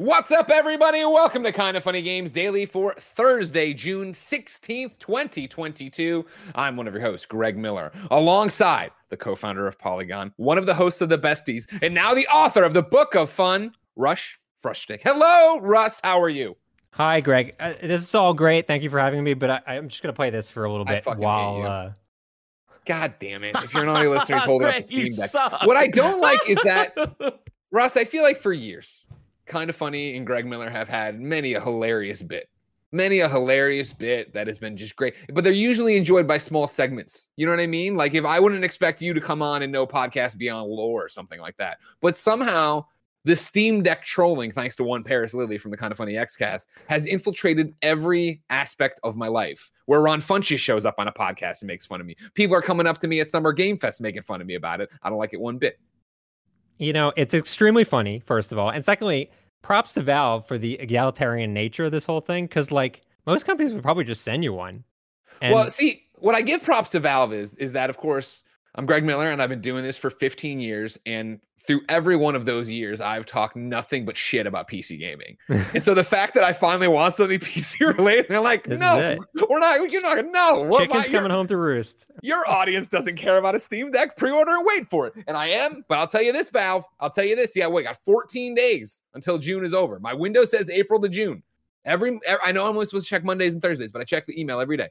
What's 0.00 0.30
up, 0.30 0.48
everybody? 0.48 1.04
Welcome 1.04 1.42
to 1.42 1.52
Kind 1.52 1.76
of 1.76 1.82
Funny 1.82 2.00
Games 2.00 2.32
Daily 2.32 2.64
for 2.64 2.94
Thursday, 2.94 3.74
June 3.74 4.14
16th, 4.14 4.98
2022. 4.98 6.24
I'm 6.54 6.78
one 6.78 6.88
of 6.88 6.94
your 6.94 7.02
hosts, 7.02 7.26
Greg 7.26 7.58
Miller, 7.58 7.92
alongside 8.10 8.92
the 9.10 9.18
co 9.18 9.36
founder 9.36 9.66
of 9.66 9.78
Polygon, 9.78 10.32
one 10.38 10.56
of 10.56 10.64
the 10.64 10.72
hosts 10.72 11.02
of 11.02 11.10
The 11.10 11.18
Besties, 11.18 11.66
and 11.82 11.92
now 11.92 12.14
the 12.14 12.26
author 12.28 12.62
of 12.62 12.72
the 12.72 12.80
Book 12.80 13.14
of 13.14 13.28
Fun, 13.28 13.74
Russ 13.94 14.38
Frushtick. 14.64 15.02
Hello, 15.02 15.60
Russ. 15.60 16.00
How 16.02 16.18
are 16.18 16.30
you? 16.30 16.56
Hi, 16.92 17.20
Greg. 17.20 17.54
Uh, 17.60 17.74
this 17.82 18.00
is 18.00 18.14
all 18.14 18.32
great. 18.32 18.66
Thank 18.66 18.82
you 18.82 18.88
for 18.88 19.00
having 19.00 19.22
me, 19.22 19.34
but 19.34 19.62
I, 19.66 19.74
am 19.74 19.90
just 19.90 20.02
going 20.02 20.14
to 20.14 20.16
play 20.16 20.30
this 20.30 20.48
for 20.48 20.64
a 20.64 20.70
little 20.70 20.86
bit 20.86 21.04
while. 21.18 21.62
Uh... 21.62 21.92
God 22.86 23.16
damn 23.18 23.44
it. 23.44 23.54
If 23.56 23.74
you're 23.74 23.82
an 23.82 23.88
audio 23.94 24.12
listener, 24.12 24.38
holding 24.38 24.68
up 24.68 24.76
the 24.76 24.82
Steam 24.82 25.12
Deck. 25.14 25.30
What 25.66 25.76
I 25.76 25.88
don't 25.88 26.22
like 26.22 26.40
is 26.48 26.56
that, 26.62 26.96
Russ, 27.70 27.98
I 27.98 28.04
feel 28.04 28.22
like 28.22 28.38
for 28.38 28.54
years, 28.54 29.06
kind 29.50 29.68
of 29.68 29.76
funny 29.76 30.16
and 30.16 30.26
Greg 30.26 30.46
Miller 30.46 30.70
have 30.70 30.88
had 30.88 31.20
many 31.20 31.54
a 31.54 31.60
hilarious 31.60 32.22
bit. 32.22 32.48
Many 32.92 33.20
a 33.20 33.28
hilarious 33.28 33.92
bit 33.92 34.32
that 34.32 34.46
has 34.48 34.58
been 34.58 34.76
just 34.76 34.96
great, 34.96 35.14
but 35.32 35.44
they're 35.44 35.52
usually 35.52 35.96
enjoyed 35.96 36.26
by 36.26 36.38
small 36.38 36.66
segments. 36.66 37.30
You 37.36 37.46
know 37.46 37.52
what 37.52 37.60
I 37.60 37.66
mean? 37.66 37.96
Like 37.96 38.14
if 38.14 38.24
I 38.24 38.40
wouldn't 38.40 38.64
expect 38.64 39.02
you 39.02 39.14
to 39.14 39.20
come 39.20 39.42
on 39.42 39.62
and 39.62 39.70
know 39.70 39.86
podcast 39.86 40.38
beyond 40.38 40.70
lore 40.70 41.04
or 41.04 41.08
something 41.08 41.40
like 41.40 41.56
that, 41.58 41.78
but 42.00 42.16
somehow 42.16 42.86
the 43.24 43.36
Steam 43.36 43.82
Deck 43.82 44.02
trolling, 44.02 44.50
thanks 44.50 44.76
to 44.76 44.84
one 44.84 45.04
Paris 45.04 45.34
Lilly 45.34 45.58
from 45.58 45.70
the 45.70 45.76
Kind 45.76 45.92
of 45.92 45.98
Funny 45.98 46.14
Xcast, 46.14 46.66
has 46.88 47.06
infiltrated 47.06 47.74
every 47.82 48.40
aspect 48.48 48.98
of 49.04 49.16
my 49.16 49.28
life. 49.28 49.70
Where 49.86 50.00
Ron 50.00 50.20
Funches 50.20 50.58
shows 50.58 50.86
up 50.86 50.94
on 50.98 51.06
a 51.06 51.12
podcast 51.12 51.62
and 51.62 51.66
makes 51.66 51.84
fun 51.84 52.00
of 52.00 52.06
me. 52.06 52.16
People 52.34 52.56
are 52.56 52.62
coming 52.62 52.86
up 52.86 52.98
to 52.98 53.08
me 53.08 53.20
at 53.20 53.28
Summer 53.28 53.52
Game 53.52 53.76
Fest 53.76 54.00
making 54.00 54.22
fun 54.22 54.40
of 54.40 54.46
me 54.46 54.54
about 54.54 54.80
it. 54.80 54.88
I 55.02 55.10
don't 55.10 55.18
like 55.18 55.34
it 55.34 55.40
one 55.40 55.58
bit. 55.58 55.78
You 56.78 56.94
know, 56.94 57.12
it's 57.14 57.34
extremely 57.34 57.84
funny, 57.84 58.22
first 58.24 58.52
of 58.52 58.58
all. 58.58 58.70
And 58.70 58.82
secondly, 58.82 59.30
props 59.62 59.92
to 59.94 60.02
Valve 60.02 60.46
for 60.46 60.58
the 60.58 60.74
egalitarian 60.74 61.52
nature 61.52 61.84
of 61.84 61.92
this 61.92 62.06
whole 62.06 62.20
thing 62.20 62.44
because 62.44 62.70
like 62.70 63.02
most 63.26 63.46
companies 63.46 63.72
would 63.72 63.82
probably 63.82 64.04
just 64.04 64.22
send 64.22 64.44
you 64.44 64.52
one. 64.52 64.84
And... 65.40 65.54
Well, 65.54 65.70
see, 65.70 66.04
what 66.16 66.34
I 66.34 66.42
give 66.42 66.62
props 66.62 66.90
to 66.90 67.00
Valve 67.00 67.32
is 67.32 67.54
is 67.56 67.72
that 67.72 67.90
of 67.90 67.96
course 67.96 68.42
I'm 68.74 68.86
Greg 68.86 69.04
Miller 69.04 69.30
and 69.30 69.42
I've 69.42 69.48
been 69.48 69.60
doing 69.60 69.82
this 69.82 69.96
for 69.96 70.10
15 70.10 70.60
years 70.60 70.98
and 71.04 71.40
through 71.58 71.82
every 71.88 72.16
one 72.16 72.34
of 72.34 72.46
those 72.46 72.70
years 72.70 73.00
I've 73.00 73.26
talked 73.26 73.56
nothing 73.56 74.04
but 74.04 74.16
shit 74.16 74.46
about 74.46 74.68
PC 74.68 74.98
gaming. 74.98 75.36
and 75.48 75.82
so 75.82 75.92
the 75.92 76.04
fact 76.04 76.34
that 76.34 76.44
I 76.44 76.52
finally 76.52 76.88
want 76.88 77.14
something 77.14 77.38
PC 77.40 77.96
related, 77.96 78.26
they're 78.28 78.40
like, 78.40 78.64
this 78.64 78.78
"No, 78.78 79.18
we're 79.48 79.58
not 79.58 79.90
you're 79.90 80.02
not 80.02 80.16
gonna 80.16 80.30
know. 80.30 80.70
Chicken's 80.78 81.08
coming 81.08 81.30
home 81.30 81.46
to 81.48 81.56
roost." 81.56 82.06
Your 82.22 82.48
audience 82.48 82.88
doesn't 82.88 83.16
care 83.16 83.38
about 83.38 83.54
a 83.54 83.58
Steam 83.60 83.90
Deck 83.90 84.16
pre-order 84.16 84.52
and 84.52 84.64
wait 84.64 84.88
for 84.88 85.06
it. 85.06 85.14
And 85.26 85.36
I 85.36 85.48
am, 85.48 85.84
but 85.88 85.98
I'll 85.98 86.06
tell 86.08 86.22
you 86.22 86.32
this, 86.32 86.50
Valve, 86.50 86.84
I'll 87.00 87.10
tell 87.10 87.24
you 87.24 87.36
this. 87.36 87.56
Yeah, 87.56 87.66
wait, 87.66 87.84
got 87.84 87.98
14 88.04 88.54
days 88.54 89.02
until 89.14 89.36
June 89.36 89.64
is 89.64 89.74
over. 89.74 89.98
My 90.00 90.14
window 90.14 90.44
says 90.44 90.70
April 90.70 91.00
to 91.00 91.08
June. 91.08 91.42
Every 91.84 92.20
I 92.44 92.52
know 92.52 92.66
I'm 92.66 92.74
only 92.74 92.86
supposed 92.86 93.06
to 93.06 93.10
check 93.10 93.24
Mondays 93.24 93.52
and 93.52 93.62
Thursdays, 93.62 93.92
but 93.92 94.00
I 94.00 94.04
check 94.04 94.26
the 94.26 94.40
email 94.40 94.60
every 94.60 94.76
day. 94.76 94.88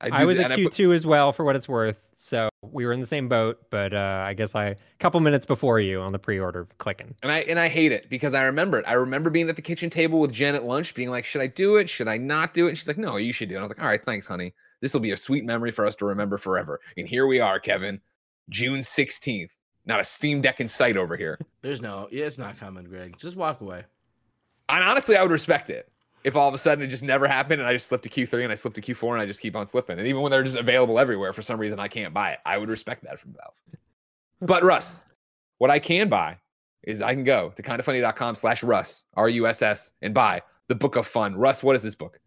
I, 0.00 0.22
I 0.22 0.24
was 0.24 0.38
at 0.38 0.50
Q2 0.50 0.88
put... 0.88 0.94
as 0.94 1.06
well, 1.06 1.32
for 1.32 1.44
what 1.44 1.56
it's 1.56 1.68
worth. 1.68 2.06
So 2.14 2.48
we 2.62 2.86
were 2.86 2.92
in 2.92 3.00
the 3.00 3.06
same 3.06 3.28
boat, 3.28 3.58
but 3.70 3.92
uh, 3.92 4.24
I 4.26 4.34
guess 4.34 4.54
I 4.54 4.66
a 4.66 4.76
couple 4.98 5.20
minutes 5.20 5.46
before 5.46 5.80
you 5.80 6.00
on 6.00 6.12
the 6.12 6.18
pre-order 6.18 6.66
clicking. 6.78 7.14
And 7.22 7.30
I 7.30 7.40
and 7.40 7.58
I 7.58 7.68
hate 7.68 7.92
it 7.92 8.08
because 8.08 8.34
I 8.34 8.44
remember 8.44 8.78
it. 8.78 8.84
I 8.88 8.94
remember 8.94 9.30
being 9.30 9.48
at 9.48 9.56
the 9.56 9.62
kitchen 9.62 9.90
table 9.90 10.20
with 10.20 10.32
Jen 10.32 10.54
at 10.54 10.64
lunch, 10.64 10.94
being 10.94 11.10
like, 11.10 11.24
"Should 11.24 11.42
I 11.42 11.46
do 11.46 11.76
it? 11.76 11.88
Should 11.88 12.08
I 12.08 12.16
not 12.16 12.54
do 12.54 12.66
it?" 12.66 12.70
And 12.70 12.78
she's 12.78 12.88
like, 12.88 12.98
"No, 12.98 13.16
you 13.16 13.32
should 13.32 13.48
do 13.48 13.54
it." 13.54 13.58
And 13.58 13.64
I 13.64 13.68
was 13.68 13.76
like, 13.76 13.82
"All 13.82 13.90
right, 13.90 14.04
thanks, 14.04 14.26
honey. 14.26 14.54
This 14.80 14.94
will 14.94 15.00
be 15.00 15.12
a 15.12 15.16
sweet 15.16 15.44
memory 15.44 15.70
for 15.70 15.86
us 15.86 15.94
to 15.96 16.06
remember 16.06 16.38
forever." 16.38 16.80
And 16.96 17.08
here 17.08 17.26
we 17.26 17.40
are, 17.40 17.60
Kevin, 17.60 18.00
June 18.48 18.82
sixteenth. 18.82 19.54
Not 19.86 20.00
a 20.00 20.04
Steam 20.04 20.40
Deck 20.40 20.60
in 20.60 20.68
sight 20.68 20.96
over 20.96 21.16
here. 21.16 21.38
There's 21.62 21.80
no, 21.80 22.06
yeah, 22.12 22.26
it's 22.26 22.38
not 22.38 22.58
coming, 22.58 22.84
Greg. 22.84 23.16
Just 23.18 23.34
walk 23.34 23.62
away. 23.62 23.84
And 24.68 24.84
honestly, 24.84 25.16
I 25.16 25.22
would 25.22 25.32
respect 25.32 25.70
it 25.70 25.90
if 26.24 26.36
all 26.36 26.48
of 26.48 26.54
a 26.54 26.58
sudden 26.58 26.84
it 26.84 26.88
just 26.88 27.02
never 27.02 27.26
happened 27.26 27.60
and 27.60 27.68
I 27.68 27.72
just 27.72 27.88
slipped 27.88 28.04
to 28.04 28.10
Q3 28.10 28.44
and 28.44 28.52
I 28.52 28.54
slipped 28.54 28.76
to 28.76 28.82
Q4 28.82 29.12
and 29.12 29.22
I 29.22 29.26
just 29.26 29.40
keep 29.40 29.56
on 29.56 29.66
slipping. 29.66 29.98
And 29.98 30.06
even 30.06 30.20
when 30.20 30.30
they're 30.30 30.42
just 30.42 30.56
available 30.56 30.98
everywhere, 30.98 31.32
for 31.32 31.42
some 31.42 31.58
reason 31.58 31.80
I 31.80 31.88
can't 31.88 32.12
buy 32.12 32.32
it. 32.32 32.38
I 32.44 32.58
would 32.58 32.68
respect 32.68 33.04
that 33.04 33.18
from 33.18 33.32
Valve. 33.32 33.60
But 34.40 34.62
Russ, 34.62 35.02
what 35.58 35.70
I 35.70 35.78
can 35.78 36.08
buy 36.08 36.38
is 36.82 37.02
I 37.02 37.14
can 37.14 37.24
go 37.24 37.52
to 37.56 37.62
kindoffunny.com 37.62 38.34
slash 38.34 38.62
Russ, 38.62 39.04
R 39.14 39.28
U 39.28 39.46
S 39.46 39.62
S, 39.62 39.92
and 40.02 40.14
buy 40.14 40.42
the 40.68 40.74
Book 40.74 40.96
of 40.96 41.06
Fun. 41.06 41.34
Russ, 41.36 41.62
what 41.62 41.76
is 41.76 41.82
this 41.82 41.94
book? 41.94 42.18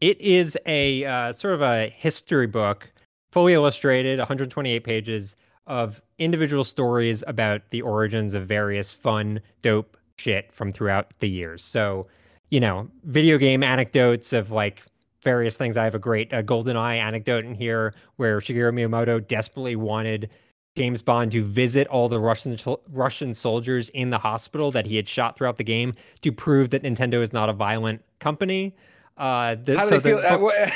It 0.00 0.20
is 0.20 0.56
a 0.66 1.04
uh, 1.04 1.32
sort 1.32 1.54
of 1.54 1.62
a 1.62 1.88
history 1.88 2.46
book, 2.46 2.90
fully 3.32 3.52
illustrated, 3.54 4.18
128 4.18 4.84
pages 4.84 5.36
of 5.66 6.00
individual 6.18 6.64
stories 6.64 7.24
about 7.26 7.62
the 7.70 7.82
origins 7.82 8.34
of 8.34 8.46
various 8.46 8.90
fun, 8.90 9.40
dope 9.62 9.96
shit 10.16 10.52
from 10.52 10.72
throughout 10.72 11.08
the 11.20 11.28
years. 11.28 11.64
So 11.64 12.06
you 12.50 12.60
know, 12.60 12.88
video 13.04 13.38
game 13.38 13.62
anecdotes 13.62 14.32
of 14.32 14.50
like 14.50 14.82
various 15.22 15.56
things. 15.56 15.76
I 15.76 15.84
have 15.84 15.94
a 15.94 15.98
great 15.98 16.32
uh, 16.32 16.42
GoldenEye 16.42 16.98
anecdote 16.98 17.44
in 17.44 17.54
here 17.54 17.94
where 18.16 18.38
Shigeru 18.40 18.72
Miyamoto 18.72 19.26
desperately 19.26 19.74
wanted 19.74 20.30
James 20.76 21.02
Bond 21.02 21.32
to 21.32 21.42
visit 21.42 21.86
all 21.88 22.08
the 22.08 22.20
Russian 22.20 22.58
Russian 22.88 23.32
soldiers 23.34 23.88
in 23.90 24.10
the 24.10 24.18
hospital 24.18 24.70
that 24.72 24.86
he 24.86 24.96
had 24.96 25.08
shot 25.08 25.36
throughout 25.36 25.56
the 25.56 25.64
game 25.64 25.94
to 26.22 26.32
prove 26.32 26.70
that 26.70 26.82
Nintendo 26.82 27.22
is 27.22 27.32
not 27.32 27.48
a 27.48 27.52
violent 27.52 28.02
company. 28.18 28.76
Uh, 29.16 29.56
the, 29.62 29.76
How 29.76 29.84
do 29.84 29.88
so 29.88 29.98
they 29.98 30.10
feel? 30.10 30.20
The, 30.20 30.34
uh, 30.34 30.38
what, 30.38 30.72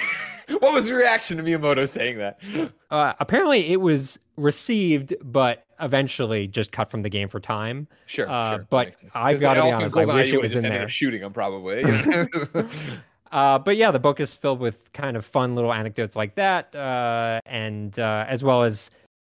what, 0.61 0.73
was 0.73 0.89
the 0.89 0.95
reaction 0.95 1.37
to 1.39 1.43
Miyamoto 1.43 1.89
saying 1.89 2.19
that? 2.19 2.41
Uh, 2.91 3.13
apparently, 3.19 3.73
it 3.73 3.81
was 3.81 4.19
received, 4.37 5.15
but 5.23 5.67
eventually 5.81 6.47
just 6.47 6.73
cut 6.73 6.91
from 6.91 7.03
the 7.03 7.09
game 7.09 7.29
for 7.29 7.41
time. 7.41 7.89
Sure, 8.07 8.29
uh, 8.29 8.51
sure. 8.51 8.67
But 8.71 8.97
I've 9.15 9.41
got 9.41 9.55
to 9.55 9.63
be 9.63 9.71
honest, 9.71 9.97
I 9.97 10.05
wish 10.05 10.33
it 10.33 10.41
was 10.41 10.55
in 10.55 10.63
there. 10.63 10.89
shooting 10.89 11.23
him 11.23 11.33
probably. 11.33 11.85
uh, 13.33 13.59
but 13.59 13.77
yeah, 13.77 13.91
the 13.91 13.99
book 13.99 14.21
is 14.21 14.33
filled 14.33 14.61
with 14.61 14.93
kind 14.93 15.17
of 15.17 15.25
fun 15.25 15.55
little 15.55 15.73
anecdotes 15.73 16.17
like 16.17 16.35
that, 16.35 16.75
uh, 16.75 17.41
and 17.47 17.99
uh, 17.99 18.25
as 18.29 18.43
well 18.43 18.63
as 18.63 18.91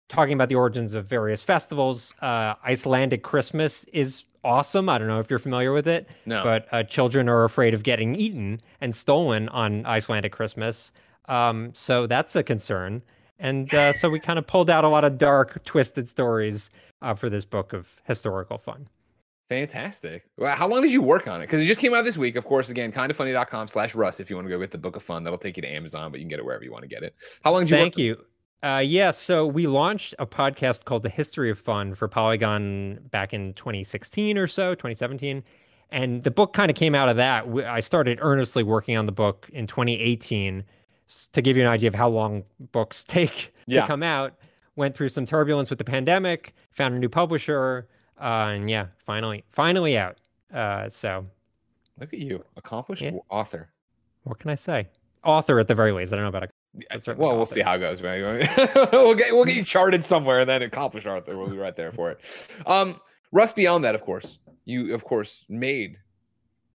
talking 0.07 0.33
about 0.33 0.49
the 0.49 0.55
origins 0.55 0.93
of 0.93 1.05
various 1.05 1.41
festivals. 1.41 2.13
Uh, 2.21 2.53
Icelandic 2.65 3.23
Christmas 3.23 3.83
is 3.85 4.25
awesome. 4.43 4.87
I 4.87 4.97
don't 4.97 5.07
know 5.07 5.19
if 5.19 5.29
you're 5.29 5.39
familiar 5.39 5.73
with 5.73 5.87
it, 5.87 6.07
no. 6.25 6.43
but 6.43 6.67
uh, 6.71 6.83
children 6.83 7.27
are 7.27 7.43
afraid 7.43 7.73
of 7.73 7.83
getting 7.83 8.15
eaten 8.15 8.61
and 8.81 8.95
stolen 8.95 9.49
on 9.49 9.85
Icelandic 9.85 10.31
Christmas. 10.31 10.91
Um, 11.27 11.71
so 11.73 12.05
that's 12.05 12.35
a 12.35 12.43
concern. 12.43 13.01
And 13.39 13.73
uh, 13.73 13.93
so 13.93 14.09
we 14.09 14.19
kind 14.19 14.39
of 14.39 14.47
pulled 14.47 14.69
out 14.69 14.83
a 14.83 14.87
lot 14.87 15.03
of 15.03 15.17
dark, 15.17 15.63
twisted 15.65 16.07
stories 16.07 16.69
uh, 17.01 17.13
for 17.13 17.29
this 17.29 17.45
book 17.45 17.73
of 17.73 17.87
historical 18.05 18.57
fun. 18.57 18.87
Fantastic. 19.49 20.25
Well, 20.37 20.55
how 20.55 20.67
long 20.67 20.81
did 20.81 20.91
you 20.91 21.03
work 21.03 21.27
on 21.27 21.41
it? 21.41 21.45
Because 21.45 21.61
it 21.61 21.65
just 21.65 21.79
came 21.79 21.93
out 21.93 22.03
this 22.03 22.17
week. 22.17 22.35
Of 22.35 22.45
course, 22.45 22.69
again, 22.69 22.91
kindoffunny.com 22.91 23.67
slash 23.67 23.93
Russ 23.93 24.19
if 24.19 24.29
you 24.29 24.35
want 24.35 24.47
to 24.47 24.49
go 24.49 24.59
get 24.59 24.71
the 24.71 24.77
book 24.77 24.95
of 24.95 25.03
fun. 25.03 25.23
That'll 25.23 25.37
take 25.37 25.57
you 25.57 25.61
to 25.61 25.71
Amazon, 25.71 26.11
but 26.11 26.19
you 26.19 26.23
can 26.23 26.29
get 26.29 26.39
it 26.39 26.45
wherever 26.45 26.63
you 26.63 26.71
want 26.71 26.81
to 26.81 26.87
get 26.87 27.03
it. 27.03 27.15
How 27.43 27.51
long 27.51 27.61
did 27.61 27.69
you 27.69 27.77
work? 27.77 27.83
Thank 27.83 27.97
you. 27.97 28.25
Uh, 28.63 28.79
yeah, 28.79 29.11
so 29.11 29.45
we 29.45 29.67
launched 29.67 30.15
a 30.17 30.25
podcast 30.25 30.85
called 30.85 31.03
The 31.03 31.09
History 31.09 31.51
of 31.51 31.59
Fun 31.59 31.93
for 31.93 32.07
Polygon 32.07 32.99
back 33.11 33.31
in 33.31 33.53
2016 33.53 34.39
or 34.39 34.47
so, 34.47 34.73
2017. 34.73 35.43
And 35.91 36.23
the 36.23 36.31
book 36.31 36.53
kind 36.53 36.71
of 36.71 36.75
came 36.75 36.95
out 36.95 37.07
of 37.07 37.17
that. 37.17 37.45
I 37.67 37.81
started 37.81 38.17
earnestly 38.21 38.63
working 38.63 38.97
on 38.97 39.05
the 39.05 39.11
book 39.11 39.47
in 39.53 39.67
2018 39.67 40.63
to 41.33 41.41
give 41.41 41.57
you 41.57 41.63
an 41.63 41.69
idea 41.69 41.87
of 41.87 41.95
how 41.95 42.09
long 42.09 42.43
books 42.71 43.03
take 43.07 43.53
yeah. 43.67 43.81
to 43.81 43.87
come 43.87 44.03
out. 44.03 44.33
Went 44.75 44.95
through 44.95 45.09
some 45.09 45.25
turbulence 45.25 45.69
with 45.69 45.79
the 45.79 45.85
pandemic, 45.85 46.53
found 46.71 46.95
a 46.95 46.99
new 46.99 47.07
publisher, 47.07 47.87
uh, 48.19 48.51
and 48.51 48.69
yeah, 48.69 48.87
finally, 49.05 49.45
finally 49.51 49.97
out. 49.97 50.17
Uh, 50.53 50.89
so, 50.89 51.25
look 51.97 52.13
at 52.13 52.19
you, 52.19 52.43
accomplished 52.57 53.01
yeah. 53.01 53.11
author. 53.29 53.69
What 54.23 54.39
can 54.39 54.49
I 54.49 54.55
say? 54.55 54.89
Author 55.23 55.59
at 55.59 55.69
the 55.69 55.75
very 55.75 55.93
least. 55.93 56.11
I 56.11 56.17
don't 56.17 56.23
know 56.23 56.29
about 56.29 56.43
a. 56.43 56.49
Well, 57.15 57.29
author. 57.29 57.35
we'll 57.37 57.45
see 57.45 57.61
how 57.61 57.75
it 57.75 57.79
goes, 57.79 58.01
right? 58.01 58.21
we'll 58.91 59.15
get 59.15 59.33
we'll 59.33 59.45
get 59.45 59.55
you 59.55 59.63
charted 59.63 60.03
somewhere, 60.03 60.41
and 60.41 60.49
then 60.49 60.61
accomplished 60.61 61.07
author. 61.07 61.37
We'll 61.37 61.49
be 61.49 61.57
right 61.57 61.75
there 61.75 61.93
for 61.93 62.11
it. 62.11 62.19
Um, 62.65 62.99
Russ, 63.31 63.53
beyond 63.53 63.85
that, 63.85 63.95
of 63.95 64.01
course, 64.01 64.39
you 64.65 64.93
of 64.93 65.05
course 65.05 65.45
made 65.47 65.99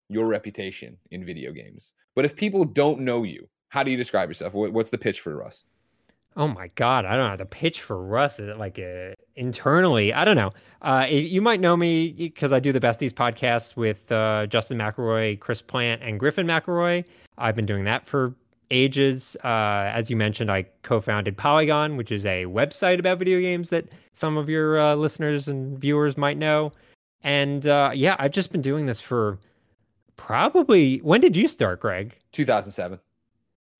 your 0.09 0.25
reputation 0.27 0.97
in 1.11 1.23
video 1.23 1.51
games. 1.51 1.93
But 2.15 2.25
if 2.25 2.35
people 2.35 2.65
don't 2.65 3.01
know 3.01 3.23
you, 3.23 3.47
how 3.71 3.83
do 3.83 3.89
you 3.89 3.95
describe 3.95 4.29
yourself? 4.29 4.53
what's 4.53 4.89
the 4.89 4.97
pitch 4.97 5.21
for 5.21 5.33
Russ? 5.35 5.63
Oh 6.35 6.47
my 6.47 6.67
god, 6.75 7.05
I 7.05 7.15
don't 7.15 7.31
know 7.31 7.37
the 7.37 7.45
pitch 7.45 7.81
for 7.81 8.01
Russ 8.01 8.37
is 8.37 8.57
like 8.57 8.77
uh, 8.77 9.13
internally. 9.35 10.13
I 10.13 10.25
don't 10.25 10.35
know. 10.35 10.51
Uh, 10.81 11.07
you 11.09 11.41
might 11.41 11.61
know 11.61 11.77
me 11.77 12.11
because 12.11 12.51
I 12.51 12.59
do 12.59 12.73
the 12.73 12.81
Besties 12.81 13.13
podcast 13.13 13.77
with 13.77 14.11
uh, 14.11 14.45
Justin 14.47 14.77
McElroy, 14.77 15.39
Chris 15.39 15.61
Plant, 15.61 16.01
and 16.03 16.19
Griffin 16.19 16.45
McElroy. 16.45 17.05
I've 17.37 17.55
been 17.55 17.65
doing 17.65 17.85
that 17.85 18.05
for 18.05 18.35
ages. 18.71 19.37
Uh, 19.41 19.91
as 19.93 20.09
you 20.09 20.17
mentioned, 20.17 20.51
I 20.51 20.63
co-founded 20.83 21.37
Polygon, 21.37 21.95
which 21.95 22.11
is 22.11 22.25
a 22.25 22.45
website 22.45 22.99
about 22.99 23.19
video 23.19 23.39
games 23.39 23.69
that 23.69 23.85
some 24.13 24.35
of 24.35 24.49
your 24.49 24.79
uh, 24.79 24.95
listeners 24.95 25.47
and 25.47 25.79
viewers 25.79 26.17
might 26.17 26.37
know. 26.37 26.73
And 27.23 27.67
uh, 27.67 27.91
yeah, 27.93 28.17
I've 28.19 28.31
just 28.31 28.51
been 28.51 28.61
doing 28.61 28.85
this 28.85 28.99
for 28.99 29.39
probably. 30.17 30.97
When 30.97 31.21
did 31.21 31.37
you 31.37 31.47
start, 31.47 31.79
Greg? 31.79 32.17
2007. 32.33 32.99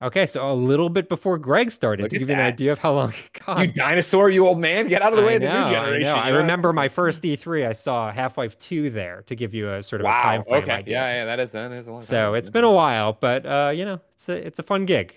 Okay, 0.02 0.26
so 0.26 0.50
a 0.50 0.52
little 0.52 0.88
bit 0.88 1.08
before 1.08 1.38
Greg 1.38 1.70
started 1.70 2.02
Look 2.02 2.10
to 2.10 2.18
give 2.18 2.28
you 2.28 2.34
an 2.34 2.40
idea 2.40 2.72
of 2.72 2.78
how 2.78 2.92
long 2.92 3.10
it 3.12 3.40
got. 3.46 3.60
You 3.60 3.72
dinosaur, 3.72 4.30
you 4.30 4.44
old 4.46 4.58
man, 4.58 4.88
get 4.88 5.00
out 5.00 5.12
of 5.12 5.18
the 5.18 5.24
way 5.24 5.34
I 5.34 5.36
of 5.36 5.42
the 5.42 5.48
know, 5.48 5.64
new 5.64 5.70
generation. 5.70 6.10
I, 6.12 6.30
know. 6.30 6.36
I 6.36 6.40
remember 6.40 6.72
my 6.72 6.88
first 6.88 7.22
E3. 7.22 7.68
I 7.68 7.72
saw 7.72 8.10
Half 8.10 8.36
Life 8.36 8.58
Two 8.58 8.90
there 8.90 9.22
to 9.26 9.36
give 9.36 9.54
you 9.54 9.72
a 9.72 9.82
sort 9.82 10.00
of 10.00 10.06
a 10.06 10.08
Wow. 10.08 10.22
time 10.22 10.44
frame 10.44 10.62
Okay. 10.64 10.72
idea. 10.72 10.94
Yeah, 10.96 11.14
yeah, 11.14 11.24
that 11.26 11.38
is 11.38 11.52
that 11.52 11.70
is 11.70 11.86
a 11.86 11.92
long 11.92 12.00
time. 12.00 12.06
So 12.06 12.34
it's 12.34 12.50
been 12.50 12.64
a 12.64 12.72
while, 12.72 13.16
but 13.20 13.46
uh, 13.46 13.70
you 13.74 13.84
know, 13.84 14.00
it's 14.12 14.28
a 14.28 14.34
it's 14.44 14.58
a 14.58 14.64
fun 14.64 14.86
gig. 14.86 15.14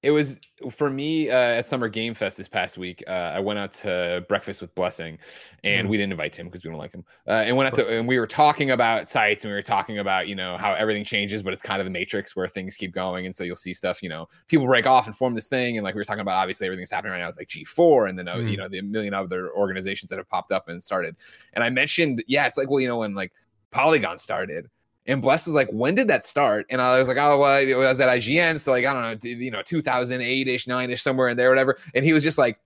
It 0.00 0.12
was 0.12 0.38
for 0.70 0.88
me 0.90 1.28
uh, 1.28 1.34
at 1.36 1.66
Summer 1.66 1.88
Game 1.88 2.14
Fest 2.14 2.36
this 2.36 2.46
past 2.46 2.78
week. 2.78 3.02
Uh, 3.08 3.10
I 3.10 3.40
went 3.40 3.58
out 3.58 3.72
to 3.72 4.24
breakfast 4.28 4.60
with 4.60 4.72
Blessing, 4.76 5.18
and 5.64 5.88
Mm. 5.88 5.90
we 5.90 5.96
didn't 5.96 6.12
invite 6.12 6.38
him 6.38 6.46
because 6.46 6.62
we 6.62 6.70
don't 6.70 6.78
like 6.78 6.92
him. 6.94 7.04
Uh, 7.26 7.32
and 7.32 7.56
went 7.56 7.66
out 7.66 7.74
to, 7.80 7.98
and 7.98 8.06
we 8.06 8.16
were 8.20 8.26
talking 8.26 8.70
about 8.70 9.08
sites, 9.08 9.44
and 9.44 9.50
we 9.50 9.56
were 9.56 9.62
talking 9.62 9.98
about 9.98 10.28
you 10.28 10.36
know 10.36 10.56
how 10.56 10.72
everything 10.74 11.02
changes, 11.02 11.42
but 11.42 11.52
it's 11.52 11.62
kind 11.62 11.80
of 11.80 11.84
the 11.84 11.90
matrix 11.90 12.36
where 12.36 12.46
things 12.46 12.76
keep 12.76 12.92
going, 12.92 13.26
and 13.26 13.34
so 13.34 13.42
you'll 13.42 13.56
see 13.56 13.74
stuff. 13.74 14.00
You 14.00 14.08
know, 14.08 14.28
people 14.46 14.66
break 14.66 14.86
off 14.86 15.06
and 15.06 15.16
form 15.16 15.34
this 15.34 15.48
thing, 15.48 15.78
and 15.78 15.84
like 15.84 15.96
we 15.96 15.98
were 16.00 16.04
talking 16.04 16.20
about, 16.20 16.38
obviously 16.38 16.68
everything's 16.68 16.92
happening 16.92 17.12
right 17.14 17.20
now 17.20 17.26
with 17.26 17.38
like 17.38 17.48
G4, 17.48 18.08
and 18.08 18.16
then 18.16 18.28
uh, 18.28 18.36
you 18.36 18.56
Mm. 18.56 18.58
know 18.58 18.68
the 18.68 18.80
million 18.82 19.14
other 19.14 19.50
organizations 19.52 20.10
that 20.10 20.18
have 20.18 20.28
popped 20.28 20.52
up 20.52 20.68
and 20.68 20.80
started. 20.80 21.16
And 21.54 21.64
I 21.64 21.70
mentioned, 21.70 22.22
yeah, 22.28 22.46
it's 22.46 22.56
like 22.56 22.70
well, 22.70 22.78
you 22.78 22.86
know, 22.86 22.98
when 22.98 23.16
like 23.16 23.32
Polygon 23.72 24.16
started. 24.16 24.68
And 25.08 25.20
Bless 25.22 25.46
was 25.46 25.54
like, 25.54 25.68
when 25.70 25.94
did 25.94 26.06
that 26.08 26.24
start? 26.24 26.66
And 26.70 26.80
I 26.80 26.98
was 26.98 27.08
like, 27.08 27.16
oh, 27.16 27.40
well, 27.40 27.58
it 27.60 27.74
was 27.74 28.00
at 28.00 28.08
IGN. 28.08 28.60
So 28.60 28.72
like, 28.72 28.84
I 28.84 28.92
don't 28.92 29.02
know, 29.24 29.28
you 29.28 29.50
know, 29.50 29.62
2008 29.62 30.46
ish, 30.46 30.66
nine 30.68 30.90
ish, 30.90 31.02
somewhere 31.02 31.28
in 31.28 31.36
there, 31.36 31.48
whatever. 31.48 31.78
And 31.94 32.04
he 32.04 32.12
was 32.12 32.22
just 32.22 32.36
like, 32.38 32.60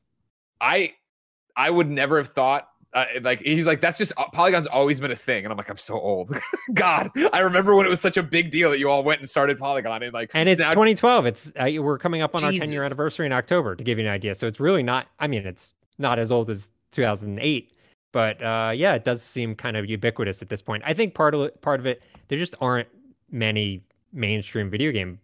I, 0.60 0.92
I 1.56 1.70
would 1.70 1.88
never 1.88 2.18
have 2.18 2.28
thought. 2.28 2.68
Uh, 2.94 3.06
like 3.22 3.40
he's 3.40 3.66
like 3.66 3.80
that's 3.80 3.96
just 3.96 4.12
Polygon's 4.34 4.66
always 4.66 5.00
been 5.00 5.10
a 5.10 5.16
thing, 5.16 5.44
and 5.44 5.50
I'm 5.50 5.56
like 5.56 5.70
I'm 5.70 5.78
so 5.78 5.98
old. 5.98 6.36
God, 6.74 7.08
I 7.32 7.38
remember 7.38 7.74
when 7.74 7.86
it 7.86 7.88
was 7.88 8.02
such 8.02 8.18
a 8.18 8.22
big 8.22 8.50
deal 8.50 8.70
that 8.70 8.78
you 8.78 8.90
all 8.90 9.02
went 9.02 9.20
and 9.20 9.30
started 9.30 9.58
Polygon, 9.58 10.02
and 10.02 10.12
like 10.12 10.30
And 10.34 10.46
it's 10.46 10.60
now- 10.60 10.68
2012. 10.68 11.24
It's 11.24 11.52
uh, 11.58 11.70
we're 11.80 11.96
coming 11.96 12.20
up 12.20 12.34
on 12.36 12.44
our 12.44 12.52
10 12.52 12.70
year 12.70 12.84
anniversary 12.84 13.24
in 13.24 13.32
October 13.32 13.76
to 13.76 13.82
give 13.82 13.98
you 13.98 14.04
an 14.04 14.10
idea. 14.12 14.34
So 14.34 14.46
it's 14.46 14.60
really 14.60 14.82
not. 14.82 15.06
I 15.18 15.26
mean, 15.26 15.46
it's 15.46 15.72
not 15.96 16.18
as 16.18 16.30
old 16.30 16.50
as 16.50 16.70
2008, 16.90 17.72
but 18.12 18.42
uh, 18.42 18.72
yeah, 18.74 18.94
it 18.94 19.04
does 19.04 19.22
seem 19.22 19.54
kind 19.54 19.76
of 19.76 19.88
ubiquitous 19.88 20.42
at 20.42 20.48
this 20.48 20.62
point. 20.62 20.82
I 20.86 20.94
think 20.94 21.14
part 21.14 21.34
of 21.34 21.42
it, 21.42 21.60
part 21.62 21.80
of 21.80 21.86
it, 21.86 22.02
there 22.28 22.38
just 22.38 22.54
aren't 22.60 22.88
many 23.30 23.82
mainstream 24.12 24.70
video 24.70 24.92
game 24.92 25.18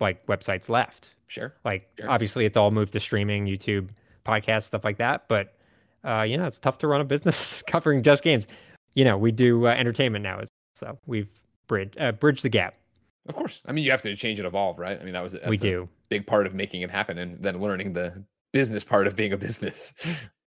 like 0.00 0.24
websites 0.26 0.68
left. 0.68 1.10
sure. 1.28 1.54
Like 1.64 1.88
Sure. 1.98 2.10
obviously, 2.10 2.44
it's 2.46 2.56
all 2.56 2.70
moved 2.70 2.92
to 2.92 3.00
streaming, 3.00 3.46
YouTube, 3.46 3.90
podcasts, 4.24 4.64
stuff 4.64 4.84
like 4.84 4.98
that. 4.98 5.28
But 5.28 5.54
uh, 6.04 6.22
you 6.22 6.36
know, 6.38 6.46
it's 6.46 6.58
tough 6.58 6.78
to 6.78 6.88
run 6.88 7.00
a 7.00 7.04
business 7.14 7.62
covering 7.66 8.02
just 8.02 8.22
games. 8.22 8.46
You 8.94 9.04
know, 9.04 9.16
we 9.18 9.30
do 9.32 9.66
uh, 9.66 9.70
entertainment 9.70 10.22
now, 10.22 10.40
as 10.40 10.48
so 10.74 10.98
we've 11.06 11.28
bridged 11.68 11.96
uh, 12.00 12.12
bridged 12.12 12.42
the 12.42 12.48
gap. 12.48 12.74
Of 13.28 13.34
course. 13.34 13.60
I 13.66 13.72
mean, 13.72 13.84
you 13.84 13.90
have 13.90 14.02
to 14.02 14.14
change 14.16 14.40
and 14.40 14.46
evolve, 14.46 14.78
right? 14.78 14.98
I 15.00 15.04
mean, 15.04 15.12
that 15.12 15.22
was 15.22 15.36
we 15.46 15.56
a 15.56 15.60
do. 15.60 15.88
big 16.08 16.26
part 16.26 16.46
of 16.46 16.54
making 16.54 16.80
it 16.82 16.90
happen, 16.90 17.18
and 17.18 17.36
then 17.38 17.60
learning 17.60 17.92
the 17.92 18.24
business 18.52 18.82
part 18.82 19.06
of 19.06 19.14
being 19.14 19.32
a 19.32 19.36
business. 19.36 19.92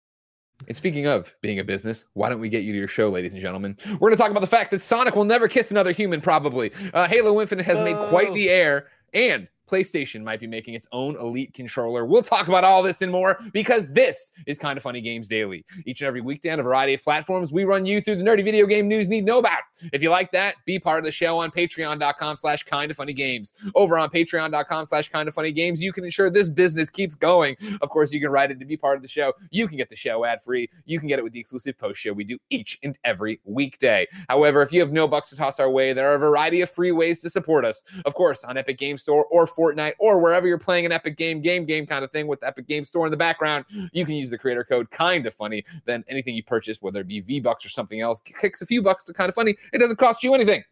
And 0.67 0.75
speaking 0.77 1.07
of 1.07 1.35
being 1.41 1.59
a 1.59 1.63
business, 1.63 2.05
why 2.13 2.29
don't 2.29 2.39
we 2.39 2.49
get 2.49 2.63
you 2.63 2.71
to 2.73 2.77
your 2.77 2.87
show, 2.87 3.09
ladies 3.09 3.33
and 3.33 3.41
gentlemen? 3.41 3.75
We're 3.93 3.97
going 4.09 4.13
to 4.13 4.17
talk 4.17 4.31
about 4.31 4.41
the 4.41 4.47
fact 4.47 4.71
that 4.71 4.81
Sonic 4.81 5.15
will 5.15 5.25
never 5.25 5.47
kiss 5.47 5.71
another 5.71 5.91
human, 5.91 6.21
probably. 6.21 6.71
Uh, 6.93 7.07
Halo 7.07 7.39
Infinite 7.41 7.65
has 7.65 7.79
made 7.79 7.95
quite 8.09 8.29
Oh. 8.29 8.33
the 8.33 8.49
air, 8.49 8.87
and 9.13 9.47
PlayStation 9.71 10.21
might 10.23 10.39
be 10.39 10.47
making 10.47 10.73
its 10.73 10.87
own 10.91 11.15
Elite 11.15 11.53
controller. 11.53 12.05
We'll 12.05 12.21
talk 12.21 12.49
about 12.49 12.63
all 12.63 12.83
this 12.83 13.01
and 13.01 13.11
more 13.11 13.39
because 13.53 13.87
this 13.87 14.33
is 14.45 14.59
Kind 14.59 14.75
of 14.75 14.83
Funny 14.83 14.99
Games 14.99 15.27
Daily. 15.27 15.63
Each 15.85 16.01
and 16.01 16.07
every 16.07 16.21
weekday 16.21 16.49
on 16.49 16.59
a 16.59 16.63
variety 16.63 16.93
of 16.93 17.01
platforms, 17.01 17.53
we 17.53 17.63
run 17.63 17.85
you 17.85 18.01
through 18.01 18.17
the 18.17 18.23
nerdy 18.23 18.43
video 18.43 18.65
game 18.65 18.87
news 18.87 19.05
you 19.05 19.11
need 19.11 19.21
to 19.21 19.25
know 19.27 19.39
about. 19.39 19.61
If 19.93 20.03
you 20.03 20.09
like 20.09 20.31
that, 20.33 20.55
be 20.65 20.77
part 20.77 20.99
of 20.99 21.05
the 21.05 21.11
show 21.11 21.39
on 21.39 21.51
patreon.com 21.51 22.35
slash 22.35 22.63
kind 22.63 22.91
of 22.91 22.97
funny 22.97 23.13
games. 23.13 23.53
Over 23.75 23.97
on 23.97 24.09
patreon.com 24.09 24.85
slash 24.85 25.07
kind 25.07 25.27
of 25.27 25.33
funny 25.33 25.51
games, 25.51 25.81
you 25.81 25.93
can 25.93 26.03
ensure 26.03 26.29
this 26.29 26.49
business 26.49 26.89
keeps 26.89 27.15
going. 27.15 27.55
Of 27.81 27.89
course, 27.89 28.11
you 28.11 28.19
can 28.19 28.29
write 28.29 28.51
it 28.51 28.59
to 28.59 28.65
be 28.65 28.75
part 28.75 28.97
of 28.97 29.03
the 29.03 29.09
show. 29.09 29.33
You 29.51 29.67
can 29.67 29.77
get 29.77 29.89
the 29.89 29.95
show 29.95 30.25
ad 30.25 30.41
free. 30.41 30.69
You 30.85 30.99
can 30.99 31.07
get 31.07 31.17
it 31.17 31.23
with 31.23 31.33
the 31.33 31.39
exclusive 31.39 31.77
post 31.77 31.99
show 31.99 32.11
we 32.11 32.25
do 32.25 32.37
each 32.49 32.77
and 32.83 32.99
every 33.05 33.39
weekday. 33.45 34.05
However, 34.27 34.61
if 34.61 34.73
you 34.73 34.81
have 34.81 34.91
no 34.91 35.07
bucks 35.07 35.29
to 35.29 35.35
toss 35.37 35.59
our 35.59 35.69
way, 35.69 35.93
there 35.93 36.11
are 36.11 36.15
a 36.15 36.19
variety 36.19 36.61
of 36.61 36.69
free 36.69 36.91
ways 36.91 37.21
to 37.21 37.29
support 37.29 37.63
us. 37.63 37.83
Of 38.05 38.15
course, 38.15 38.43
on 38.43 38.57
Epic 38.57 38.77
Game 38.77 38.97
Store 38.97 39.25
or 39.25 39.47
Fortnite 39.61 39.93
or 39.99 40.19
wherever 40.19 40.47
you're 40.47 40.57
playing 40.57 40.85
an 40.85 40.91
Epic 40.91 41.17
Game, 41.17 41.41
game, 41.41 41.65
game 41.65 41.85
kind 41.85 42.03
of 42.03 42.11
thing 42.11 42.27
with 42.27 42.39
the 42.39 42.47
Epic 42.47 42.67
Game 42.67 42.83
Store 42.83 43.05
in 43.05 43.11
the 43.11 43.17
background, 43.17 43.65
you 43.91 44.05
can 44.05 44.15
use 44.15 44.29
the 44.29 44.37
creator 44.37 44.63
code 44.63 44.89
kind 44.89 45.25
of 45.25 45.33
funny. 45.33 45.63
Then 45.85 46.03
anything 46.07 46.35
you 46.35 46.43
purchase, 46.43 46.81
whether 46.81 47.01
it 47.01 47.07
be 47.07 47.19
V 47.19 47.39
Bucks 47.39 47.65
or 47.65 47.69
something 47.69 48.01
else, 48.01 48.19
kicks 48.21 48.61
a 48.61 48.65
few 48.65 48.81
bucks 48.81 49.03
to 49.05 49.13
kind 49.13 49.29
of 49.29 49.35
funny. 49.35 49.55
It 49.73 49.79
doesn't 49.79 49.97
cost 49.97 50.23
you 50.23 50.33
anything. 50.33 50.63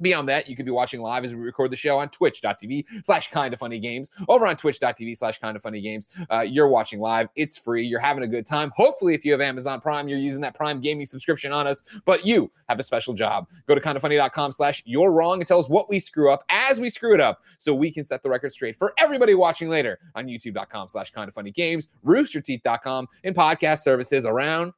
Beyond 0.00 0.28
that, 0.30 0.48
you 0.48 0.56
could 0.56 0.64
be 0.64 0.72
watching 0.72 1.00
live 1.00 1.24
as 1.24 1.34
we 1.36 1.42
record 1.42 1.70
the 1.70 1.76
show 1.76 1.98
on 1.98 2.08
twitch.tv 2.08 2.86
slash 3.04 3.28
kind 3.28 3.52
of 3.52 3.60
funny 3.60 3.78
games. 3.78 4.10
Over 4.28 4.46
on 4.46 4.56
twitch.tv 4.56 5.16
slash 5.16 5.38
kind 5.38 5.56
of 5.56 5.62
funny 5.62 5.80
games, 5.80 6.08
uh, 6.30 6.40
you're 6.40 6.68
watching 6.68 7.00
live. 7.00 7.28
It's 7.36 7.58
free. 7.58 7.86
You're 7.86 8.00
having 8.00 8.24
a 8.24 8.28
good 8.28 8.46
time. 8.46 8.72
Hopefully, 8.74 9.14
if 9.14 9.24
you 9.24 9.32
have 9.32 9.40
Amazon 9.40 9.80
Prime, 9.80 10.08
you're 10.08 10.18
using 10.18 10.40
that 10.40 10.54
Prime 10.54 10.80
gaming 10.80 11.04
subscription 11.04 11.52
on 11.52 11.66
us, 11.66 12.00
but 12.06 12.24
you 12.24 12.50
have 12.68 12.78
a 12.78 12.82
special 12.82 13.12
job. 13.12 13.46
Go 13.66 13.74
to 13.74 13.80
kindoffunny.com 13.80 14.52
slash 14.52 14.82
you're 14.86 15.12
wrong 15.12 15.40
and 15.40 15.46
tell 15.46 15.58
us 15.58 15.68
what 15.68 15.88
we 15.90 15.98
screw 15.98 16.30
up 16.30 16.44
as 16.48 16.80
we 16.80 16.88
screw 16.88 17.14
it 17.14 17.20
up 17.20 17.42
so 17.58 17.74
we 17.74 17.90
can 17.90 18.04
set 18.04 18.22
the 18.22 18.30
record 18.30 18.52
straight 18.52 18.76
for 18.76 18.94
everybody 18.98 19.34
watching 19.34 19.68
later 19.68 19.98
on 20.14 20.26
youtube.com 20.26 20.88
slash 20.88 21.10
kind 21.10 21.28
of 21.28 21.34
funny 21.34 21.50
games, 21.50 21.88
roosterteeth.com, 22.04 23.06
and 23.24 23.34
podcast 23.34 23.80
services 23.80 24.24
around 24.24 24.72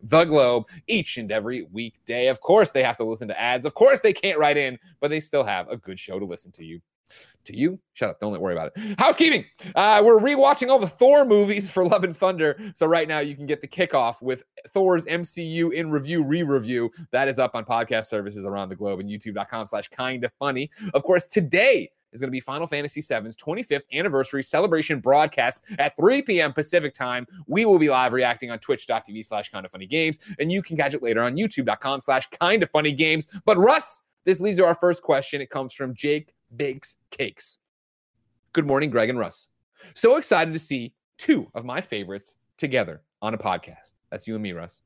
the 0.00 0.24
globe 0.24 0.66
each 0.86 1.18
and 1.18 1.30
every 1.32 1.62
weekday. 1.72 2.28
Of 2.28 2.40
course, 2.40 2.70
they 2.72 2.82
have 2.82 2.96
to 2.98 3.04
listen 3.04 3.28
to 3.28 3.40
ads. 3.40 3.66
Of 3.66 3.74
course, 3.74 4.00
they 4.00 4.12
can't 4.12 4.38
write 4.38 4.56
in, 4.56 4.78
but 5.00 5.10
they 5.10 5.20
still 5.20 5.44
have 5.44 5.68
a 5.68 5.76
good 5.76 5.98
show 5.98 6.18
to 6.18 6.24
listen 6.24 6.52
to 6.52 6.64
you. 6.64 6.80
To 7.44 7.56
you, 7.56 7.78
shut 7.94 8.10
up. 8.10 8.20
Don't 8.20 8.38
worry 8.38 8.52
about 8.52 8.72
it. 8.76 9.00
Housekeeping. 9.00 9.46
Uh, 9.74 10.02
we're 10.04 10.18
rewatching 10.18 10.68
all 10.68 10.78
the 10.78 10.86
Thor 10.86 11.24
movies 11.24 11.70
for 11.70 11.86
Love 11.86 12.04
and 12.04 12.14
Thunder. 12.14 12.60
So 12.74 12.86
right 12.86 13.08
now 13.08 13.20
you 13.20 13.34
can 13.34 13.46
get 13.46 13.62
the 13.62 13.66
kickoff 13.66 14.20
with 14.20 14.42
Thor's 14.68 15.06
MCU 15.06 15.72
in 15.72 15.90
review, 15.90 16.22
re-review. 16.22 16.90
That 17.10 17.28
is 17.28 17.38
up 17.38 17.54
on 17.54 17.64
podcast 17.64 18.06
services 18.06 18.44
around 18.44 18.68
the 18.68 18.76
globe 18.76 19.00
and 19.00 19.08
youtube.com 19.08 19.64
slash 19.64 19.88
kind 19.88 20.22
of 20.24 20.32
funny. 20.38 20.70
Of 20.92 21.02
course, 21.02 21.26
today 21.26 21.90
is 22.12 22.20
going 22.20 22.28
to 22.28 22.32
be 22.32 22.40
Final 22.40 22.66
Fantasy 22.66 23.00
VII's 23.00 23.36
25th 23.36 23.82
anniversary 23.92 24.42
celebration 24.42 25.00
broadcast 25.00 25.64
at 25.78 25.96
3 25.96 26.22
p.m. 26.22 26.52
Pacific 26.52 26.94
time. 26.94 27.26
We 27.46 27.64
will 27.64 27.78
be 27.78 27.88
live 27.88 28.12
reacting 28.12 28.50
on 28.50 28.58
twitch.tv 28.58 29.24
slash 29.24 29.50
kind 29.50 29.64
of 29.64 29.72
funny 29.72 29.86
games, 29.86 30.18
and 30.38 30.50
you 30.50 30.62
can 30.62 30.76
catch 30.76 30.94
it 30.94 31.02
later 31.02 31.22
on 31.22 31.36
youtube.com 31.36 32.00
slash 32.00 32.28
kind 32.30 32.62
of 32.62 32.70
funny 32.70 32.92
games. 32.92 33.28
But 33.44 33.58
Russ, 33.58 34.02
this 34.24 34.40
leads 34.40 34.58
to 34.58 34.64
our 34.64 34.74
first 34.74 35.02
question. 35.02 35.40
It 35.40 35.50
comes 35.50 35.72
from 35.72 35.94
Jake 35.94 36.34
Bakes 36.56 36.96
Cakes. 37.10 37.58
Good 38.52 38.66
morning, 38.66 38.90
Greg 38.90 39.10
and 39.10 39.18
Russ. 39.18 39.48
So 39.94 40.16
excited 40.16 40.52
to 40.52 40.58
see 40.58 40.92
two 41.18 41.48
of 41.54 41.64
my 41.64 41.80
favorites 41.80 42.36
together 42.56 43.02
on 43.22 43.34
a 43.34 43.38
podcast. 43.38 43.94
That's 44.10 44.26
you 44.26 44.34
and 44.34 44.42
me, 44.42 44.52
Russ. 44.52 44.80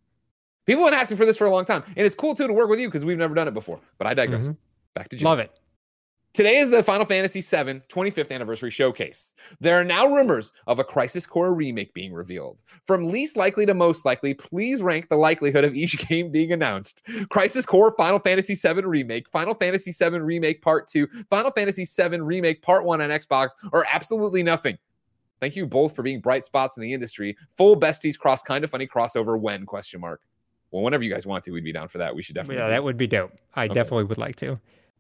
People 0.67 0.85
have 0.85 0.93
been 0.93 1.01
asking 1.01 1.17
for 1.17 1.27
this 1.27 1.37
for 1.37 1.47
a 1.47 1.51
long 1.51 1.65
time, 1.65 1.83
and 1.97 2.07
it's 2.07 2.15
cool 2.15 2.35
too 2.35 2.47
to 2.47 2.53
work 2.53 2.69
with 2.69 2.79
you 2.79 2.89
because 2.89 3.05
we've 3.05 3.19
never 3.19 3.35
done 3.35 3.49
it 3.49 3.55
before. 3.55 3.81
But 3.99 4.07
I 4.07 4.15
digress. 4.15 4.47
Mm-hmm. 4.47 4.59
Back 4.95 5.09
to 5.09 5.17
Jake. 5.17 5.25
Love 5.25 5.39
it. 5.39 5.59
Today 6.35 6.57
is 6.57 6.71
the 6.71 6.83
Final 6.83 7.05
Fantasy 7.05 7.43
VII 7.43 7.81
25th 7.91 8.31
anniversary 8.31 8.71
showcase. 8.71 9.35
There 9.61 9.79
are 9.79 9.85
now 9.85 10.07
rumors 10.07 10.51
of 10.67 10.79
a 10.79 10.85
Crisis 10.85 11.27
Core 11.27 11.53
remake 11.53 11.93
being 11.93 12.11
revealed. 12.15 12.63
From 12.85 13.09
least 13.09 13.37
likely 13.37 13.67
to 13.67 13.75
most 13.75 14.07
likely, 14.07 14.33
please 14.33 14.81
rank 14.83 15.11
the 15.11 15.17
likelihood 15.17 15.63
of 15.65 15.75
each 15.75 15.99
game 16.09 16.31
being 16.31 16.51
announced. 16.53 17.07
Crisis 17.29 17.67
Core 17.67 17.95
Final 17.99 18.19
Fantasy 18.19 18.55
VII 18.55 18.81
Remake, 18.87 19.29
Final 19.29 19.53
Fantasy 19.53 19.93
VII 19.93 20.21
Remake 20.21 20.63
Part 20.63 20.87
2, 20.89 21.07
Final 21.29 21.51
Fantasy 21.51 21.85
VII 21.85 22.21
Remake 22.23 22.63
Part 22.63 22.87
1 22.87 23.03
on 23.03 23.11
Xbox, 23.11 23.51
or 23.75 23.85
absolutely 23.93 24.43
nothing. 24.43 24.79
Thank 25.39 25.55
you 25.55 25.67
both 25.67 25.95
for 25.95 26.03
being 26.03 26.21
bright 26.21 26.47
spots 26.47 26.79
in 26.79 26.83
the 26.83 26.95
industry. 26.95 27.37
Full 27.59 27.79
besties 27.79 28.19
cross 28.19 28.41
kind 28.43 28.65
of 28.65 28.71
funny 28.71 28.87
crossover 28.87 29.39
when 29.39 29.67
question 29.67 30.01
mark. 30.01 30.23
Well, 30.71 30.83
whenever 30.83 31.03
you 31.03 31.13
guys 31.13 31.27
want 31.27 31.45
to, 31.45 31.51
we'd 31.51 31.63
be 31.65 31.73
down 31.75 31.89
for 31.89 31.99
that. 31.99 32.15
We 32.15 32.23
should 32.23 32.37
definitely 32.37 32.63
Yeah, 32.63 32.71
that 32.71 32.83
would 32.83 32.97
be 32.97 33.07
dope. 33.07 33.33
I 33.55 33.67
Okay. 33.67 33.75
definitely 33.75 34.05
would 34.05 34.17
like 34.17 34.37
to. 34.37 34.59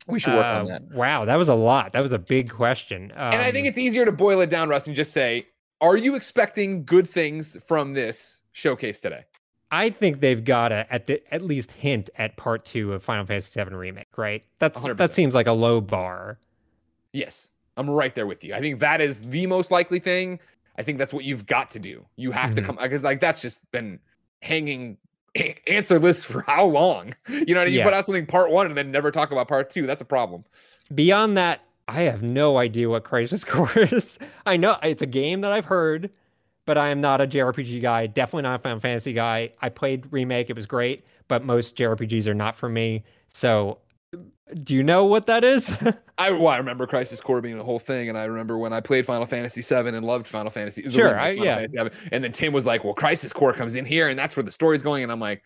We 0.09 0.19
should 0.19 0.35
work 0.35 0.45
on 0.45 0.63
Uh, 0.63 0.65
that. 0.65 0.83
Wow, 0.93 1.25
that 1.25 1.37
was 1.37 1.49
a 1.49 1.55
lot. 1.55 1.93
That 1.93 2.01
was 2.01 2.13
a 2.13 2.19
big 2.19 2.51
question. 2.51 3.13
Um, 3.15 3.33
and 3.33 3.43
I 3.43 3.53
think 3.53 3.67
it's 3.67 3.79
easier 3.79 4.05
to 4.05 4.13
boil 4.13 4.41
it 4.41 4.51
down, 4.51 4.69
Russ, 4.69 4.87
and 4.87 4.97
just 4.97 5.13
say, 5.13 5.47
are 5.81 5.97
you 5.97 6.15
expecting 6.15 6.85
good 6.85 7.09
things 7.09 7.57
from 7.67 7.93
this 7.93 8.43
showcase 8.53 9.01
today? 9.01 9.25
I 9.71 9.89
think 9.89 10.21
they've 10.21 10.45
got 10.45 10.69
to 10.69 10.87
at 10.93 11.07
the 11.07 11.23
at 11.33 11.43
least 11.43 11.73
hint 11.73 12.11
at 12.17 12.37
part 12.37 12.65
two 12.65 12.93
of 12.93 13.03
Final 13.03 13.25
Fantasy 13.25 13.63
VII 13.63 13.75
remake, 13.75 14.19
right? 14.19 14.45
That's 14.59 14.79
100%. 14.79 14.99
that 14.99 15.15
seems 15.15 15.35
like 15.35 15.47
a 15.47 15.53
low 15.53 15.81
bar. 15.81 16.39
Yes, 17.13 17.49
I'm 17.77 17.89
right 17.89 18.15
there 18.15 18.27
with 18.27 18.45
you. 18.45 18.55
I 18.55 18.61
think 18.61 18.81
that 18.81 19.01
is 19.01 19.21
the 19.21 19.47
most 19.47 19.71
likely 19.71 19.99
thing. 19.99 20.39
I 20.77 20.83
think 20.83 20.99
that's 20.99 21.13
what 21.13 21.25
you've 21.25 21.47
got 21.47 21.71
to 21.71 21.79
do. 21.79 22.05
You 22.17 22.33
have 22.33 22.51
mm-hmm. 22.51 22.57
to 22.57 22.63
come 22.63 22.79
because 22.81 23.03
like 23.03 23.21
that's 23.21 23.41
just 23.41 23.71
been 23.73 23.99
hanging 24.43 24.99
a- 25.37 25.57
answer 25.67 25.99
lists 25.99 26.25
for 26.25 26.43
how 26.43 26.65
long? 26.67 27.13
You 27.29 27.55
know, 27.55 27.65
you 27.65 27.79
yeah. 27.79 27.85
put 27.85 27.93
out 27.93 28.05
something 28.05 28.27
part 28.27 28.51
one 28.51 28.67
and 28.67 28.77
then 28.77 28.91
never 28.91 29.11
talk 29.11 29.33
about 29.33 29.49
part 29.49 29.71
two. 29.71 29.87
That's 29.87 30.03
a 30.03 30.07
problem. 30.07 30.45
Beyond 30.95 31.37
that, 31.37 31.63
I 31.89 32.03
have 32.03 32.23
no 32.23 32.59
idea 32.59 32.89
what 32.89 33.05
Crisis 33.05 33.45
Core 33.47 33.79
is. 33.79 34.19
I 34.47 34.57
know 34.57 34.77
it's 34.83 35.03
a 35.03 35.07
game 35.07 35.41
that 35.41 35.53
I've 35.53 35.65
heard, 35.65 36.11
but 36.67 36.79
I 36.79 36.89
am 36.89 37.01
not 37.01 37.21
a 37.21 37.27
JRPG 37.27 37.83
guy. 37.83 38.07
Definitely 38.07 38.43
not 38.43 38.61
a 38.61 38.63
Final 38.63 38.81
Fantasy 38.81 39.13
guy. 39.13 39.53
I 39.61 39.69
played 39.69 40.07
remake; 40.13 40.51
it 40.51 40.57
was 40.57 40.67
great, 40.67 41.05
but 41.29 41.45
most 41.45 41.77
JRPGs 41.77 42.27
are 42.27 42.35
not 42.35 42.55
for 42.55 42.69
me. 42.69 43.03
So 43.29 43.79
do 44.63 44.75
you 44.75 44.83
know 44.83 45.05
what 45.05 45.27
that 45.27 45.45
is? 45.45 45.75
I 46.19 46.31
well, 46.31 46.49
I 46.49 46.59
remember 46.59 46.87
Crisis 46.87 47.21
Core 47.21 47.41
being 47.41 47.57
the 47.57 47.65
whole 47.65 47.79
thing, 47.79 48.09
and 48.09 48.19
I 48.19 48.25
remember 48.25 48.59
when 48.59 48.73
I 48.73 48.81
played 48.81 49.07
Final 49.07 49.27
Fantasy 49.27 49.63
VII 49.63 49.89
and 49.89 50.05
loved 50.05 50.27
Final 50.27 50.51
Fantasy. 50.51 50.89
Sure, 50.91 51.19
I, 51.19 51.31
Final 51.31 51.45
yeah. 51.45 51.55
Fantasy 51.57 51.79
VII, 51.79 52.09
and 52.13 52.25
then 52.25 52.33
Tim 52.33 52.53
was 52.53 52.67
like, 52.67 52.85
"Well, 52.85 52.95
Crisis 52.95 53.33
Core 53.33 53.53
comes 53.53 53.75
in 53.75 53.85
here, 53.85 54.09
and 54.09 54.19
that's 54.19 54.37
where 54.37 54.43
the 54.45 54.51
story's 54.51 54.83
going." 54.83 55.03
And 55.03 55.11
I'm 55.11 55.21
like, 55.21 55.43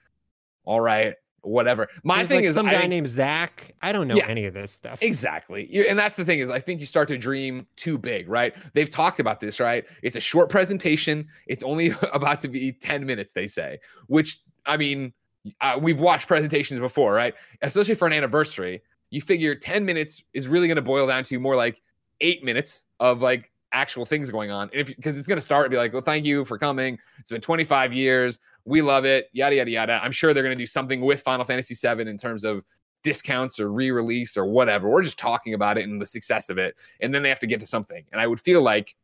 "All 0.64 0.80
right, 0.80 1.14
whatever." 1.42 1.88
My 2.02 2.18
There's 2.18 2.28
thing 2.28 2.36
like 2.38 2.46
is, 2.46 2.54
some 2.54 2.66
I, 2.66 2.72
guy 2.72 2.86
named 2.86 3.08
Zack. 3.08 3.74
I 3.80 3.92
don't 3.92 4.08
know 4.08 4.16
yeah, 4.16 4.26
any 4.26 4.46
of 4.46 4.54
this 4.54 4.72
stuff. 4.72 5.00
Exactly, 5.02 5.86
and 5.88 5.96
that's 5.96 6.16
the 6.16 6.24
thing 6.24 6.40
is, 6.40 6.50
I 6.50 6.58
think 6.58 6.80
you 6.80 6.86
start 6.86 7.06
to 7.08 7.18
dream 7.18 7.66
too 7.76 7.98
big, 7.98 8.28
right? 8.28 8.54
They've 8.74 8.90
talked 8.90 9.20
about 9.20 9.38
this, 9.38 9.60
right? 9.60 9.84
It's 10.02 10.16
a 10.16 10.20
short 10.20 10.50
presentation. 10.50 11.28
It's 11.46 11.62
only 11.62 11.94
about 12.12 12.40
to 12.40 12.48
be 12.48 12.72
ten 12.72 13.06
minutes, 13.06 13.32
they 13.32 13.46
say. 13.46 13.78
Which 14.08 14.40
I 14.66 14.76
mean. 14.76 15.12
Uh, 15.60 15.78
we've 15.80 16.00
watched 16.00 16.26
presentations 16.26 16.80
before, 16.80 17.12
right? 17.12 17.34
Especially 17.62 17.94
for 17.94 18.06
an 18.06 18.12
anniversary 18.12 18.82
you 19.10 19.20
figure 19.20 19.54
10 19.54 19.84
minutes 19.84 20.22
is 20.32 20.48
really 20.48 20.66
going 20.66 20.76
to 20.76 20.82
boil 20.82 21.06
down 21.06 21.24
to 21.24 21.38
more 21.38 21.56
like 21.56 21.82
eight 22.20 22.42
minutes 22.42 22.86
of 23.00 23.22
like 23.22 23.50
actual 23.72 24.06
things 24.06 24.30
going 24.30 24.50
on. 24.50 24.70
And 24.72 24.80
if 24.80 24.88
because 24.88 25.18
it's 25.18 25.28
going 25.28 25.36
to 25.38 25.42
start 25.42 25.66
and 25.66 25.70
be 25.70 25.76
like, 25.76 25.92
well, 25.92 26.02
thank 26.02 26.24
you 26.24 26.44
for 26.44 26.58
coming. 26.58 26.98
It's 27.18 27.30
been 27.30 27.40
25 27.40 27.92
years. 27.92 28.40
We 28.64 28.82
love 28.82 29.04
it. 29.04 29.28
Yada 29.32 29.56
yada 29.56 29.70
yada. 29.70 30.00
I'm 30.02 30.12
sure 30.12 30.34
they're 30.34 30.42
going 30.42 30.56
to 30.56 30.62
do 30.62 30.66
something 30.66 31.00
with 31.00 31.22
Final 31.22 31.44
Fantasy 31.44 31.74
VII 31.74 32.02
in 32.02 32.18
terms 32.18 32.44
of 32.44 32.64
discounts 33.02 33.60
or 33.60 33.70
re-release 33.70 34.36
or 34.36 34.46
whatever. 34.46 34.88
We're 34.88 35.02
just 35.02 35.18
talking 35.18 35.54
about 35.54 35.78
it 35.78 35.84
and 35.84 36.00
the 36.00 36.06
success 36.06 36.50
of 36.50 36.58
it, 36.58 36.74
and 37.00 37.14
then 37.14 37.22
they 37.22 37.28
have 37.28 37.38
to 37.40 37.46
get 37.46 37.60
to 37.60 37.66
something. 37.66 38.04
And 38.10 38.20
I 38.20 38.26
would 38.26 38.40
feel 38.40 38.62
like 38.62 38.96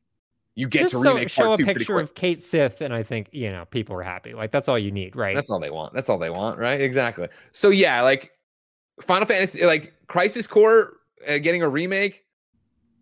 you 0.54 0.68
get 0.68 0.82
just 0.82 0.92
to 0.92 0.98
remake 1.00 1.30
so, 1.30 1.42
show 1.42 1.52
a 1.54 1.56
picture 1.66 1.98
of 1.98 2.14
Cait 2.14 2.42
Sith, 2.42 2.80
and 2.80 2.92
I 2.92 3.02
think 3.02 3.28
you 3.32 3.50
know 3.50 3.64
people 3.66 3.96
are 3.96 4.02
happy. 4.02 4.34
Like 4.34 4.50
that's 4.50 4.68
all 4.68 4.78
you 4.78 4.90
need, 4.90 5.16
right? 5.16 5.34
That's 5.34 5.50
all 5.50 5.58
they 5.58 5.70
want. 5.70 5.94
That's 5.94 6.08
all 6.10 6.18
they 6.18 6.30
want, 6.30 6.58
right? 6.58 6.80
Exactly. 6.80 7.28
So 7.52 7.70
yeah, 7.70 8.02
like 8.02 8.32
Final 9.00 9.26
Fantasy, 9.26 9.64
like 9.64 9.94
Crisis 10.08 10.46
Core, 10.46 10.94
uh, 11.26 11.38
getting 11.38 11.62
a 11.62 11.68
remake. 11.68 12.24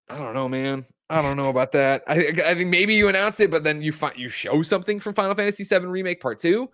I 0.09 0.19
don't 0.19 0.35
know, 0.35 0.49
man. 0.49 0.85
I 1.09 1.23
don't 1.23 1.37
know 1.37 1.49
about 1.49 1.73
that. 1.73 2.04
I, 2.07 2.33
I 2.45 2.54
think 2.54 2.71
maybe 2.71 2.95
you 2.95 3.09
announce 3.09 3.40
it, 3.40 3.50
but 3.50 3.64
then 3.64 3.83
you 3.83 3.90
find 3.90 4.16
you 4.16 4.28
show 4.28 4.62
something 4.62 5.00
from 5.00 5.14
Final 5.14 5.35
Fantasy 5.35 5.64
VII 5.64 5.87
Remake 5.87 6.21
Part 6.21 6.38
Two, 6.38 6.69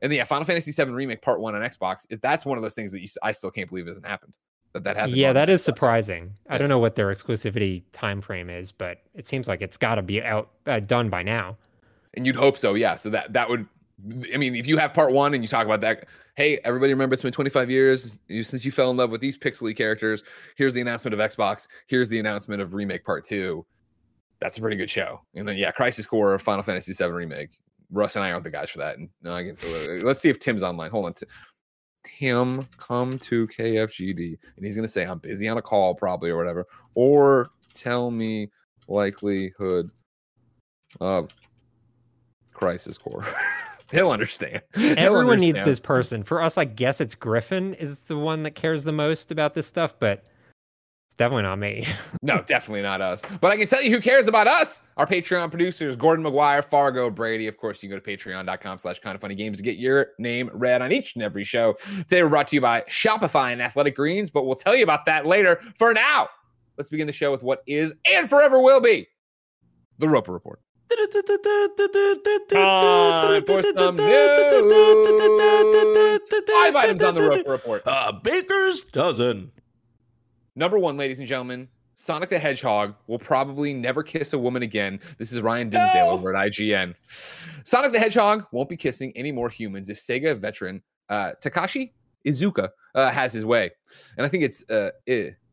and 0.00 0.10
then, 0.10 0.18
yeah, 0.18 0.24
Final 0.24 0.44
Fantasy 0.44 0.72
VII 0.72 0.90
Remake 0.90 1.22
Part 1.22 1.40
One 1.40 1.54
on 1.54 1.62
Xbox. 1.62 2.06
That's 2.22 2.46
one 2.46 2.56
of 2.56 2.62
those 2.62 2.74
things 2.74 2.92
that 2.92 3.00
you, 3.00 3.08
I 3.22 3.32
still 3.32 3.50
can't 3.50 3.68
believe 3.68 3.86
hasn't 3.86 4.06
happened. 4.06 4.32
That 4.72 4.84
that 4.84 4.96
hasn't. 4.96 5.18
Yeah, 5.18 5.32
that 5.32 5.50
is 5.50 5.64
surprising. 5.64 6.32
Yeah. 6.46 6.54
I 6.54 6.58
don't 6.58 6.68
know 6.68 6.78
what 6.78 6.94
their 6.94 7.12
exclusivity 7.12 7.82
time 7.92 8.20
frame 8.20 8.48
is, 8.48 8.70
but 8.70 9.02
it 9.14 9.26
seems 9.26 9.48
like 9.48 9.62
it's 9.62 9.76
got 9.76 9.96
to 9.96 10.02
be 10.02 10.22
out 10.22 10.50
uh, 10.66 10.80
done 10.80 11.10
by 11.10 11.22
now. 11.22 11.56
And 12.14 12.26
you'd 12.26 12.36
hope 12.36 12.56
so, 12.56 12.74
yeah. 12.74 12.94
So 12.94 13.10
that 13.10 13.32
that 13.32 13.48
would 13.48 13.66
I 14.32 14.36
mean, 14.36 14.54
if 14.54 14.66
you 14.66 14.78
have 14.78 14.94
part 14.94 15.12
one 15.12 15.34
and 15.34 15.42
you 15.42 15.48
talk 15.48 15.66
about 15.66 15.80
that, 15.82 16.06
hey, 16.36 16.58
everybody 16.64 16.92
remember 16.92 17.14
it's 17.14 17.22
been 17.22 17.32
25 17.32 17.70
years 17.70 18.16
since 18.28 18.64
you 18.64 18.72
fell 18.72 18.90
in 18.90 18.96
love 18.96 19.10
with 19.10 19.20
these 19.20 19.36
pixely 19.36 19.76
characters. 19.76 20.22
Here's 20.56 20.74
the 20.74 20.80
announcement 20.80 21.14
of 21.14 21.20
Xbox. 21.20 21.66
Here's 21.86 22.08
the 22.08 22.18
announcement 22.18 22.62
of 22.62 22.74
Remake 22.74 23.04
Part 23.04 23.24
Two. 23.24 23.66
That's 24.40 24.56
a 24.56 24.60
pretty 24.60 24.76
good 24.76 24.88
show. 24.88 25.20
And 25.34 25.46
then, 25.46 25.58
yeah, 25.58 25.70
Crisis 25.70 26.06
Core, 26.06 26.38
Final 26.38 26.62
Fantasy 26.62 26.92
VII 26.92 27.10
Remake. 27.10 27.50
Russ 27.92 28.16
and 28.16 28.24
I 28.24 28.30
aren't 28.30 28.44
the 28.44 28.50
guys 28.50 28.70
for 28.70 28.78
that. 28.78 28.96
And 28.98 29.08
no, 29.22 29.34
I 29.34 29.42
can, 29.42 29.56
uh, 29.64 30.06
let's 30.06 30.20
see 30.20 30.28
if 30.28 30.38
Tim's 30.38 30.62
online. 30.62 30.90
Hold 30.90 31.06
on. 31.06 31.14
Tim, 32.04 32.62
come 32.76 33.18
to 33.18 33.46
KFGD. 33.46 34.38
And 34.56 34.64
he's 34.64 34.76
going 34.76 34.86
to 34.86 34.92
say, 34.92 35.04
I'm 35.04 35.18
busy 35.18 35.48
on 35.48 35.58
a 35.58 35.62
call, 35.62 35.94
probably, 35.94 36.30
or 36.30 36.36
whatever. 36.36 36.66
Or 36.94 37.50
tell 37.74 38.10
me 38.10 38.50
likelihood 38.88 39.90
of 41.00 41.30
Crisis 42.52 42.98
Core. 42.98 43.24
He'll 43.92 44.10
understand. 44.10 44.62
He'll 44.74 44.98
Everyone 44.98 45.30
understand. 45.30 45.54
needs 45.54 45.64
this 45.64 45.80
person. 45.80 46.22
For 46.22 46.42
us, 46.42 46.56
I 46.56 46.64
guess 46.64 47.00
it's 47.00 47.14
Griffin 47.14 47.74
is 47.74 47.98
the 48.00 48.16
one 48.16 48.44
that 48.44 48.52
cares 48.54 48.84
the 48.84 48.92
most 48.92 49.30
about 49.30 49.54
this 49.54 49.66
stuff, 49.66 49.94
but 49.98 50.24
definitely 51.20 51.42
not 51.42 51.58
me. 51.58 51.86
no, 52.22 52.42
definitely 52.46 52.80
not 52.80 53.02
us. 53.02 53.22
But 53.42 53.52
I 53.52 53.58
can 53.58 53.66
tell 53.66 53.82
you 53.82 53.90
who 53.90 54.00
cares 54.00 54.26
about 54.26 54.46
us. 54.46 54.80
Our 54.96 55.06
Patreon 55.06 55.50
producers, 55.50 55.94
Gordon 55.94 56.24
McGuire, 56.24 56.64
Fargo, 56.64 57.10
Brady. 57.10 57.46
Of 57.46 57.58
course, 57.58 57.82
you 57.82 57.90
can 57.90 57.98
go 57.98 58.02
to 58.02 58.16
patreon.com 58.16 58.78
slash 58.78 59.00
kind 59.00 59.14
of 59.14 59.20
funny 59.20 59.34
games 59.34 59.58
to 59.58 59.62
get 59.62 59.76
your 59.76 60.08
name 60.18 60.50
read 60.54 60.80
on 60.80 60.92
each 60.92 61.14
and 61.16 61.22
every 61.22 61.44
show. 61.44 61.74
Today 62.08 62.22
we're 62.22 62.30
brought 62.30 62.46
to 62.48 62.56
you 62.56 62.62
by 62.62 62.84
Shopify 62.88 63.52
and 63.52 63.60
Athletic 63.60 63.96
Greens, 63.96 64.30
but 64.30 64.46
we'll 64.46 64.56
tell 64.56 64.74
you 64.74 64.82
about 64.82 65.04
that 65.04 65.26
later. 65.26 65.60
For 65.76 65.92
now, 65.92 66.30
let's 66.78 66.88
begin 66.88 67.06
the 67.06 67.12
show 67.12 67.30
with 67.30 67.42
what 67.42 67.62
is 67.66 67.92
and 68.10 68.30
forever 68.30 68.58
will 68.62 68.80
be 68.80 69.06
the 69.98 70.08
Roper 70.08 70.32
Report. 70.32 70.58
Time 72.50 73.44
for 73.44 73.62
some 73.62 73.96
news. 73.96 74.08
Five 76.48 76.74
items 76.76 77.02
on 77.02 77.14
the 77.14 77.22
Roper 77.28 77.50
Report. 77.50 77.82
A 77.84 78.14
baker's 78.14 78.84
dozen. 78.84 79.52
Number 80.56 80.78
one, 80.78 80.96
ladies 80.96 81.20
and 81.20 81.28
gentlemen, 81.28 81.68
Sonic 81.94 82.30
the 82.30 82.38
Hedgehog 82.38 82.94
will 83.06 83.18
probably 83.18 83.74
never 83.74 84.02
kiss 84.02 84.32
a 84.32 84.38
woman 84.38 84.62
again. 84.62 85.00
This 85.18 85.32
is 85.32 85.42
Ryan 85.42 85.68
Dinsdale 85.68 86.06
no. 86.06 86.12
over 86.12 86.34
at 86.34 86.50
IGN. 86.50 86.94
Sonic 87.64 87.92
the 87.92 87.98
Hedgehog 87.98 88.46
won't 88.52 88.68
be 88.68 88.76
kissing 88.76 89.12
any 89.14 89.32
more 89.32 89.48
humans 89.48 89.90
if 89.90 89.98
Sega 89.98 90.38
veteran 90.38 90.82
uh, 91.08 91.32
Takashi 91.42 91.92
Iizuka 92.26 92.70
uh, 92.94 93.10
has 93.10 93.32
his 93.32 93.44
way. 93.44 93.70
And 94.16 94.24
I 94.24 94.28
think 94.28 94.44
it's 94.44 94.68
uh, 94.70 94.90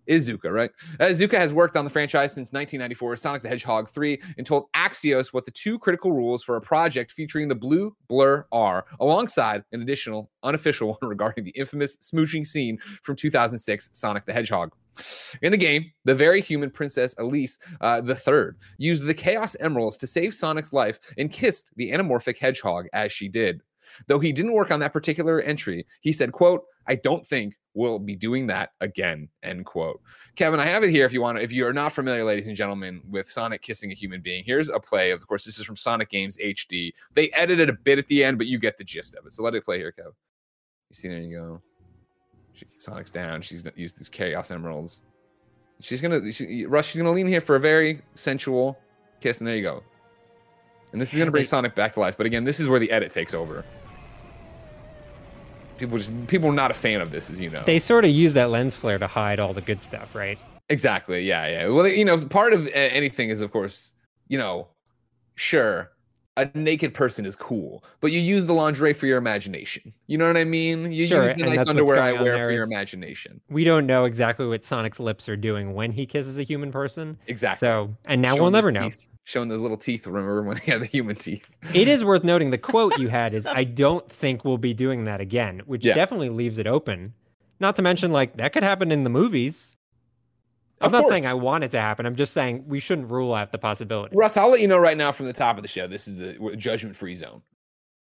Iizuka, 0.09 0.51
right? 0.51 0.71
Iizuka 0.99 1.37
has 1.37 1.53
worked 1.53 1.75
on 1.75 1.83
the 1.83 1.91
franchise 1.91 2.33
since 2.33 2.51
1994, 2.51 3.15
Sonic 3.15 3.43
the 3.43 3.49
Hedgehog 3.49 3.89
3, 3.89 4.21
and 4.37 4.45
told 4.45 4.71
Axios 4.73 5.33
what 5.33 5.45
the 5.45 5.51
two 5.51 5.77
critical 5.79 6.11
rules 6.11 6.43
for 6.43 6.55
a 6.55 6.61
project 6.61 7.11
featuring 7.11 7.47
the 7.47 7.55
blue 7.55 7.95
blur 8.07 8.45
are, 8.51 8.85
alongside 8.99 9.63
an 9.71 9.81
additional 9.81 10.29
unofficial 10.43 10.87
one 11.01 11.09
regarding 11.09 11.43
the 11.43 11.51
infamous 11.51 11.97
smooching 11.97 12.45
scene 12.45 12.77
from 13.03 13.15
2006 13.15 13.89
Sonic 13.93 14.25
the 14.25 14.33
Hedgehog. 14.33 14.71
In 15.41 15.51
the 15.51 15.57
game, 15.57 15.91
the 16.05 16.15
very 16.15 16.41
human 16.41 16.71
Princess 16.71 17.15
Elise 17.19 17.59
uh, 17.81 18.01
the 18.01 18.15
Third 18.15 18.57
used 18.77 19.05
the 19.05 19.13
Chaos 19.13 19.55
Emeralds 19.59 19.97
to 19.97 20.07
save 20.07 20.33
Sonic's 20.33 20.73
life 20.73 20.99
and 21.17 21.31
kissed 21.31 21.71
the 21.75 21.91
anamorphic 21.91 22.37
hedgehog 22.39 22.87
as 22.93 23.11
she 23.11 23.27
did. 23.27 23.61
Though 24.07 24.19
he 24.19 24.31
didn't 24.31 24.53
work 24.53 24.71
on 24.71 24.79
that 24.81 24.93
particular 24.93 25.39
entry, 25.41 25.85
he 26.01 26.11
said, 26.11 26.31
quote, 26.31 26.63
I 26.87 26.95
don't 26.95 27.25
think 27.25 27.55
we'll 27.77 27.99
be 27.99 28.15
doing 28.15 28.47
that 28.47 28.71
again, 28.81 29.29
end 29.43 29.65
quote. 29.65 30.01
Kevin, 30.35 30.59
I 30.59 30.65
have 30.65 30.83
it 30.83 30.89
here 30.89 31.05
if 31.05 31.13
you 31.13 31.21
want 31.21 31.37
to, 31.37 31.43
if 31.43 31.51
you 31.51 31.65
are 31.67 31.73
not 31.73 31.93
familiar, 31.93 32.23
ladies 32.23 32.47
and 32.47 32.55
gentlemen, 32.55 33.01
with 33.07 33.29
Sonic 33.29 33.61
kissing 33.61 33.91
a 33.91 33.93
human 33.93 34.19
being. 34.19 34.43
Here's 34.43 34.69
a 34.69 34.79
play. 34.79 35.11
Of 35.11 35.25
course, 35.27 35.45
this 35.45 35.59
is 35.59 35.65
from 35.65 35.75
Sonic 35.75 36.09
Games 36.09 36.37
HD. 36.43 36.91
They 37.13 37.29
edited 37.29 37.69
a 37.69 37.73
bit 37.73 37.99
at 37.99 38.07
the 38.07 38.23
end, 38.23 38.39
but 38.39 38.47
you 38.47 38.57
get 38.57 38.77
the 38.77 38.83
gist 38.83 39.15
of 39.15 39.25
it. 39.27 39.33
So 39.33 39.43
let 39.43 39.53
it 39.53 39.63
play 39.63 39.77
here, 39.77 39.93
Kev. 39.97 40.11
You 40.89 40.93
see, 40.93 41.07
there 41.07 41.19
you 41.19 41.37
go. 41.37 41.61
She, 42.53 42.65
Sonic's 42.79 43.11
down. 43.11 43.43
She's 43.43 43.61
gonna 43.61 43.75
use 43.77 43.93
these 43.93 44.09
Chaos 44.09 44.49
Emeralds. 44.49 45.03
She's 45.79 46.01
gonna, 46.01 46.31
she, 46.31 46.65
Russ, 46.65 46.87
she's 46.87 46.97
gonna 46.97 47.11
lean 47.11 47.27
here 47.27 47.41
for 47.41 47.55
a 47.55 47.59
very 47.59 48.01
sensual 48.15 48.79
kiss, 49.21 49.39
and 49.39 49.47
there 49.47 49.55
you 49.55 49.61
go. 49.61 49.83
And 50.93 50.99
this 50.99 51.13
is 51.13 51.19
gonna 51.19 51.29
bring 51.29 51.45
Sonic 51.45 51.75
back 51.75 51.93
to 51.93 51.99
life. 51.99 52.17
But 52.17 52.25
again, 52.25 52.43
this 52.43 52.59
is 52.59 52.67
where 52.67 52.79
the 52.79 52.89
edit 52.89 53.11
takes 53.11 53.35
over 53.35 53.63
people 55.77 55.97
just 55.97 56.13
people 56.27 56.49
are 56.49 56.53
not 56.53 56.71
a 56.71 56.73
fan 56.73 57.01
of 57.01 57.11
this, 57.11 57.29
as 57.29 57.39
you 57.39 57.49
know. 57.49 57.63
They 57.65 57.79
sort 57.79 58.05
of 58.05 58.11
use 58.11 58.33
that 58.33 58.49
lens 58.49 58.75
flare 58.75 58.97
to 58.97 59.07
hide 59.07 59.39
all 59.39 59.53
the 59.53 59.61
good 59.61 59.81
stuff, 59.81 60.15
right? 60.15 60.37
Exactly. 60.69 61.23
Yeah. 61.23 61.47
Yeah. 61.47 61.67
Well, 61.67 61.87
you 61.87 62.05
know, 62.05 62.17
part 62.25 62.53
of 62.53 62.67
uh, 62.67 62.71
anything 62.73 63.29
is, 63.29 63.41
of 63.41 63.51
course, 63.51 63.93
you 64.27 64.37
know, 64.37 64.67
sure, 65.35 65.91
a 66.35 66.49
naked 66.53 66.93
person 66.93 67.25
is 67.25 67.35
cool, 67.35 67.83
but 67.99 68.11
you 68.11 68.19
use 68.19 68.45
the 68.45 68.53
lingerie 68.53 68.93
for 68.93 69.07
your 69.07 69.17
imagination. 69.17 69.93
You 70.07 70.17
know 70.17 70.27
what 70.27 70.37
I 70.37 70.43
mean? 70.43 70.91
You 70.91 71.07
sure, 71.07 71.23
use 71.23 71.35
the 71.35 71.43
nice 71.43 71.67
underwear 71.67 72.01
I 72.01 72.11
wear 72.11 72.37
for 72.37 72.51
your 72.51 72.63
imagination. 72.63 73.41
We 73.49 73.63
don't 73.63 73.85
know 73.85 74.05
exactly 74.05 74.45
what 74.45 74.63
Sonic's 74.63 74.99
lips 74.99 75.27
are 75.29 75.37
doing 75.37 75.73
when 75.73 75.91
he 75.91 76.05
kisses 76.05 76.37
a 76.37 76.43
human 76.43 76.71
person. 76.71 77.17
Exactly. 77.27 77.65
So, 77.65 77.95
and 78.05 78.21
now 78.21 78.35
we'll 78.35 78.51
never 78.51 78.71
know. 78.71 78.89
Teeth 78.89 79.07
showing 79.27 79.49
those 79.49 79.59
little 79.59 79.77
teeth. 79.77 80.07
Remember 80.07 80.41
when 80.41 80.55
he 80.57 80.71
had 80.71 80.81
the 80.81 80.85
human 80.85 81.15
teeth? 81.15 81.45
it 81.75 81.87
is 81.87 82.03
worth 82.03 82.23
noting 82.23 82.49
the 82.51 82.57
quote 82.57 82.97
you 82.97 83.09
had 83.09 83.33
is, 83.33 83.45
"I 83.45 83.63
don't 83.83 84.09
think 84.09 84.45
we'll 84.45 84.57
be 84.57 84.73
doing 84.73 85.03
that 85.03 85.21
again," 85.21 85.61
which 85.65 85.85
yeah. 85.85 85.93
definitely 85.93 86.29
leaves 86.29 86.57
it 86.57 86.65
open. 86.65 87.13
Not 87.59 87.75
to 87.75 87.81
mention, 87.81 88.11
like 88.11 88.37
that 88.37 88.53
could 88.53 88.63
happen 88.63 88.91
in 88.91 89.03
the 89.03 89.09
movies. 89.09 89.75
I'm 90.79 90.87
of 90.87 90.91
not 90.93 91.03
course. 91.03 91.13
saying 91.13 91.25
I 91.25 91.33
want 91.33 91.63
it 91.63 91.71
to 91.71 91.79
happen. 91.79 92.05
I'm 92.05 92.15
just 92.15 92.33
saying 92.33 92.63
we 92.67 92.79
shouldn't 92.79 93.09
rule 93.09 93.33
out 93.33 93.51
the 93.51 93.57
possibility. 93.57 94.15
Russ, 94.15 94.37
I'll 94.37 94.49
let 94.49 94.61
you 94.61 94.67
know 94.67 94.77
right 94.77 94.95
now 94.95 95.11
from 95.11 95.25
the 95.25 95.33
top 95.33 95.57
of 95.57 95.63
the 95.63 95.67
show. 95.67 95.87
This 95.87 96.07
is 96.07 96.17
the 96.17 96.55
judgment-free 96.55 97.15
zone. 97.15 97.41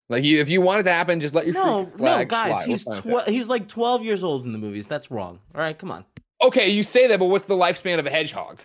Like, 0.09 0.23
you, 0.23 0.41
if 0.41 0.49
you 0.49 0.59
want 0.59 0.79
it 0.79 0.83
to 0.83 0.91
happen, 0.91 1.21
just 1.21 1.35
let 1.35 1.45
your 1.45 1.53
no, 1.53 1.91
no, 1.99 2.25
guys. 2.25 2.51
Fly. 2.51 2.65
He's 2.65 2.83
tw- 2.83 3.29
he's 3.29 3.47
like 3.47 3.67
12 3.67 4.03
years 4.03 4.23
old 4.23 4.43
in 4.43 4.53
the 4.53 4.57
movies. 4.57 4.87
That's 4.87 5.11
wrong. 5.11 5.39
All 5.53 5.61
right, 5.61 5.77
come 5.77 5.91
on. 5.91 6.03
Okay, 6.41 6.69
you 6.69 6.81
say 6.81 7.05
that, 7.07 7.19
but 7.19 7.27
what's 7.27 7.45
the 7.45 7.55
lifespan 7.55 7.99
of 7.99 8.07
a 8.07 8.09
hedgehog? 8.09 8.59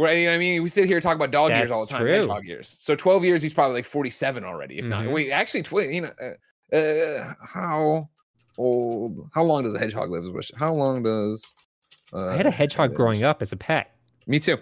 Right, 0.00 0.18
you 0.18 0.24
know 0.26 0.30
what 0.32 0.36
I 0.36 0.38
mean, 0.38 0.62
we 0.62 0.68
sit 0.68 0.86
here 0.86 0.96
and 0.96 1.02
talk 1.02 1.16
about 1.16 1.30
dog 1.30 1.50
years 1.50 1.70
all 1.70 1.84
the 1.84 1.90
time, 1.90 2.02
true. 2.02 2.12
hedgehog 2.12 2.44
years. 2.44 2.76
So 2.78 2.94
twelve 2.94 3.24
years, 3.24 3.42
he's 3.42 3.52
probably 3.52 3.74
like 3.76 3.84
forty-seven 3.84 4.44
already, 4.44 4.78
if 4.78 4.84
not. 4.84 5.04
Mhm. 5.04 5.12
Wait, 5.12 5.30
actually, 5.30 5.62
tw- 5.62 5.92
you 5.92 6.02
know, 6.02 6.12
uh, 6.72 6.76
uh, 6.76 7.34
how 7.44 8.08
old? 8.56 9.28
How 9.34 9.42
long 9.42 9.62
does 9.64 9.74
a 9.74 9.78
hedgehog 9.78 10.10
live? 10.10 10.24
How 10.56 10.72
long 10.72 11.02
does? 11.02 11.44
Uh, 12.12 12.28
I 12.28 12.36
had 12.36 12.46
a 12.46 12.50
hedgehog 12.50 12.94
growing 12.94 13.24
up 13.24 13.42
as 13.42 13.52
a 13.52 13.56
pet, 13.56 13.90
Me 14.26 14.38
too, 14.38 14.58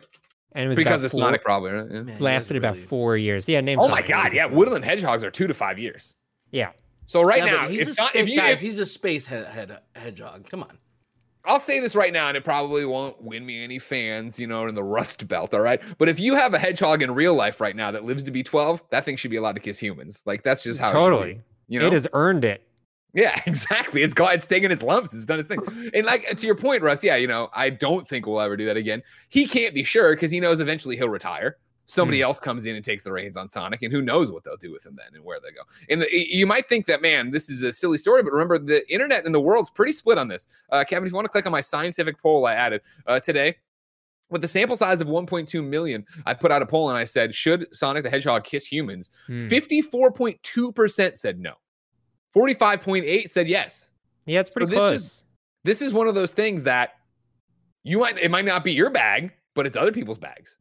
and 0.53 0.65
it 0.65 0.69
was 0.69 0.79
because 0.79 1.05
it's 1.05 1.13
four, 1.15 1.21
Sonic, 1.23 1.45
probably. 1.45 1.71
Right? 1.73 1.87
Yeah. 1.87 1.93
Man, 1.93 2.07
you 2.07 2.13
guys 2.15 2.21
lasted 2.23 2.57
about 2.57 2.75
really- 2.77 2.87
four 2.87 3.17
years. 3.17 3.49
Yeah, 3.49 3.61
name. 3.61 3.79
Oh 3.79 3.89
my 3.89 3.97
Sonic. 4.03 4.09
god, 4.09 4.33
yeah, 4.33 4.47
woodland 4.47 4.85
hedgehogs 4.85 5.23
are 5.23 5.31
two 5.31 5.47
to 5.47 5.55
five 5.55 5.79
years. 5.79 6.15
Yeah, 6.51 6.71
So 7.07 7.23
right 7.23 7.45
Yeah, 7.45 7.57
now, 7.57 7.69
he's 7.69 7.83
if, 7.83 7.89
a 7.89 7.95
Son- 7.95 8.09
space, 8.09 8.23
if 8.23 8.29
you, 8.31 8.39
guys, 8.39 8.55
if- 8.55 8.61
he's 8.61 8.79
a 8.79 8.87
space 8.87 9.27
head, 9.27 9.47
head, 9.49 9.79
hedgehog. 9.95 10.49
Come 10.49 10.63
on. 10.63 10.79
I'll 11.47 11.61
say 11.61 11.79
this 11.81 11.95
right 11.97 12.13
now, 12.13 12.29
and 12.29 12.37
it 12.37 12.45
probably 12.45 12.85
won't 12.85 13.23
win 13.23 13.47
me 13.47 13.63
any 13.63 13.79
fans, 13.79 14.39
you 14.39 14.47
know, 14.47 14.67
in 14.67 14.75
the 14.75 14.85
Rust 14.85 15.27
Belt. 15.29 15.55
All 15.55 15.61
right, 15.61 15.81
but 15.99 16.09
if 16.09 16.19
you 16.21 16.35
have 16.35 16.55
a 16.55 16.59
hedgehog 16.59 17.03
in 17.03 17.13
real 17.13 17.35
life 17.35 17.61
right 17.61 17.77
now 17.77 17.91
that 17.91 18.05
lives 18.05 18.23
to 18.25 18.31
be 18.31 18.43
twelve, 18.43 18.83
that 18.91 19.05
thing 19.05 19.17
should 19.17 19.31
be 19.31 19.37
allowed 19.37 19.55
to 19.55 19.61
kiss 19.61 19.79
humans. 19.79 20.23
Like 20.27 20.43
that's 20.43 20.63
just 20.63 20.81
how 20.81 20.91
It 20.91 20.95
totally. 20.95 21.35
be, 21.35 21.41
you 21.69 21.81
know, 21.81 21.87
It 21.87 21.93
has 21.93 22.07
earned 22.13 22.45
it. 22.45 22.63
Yeah, 23.15 23.41
exactly. 23.47 24.03
It's 24.03 24.13
got 24.13 24.35
it's 24.35 24.47
taken 24.47 24.71
its 24.71 24.83
lumps. 24.83 25.15
It's 25.15 25.25
done 25.25 25.39
its 25.39 25.49
thing. 25.49 25.61
And 25.95 26.05
like 26.05 26.37
to 26.37 26.47
your 26.47 26.57
point, 26.57 26.83
Russ, 26.83 27.03
yeah, 27.03 27.17
you 27.17 27.27
know, 27.27 27.49
I 27.55 27.71
don't 27.71 28.07
think 28.07 28.27
we'll 28.27 28.41
ever 28.41 28.57
do 28.57 28.67
that 28.67 28.77
again. 28.77 29.03
He 29.31 29.47
can't 29.47 29.73
be 29.75 29.85
sure 29.85 30.15
because 30.15 30.31
he 30.31 30.41
knows 30.41 30.61
eventually 30.61 30.97
he'll 30.97 31.09
retire. 31.09 31.57
Somebody 31.89 32.21
else 32.21 32.41
comes 32.41 32.67
in 32.67 32.75
and 32.75 32.85
takes 32.85 33.05
the 33.05 33.13
reins 33.13 33.37
on 33.37 33.47
Sonic, 33.47 33.83
and 33.83 33.93
who 33.93 34.03
knows 34.03 34.33
what 34.33 34.43
they'll 34.43 34.57
do 34.57 34.73
with 34.73 34.85
him 34.85 34.97
then 34.97 35.15
and 35.15 35.25
where 35.25 35.39
they 35.41 35.53
go. 35.53 35.61
And 35.89 36.03
the, 36.03 36.09
you 36.13 36.45
might 36.47 36.67
think 36.67 36.85
that, 36.87 37.01
man, 37.01 37.31
this 37.31 37.49
is 37.49 37.63
a 37.63 37.73
silly 37.73 37.97
story, 37.97 38.23
but 38.25 38.33
remember, 38.33 38.59
the 38.59 38.89
internet 38.93 39.25
and 39.25 39.33
the 39.35 39.41
world's 39.41 39.71
pretty 39.71 39.93
split 39.93 40.19
on 40.19 40.27
this. 40.27 40.49
Uh, 40.71 40.83
Kevin, 40.83 41.07
if 41.07 41.13
you 41.13 41.15
want 41.15 41.27
to 41.27 41.31
click 41.31 41.47
on 41.47 41.53
my 41.53 41.61
scientific 41.61 42.21
poll 42.21 42.45
I 42.47 42.55
added 42.55 42.81
uh, 43.07 43.21
today, 43.21 43.57
with 44.31 44.41
the 44.43 44.49
sample 44.49 44.75
size 44.75 45.01
of 45.01 45.07
1.2 45.07 45.65
million, 45.65 46.05
I 46.27 46.35
put 46.35 46.51
out 46.51 46.61
a 46.61 46.67
poll 46.67 46.89
and 46.91 46.99
I 46.99 47.05
said, 47.05 47.33
should 47.33 47.73
Sonic 47.73 48.03
the 48.03 48.11
Hedgehog 48.11 48.43
kiss 48.43 48.67
humans? 48.67 49.11
Hmm. 49.29 49.39
54.2% 49.39 51.17
said 51.17 51.39
no. 51.39 51.53
45.8 52.35 53.31
said 53.31 53.49
yes. 53.49 53.91
Yeah, 54.27 54.41
it's 54.41 54.51
pretty 54.51 54.67
this 54.67 54.77
close. 54.77 54.95
is- 55.01 55.23
This 55.65 55.83
is 55.83 55.93
one 55.93 56.09
of 56.09 56.15
those 56.15 56.33
things 56.33 56.65
that 56.65 56.95
you 57.85 58.01
might 58.01 58.19
it 58.19 58.31
might 58.31 58.45
not 58.45 58.65
be 58.65 58.73
your 58.73 58.91
bag, 58.91 59.33
but 59.55 59.67
it's 59.67 59.77
other 59.77 59.93
people's 59.93 60.19
bags. 60.19 60.57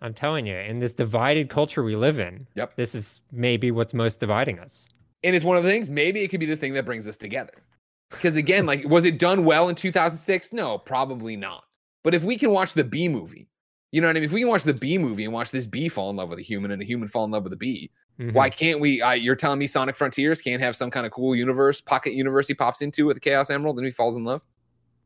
I'm 0.00 0.14
telling 0.14 0.46
you, 0.46 0.56
in 0.56 0.78
this 0.78 0.92
divided 0.92 1.48
culture 1.50 1.82
we 1.82 1.96
live 1.96 2.18
in, 2.20 2.46
Yep. 2.54 2.76
this 2.76 2.94
is 2.94 3.20
maybe 3.32 3.70
what's 3.70 3.94
most 3.94 4.20
dividing 4.20 4.58
us. 4.60 4.88
And 5.24 5.34
it's 5.34 5.44
one 5.44 5.56
of 5.56 5.64
the 5.64 5.70
things, 5.70 5.90
maybe 5.90 6.20
it 6.22 6.28
could 6.28 6.40
be 6.40 6.46
the 6.46 6.56
thing 6.56 6.72
that 6.74 6.84
brings 6.84 7.08
us 7.08 7.16
together. 7.16 7.64
Because 8.10 8.36
again, 8.36 8.64
like, 8.64 8.88
was 8.88 9.04
it 9.04 9.18
done 9.18 9.44
well 9.44 9.68
in 9.68 9.74
2006? 9.74 10.52
No, 10.52 10.78
probably 10.78 11.36
not. 11.36 11.64
But 12.04 12.14
if 12.14 12.22
we 12.22 12.36
can 12.38 12.50
watch 12.52 12.74
the 12.74 12.84
B 12.84 13.08
movie, 13.08 13.48
you 13.90 14.00
know 14.00 14.06
what 14.06 14.12
I 14.16 14.20
mean? 14.20 14.24
If 14.24 14.32
we 14.32 14.40
can 14.40 14.48
watch 14.48 14.62
the 14.62 14.72
B 14.72 14.98
movie 14.98 15.24
and 15.24 15.32
watch 15.32 15.50
this 15.50 15.66
bee 15.66 15.88
fall 15.88 16.10
in 16.10 16.16
love 16.16 16.28
with 16.28 16.38
a 16.38 16.42
human 16.42 16.70
and 16.70 16.80
a 16.80 16.84
human 16.84 17.08
fall 17.08 17.24
in 17.24 17.30
love 17.32 17.42
with 17.44 17.52
a 17.52 17.56
bee, 17.56 17.90
Mhm. 18.20 18.32
why 18.34 18.50
can't 18.50 18.80
we? 18.80 19.02
You're 19.16 19.34
telling 19.36 19.58
me 19.58 19.66
Sonic 19.66 19.96
Frontiers 19.96 20.40
can't 20.40 20.62
have 20.62 20.76
some 20.76 20.90
kind 20.90 21.06
of 21.06 21.12
cool 21.12 21.34
universe, 21.34 21.80
pocket 21.80 22.12
universe 22.12 22.46
he 22.48 22.54
pops 22.54 22.80
into 22.82 23.06
with 23.06 23.16
the 23.16 23.20
Chaos 23.20 23.50
Emerald 23.50 23.76
and 23.78 23.84
he 23.84 23.90
falls 23.90 24.16
in 24.16 24.24
love? 24.24 24.44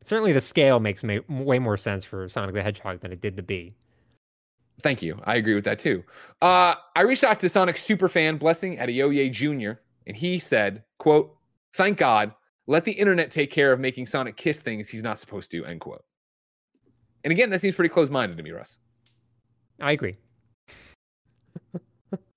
Certainly, 0.03 0.33
the 0.33 0.41
scale 0.41 0.79
makes 0.79 1.03
ma- 1.03 1.19
way 1.29 1.59
more 1.59 1.77
sense 1.77 2.03
for 2.03 2.27
Sonic 2.29 2.53
the 2.55 2.61
Hedgehog 2.61 2.99
than 2.99 3.11
it 3.11 3.21
did 3.21 3.35
the 3.37 3.41
Bee. 3.43 3.73
Thank 4.81 5.01
you. 5.01 5.19
I 5.23 5.35
agree 5.35 5.55
with 5.55 5.63
that 5.65 5.79
too. 5.79 6.03
Uh, 6.41 6.75
I 6.95 7.01
reached 7.01 7.23
out 7.23 7.39
to 7.39 7.49
Sonic 7.49 7.75
superfan 7.77 8.37
Blessing 8.39 8.77
Adeoye 8.77 9.31
Jr. 9.31 9.79
and 10.07 10.17
he 10.17 10.39
said, 10.39 10.83
quote, 10.97 11.35
thank 11.73 11.97
God, 11.97 12.33
let 12.67 12.83
the 12.83 12.91
internet 12.91 13.31
take 13.31 13.51
care 13.51 13.71
of 13.71 13.79
making 13.79 14.07
Sonic 14.07 14.35
kiss 14.35 14.61
things 14.61 14.89
he's 14.89 15.03
not 15.03 15.19
supposed 15.19 15.51
to, 15.51 15.65
end 15.65 15.81
quote. 15.81 16.03
And 17.23 17.31
again, 17.31 17.49
that 17.51 17.61
seems 17.61 17.75
pretty 17.75 17.93
close-minded 17.93 18.37
to 18.37 18.43
me, 18.43 18.51
Russ. 18.51 18.79
I 19.79 19.93
agree. 19.93 20.15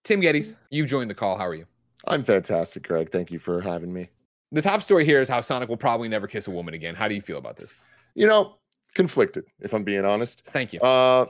Tim 0.04 0.20
Gettys, 0.20 0.56
you've 0.70 0.86
joined 0.86 1.10
the 1.10 1.14
call. 1.14 1.36
How 1.36 1.46
are 1.46 1.54
you? 1.54 1.66
I'm 2.06 2.22
fantastic, 2.22 2.86
Greg. 2.86 3.10
Thank 3.10 3.32
you 3.32 3.38
for 3.40 3.60
having 3.60 3.92
me. 3.92 4.08
The 4.52 4.62
top 4.62 4.82
story 4.82 5.04
here 5.04 5.20
is 5.20 5.28
how 5.28 5.40
Sonic 5.40 5.68
will 5.68 5.76
probably 5.76 6.08
never 6.08 6.28
kiss 6.28 6.46
a 6.46 6.52
woman 6.52 6.74
again. 6.74 6.94
How 6.94 7.08
do 7.08 7.14
you 7.16 7.20
feel 7.20 7.38
about 7.38 7.56
this? 7.56 7.76
You 8.14 8.28
know, 8.28 8.58
conflicted, 8.94 9.44
if 9.60 9.74
I'm 9.74 9.82
being 9.82 10.04
honest. 10.04 10.42
Thank 10.52 10.72
you. 10.72 10.80
Uh 10.80 11.26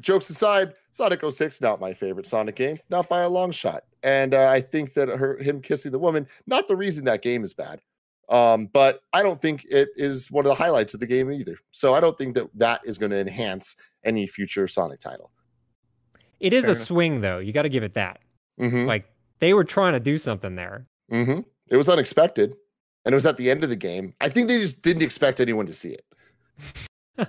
jokes 0.00 0.30
aside, 0.30 0.74
Sonic 0.92 1.20
06 1.28 1.60
not 1.60 1.80
my 1.80 1.92
favorite 1.94 2.26
Sonic 2.26 2.56
game, 2.56 2.78
not 2.90 3.08
by 3.08 3.22
a 3.22 3.28
long 3.28 3.50
shot. 3.50 3.84
And 4.02 4.34
uh, 4.34 4.48
I 4.48 4.60
think 4.60 4.94
that 4.94 5.08
her 5.08 5.38
him 5.38 5.60
kissing 5.60 5.92
the 5.92 5.98
woman, 5.98 6.26
not 6.46 6.68
the 6.68 6.76
reason 6.76 7.04
that 7.06 7.22
game 7.22 7.44
is 7.44 7.54
bad. 7.54 7.80
Um, 8.28 8.66
but 8.72 9.02
I 9.12 9.22
don't 9.22 9.40
think 9.40 9.66
it 9.70 9.90
is 9.96 10.30
one 10.30 10.46
of 10.46 10.48
the 10.48 10.54
highlights 10.54 10.94
of 10.94 11.00
the 11.00 11.06
game 11.06 11.30
either. 11.30 11.58
So 11.72 11.94
I 11.94 12.00
don't 12.00 12.16
think 12.16 12.34
that 12.36 12.48
that 12.54 12.80
is 12.84 12.96
going 12.96 13.10
to 13.10 13.20
enhance 13.20 13.76
any 14.04 14.26
future 14.26 14.66
Sonic 14.66 15.00
title. 15.00 15.30
It 16.40 16.52
is 16.52 16.62
Fair 16.62 16.70
a 16.70 16.74
enough. 16.74 16.86
swing, 16.86 17.20
though. 17.20 17.38
You 17.38 17.52
got 17.52 17.62
to 17.62 17.68
give 17.68 17.82
it 17.82 17.94
that. 17.94 18.20
Mm-hmm. 18.60 18.86
Like 18.86 19.06
they 19.40 19.54
were 19.54 19.64
trying 19.64 19.94
to 19.94 20.00
do 20.00 20.16
something 20.16 20.54
there. 20.54 20.86
Mm-hmm. 21.12 21.40
It 21.68 21.76
was 21.76 21.88
unexpected, 21.88 22.54
and 23.04 23.12
it 23.12 23.16
was 23.16 23.26
at 23.26 23.36
the 23.36 23.50
end 23.50 23.64
of 23.64 23.70
the 23.70 23.76
game. 23.76 24.14
I 24.20 24.28
think 24.28 24.48
they 24.48 24.58
just 24.58 24.82
didn't 24.82 25.02
expect 25.02 25.40
anyone 25.40 25.66
to 25.66 25.74
see 25.74 25.96
it. 27.18 27.28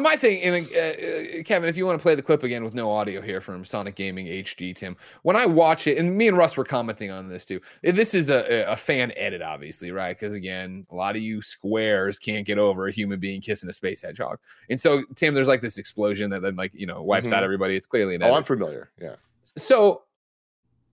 My 0.00 0.16
thing, 0.16 0.40
and 0.42 0.66
uh, 0.74 0.78
uh, 0.78 1.42
Kevin, 1.44 1.68
if 1.68 1.76
you 1.76 1.84
want 1.84 1.98
to 1.98 2.02
play 2.02 2.14
the 2.14 2.22
clip 2.22 2.42
again 2.44 2.64
with 2.64 2.72
no 2.72 2.90
audio 2.90 3.20
here 3.20 3.42
from 3.42 3.62
Sonic 3.64 3.94
Gaming 3.94 4.26
HD, 4.26 4.74
Tim, 4.74 4.96
when 5.22 5.36
I 5.36 5.44
watch 5.44 5.86
it, 5.86 5.98
and 5.98 6.16
me 6.16 6.28
and 6.28 6.36
Russ 6.36 6.56
were 6.56 6.64
commenting 6.64 7.10
on 7.10 7.28
this 7.28 7.44
too. 7.44 7.60
This 7.82 8.14
is 8.14 8.30
a, 8.30 8.64
a 8.70 8.76
fan 8.76 9.12
edit, 9.16 9.42
obviously, 9.42 9.90
right? 9.90 10.16
Because 10.18 10.32
again, 10.34 10.86
a 10.90 10.94
lot 10.94 11.14
of 11.14 11.20
you 11.22 11.42
squares 11.42 12.18
can't 12.18 12.46
get 12.46 12.58
over 12.58 12.86
a 12.88 12.92
human 12.92 13.20
being 13.20 13.42
kissing 13.42 13.68
a 13.68 13.72
space 13.72 14.00
hedgehog, 14.02 14.38
and 14.70 14.80
so 14.80 15.02
Tim, 15.14 15.34
there's 15.34 15.48
like 15.48 15.60
this 15.60 15.76
explosion 15.76 16.30
that 16.30 16.40
then 16.40 16.56
like 16.56 16.72
you 16.74 16.86
know 16.86 17.02
wipes 17.02 17.30
out 17.30 17.40
Mhm. 17.42 17.44
everybody. 17.44 17.76
It's 17.76 17.86
clearly 17.86 18.14
an 18.14 18.22
Oh. 18.22 18.32
I'm 18.34 18.44
familiar. 18.44 18.90
Yeah. 19.00 19.16
so. 19.56 20.04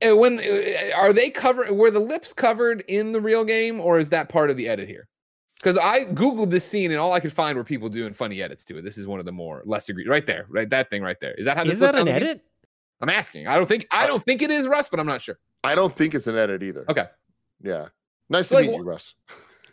uh, 0.06 0.16
When 0.16 0.40
uh, 0.40 0.92
are 0.98 1.14
they 1.14 1.30
covered? 1.30 1.72
Were 1.72 1.92
the 1.92 2.00
lips 2.00 2.34
covered 2.34 2.84
in 2.90 3.14
the 3.14 3.22
real 3.22 3.46
game, 3.46 3.80
or 3.80 3.98
is 4.00 4.10
that 4.10 4.28
part 4.30 4.50
of 4.50 4.58
the 4.58 4.68
edit 4.68 4.90
here? 4.90 5.08
Because 5.60 5.78
I 5.78 6.06
googled 6.06 6.50
this 6.50 6.64
scene 6.64 6.92
and 6.92 7.00
all 7.00 7.12
I 7.12 7.20
could 7.20 7.34
find 7.34 7.58
were 7.58 7.64
people 7.66 7.90
doing 7.90 8.14
funny 8.14 8.42
edits 8.42 8.64
to 8.66 8.78
it. 8.78 8.84
This 8.84 8.98
is 8.98 9.06
one 9.08 9.20
of 9.20 9.26
the 9.26 9.32
more 9.34 9.62
less 9.66 9.90
agreed. 9.90 10.08
Right 10.08 10.26
there, 10.26 10.46
right 10.50 10.70
that 10.70 10.90
thing 10.90 11.02
right 11.04 11.20
there. 11.20 11.34
Is 11.34 11.46
that 11.46 11.58
how 11.58 11.64
this 11.66 11.74
Is 11.74 11.80
that 11.80 11.96
an 11.96 12.06
the 12.06 12.12
game? 12.14 12.16
edit? 12.24 12.42
I'm 13.02 13.10
asking. 13.10 13.48
I 13.48 13.56
don't 13.56 13.66
think 13.68 13.86
I 13.92 14.08
don't 14.08 14.24
think 14.24 14.42
it 14.42 14.52
is 14.52 14.68
Russ, 14.68 14.88
but 14.90 15.00
I'm 15.00 15.06
not 15.08 15.22
sure. 15.22 15.38
I 15.64 15.76
don't 15.76 15.94
think 15.96 16.16
it's 16.16 16.28
an 16.28 16.38
edit 16.38 16.64
either. 16.64 16.86
Okay. 16.90 17.06
Yeah. 17.62 17.88
Nice 18.30 18.48
to 18.50 18.56
Like, 18.56 18.68
meet 18.70 18.78
you, 18.78 18.84
Russ. 18.84 19.16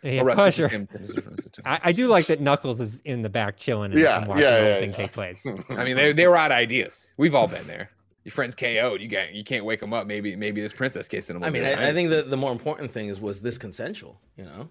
Yeah, 0.03 0.21
Oh, 0.21 0.25
Russ, 0.25 0.37
this 0.37 0.55
pleasure. 0.57 0.67
him. 0.67 0.87
This 0.91 1.09
is 1.11 1.25
Russ. 1.25 1.39
I, 1.65 1.79
I 1.85 1.91
do 1.91 2.07
like 2.07 2.25
that 2.27 2.39
Knuckles 2.41 2.79
is 2.81 2.99
in 3.05 3.21
the 3.21 3.29
back 3.29 3.57
chilling 3.57 3.91
and, 3.91 3.99
Yeah, 3.99 4.19
and 4.19 4.27
watching 4.27 4.43
yeah, 4.43 4.51
the 4.51 4.59
whole 4.59 4.69
yeah, 4.69 4.79
thing 4.79 4.89
yeah. 4.91 4.95
take 4.95 5.11
place. 5.13 5.45
I 5.69 5.83
mean, 5.83 5.95
they 5.95 6.11
they 6.13 6.27
were 6.27 6.37
out 6.37 6.51
of 6.51 6.57
ideas. 6.57 7.13
We've 7.17 7.33
all 7.35 7.47
been 7.47 7.65
there. 7.67 7.89
Your 8.25 8.31
friends 8.33 8.55
KO'd. 8.55 9.01
You 9.01 9.07
can't 9.09 9.33
you 9.33 9.43
can't 9.45 9.63
wake 9.63 9.79
them 9.79 9.93
up. 9.93 10.05
Maybe 10.05 10.35
maybe 10.35 10.59
this 10.61 10.73
princess 10.73 11.07
kissing 11.07 11.35
them. 11.35 11.43
I 11.45 11.49
mean, 11.49 11.63
do 11.63 11.69
it. 11.69 11.79
I, 11.79 11.89
I 11.89 11.93
think 11.93 12.09
the, 12.09 12.23
the 12.23 12.35
more 12.37 12.51
important 12.51 12.91
thing 12.91 13.07
is 13.07 13.19
was 13.21 13.41
this 13.41 13.57
consensual? 13.57 14.19
You 14.37 14.43
know, 14.45 14.69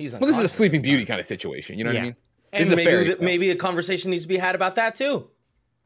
he's 0.00 0.12
well, 0.14 0.26
this 0.26 0.38
is 0.38 0.44
a 0.44 0.48
Sleeping. 0.48 0.82
Beauty 0.82 1.04
kind 1.04 1.20
of 1.20 1.26
situation. 1.26 1.78
You 1.78 1.84
know 1.84 1.90
what 1.90 1.98
I 1.98 2.02
mean? 2.02 2.16
And 2.52 2.60
This 2.62 2.68
is 2.68 2.72
a 2.72 2.76
maybe 2.76 2.90
fairy 2.90 3.04
tale. 3.06 3.16
maybe 3.20 3.50
a 3.50 3.56
conversation 3.56 4.10
needs 4.10 4.22
to 4.24 4.28
be 4.28 4.36
had 4.36 4.54
about 4.54 4.74
that 4.76 4.94
too. 4.96 5.28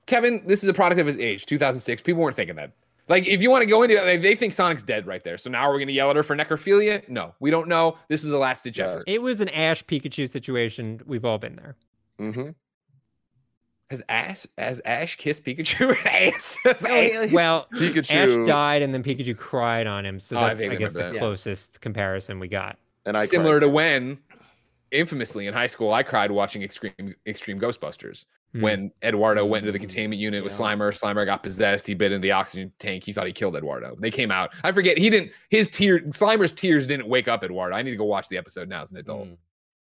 Kevin, 0.06 0.42
this 0.46 0.62
is 0.62 0.68
a 0.68 0.74
product 0.74 1.00
of 1.00 1.06
his 1.06 1.18
age, 1.18 1.46
2006. 1.46 2.02
People 2.02 2.22
weren't 2.22 2.36
thinking 2.36 2.56
that. 2.56 2.72
Like, 3.08 3.26
if 3.26 3.42
you 3.42 3.50
want 3.50 3.62
to 3.62 3.66
go 3.66 3.82
into 3.82 3.96
it, 3.96 4.04
like, 4.06 4.22
they 4.22 4.34
think 4.34 4.54
Sonic's 4.54 4.82
dead 4.82 5.06
right 5.06 5.22
there. 5.22 5.36
So 5.36 5.50
now 5.50 5.68
we're 5.68 5.76
going 5.76 5.88
to 5.88 5.92
yell 5.92 6.08
at 6.08 6.16
her 6.16 6.22
for 6.22 6.34
necrophilia? 6.34 7.06
No, 7.08 7.34
we 7.38 7.50
don't 7.50 7.68
know. 7.68 7.98
This 8.08 8.24
is 8.24 8.32
a 8.32 8.38
last 8.38 8.64
ditch 8.64 8.78
Yeah. 8.78 8.86
effort. 8.86 9.04
It 9.06 9.20
was 9.20 9.42
an 9.42 9.50
Ash 9.50 9.84
Pikachu 9.84 10.26
situation. 10.28 11.00
We've 11.06 11.24
all 11.24 11.36
been 11.38 11.56
there. 11.56 11.76
hmm 12.18 12.48
Has 13.90 14.02
Ash, 14.08 14.46
has 14.56 14.80
Ash 14.86 15.16
kissed 15.16 15.44
Pikachu? 15.44 15.94
Ass. 16.06 16.58
Has 16.64 16.82
Ash- 16.84 17.30
Well, 17.32 17.66
Pikachu 17.74 18.10
Ash 18.42 18.46
died 18.48 18.80
and 18.80 18.94
then 18.94 19.02
Pikachu 19.02 19.36
cried 19.36 19.86
on 19.86 20.06
him. 20.06 20.18
So 20.18 20.36
Oh, 20.36 20.40
I 20.40 20.48
that's, 20.54 20.60
I, 20.62 20.68
guess, 20.76 20.92
the 20.94 20.98
remember 21.00 21.02
that. 21.02 21.14
Yeah. 21.14 21.18
closest 21.20 21.80
comparison 21.82 22.38
we 22.40 22.48
got. 22.48 22.78
And 23.06 23.16
I 23.16 23.24
Similar 23.26 23.58
cried 23.58 23.66
to 23.66 23.68
when, 23.68 24.18
infamously 24.90 25.46
in 25.46 25.54
high 25.54 25.66
school, 25.66 25.92
I 25.92 26.02
cried 26.02 26.30
watching 26.30 26.62
Extreme 26.62 27.14
Extreme 27.26 27.60
Ghostbusters. 27.60 28.24
Hmm. 28.52 28.60
When 28.60 28.90
Eduardo 29.02 29.44
went 29.44 29.64
into 29.66 29.72
the 29.72 29.78
Mm, 29.78 29.82
containment 29.88 30.20
unit 30.20 30.44
with. 30.44 30.52
Slimer, 30.52 30.92
Slimer 30.92 31.26
got 31.26 31.42
possessed. 31.42 31.88
He 31.88 31.94
bit 31.94 32.12
in 32.12 32.20
the 32.20 32.30
oxygen 32.30 32.72
tank. 32.78 33.02
He 33.04 33.12
thought 33.12 33.26
he 33.26 33.32
killed 33.32 33.56
Eduardo. 33.56 33.96
They 33.98 34.12
came 34.12 34.30
out. 34.30 34.50
I 34.62 34.70
forget. 34.70 34.96
He 34.96 35.10
didn't. 35.10 35.32
His 35.50 35.68
tear, 35.68 35.98
Slimer's 36.00 36.52
tears 36.52 36.86
didn't 36.86 37.08
wake 37.08 37.26
up 37.26 37.42
Eduardo. 37.42 37.74
I 37.74 37.82
need 37.82 37.90
to 37.90 37.96
go 37.96 38.04
watch 38.04 38.28
the 38.28 38.38
episode 38.38 38.68
now 38.68 38.82
as 38.82 38.92
an 38.92 38.98
adult. 38.98 39.26
Mm. 39.26 39.38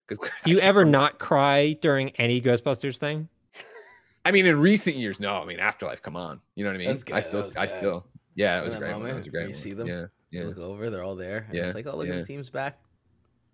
Because 0.07 0.31
Do 0.45 0.51
you 0.53 0.59
ever 0.61 0.85
not 0.85 1.19
cry 1.19 1.73
during 1.83 2.11
any 2.11 2.41
Ghostbusters 2.41 2.97
thing? 2.99 3.29
I 4.25 4.31
mean, 4.31 4.47
in 4.47 4.61
recent 4.61 4.95
years, 4.97 5.19
no. 5.19 5.43
I 5.43 5.45
mean, 5.47 5.59
Afterlife. 5.59 6.01
Come 6.01 6.15
on, 6.15 6.41
you 6.55 6.63
know 6.63 6.71
what 6.71 6.77
I 6.77 6.79
mean? 6.79 6.95
Good, 6.95 7.13
I 7.13 7.21
still, 7.21 7.51
I 7.57 7.67
still, 7.67 8.07
yeah, 8.37 8.61
it 8.61 8.65
was 8.65 8.75
that 8.75 8.79
great. 8.81 8.93
One. 8.93 9.03
That 9.05 9.17
was 9.17 9.27
a 9.27 9.31
great. 9.31 9.43
you 9.43 9.47
one. 9.49 9.55
see 9.55 9.73
them, 9.73 9.89
Yeah, 9.89 10.05
You 10.31 10.41
yeah, 10.43 10.45
Look 10.45 10.59
over, 10.59 10.91
they're 10.91 11.03
all 11.03 11.17
there. 11.17 11.47
And 11.49 11.57
Yeah, 11.57 11.65
It's 11.67 11.75
like, 11.75 11.87
oh, 11.89 11.97
look 11.97 12.07
yeah. 12.07 12.15
at 12.15 12.19
the 12.21 12.25
team's 12.27 12.51
back. 12.51 12.79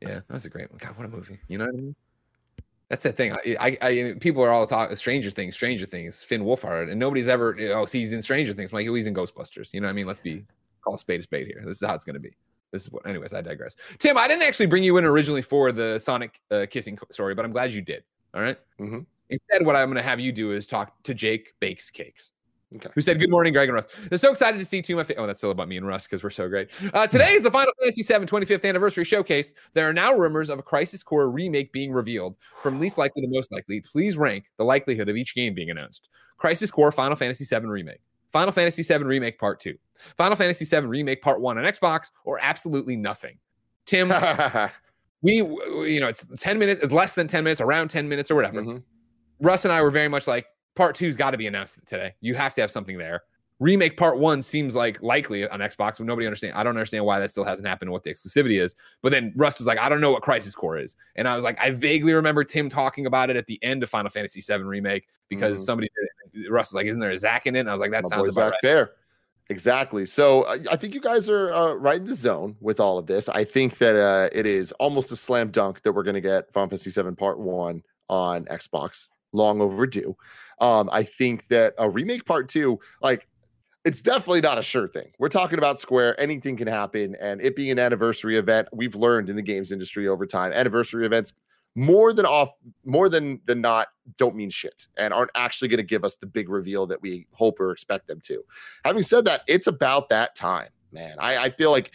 Yeah. 0.00 0.20
That 0.26 0.32
was 0.32 0.44
a 0.44 0.50
great 0.50 0.70
one. 0.70 0.78
God, 0.78 0.96
what 0.96 1.06
a 1.06 1.08
movie. 1.08 1.38
You 1.48 1.58
know 1.58 1.66
what 1.66 1.74
I 1.74 1.76
mean? 1.76 1.96
That's 2.88 3.02
the 3.02 3.12
thing. 3.12 3.32
I, 3.32 3.56
I, 3.58 3.78
I 3.82 4.14
people 4.20 4.42
are 4.42 4.50
all 4.50 4.66
talking 4.66 4.94
Stranger 4.94 5.30
Things, 5.30 5.54
Stranger 5.54 5.86
Things, 5.86 6.22
Finn 6.22 6.42
Wolfhard, 6.44 6.90
and 6.90 7.00
nobody's 7.00 7.28
ever. 7.28 7.56
Oh, 7.74 7.84
see, 7.84 7.98
he's 8.00 8.12
in 8.12 8.22
Stranger 8.22 8.52
Things. 8.52 8.70
I'm 8.72 8.76
like, 8.76 8.86
oh, 8.86 8.94
he's 8.94 9.06
in 9.06 9.14
Ghostbusters. 9.14 9.74
You 9.74 9.80
know 9.80 9.86
what 9.86 9.90
I 9.90 9.94
mean? 9.94 10.06
Let's 10.06 10.20
be 10.20 10.44
call 10.82 10.94
a 10.94 10.98
spade 10.98 11.20
a 11.20 11.22
spade 11.24 11.48
here. 11.48 11.62
This 11.64 11.82
is 11.82 11.86
how 11.86 11.94
it's 11.94 12.04
going 12.04 12.14
to 12.14 12.20
be. 12.20 12.36
This 12.70 12.82
is 12.82 12.92
what. 12.92 13.06
Anyways, 13.06 13.34
I 13.34 13.40
digress. 13.40 13.74
Tim, 13.98 14.16
I 14.16 14.28
didn't 14.28 14.44
actually 14.44 14.66
bring 14.66 14.84
you 14.84 14.96
in 14.98 15.04
originally 15.04 15.42
for 15.42 15.72
the 15.72 15.98
Sonic 15.98 16.40
uh, 16.50 16.66
kissing 16.70 16.96
story, 17.10 17.34
but 17.34 17.44
I'm 17.44 17.52
glad 17.52 17.72
you 17.72 17.82
did. 17.82 18.04
All 18.34 18.42
right? 18.42 18.58
Mhm. 18.78 19.04
Instead, 19.30 19.66
what 19.66 19.74
I'm 19.74 19.88
going 19.88 19.96
to 19.96 20.08
have 20.08 20.20
you 20.20 20.30
do 20.30 20.52
is 20.52 20.68
talk 20.68 21.02
to 21.02 21.12
Jake 21.12 21.54
Bakes 21.58 21.90
Cakes. 21.90 22.30
Okay. 22.76 22.88
Who 22.94 23.00
said, 23.00 23.18
Good 23.18 23.30
morning, 23.30 23.52
Greg 23.52 23.68
and 23.68 23.74
Russ. 23.74 23.86
They're 24.08 24.18
so 24.18 24.30
excited 24.30 24.58
to 24.58 24.64
see 24.64 24.82
two 24.82 24.98
of 24.98 25.08
my. 25.08 25.14
Fa- 25.14 25.20
oh, 25.20 25.26
that's 25.26 25.38
still 25.38 25.50
about 25.50 25.68
me 25.68 25.76
and 25.76 25.86
Russ 25.86 26.06
because 26.06 26.22
we're 26.22 26.30
so 26.30 26.48
great. 26.48 26.70
Uh, 26.92 27.06
today 27.06 27.32
is 27.32 27.42
the 27.42 27.50
Final 27.50 27.72
Fantasy 27.80 28.02
VII 28.02 28.26
25th 28.26 28.68
anniversary 28.68 29.04
showcase. 29.04 29.54
There 29.74 29.88
are 29.88 29.92
now 29.92 30.14
rumors 30.14 30.50
of 30.50 30.58
a 30.58 30.62
Crisis 30.62 31.02
Core 31.02 31.30
remake 31.30 31.72
being 31.72 31.92
revealed. 31.92 32.36
From 32.62 32.78
least 32.78 32.98
likely 32.98 33.22
to 33.22 33.28
most 33.28 33.50
likely, 33.50 33.80
please 33.80 34.16
rank 34.18 34.44
the 34.58 34.64
likelihood 34.64 35.08
of 35.08 35.16
each 35.16 35.34
game 35.34 35.54
being 35.54 35.70
announced. 35.70 36.08
Crisis 36.38 36.70
Core 36.70 36.92
Final 36.92 37.16
Fantasy 37.16 37.44
VII 37.44 37.66
Remake, 37.66 38.00
Final 38.30 38.52
Fantasy 38.52 38.82
VII 38.82 39.04
Remake 39.04 39.38
Part 39.38 39.60
2, 39.60 39.74
Final 40.16 40.36
Fantasy 40.36 40.64
VII 40.64 40.86
Remake 40.86 41.22
Part 41.22 41.40
1 41.40 41.58
on 41.58 41.64
Xbox, 41.64 42.10
or 42.24 42.38
absolutely 42.42 42.96
nothing. 42.96 43.38
Tim, 43.86 44.08
we, 45.22 45.36
you 45.36 46.00
know, 46.00 46.08
it's 46.08 46.26
10 46.38 46.58
minutes, 46.58 46.92
less 46.92 47.14
than 47.14 47.26
10 47.28 47.44
minutes, 47.44 47.60
around 47.60 47.88
10 47.88 48.08
minutes 48.08 48.30
or 48.30 48.34
whatever. 48.34 48.62
Mm-hmm. 48.62 48.78
Russ 49.40 49.64
and 49.64 49.72
I 49.72 49.80
were 49.82 49.90
very 49.90 50.08
much 50.08 50.26
like, 50.26 50.46
part 50.76 50.94
two's 50.94 51.16
got 51.16 51.32
to 51.32 51.38
be 51.38 51.46
announced 51.46 51.84
today. 51.86 52.14
You 52.20 52.34
have 52.34 52.54
to 52.54 52.60
have 52.60 52.70
something 52.70 52.98
there. 52.98 53.22
Remake 53.58 53.96
part 53.96 54.18
one 54.18 54.42
seems 54.42 54.76
like 54.76 55.02
likely 55.02 55.48
on 55.48 55.60
Xbox, 55.60 55.96
but 55.96 56.02
nobody 56.02 56.26
understand. 56.26 56.52
I 56.54 56.62
don't 56.62 56.76
understand 56.76 57.06
why 57.06 57.18
that 57.18 57.30
still 57.30 57.44
hasn't 57.44 57.66
happened. 57.66 57.90
What 57.90 58.02
the 58.02 58.10
exclusivity 58.10 58.60
is. 58.60 58.76
But 59.02 59.12
then 59.12 59.32
Russ 59.34 59.58
was 59.58 59.66
like, 59.66 59.78
I 59.78 59.88
don't 59.88 60.02
know 60.02 60.10
what 60.12 60.22
Crisis 60.22 60.54
Core 60.54 60.76
is, 60.76 60.94
and 61.16 61.26
I 61.26 61.34
was 61.34 61.42
like, 61.42 61.58
I 61.58 61.70
vaguely 61.70 62.12
remember 62.12 62.44
Tim 62.44 62.68
talking 62.68 63.06
about 63.06 63.30
it 63.30 63.36
at 63.36 63.46
the 63.46 63.58
end 63.62 63.82
of 63.82 63.88
Final 63.88 64.10
Fantasy 64.10 64.42
VII 64.42 64.62
remake 64.62 65.08
because 65.28 65.58
mm. 65.60 65.64
somebody. 65.64 65.88
Russ 66.50 66.70
was 66.70 66.74
like, 66.74 66.84
"Isn't 66.84 67.00
there 67.00 67.12
a 67.12 67.16
Zack 67.16 67.46
in 67.46 67.56
it?" 67.56 67.60
And 67.60 67.70
I 67.70 67.72
was 67.72 67.80
like, 67.80 67.92
"That 67.92 68.02
My 68.02 68.08
sounds 68.10 68.28
about 68.28 68.50
right. 68.50 68.60
fair." 68.60 68.90
Exactly. 69.48 70.06
So 70.06 70.42
uh, 70.42 70.58
I 70.70 70.76
think 70.76 70.94
you 70.94 71.00
guys 71.00 71.28
are 71.30 71.52
uh, 71.52 71.74
right 71.74 71.98
in 71.98 72.04
the 72.04 72.16
zone 72.16 72.56
with 72.60 72.80
all 72.80 72.98
of 72.98 73.06
this. 73.06 73.28
I 73.28 73.44
think 73.44 73.78
that 73.78 73.96
uh, 73.96 74.28
it 74.32 74.44
is 74.44 74.72
almost 74.72 75.12
a 75.12 75.16
slam 75.16 75.50
dunk 75.50 75.82
that 75.82 75.92
we're 75.92 76.02
going 76.02 76.14
to 76.14 76.20
get 76.20 76.52
Final 76.52 76.68
Fantasy 76.68 76.90
VII 76.90 77.12
Part 77.12 77.38
One 77.38 77.82
on 78.08 78.44
Xbox. 78.46 79.08
Long 79.36 79.60
overdue. 79.60 80.16
Um, 80.60 80.88
I 80.90 81.02
think 81.02 81.48
that 81.48 81.74
a 81.78 81.88
remake 81.88 82.24
part 82.24 82.48
two, 82.48 82.80
like 83.02 83.28
it's 83.84 84.02
definitely 84.02 84.40
not 84.40 84.58
a 84.58 84.62
sure 84.62 84.88
thing. 84.88 85.12
We're 85.18 85.28
talking 85.28 85.58
about 85.58 85.78
Square. 85.78 86.20
Anything 86.20 86.56
can 86.56 86.66
happen. 86.66 87.14
And 87.20 87.40
it 87.40 87.54
being 87.54 87.70
an 87.70 87.78
anniversary 87.78 88.36
event, 88.36 88.68
we've 88.72 88.96
learned 88.96 89.30
in 89.30 89.36
the 89.36 89.42
games 89.42 89.70
industry 89.70 90.08
over 90.08 90.26
time, 90.26 90.52
anniversary 90.52 91.06
events 91.06 91.34
more 91.76 92.14
than 92.14 92.24
off, 92.26 92.52
more 92.84 93.08
than 93.08 93.40
than 93.44 93.60
not, 93.60 93.88
don't 94.16 94.34
mean 94.34 94.50
shit 94.50 94.86
and 94.96 95.12
aren't 95.12 95.30
actually 95.34 95.68
going 95.68 95.76
to 95.76 95.84
give 95.84 96.04
us 96.04 96.16
the 96.16 96.26
big 96.26 96.48
reveal 96.48 96.86
that 96.86 97.00
we 97.02 97.26
hope 97.32 97.60
or 97.60 97.70
expect 97.70 98.08
them 98.08 98.20
to. 98.22 98.42
Having 98.84 99.02
said 99.02 99.24
that, 99.26 99.42
it's 99.46 99.66
about 99.66 100.08
that 100.08 100.34
time, 100.34 100.70
man. 100.90 101.16
I, 101.18 101.36
I 101.36 101.50
feel 101.50 101.70
like 101.70 101.92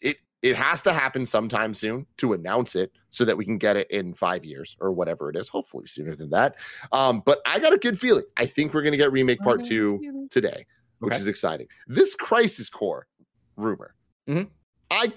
it 0.00 0.16
it 0.42 0.56
has 0.56 0.82
to 0.82 0.92
happen 0.92 1.26
sometime 1.26 1.74
soon 1.74 2.06
to 2.16 2.32
announce 2.32 2.74
it 2.74 2.92
so 3.10 3.24
that 3.24 3.36
we 3.36 3.44
can 3.44 3.58
get 3.58 3.76
it 3.76 3.90
in 3.90 4.14
five 4.14 4.44
years 4.44 4.76
or 4.80 4.92
whatever 4.92 5.28
it 5.28 5.36
is 5.36 5.48
hopefully 5.48 5.86
sooner 5.86 6.14
than 6.14 6.30
that. 6.30 6.56
Um, 6.92 7.22
but 7.24 7.40
i 7.46 7.58
got 7.58 7.72
a 7.72 7.78
good 7.78 8.00
feeling. 8.00 8.24
I 8.36 8.46
think 8.46 8.72
we're 8.72 8.82
going 8.82 8.92
to 8.92 8.98
get 8.98 9.12
remake 9.12 9.40
part 9.40 9.62
two 9.64 10.28
today 10.30 10.66
which 11.00 11.14
okay. 11.14 11.20
is 11.20 11.26
exciting. 11.28 11.66
This 11.86 12.14
crisis 12.14 12.70
core 12.70 13.06
rumor. 13.56 13.94
Mm-hmm. 14.28 14.44
i 14.90 15.12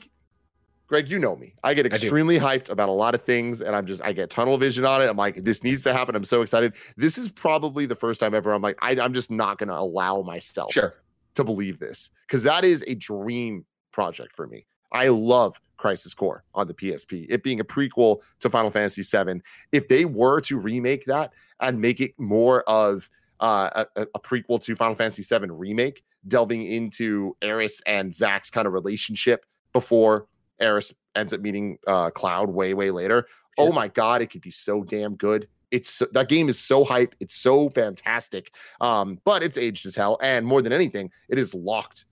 greg 0.88 1.10
you 1.10 1.20
know 1.20 1.36
me. 1.36 1.54
I 1.64 1.74
get 1.74 1.86
extremely 1.86 2.40
I 2.40 2.58
hyped 2.58 2.70
about 2.70 2.90
a 2.90 2.94
lot 2.94 3.14
of 3.14 3.24
things 3.24 3.62
and 3.62 3.76
i'm 3.76 3.86
just 3.86 4.02
i 4.02 4.12
get 4.12 4.30
tunnel 4.30 4.58
vision 4.58 4.86
on 4.86 5.02
it. 5.02 5.10
I'm 5.10 5.18
like 5.18 5.44
this 5.44 5.64
needs 5.64 5.84
to 5.84 5.94
happen. 5.94 6.16
I'm 6.16 6.26
so 6.26 6.42
excited. 6.42 6.74
This 6.98 7.18
is 7.18 7.30
probably 7.30 7.86
the 7.86 7.96
first 7.96 8.20
time 8.20 8.34
ever 8.34 8.54
i'm 8.54 8.62
like 8.62 8.78
I, 8.82 8.92
i'm 9.00 9.14
just 9.14 9.30
not 9.30 9.60
going 9.60 9.70
to 9.70 9.78
allow 9.78 10.22
myself 10.22 10.74
sure. 10.74 10.96
to 11.36 11.44
believe 11.44 11.80
this 11.80 12.10
because 12.28 12.44
that 12.44 12.64
is 12.64 12.84
a 12.88 12.96
dream 12.96 13.66
project 13.92 14.36
for 14.36 14.48
me 14.48 14.66
I 14.94 15.08
love 15.08 15.60
Crisis 15.78 16.14
Core 16.14 16.44
on 16.54 16.68
the 16.68 16.74
PSP. 16.74 17.26
It 17.30 17.44
being 17.44 17.60
a 17.60 17.66
prequel 17.66 18.22
to 18.40 18.50
Final 18.50 18.72
Fantasy 18.72 19.02
VII. 19.02 19.42
If 19.72 19.88
they 19.88 20.06
were 20.06 20.40
to 20.42 20.58
remake 20.58 21.06
that 21.06 21.34
and 21.60 21.82
make 21.82 22.00
it 22.00 22.14
more 22.18 22.64
of 22.64 23.10
uh, 23.40 23.86
a, 23.96 24.02
a, 24.02 24.20
prequel 24.20 24.64
to 24.64 24.76
Final 24.76 24.96
Fantasy 24.96 25.24
VII 25.24 25.50
remake, 25.50 26.04
delving 26.28 26.66
into 26.66 27.36
Aeris 27.42 27.82
and 27.86 28.14
Zack's 28.14 28.50
kind 28.50 28.66
of 28.66 28.74
relationship 28.74 29.46
before 29.74 30.28
Aeris 30.62 30.94
ends 31.16 31.34
up 31.34 31.42
meeting 31.42 31.78
uh, 31.86 32.10
Cloud 32.12 32.50
way, 32.50 32.74
way 32.74 32.92
later. 32.92 33.28
Oh 33.58 33.72
my 33.72 33.88
God, 33.88 34.22
it 34.22 34.28
could 34.28 34.42
be 34.42 34.52
so 34.52 34.84
damn 34.84 35.16
good. 35.16 35.48
It's 35.72 36.02
that 36.12 36.30
game 36.30 36.50
is 36.50 36.60
so 36.60 36.86
hype. 36.86 37.16
It's 37.20 37.36
so 37.36 37.70
fantastic. 37.70 38.54
Um, 38.80 39.20
but 39.26 39.44
it's 39.44 39.58
aged 39.58 39.86
as 39.86 39.96
hell. 39.96 40.18
And 40.22 40.46
more 40.46 40.62
than 40.62 40.72
anything, 40.72 41.12
it 41.30 41.38
is 41.38 41.54
locked 41.54 42.06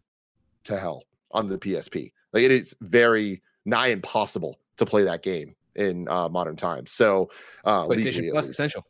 to 0.65 0.77
hell 0.77 1.03
on 1.31 1.47
the 1.47 1.57
PSP. 1.57 2.11
Like 2.33 2.43
it 2.43 2.51
is 2.51 2.75
very 2.81 3.41
nigh 3.65 3.87
impossible 3.87 4.59
to 4.77 4.85
play 4.85 5.03
that 5.03 5.23
game 5.23 5.55
in 5.75 6.07
uh, 6.07 6.29
modern 6.29 6.55
times. 6.55 6.91
So 6.91 7.29
uh, 7.65 7.85
PlayStation 7.85 8.29
Plus 8.31 8.49
essential. 8.49 8.85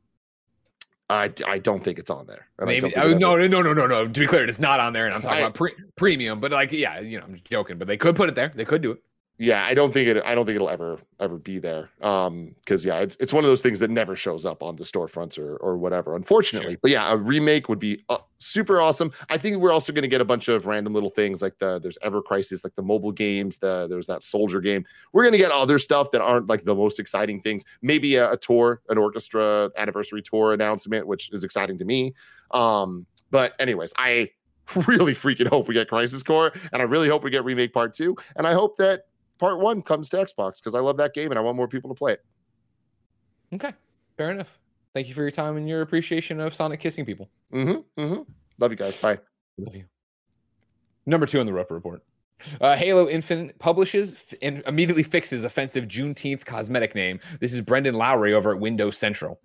I, 1.09 1.29
I 1.45 1.59
don't 1.59 1.83
think 1.83 1.99
it's 1.99 2.09
on 2.09 2.25
there. 2.25 2.47
Maybe 2.63 2.95
oh, 2.95 3.13
no 3.13 3.35
no 3.35 3.45
no 3.47 3.61
no 3.61 3.73
no 3.73 3.85
no. 3.85 4.07
To 4.07 4.19
be 4.19 4.25
clear, 4.25 4.45
it's 4.45 4.59
not 4.59 4.79
on 4.79 4.93
there, 4.93 5.07
and 5.07 5.13
I'm 5.13 5.21
talking 5.21 5.39
I, 5.39 5.41
about 5.41 5.55
pre- 5.55 5.75
premium. 5.97 6.39
But 6.39 6.51
like, 6.51 6.71
yeah, 6.71 7.01
you 7.01 7.19
know, 7.19 7.25
I'm 7.25 7.41
joking. 7.51 7.77
But 7.77 7.89
they 7.89 7.97
could 7.97 8.15
put 8.15 8.29
it 8.29 8.35
there. 8.35 8.49
They 8.55 8.63
could 8.63 8.81
do 8.81 8.91
it 8.91 9.03
yeah, 9.41 9.65
I 9.65 9.73
don't 9.73 9.91
think 9.91 10.07
it. 10.07 10.23
I 10.23 10.35
don't 10.35 10.45
think 10.45 10.55
it'll 10.55 10.69
ever 10.69 10.99
ever 11.19 11.39
be 11.39 11.57
there. 11.57 11.89
Um, 12.03 12.53
because 12.59 12.85
yeah, 12.85 12.99
it's 12.99 13.17
it's 13.19 13.33
one 13.33 13.43
of 13.43 13.49
those 13.49 13.63
things 13.63 13.79
that 13.79 13.89
never 13.89 14.15
shows 14.15 14.45
up 14.45 14.61
on 14.61 14.75
the 14.75 14.83
storefronts 14.83 15.39
or 15.39 15.57
or 15.57 15.77
whatever. 15.77 16.15
Unfortunately, 16.15 16.73
sure. 16.73 16.79
but 16.83 16.91
yeah, 16.91 17.11
a 17.11 17.17
remake 17.17 17.67
would 17.67 17.79
be 17.79 18.03
uh, 18.09 18.19
super 18.37 18.79
awesome. 18.79 19.11
I 19.31 19.39
think 19.39 19.57
we're 19.57 19.71
also 19.71 19.91
going 19.91 20.03
to 20.03 20.07
get 20.07 20.21
a 20.21 20.25
bunch 20.25 20.47
of 20.47 20.67
random 20.67 20.93
little 20.93 21.09
things 21.09 21.41
like 21.41 21.57
the 21.57 21.79
there's 21.79 21.97
Ever 22.03 22.21
Crisis, 22.21 22.63
like 22.63 22.75
the 22.75 22.83
mobile 22.83 23.11
games. 23.11 23.57
The 23.57 23.87
there's 23.89 24.05
that 24.05 24.21
Soldier 24.21 24.61
game. 24.61 24.85
We're 25.11 25.23
going 25.23 25.33
to 25.33 25.39
get 25.39 25.51
other 25.51 25.79
stuff 25.79 26.11
that 26.11 26.21
aren't 26.21 26.47
like 26.47 26.63
the 26.63 26.75
most 26.75 26.99
exciting 26.99 27.41
things. 27.41 27.63
Maybe 27.81 28.17
a, 28.17 28.33
a 28.33 28.37
tour, 28.37 28.81
an 28.89 28.99
orchestra 28.99 29.71
anniversary 29.75 30.21
tour 30.21 30.53
announcement, 30.53 31.07
which 31.07 31.31
is 31.31 31.43
exciting 31.43 31.79
to 31.79 31.85
me. 31.85 32.13
Um, 32.51 33.07
but 33.31 33.53
anyways, 33.57 33.91
I 33.97 34.29
really 34.87 35.13
freaking 35.13 35.47
hope 35.47 35.67
we 35.67 35.73
get 35.73 35.87
Crisis 35.87 36.21
Core, 36.21 36.51
and 36.71 36.81
I 36.81 36.85
really 36.85 37.09
hope 37.09 37.23
we 37.23 37.31
get 37.31 37.43
remake 37.43 37.73
part 37.73 37.95
two, 37.95 38.15
and 38.35 38.45
I 38.45 38.53
hope 38.53 38.77
that 38.77 39.05
part 39.41 39.59
one 39.59 39.81
comes 39.81 40.07
to 40.09 40.17
Xbox 40.17 40.59
because 40.59 40.75
I 40.75 40.79
love 40.79 40.97
that 40.97 41.13
game 41.13 41.31
and 41.31 41.37
I 41.37 41.41
want 41.41 41.57
more 41.57 41.67
people 41.67 41.89
to 41.89 41.97
play 41.97 42.13
it. 42.13 42.23
Okay, 43.53 43.73
fair 44.15 44.31
enough. 44.31 44.59
Thank 44.93 45.07
you 45.07 45.15
for 45.15 45.21
your 45.23 45.31
time 45.31 45.57
and 45.57 45.67
your 45.67 45.81
appreciation 45.81 46.39
of 46.39 46.53
Sonic 46.53 46.79
kissing 46.79 47.05
people. 47.05 47.29
Mm-hmm. 47.51 48.01
mm-hmm. 48.01 48.21
Love 48.59 48.71
you 48.71 48.77
guys. 48.77 48.95
Bye. 49.01 49.17
Love 49.57 49.75
you. 49.75 49.85
Number 51.07 51.25
two 51.25 51.39
on 51.39 51.47
the 51.47 51.53
Roper 51.53 51.73
Report. 51.73 52.03
Uh, 52.59 52.75
Halo 52.75 53.09
Infinite 53.09 53.57
publishes 53.57 54.13
f- 54.13 54.33
and 54.41 54.63
immediately 54.67 55.03
fixes 55.03 55.43
offensive 55.43 55.87
Juneteenth 55.87 56.45
cosmetic 56.45 56.93
name. 56.93 57.19
This 57.39 57.51
is 57.51 57.61
Brendan 57.61 57.95
Lowry 57.95 58.33
over 58.33 58.53
at 58.53 58.59
Windows 58.59 58.97
Central. 58.97 59.39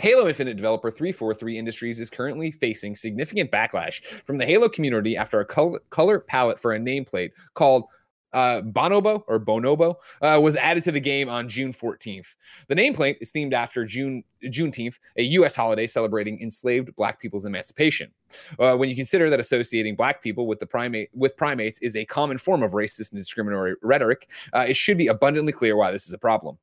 Halo 0.00 0.26
Infinite 0.26 0.56
developer 0.56 0.90
343 0.90 1.58
Industries 1.58 2.00
is 2.00 2.08
currently 2.10 2.50
facing 2.50 2.96
significant 2.96 3.50
backlash 3.50 4.02
from 4.02 4.38
the 4.38 4.46
Halo 4.46 4.68
community 4.68 5.16
after 5.16 5.40
a 5.40 5.44
color, 5.44 5.80
color 5.90 6.18
palette 6.18 6.58
for 6.58 6.72
a 6.72 6.78
nameplate 6.78 7.30
called 7.54 7.84
uh, 8.32 8.62
Bonobo 8.62 9.22
or 9.26 9.40
Bonobo 9.40 9.96
uh, 10.22 10.40
was 10.40 10.56
added 10.56 10.82
to 10.84 10.92
the 10.92 11.00
game 11.00 11.28
on 11.28 11.48
June 11.48 11.72
14th. 11.72 12.34
The 12.68 12.74
nameplate 12.74 13.16
is 13.20 13.32
themed 13.32 13.52
after 13.52 13.84
June 13.84 14.22
Juneteenth, 14.44 14.98
a 15.16 15.22
U.S. 15.22 15.54
holiday 15.54 15.86
celebrating 15.86 16.40
enslaved 16.40 16.94
Black 16.96 17.20
people's 17.20 17.44
emancipation. 17.44 18.10
Uh, 18.58 18.76
when 18.76 18.88
you 18.88 18.96
consider 18.96 19.28
that 19.30 19.40
associating 19.40 19.96
Black 19.96 20.22
people 20.22 20.46
with 20.46 20.58
the 20.58 20.66
primate 20.66 21.10
with 21.12 21.36
primates 21.36 21.78
is 21.80 21.96
a 21.96 22.04
common 22.06 22.38
form 22.38 22.62
of 22.62 22.72
racist 22.72 23.10
and 23.10 23.18
discriminatory 23.18 23.74
rhetoric, 23.82 24.30
uh, 24.54 24.60
it 24.60 24.76
should 24.76 24.96
be 24.96 25.08
abundantly 25.08 25.52
clear 25.52 25.76
why 25.76 25.90
this 25.90 26.06
is 26.06 26.12
a 26.12 26.18
problem. 26.18 26.58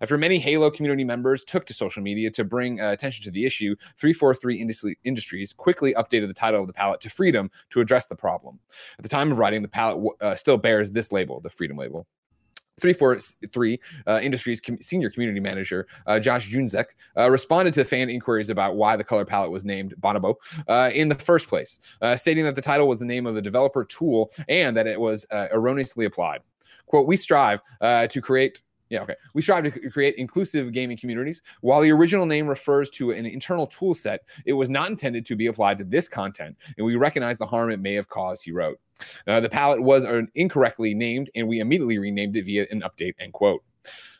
After 0.00 0.18
many 0.18 0.38
Halo 0.38 0.70
community 0.70 1.04
members 1.04 1.44
took 1.44 1.64
to 1.66 1.74
social 1.74 2.02
media 2.02 2.30
to 2.30 2.44
bring 2.44 2.80
uh, 2.80 2.90
attention 2.90 3.24
to 3.24 3.30
the 3.30 3.44
issue, 3.44 3.74
343 3.96 4.94
Industries 5.04 5.52
quickly 5.52 5.94
updated 5.94 6.28
the 6.28 6.34
title 6.34 6.60
of 6.60 6.66
the 6.66 6.72
palette 6.72 7.00
to 7.00 7.10
Freedom 7.10 7.50
to 7.70 7.80
address 7.80 8.06
the 8.06 8.16
problem. 8.16 8.58
At 8.98 9.02
the 9.02 9.08
time 9.08 9.32
of 9.32 9.38
writing, 9.38 9.62
the 9.62 9.68
palette 9.68 10.04
uh, 10.20 10.34
still 10.34 10.56
bears 10.56 10.90
this 10.90 11.12
label, 11.12 11.40
the 11.40 11.50
Freedom 11.50 11.76
label. 11.76 12.06
343 12.80 13.80
uh, 14.06 14.20
Industries 14.22 14.60
com- 14.60 14.80
senior 14.80 15.10
community 15.10 15.40
manager 15.40 15.86
uh, 16.06 16.18
Josh 16.18 16.50
Junyszek 16.50 16.86
uh, 17.16 17.30
responded 17.30 17.74
to 17.74 17.84
fan 17.84 18.08
inquiries 18.08 18.50
about 18.50 18.76
why 18.76 18.96
the 18.96 19.04
color 19.04 19.24
palette 19.24 19.50
was 19.50 19.64
named 19.64 19.94
Bonobo 20.00 20.34
uh, 20.68 20.90
in 20.94 21.08
the 21.08 21.14
first 21.14 21.48
place, 21.48 21.96
uh, 22.02 22.16
stating 22.16 22.44
that 22.44 22.54
the 22.54 22.62
title 22.62 22.88
was 22.88 22.98
the 22.98 23.04
name 23.04 23.26
of 23.26 23.34
the 23.34 23.42
developer 23.42 23.84
tool 23.84 24.30
and 24.48 24.76
that 24.76 24.86
it 24.86 24.98
was 24.98 25.26
uh, 25.30 25.48
erroneously 25.52 26.04
applied. 26.04 26.40
Quote, 26.86 27.06
we 27.06 27.16
strive 27.16 27.60
to 27.80 28.20
create 28.22 28.62
yeah, 28.90 29.00
okay. 29.02 29.14
We 29.34 29.42
strive 29.42 29.64
to 29.64 29.90
create 29.90 30.14
inclusive 30.16 30.72
gaming 30.72 30.96
communities. 30.96 31.42
While 31.60 31.82
the 31.82 31.92
original 31.92 32.26
name 32.26 32.46
refers 32.46 32.88
to 32.90 33.10
an 33.10 33.26
internal 33.26 33.66
tool 33.66 33.94
set, 33.94 34.20
it 34.46 34.54
was 34.54 34.70
not 34.70 34.88
intended 34.88 35.26
to 35.26 35.36
be 35.36 35.46
applied 35.46 35.78
to 35.78 35.84
this 35.84 36.08
content, 36.08 36.56
and 36.76 36.86
we 36.86 36.96
recognize 36.96 37.38
the 37.38 37.46
harm 37.46 37.70
it 37.70 37.80
may 37.80 37.94
have 37.94 38.08
caused, 38.08 38.44
he 38.44 38.52
wrote. 38.52 38.78
Uh, 39.26 39.40
the 39.40 39.48
palette 39.48 39.82
was 39.82 40.06
incorrectly 40.34 40.94
named, 40.94 41.30
and 41.34 41.46
we 41.46 41.60
immediately 41.60 41.98
renamed 41.98 42.36
it 42.36 42.44
via 42.44 42.66
an 42.70 42.82
update, 42.82 43.14
end 43.20 43.32
quote. 43.32 43.62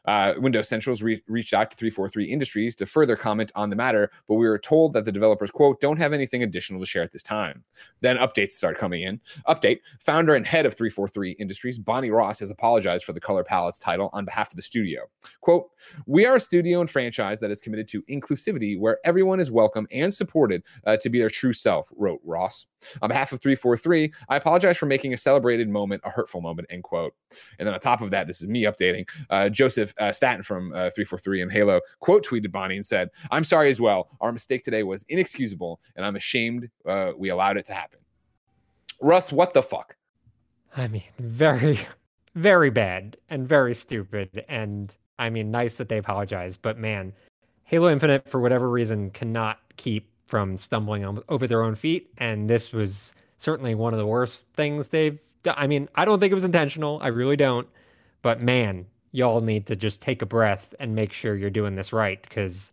Uh, 0.08 0.32
Windows 0.38 0.66
Central's 0.66 1.02
re- 1.02 1.22
reached 1.28 1.52
out 1.52 1.70
to 1.70 1.76
343 1.76 2.24
Industries 2.24 2.74
to 2.76 2.86
further 2.86 3.14
comment 3.14 3.52
on 3.54 3.68
the 3.68 3.76
matter, 3.76 4.10
but 4.26 4.36
we 4.36 4.48
were 4.48 4.58
told 4.58 4.94
that 4.94 5.04
the 5.04 5.12
developers, 5.12 5.50
quote, 5.50 5.82
don't 5.82 5.98
have 5.98 6.14
anything 6.14 6.42
additional 6.42 6.80
to 6.80 6.86
share 6.86 7.02
at 7.02 7.12
this 7.12 7.22
time. 7.22 7.62
Then 8.00 8.16
updates 8.16 8.52
start 8.52 8.78
coming 8.78 9.02
in. 9.02 9.20
Update 9.46 9.80
founder 10.02 10.34
and 10.34 10.46
head 10.46 10.64
of 10.64 10.72
343 10.72 11.32
Industries, 11.32 11.78
Bonnie 11.78 12.08
Ross, 12.08 12.38
has 12.38 12.50
apologized 12.50 13.04
for 13.04 13.12
the 13.12 13.20
color 13.20 13.44
palette's 13.44 13.78
title 13.78 14.08
on 14.14 14.24
behalf 14.24 14.48
of 14.48 14.56
the 14.56 14.62
studio. 14.62 15.02
Quote, 15.42 15.66
we 16.06 16.24
are 16.24 16.36
a 16.36 16.40
studio 16.40 16.80
and 16.80 16.88
franchise 16.88 17.38
that 17.40 17.50
is 17.50 17.60
committed 17.60 17.86
to 17.88 18.00
inclusivity 18.04 18.80
where 18.80 19.00
everyone 19.04 19.40
is 19.40 19.50
welcome 19.50 19.86
and 19.92 20.12
supported 20.12 20.62
uh, 20.86 20.96
to 20.96 21.10
be 21.10 21.18
their 21.18 21.28
true 21.28 21.52
self, 21.52 21.92
wrote 21.94 22.20
Ross. 22.24 22.64
On 23.02 23.08
behalf 23.08 23.32
of 23.32 23.40
343, 23.40 24.12
I 24.28 24.36
apologize 24.36 24.76
for 24.76 24.86
making 24.86 25.14
a 25.14 25.16
celebrated 25.16 25.68
moment 25.68 26.02
a 26.04 26.10
hurtful 26.10 26.40
moment, 26.40 26.68
end 26.70 26.84
quote. 26.84 27.14
And 27.58 27.66
then 27.66 27.74
on 27.74 27.80
top 27.80 28.00
of 28.00 28.10
that, 28.10 28.26
this 28.26 28.40
is 28.40 28.48
me 28.48 28.64
updating. 28.64 29.08
Uh, 29.30 29.48
Joseph 29.48 29.94
uh, 29.98 30.12
Staten 30.12 30.42
from 30.42 30.72
uh, 30.72 30.90
343 30.90 31.42
and 31.42 31.52
Halo 31.52 31.80
quote 32.00 32.24
tweeted 32.24 32.52
Bonnie 32.52 32.76
and 32.76 32.86
said, 32.86 33.08
I'm 33.30 33.44
sorry 33.44 33.70
as 33.70 33.80
well. 33.80 34.08
Our 34.20 34.32
mistake 34.32 34.62
today 34.62 34.82
was 34.82 35.04
inexcusable, 35.08 35.80
and 35.96 36.04
I'm 36.04 36.16
ashamed 36.16 36.68
uh, 36.86 37.12
we 37.16 37.30
allowed 37.30 37.56
it 37.56 37.64
to 37.66 37.74
happen. 37.74 38.00
Russ, 39.00 39.32
what 39.32 39.54
the 39.54 39.62
fuck? 39.62 39.96
I 40.76 40.88
mean, 40.88 41.04
very, 41.18 41.78
very 42.34 42.70
bad 42.70 43.16
and 43.30 43.48
very 43.48 43.74
stupid. 43.74 44.44
And 44.48 44.94
I 45.18 45.30
mean, 45.30 45.50
nice 45.50 45.76
that 45.76 45.88
they 45.88 45.98
apologized, 45.98 46.62
but 46.62 46.78
man, 46.78 47.12
Halo 47.64 47.90
Infinite, 47.90 48.28
for 48.28 48.40
whatever 48.40 48.70
reason, 48.70 49.10
cannot 49.10 49.58
keep 49.76 50.10
from 50.28 50.56
stumbling 50.58 51.04
on, 51.04 51.22
over 51.28 51.46
their 51.46 51.62
own 51.62 51.74
feet. 51.74 52.10
And 52.18 52.48
this 52.48 52.72
was 52.72 53.14
certainly 53.38 53.74
one 53.74 53.94
of 53.94 53.98
the 53.98 54.06
worst 54.06 54.46
things 54.54 54.88
they've 54.88 55.18
done. 55.42 55.54
I 55.56 55.66
mean, 55.66 55.88
I 55.94 56.04
don't 56.04 56.20
think 56.20 56.30
it 56.30 56.34
was 56.34 56.44
intentional. 56.44 57.00
I 57.02 57.08
really 57.08 57.36
don't. 57.36 57.66
But 58.20 58.42
man, 58.42 58.86
y'all 59.12 59.40
need 59.40 59.66
to 59.66 59.76
just 59.76 60.02
take 60.02 60.20
a 60.20 60.26
breath 60.26 60.74
and 60.78 60.94
make 60.94 61.12
sure 61.12 61.34
you're 61.34 61.50
doing 61.50 61.74
this 61.74 61.92
right 61.92 62.20
because 62.22 62.72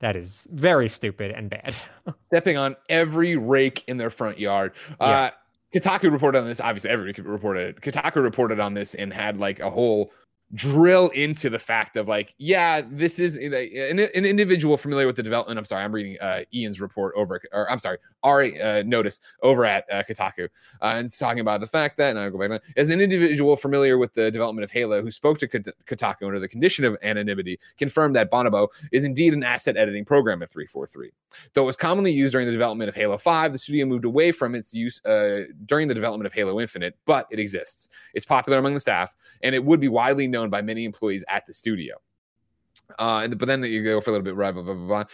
that 0.00 0.16
is 0.16 0.48
very 0.50 0.88
stupid 0.88 1.30
and 1.32 1.50
bad. 1.50 1.76
Stepping 2.28 2.56
on 2.56 2.74
every 2.88 3.36
rake 3.36 3.84
in 3.86 3.98
their 3.98 4.10
front 4.10 4.38
yard. 4.38 4.72
Yeah. 5.00 5.06
Uh, 5.06 5.30
Kotaku 5.74 6.10
reported 6.10 6.38
on 6.38 6.46
this. 6.46 6.60
Obviously, 6.60 6.88
everybody 6.88 7.20
reported. 7.20 7.76
Kotaku 7.82 8.22
reported 8.22 8.60
on 8.60 8.72
this 8.72 8.94
and 8.94 9.12
had 9.12 9.36
like 9.36 9.60
a 9.60 9.68
whole 9.68 10.12
drill 10.54 11.08
into 11.08 11.50
the 11.50 11.58
fact 11.58 11.96
of 11.96 12.08
like, 12.08 12.34
yeah, 12.38 12.80
this 12.90 13.18
is 13.18 13.36
an, 13.36 13.52
an 13.52 14.24
individual 14.24 14.76
familiar 14.76 15.06
with 15.06 15.16
the 15.16 15.22
development. 15.22 15.58
I'm 15.58 15.64
sorry, 15.64 15.84
I'm 15.84 15.92
reading 15.92 16.16
uh, 16.20 16.40
Ian's 16.54 16.80
report 16.80 17.14
over, 17.16 17.40
or 17.52 17.70
I'm 17.70 17.78
sorry, 17.78 17.98
Ari 18.22 18.60
uh, 18.60 18.82
Notis 18.82 19.20
over 19.42 19.64
at 19.64 19.84
uh, 19.92 20.02
Kotaku, 20.02 20.44
uh, 20.44 20.48
and 20.84 21.06
it's 21.06 21.18
talking 21.18 21.40
about 21.40 21.60
the 21.60 21.66
fact 21.66 21.98
that, 21.98 22.10
and 22.10 22.18
I'll 22.18 22.30
go 22.30 22.38
back 22.38 22.62
as 22.76 22.90
an 22.90 23.00
individual 23.00 23.56
familiar 23.56 23.98
with 23.98 24.14
the 24.14 24.30
development 24.30 24.64
of 24.64 24.70
Halo 24.70 25.02
who 25.02 25.10
spoke 25.10 25.38
to 25.38 25.48
Kotaku 25.48 26.22
under 26.22 26.40
the 26.40 26.48
condition 26.48 26.84
of 26.84 26.96
anonymity, 27.02 27.58
confirmed 27.76 28.16
that 28.16 28.30
Bonobo 28.30 28.68
is 28.90 29.04
indeed 29.04 29.34
an 29.34 29.44
asset 29.44 29.76
editing 29.76 30.04
program 30.04 30.42
at 30.42 30.50
343. 30.50 31.10
Though 31.52 31.62
it 31.62 31.66
was 31.66 31.76
commonly 31.76 32.12
used 32.12 32.32
during 32.32 32.46
the 32.46 32.52
development 32.52 32.88
of 32.88 32.94
Halo 32.94 33.18
5, 33.18 33.52
the 33.52 33.58
studio 33.58 33.84
moved 33.86 34.04
away 34.04 34.32
from 34.32 34.54
its 34.54 34.72
use 34.72 35.04
uh, 35.04 35.44
during 35.66 35.88
the 35.88 35.94
development 35.94 36.26
of 36.26 36.32
Halo 36.32 36.60
Infinite, 36.60 36.96
but 37.04 37.26
it 37.30 37.38
exists. 37.38 37.90
It's 38.14 38.24
popular 38.24 38.58
among 38.58 38.74
the 38.74 38.80
staff, 38.80 39.14
and 39.42 39.54
it 39.54 39.64
would 39.64 39.80
be 39.80 39.88
widely 39.88 40.26
known 40.26 40.37
known 40.38 40.50
by 40.50 40.62
many 40.62 40.84
employees 40.84 41.24
at 41.28 41.44
the 41.46 41.52
studio. 41.52 41.96
Uh, 42.98 43.20
and, 43.24 43.38
but 43.38 43.46
then 43.46 43.62
you 43.62 43.82
go 43.84 44.00
for 44.00 44.10
a 44.10 44.12
little 44.12 44.24
bit, 44.24 44.36
blah, 44.36 44.52
blah, 44.52 44.62
blah, 44.62 44.74
blah. 44.74 45.04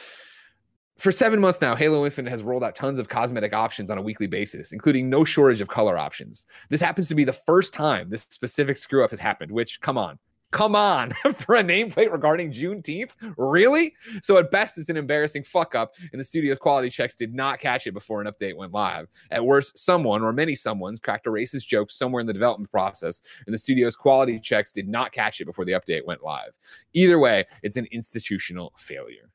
For 0.97 1.11
seven 1.11 1.41
months 1.41 1.61
now, 1.61 1.75
Halo 1.75 2.05
Infinite 2.05 2.31
has 2.31 2.43
rolled 2.45 2.63
out 2.63 2.77
tons 2.77 2.99
of 3.01 3.09
cosmetic 3.09 3.53
options 3.53 3.91
on 3.91 3.99
a 3.99 4.03
weekly 4.03 4.29
basis, 4.29 4.71
including 4.71 5.11
no 5.11 5.25
shortage 5.25 5.61
of 5.61 5.69
color 5.69 5.99
options. 5.99 6.47
This 6.69 6.81
happens 6.81 7.09
to 7.09 7.17
be 7.17 7.25
the 7.25 7.33
first 7.33 7.75
time 7.75 8.11
this 8.11 8.23
specific 8.31 8.77
screw 8.77 9.03
up 9.03 9.11
has 9.11 9.19
happened, 9.19 9.51
which, 9.51 9.81
come 9.81 9.99
on, 9.99 10.19
Come 10.55 10.77
on, 10.77 11.11
for 11.35 11.57
a 11.57 11.65
nameplate 11.65 12.13
regarding 12.13 12.53
Juneteenth? 12.53 13.11
Really? 13.37 13.93
So 14.23 14.39
at 14.39 14.53
best, 14.53 14.79
it's 14.79 14.89
an 14.89 14.97
embarrassing 14.97 15.43
fuck 15.43 15.75
up, 15.75 15.97
and 16.13 16.21
the 16.21 16.25
studio's 16.25 16.59
quality 16.59 16.89
checks 16.91 17.17
did 17.17 17.35
not 17.35 17.59
catch 17.59 17.89
it 17.89 17.93
before 17.93 18.21
an 18.21 18.29
update 18.29 18.57
went 18.57 18.71
live. 18.71 19.09
At 19.33 19.45
worst, 19.45 19.77
someone 19.77 20.23
or 20.23 20.33
many 20.33 20.53
someones 20.53 21.03
cracked 21.03 21.27
a 21.27 21.31
racist 21.31 21.67
joke 21.67 21.91
somewhere 21.91 22.21
in 22.21 22.29
the 22.29 22.33
development 22.33 22.71
process, 22.71 23.21
and 23.47 23.53
the 23.53 23.59
studio's 23.59 23.97
quality 23.97 24.39
checks 24.39 24.71
did 24.71 24.89
not 24.89 25.11
catch 25.11 25.41
it 25.41 25.45
before 25.45 25.65
the 25.65 25.73
update 25.73 26.07
went 26.07 26.23
live. 26.23 26.57
Either 26.93 27.19
way, 27.19 27.45
it's 27.65 27.77
an 27.77 27.89
institutional 27.91 28.73
failure. 28.79 29.33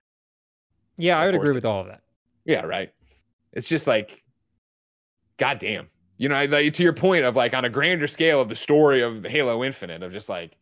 Yeah, 0.97 1.19
I 1.19 1.25
would 1.25 1.36
agree 1.36 1.53
with 1.53 1.65
all 1.65 1.82
of 1.82 1.88
that. 1.88 1.99
Yeah, 2.45 2.62
right. 2.62 2.93
It's 3.51 3.67
just 3.67 3.88
like, 3.88 4.23
goddamn. 5.36 5.88
You 6.17 6.29
know, 6.29 6.45
like, 6.45 6.73
to 6.75 6.84
your 6.84 6.93
point 6.93 7.25
of 7.25 7.36
like 7.36 7.53
on 7.53 7.65
a 7.65 7.69
grander 7.69 8.08
scale 8.08 8.39
of 8.39 8.47
the 8.47 8.55
story 8.55 9.01
of 9.01 9.25
Halo 9.25 9.65
Infinite, 9.65 10.01
of 10.01 10.13
just 10.13 10.29
like, 10.29 10.58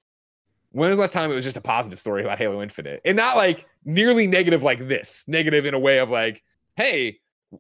when 0.72 0.90
was 0.90 0.98
the 0.98 1.02
last 1.02 1.14
time 1.14 1.32
it 1.32 1.36
was 1.36 1.44
just 1.44 1.58
a 1.58 1.62
positive 1.62 2.00
story 2.00 2.22
about 2.24 2.38
Halo 2.38 2.62
Infinite 2.62 3.02
and 3.06 3.16
not 3.16 3.38
like 3.38 3.66
nearly 3.86 4.28
negative 4.28 4.64
like 4.64 4.88
this? 4.88 5.26
Negative 5.28 5.66
in 5.66 5.74
a 5.74 5.80
way 5.80 6.00
of 6.00 6.10
like, 6.10 6.44
hey, 6.76 7.20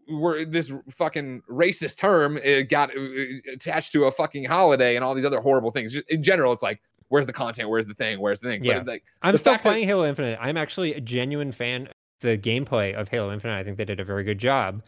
we're 0.09 0.43
this 0.45 0.71
fucking 0.89 1.41
racist 1.49 1.97
term 1.97 2.37
it 2.43 2.69
got 2.69 2.89
uh, 2.95 2.99
uh, 2.99 3.53
attached 3.53 3.93
to 3.93 4.03
a 4.05 4.11
fucking 4.11 4.43
holiday 4.43 4.95
and 4.95 5.03
all 5.05 5.13
these 5.13 5.25
other 5.25 5.39
horrible 5.39 5.71
things. 5.71 5.93
Just 5.93 6.09
in 6.09 6.21
general, 6.21 6.51
it's 6.51 6.63
like, 6.63 6.81
where's 7.07 7.25
the 7.25 7.33
content? 7.33 7.69
Where's 7.69 7.87
the 7.87 7.93
thing? 7.93 8.19
Where's 8.19 8.41
the 8.41 8.49
thing? 8.49 8.63
Yeah. 8.63 8.79
But 8.79 8.87
like, 8.87 9.03
I'm 9.21 9.37
still 9.37 9.57
playing 9.57 9.87
that- 9.87 9.93
Halo 9.93 10.05
Infinite. 10.07 10.37
I'm 10.41 10.57
actually 10.57 10.93
a 10.93 10.99
genuine 11.01 11.51
fan 11.51 11.87
of 11.87 11.93
the 12.19 12.37
gameplay 12.37 12.93
of 12.93 13.07
Halo 13.07 13.31
Infinite. 13.31 13.57
I 13.57 13.63
think 13.63 13.77
they 13.77 13.85
did 13.85 13.99
a 13.99 14.03
very 14.05 14.23
good 14.25 14.39
job. 14.39 14.83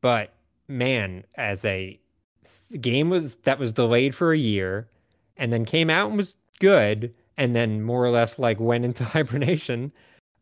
But 0.00 0.32
man, 0.68 1.24
as 1.34 1.64
a 1.64 1.98
game 2.80 3.10
was 3.10 3.34
that 3.38 3.58
was 3.58 3.72
delayed 3.72 4.14
for 4.14 4.32
a 4.32 4.38
year 4.38 4.88
and 5.36 5.52
then 5.52 5.64
came 5.64 5.90
out 5.90 6.08
and 6.08 6.16
was 6.16 6.36
good 6.60 7.12
and 7.38 7.56
then 7.56 7.82
more 7.82 8.04
or 8.04 8.10
less 8.10 8.38
like 8.38 8.60
went 8.60 8.84
into 8.84 9.04
hibernation, 9.16 9.90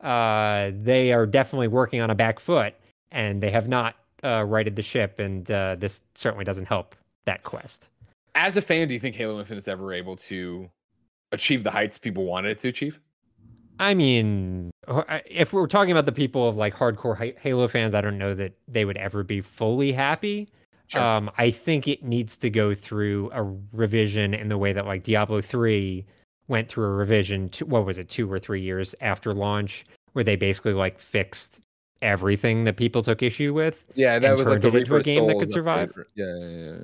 uh, 0.01 0.71
they 0.83 1.13
are 1.13 1.27
definitely 1.27 1.69
working 1.69 2.01
on 2.01 2.11
a 2.11 2.15
back 2.15 2.41
foot 2.41 2.75
and 3.13 3.41
they 3.41 3.51
have 3.51 3.69
not 3.69 3.95
uh, 4.25 4.43
righted 4.43 4.75
the 4.75 4.83
ship. 4.83 5.21
And 5.21 5.49
uh, 5.51 5.77
this 5.79 6.03
certainly 6.15 6.45
doesn't 6.45 6.67
help 6.67 6.97
that 7.27 7.45
quest. 7.45 7.91
As 8.35 8.57
a 8.57 8.63
fan, 8.63 8.89
do 8.89 8.95
you 8.95 9.01
think 9.01 9.15
Halo 9.15 9.39
Infinite's 9.39 9.69
ever 9.69 9.93
able 9.93 10.17
to 10.17 10.69
achieve 11.33 11.63
the 11.65 11.71
heights 11.71 11.99
people 11.99 12.25
wanted 12.25 12.51
it 12.51 12.59
to 12.59 12.69
achieve? 12.69 13.01
I 13.79 13.93
mean, 13.93 14.71
if 15.27 15.53
we're 15.53 15.67
talking 15.67 15.93
about 15.93 16.07
the 16.07 16.13
people 16.13 16.49
of 16.49 16.57
like 16.57 16.75
hardcore 16.75 17.39
Halo 17.39 17.69
fans, 17.69 17.95
I 17.95 18.01
don't 18.01 18.17
know 18.17 18.35
that 18.35 18.55
they 18.67 18.87
would 18.87 18.97
ever 18.97 19.23
be 19.23 19.43
fully 19.43 19.93
happy. 19.93 20.49
Sure. 20.87 21.03
Um, 21.03 21.31
I 21.37 21.51
think 21.51 21.89
it 21.89 22.03
needs 22.03 22.37
to 22.39 22.49
go 22.49 22.75
through 22.75 23.31
a 23.33 23.43
revision 23.73 24.33
in 24.35 24.49
the 24.49 24.57
way 24.57 24.73
that 24.73 24.87
like 24.87 25.03
Diablo 25.03 25.43
3 25.43 26.07
went 26.49 26.69
through 26.69 26.85
a 26.85 26.91
revision 26.91 27.49
to, 27.51 27.67
what 27.67 27.85
was 27.85 27.99
it 27.99 28.09
two 28.09 28.31
or 28.31 28.39
three 28.39 28.61
years 28.61 28.95
after 29.01 29.35
launch 29.35 29.85
where 30.13 30.25
they 30.25 30.37
basically 30.37 30.73
like 30.73 30.99
fixed 30.99 31.61
everything 32.03 32.65
that 32.65 32.77
people 32.77 33.03
took 33.03 33.23
issue 33.23 33.55
with 33.55 33.85
yeah 33.95 34.19
that 34.19 34.37
was 34.37 34.47
like 34.47 34.61
the 34.61 34.69
into 34.69 34.95
a 34.95 35.03
game 35.03 35.27
that 35.27 35.35
could 35.35 35.49
uh, 35.49 35.53
survive. 35.53 35.93
yeah, 36.15 36.25
yeah, 36.27 36.47
yeah, 36.47 36.77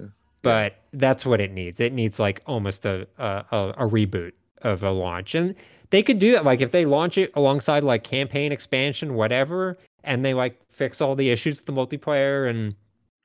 but 0.42 0.77
that's 0.92 1.25
what 1.25 1.40
it 1.40 1.53
needs. 1.53 1.81
It 1.81 1.92
needs 1.92 2.18
like 2.18 2.42
almost 2.46 2.85
a, 2.85 3.07
a 3.18 3.44
a 3.79 3.88
reboot 3.88 4.33
of 4.62 4.83
a 4.83 4.90
launch. 4.90 5.35
And 5.35 5.55
they 5.90 6.03
could 6.03 6.18
do 6.18 6.33
that 6.33 6.44
like 6.44 6.61
if 6.61 6.70
they 6.70 6.85
launch 6.85 7.18
it 7.18 7.31
alongside 7.35 7.85
like 7.85 8.03
campaign 8.03 8.51
expansion 8.51 9.14
whatever 9.14 9.77
and 10.05 10.25
they 10.25 10.35
like 10.35 10.59
fix 10.70 11.01
all 11.01 11.14
the 11.14 11.31
issues 11.31 11.57
with 11.57 11.66
the 11.66 11.72
multiplayer 11.72 12.48
and 12.48 12.75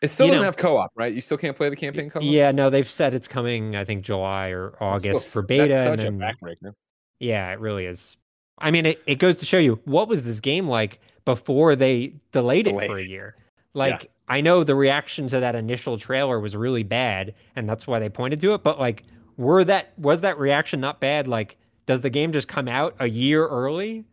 it 0.01 0.09
still 0.09 0.27
you 0.27 0.31
doesn't 0.33 0.41
know, 0.41 0.45
have 0.45 0.57
co-op, 0.57 0.91
right? 0.95 1.13
You 1.13 1.21
still 1.21 1.37
can't 1.37 1.55
play 1.55 1.69
the 1.69 1.75
campaign 1.75 2.09
co-op. 2.09 2.23
Yeah, 2.23 2.51
no, 2.51 2.69
they've 2.69 2.89
said 2.89 3.13
it's 3.13 3.27
coming. 3.27 3.75
I 3.75 3.83
think 3.83 4.03
July 4.03 4.49
or 4.49 4.75
August 4.81 5.29
still, 5.29 5.41
for 5.41 5.47
beta. 5.47 5.67
That's 5.69 5.85
such 5.85 6.07
and 6.07 6.21
then, 6.21 6.29
a 6.29 6.33
backbreaker. 6.33 6.73
Yeah, 7.19 7.51
it 7.51 7.59
really 7.59 7.85
is. 7.85 8.15
I 8.59 8.71
mean, 8.71 8.85
it, 8.85 9.01
it 9.07 9.15
goes 9.15 9.37
to 9.37 9.45
show 9.45 9.57
you 9.57 9.79
what 9.85 10.07
was 10.07 10.23
this 10.23 10.39
game 10.39 10.67
like 10.67 10.99
before 11.25 11.75
they 11.75 12.13
delayed, 12.31 12.65
delayed. 12.65 12.85
it 12.85 12.93
for 12.93 12.99
a 12.99 13.03
year. 13.03 13.35
Like, 13.73 14.03
yeah. 14.03 14.09
I 14.29 14.41
know 14.41 14.63
the 14.63 14.75
reaction 14.75 15.27
to 15.29 15.39
that 15.39 15.55
initial 15.55 15.97
trailer 15.97 16.39
was 16.39 16.55
really 16.55 16.83
bad, 16.83 17.33
and 17.55 17.69
that's 17.69 17.87
why 17.87 17.99
they 17.99 18.09
pointed 18.09 18.41
to 18.41 18.53
it. 18.53 18.63
But 18.63 18.79
like, 18.79 19.03
were 19.37 19.63
that 19.63 19.97
was 19.97 20.21
that 20.21 20.37
reaction 20.37 20.79
not 20.79 20.99
bad? 20.99 21.27
Like, 21.27 21.57
does 21.85 22.01
the 22.01 22.09
game 22.09 22.31
just 22.33 22.47
come 22.47 22.67
out 22.67 22.95
a 22.99 23.07
year 23.07 23.47
early? 23.47 24.05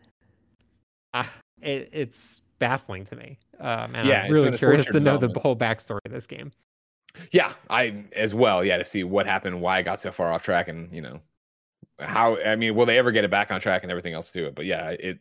Uh, 1.13 1.25
it, 1.63 1.89
it's 1.93 2.43
baffling 2.59 3.05
to 3.07 3.17
me. 3.17 3.39
Um, 3.61 3.95
and 3.95 4.09
yeah, 4.09 4.23
I'm 4.23 4.33
really 4.33 4.57
curious 4.57 4.87
to 4.87 5.01
know 5.01 5.17
the 5.17 5.39
whole 5.41 5.57
backstory 5.57 6.01
of 6.07 6.13
this 6.13 6.27
game. 6.27 6.53
Yeah, 7.31 7.53
I 7.71 8.05
as 8.17 8.35
well. 8.35 8.65
Yeah, 8.65 8.79
to 8.79 8.85
see 8.85 9.05
what 9.05 9.27
happened, 9.27 9.61
why 9.61 9.79
it 9.79 9.85
got 9.85 10.01
so 10.01 10.11
far 10.11 10.33
off 10.33 10.43
track, 10.43 10.69
and 10.69 10.93
you 10.93 11.01
know 11.01 11.21
how. 12.01 12.39
I 12.43 12.57
mean, 12.57 12.75
will 12.75 12.87
they 12.87 12.99
ever 12.99 13.13
get 13.13 13.25
it 13.25 13.31
back 13.31 13.51
on 13.51 13.61
track 13.61 13.83
and 13.83 13.91
everything 13.91 14.15
else 14.15 14.33
to 14.33 14.47
it? 14.47 14.55
But 14.55 14.67
yeah, 14.67 14.91
it. 14.91 15.21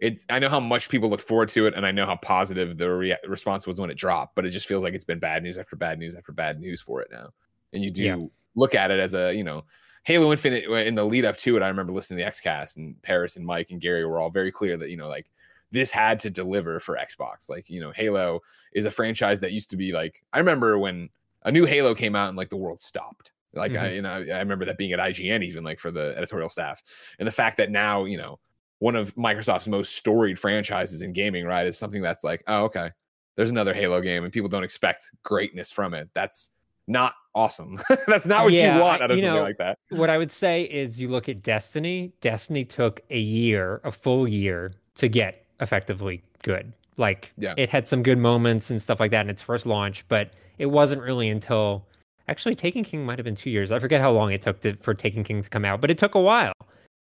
It's, 0.00 0.26
I 0.28 0.40
know 0.40 0.48
how 0.48 0.58
much 0.58 0.88
people 0.88 1.08
look 1.08 1.20
forward 1.20 1.48
to 1.50 1.66
it, 1.66 1.74
and 1.74 1.86
I 1.86 1.92
know 1.92 2.04
how 2.04 2.16
positive 2.16 2.76
the 2.76 2.90
re- 2.90 3.16
response 3.28 3.66
was 3.66 3.80
when 3.80 3.90
it 3.90 3.96
dropped. 3.96 4.34
But 4.34 4.44
it 4.44 4.50
just 4.50 4.66
feels 4.66 4.82
like 4.82 4.92
it's 4.92 5.04
been 5.04 5.20
bad 5.20 5.42
news 5.42 5.56
after 5.56 5.76
bad 5.76 5.98
news 5.98 6.16
after 6.16 6.32
bad 6.32 6.60
news 6.60 6.80
for 6.80 7.00
it 7.00 7.08
now. 7.12 7.28
And 7.72 7.82
you 7.82 7.90
do 7.90 8.04
yeah. 8.04 8.16
look 8.56 8.74
at 8.74 8.90
it 8.90 8.98
as 8.98 9.14
a, 9.14 9.32
you 9.32 9.44
know, 9.44 9.64
Halo 10.04 10.30
Infinite 10.32 10.64
in 10.64 10.94
the 10.94 11.04
lead 11.04 11.24
up 11.24 11.36
to 11.38 11.56
it. 11.56 11.62
I 11.62 11.68
remember 11.68 11.92
listening 11.92 12.18
to 12.18 12.24
the 12.24 12.30
XCast, 12.30 12.76
and 12.76 13.00
Paris 13.02 13.36
and 13.36 13.46
Mike 13.46 13.70
and 13.70 13.80
Gary 13.80 14.04
were 14.04 14.20
all 14.20 14.30
very 14.30 14.52
clear 14.52 14.76
that 14.76 14.90
you 14.90 14.96
know, 14.96 15.08
like 15.08 15.30
this 15.74 15.90
had 15.90 16.20
to 16.20 16.30
deliver 16.30 16.80
for 16.80 16.96
Xbox. 16.96 17.50
Like, 17.50 17.68
you 17.68 17.80
know, 17.80 17.90
Halo 17.90 18.40
is 18.72 18.86
a 18.86 18.90
franchise 18.90 19.40
that 19.40 19.52
used 19.52 19.70
to 19.70 19.76
be 19.76 19.92
like, 19.92 20.22
I 20.32 20.38
remember 20.38 20.78
when 20.78 21.10
a 21.42 21.52
new 21.52 21.66
Halo 21.66 21.94
came 21.94 22.16
out 22.16 22.28
and 22.28 22.38
like 22.38 22.48
the 22.48 22.56
world 22.56 22.80
stopped. 22.80 23.32
Like 23.52 23.72
mm-hmm. 23.72 23.84
I, 23.84 23.88
you 23.90 24.02
know, 24.02 24.10
I 24.12 24.38
remember 24.38 24.64
that 24.64 24.78
being 24.78 24.92
at 24.92 24.98
IGN 24.98 25.44
even 25.44 25.64
like 25.64 25.78
for 25.78 25.90
the 25.90 26.14
editorial 26.16 26.48
staff, 26.48 26.82
and 27.18 27.26
the 27.26 27.32
fact 27.32 27.56
that 27.58 27.70
now 27.70 28.04
you 28.04 28.16
know 28.16 28.40
one 28.80 28.96
of 28.96 29.14
Microsoft's 29.14 29.68
most 29.68 29.94
storied 29.96 30.38
franchises 30.38 31.02
in 31.02 31.12
gaming, 31.12 31.44
right, 31.44 31.64
is 31.64 31.78
something 31.78 32.02
that's 32.02 32.24
like, 32.24 32.42
oh, 32.48 32.64
okay, 32.64 32.90
there's 33.36 33.50
another 33.50 33.72
Halo 33.72 34.00
game, 34.00 34.24
and 34.24 34.32
people 34.32 34.48
don't 34.48 34.64
expect 34.64 35.12
greatness 35.22 35.70
from 35.70 35.94
it. 35.94 36.10
That's 36.14 36.50
not 36.88 37.14
awesome. 37.34 37.78
that's 38.08 38.26
not 38.26 38.42
what 38.42 38.52
yeah, 38.52 38.74
you 38.74 38.82
want 38.82 39.02
out 39.02 39.12
of 39.12 39.18
something 39.18 39.34
know, 39.34 39.42
like 39.42 39.58
that. 39.58 39.78
What 39.90 40.10
I 40.10 40.18
would 40.18 40.32
say 40.32 40.62
is, 40.64 41.00
you 41.00 41.08
look 41.08 41.28
at 41.28 41.42
Destiny. 41.42 42.12
Destiny 42.20 42.64
took 42.64 43.02
a 43.10 43.20
year, 43.20 43.80
a 43.84 43.92
full 43.92 44.26
year, 44.26 44.72
to 44.96 45.08
get 45.08 45.43
effectively 45.60 46.22
good. 46.42 46.72
Like, 46.96 47.32
yeah. 47.36 47.54
it 47.56 47.68
had 47.68 47.88
some 47.88 48.02
good 48.02 48.18
moments 48.18 48.70
and 48.70 48.80
stuff 48.80 49.00
like 49.00 49.10
that 49.10 49.22
in 49.22 49.30
its 49.30 49.42
first 49.42 49.66
launch, 49.66 50.04
but 50.08 50.30
it 50.58 50.66
wasn't 50.66 51.02
really 51.02 51.28
until 51.28 51.86
actually 52.28 52.54
Taken 52.54 52.84
King 52.84 53.04
might 53.04 53.18
have 53.18 53.24
been 53.24 53.34
two 53.34 53.50
years. 53.50 53.72
I 53.72 53.78
forget 53.78 54.00
how 54.00 54.12
long 54.12 54.32
it 54.32 54.42
took 54.42 54.60
to, 54.60 54.76
for 54.76 54.94
Taken 54.94 55.24
King 55.24 55.42
to 55.42 55.50
come 55.50 55.64
out, 55.64 55.80
but 55.80 55.90
it 55.90 55.98
took 55.98 56.14
a 56.14 56.20
while. 56.20 56.52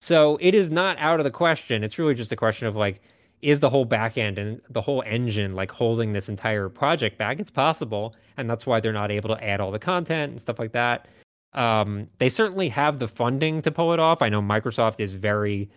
So 0.02 0.38
it 0.42 0.54
is 0.54 0.70
not 0.70 0.98
out 1.00 1.20
of 1.20 1.24
the 1.24 1.32
question. 1.32 1.84
It's 1.84 2.00
really 2.00 2.16
just 2.16 2.32
a 2.32 2.36
question 2.36 2.68
of 2.68 2.76
like, 2.76 3.02
is 3.42 3.60
the 3.60 3.70
whole 3.70 3.84
back 3.84 4.18
end 4.18 4.40
and 4.40 4.62
the 4.70 4.82
whole 4.82 5.04
engine 5.06 5.54
like 5.54 5.70
holding 5.70 6.14
this 6.14 6.30
entire 6.30 6.70
project 6.70 7.18
back? 7.18 7.40
It's 7.40 7.52
possible, 7.52 8.16
and 8.38 8.50
that's 8.50 8.66
why 8.66 8.80
they're 8.80 8.94
not 8.94 9.12
able 9.12 9.36
to 9.36 9.44
add 9.44 9.60
all 9.60 9.72
the 9.72 9.80
content 9.80 10.32
and 10.32 10.42
stuff 10.42 10.60
like 10.60 10.72
that. 10.72 11.08
Um, 11.52 12.08
they 12.20 12.30
certainly 12.30 12.70
have 12.70 13.00
the 13.00 13.08
funding 13.08 13.62
to 13.62 13.72
pull 13.72 13.94
it 13.94 14.00
off. 14.00 14.22
I 14.22 14.30
know 14.30 14.42
Microsoft 14.42 15.00
is 15.00 15.14
very, 15.14 15.70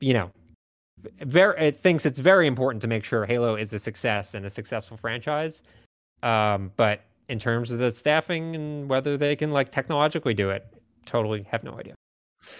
you 0.00 0.14
know, 0.14 0.30
very 1.20 1.68
it 1.68 1.76
thinks 1.76 2.06
it's 2.06 2.18
very 2.18 2.46
important 2.46 2.82
to 2.82 2.88
make 2.88 3.04
sure 3.04 3.26
Halo 3.26 3.56
is 3.56 3.72
a 3.72 3.78
success 3.78 4.34
and 4.34 4.44
a 4.46 4.50
successful 4.50 4.96
franchise. 4.96 5.62
Um, 6.22 6.72
but 6.76 7.02
in 7.28 7.38
terms 7.38 7.70
of 7.70 7.78
the 7.78 7.90
staffing 7.90 8.54
and 8.54 8.88
whether 8.88 9.16
they 9.16 9.36
can 9.36 9.50
like 9.50 9.72
technologically 9.72 10.34
do 10.34 10.50
it, 10.50 10.66
totally 11.06 11.42
have 11.50 11.64
no 11.64 11.78
idea. 11.78 11.94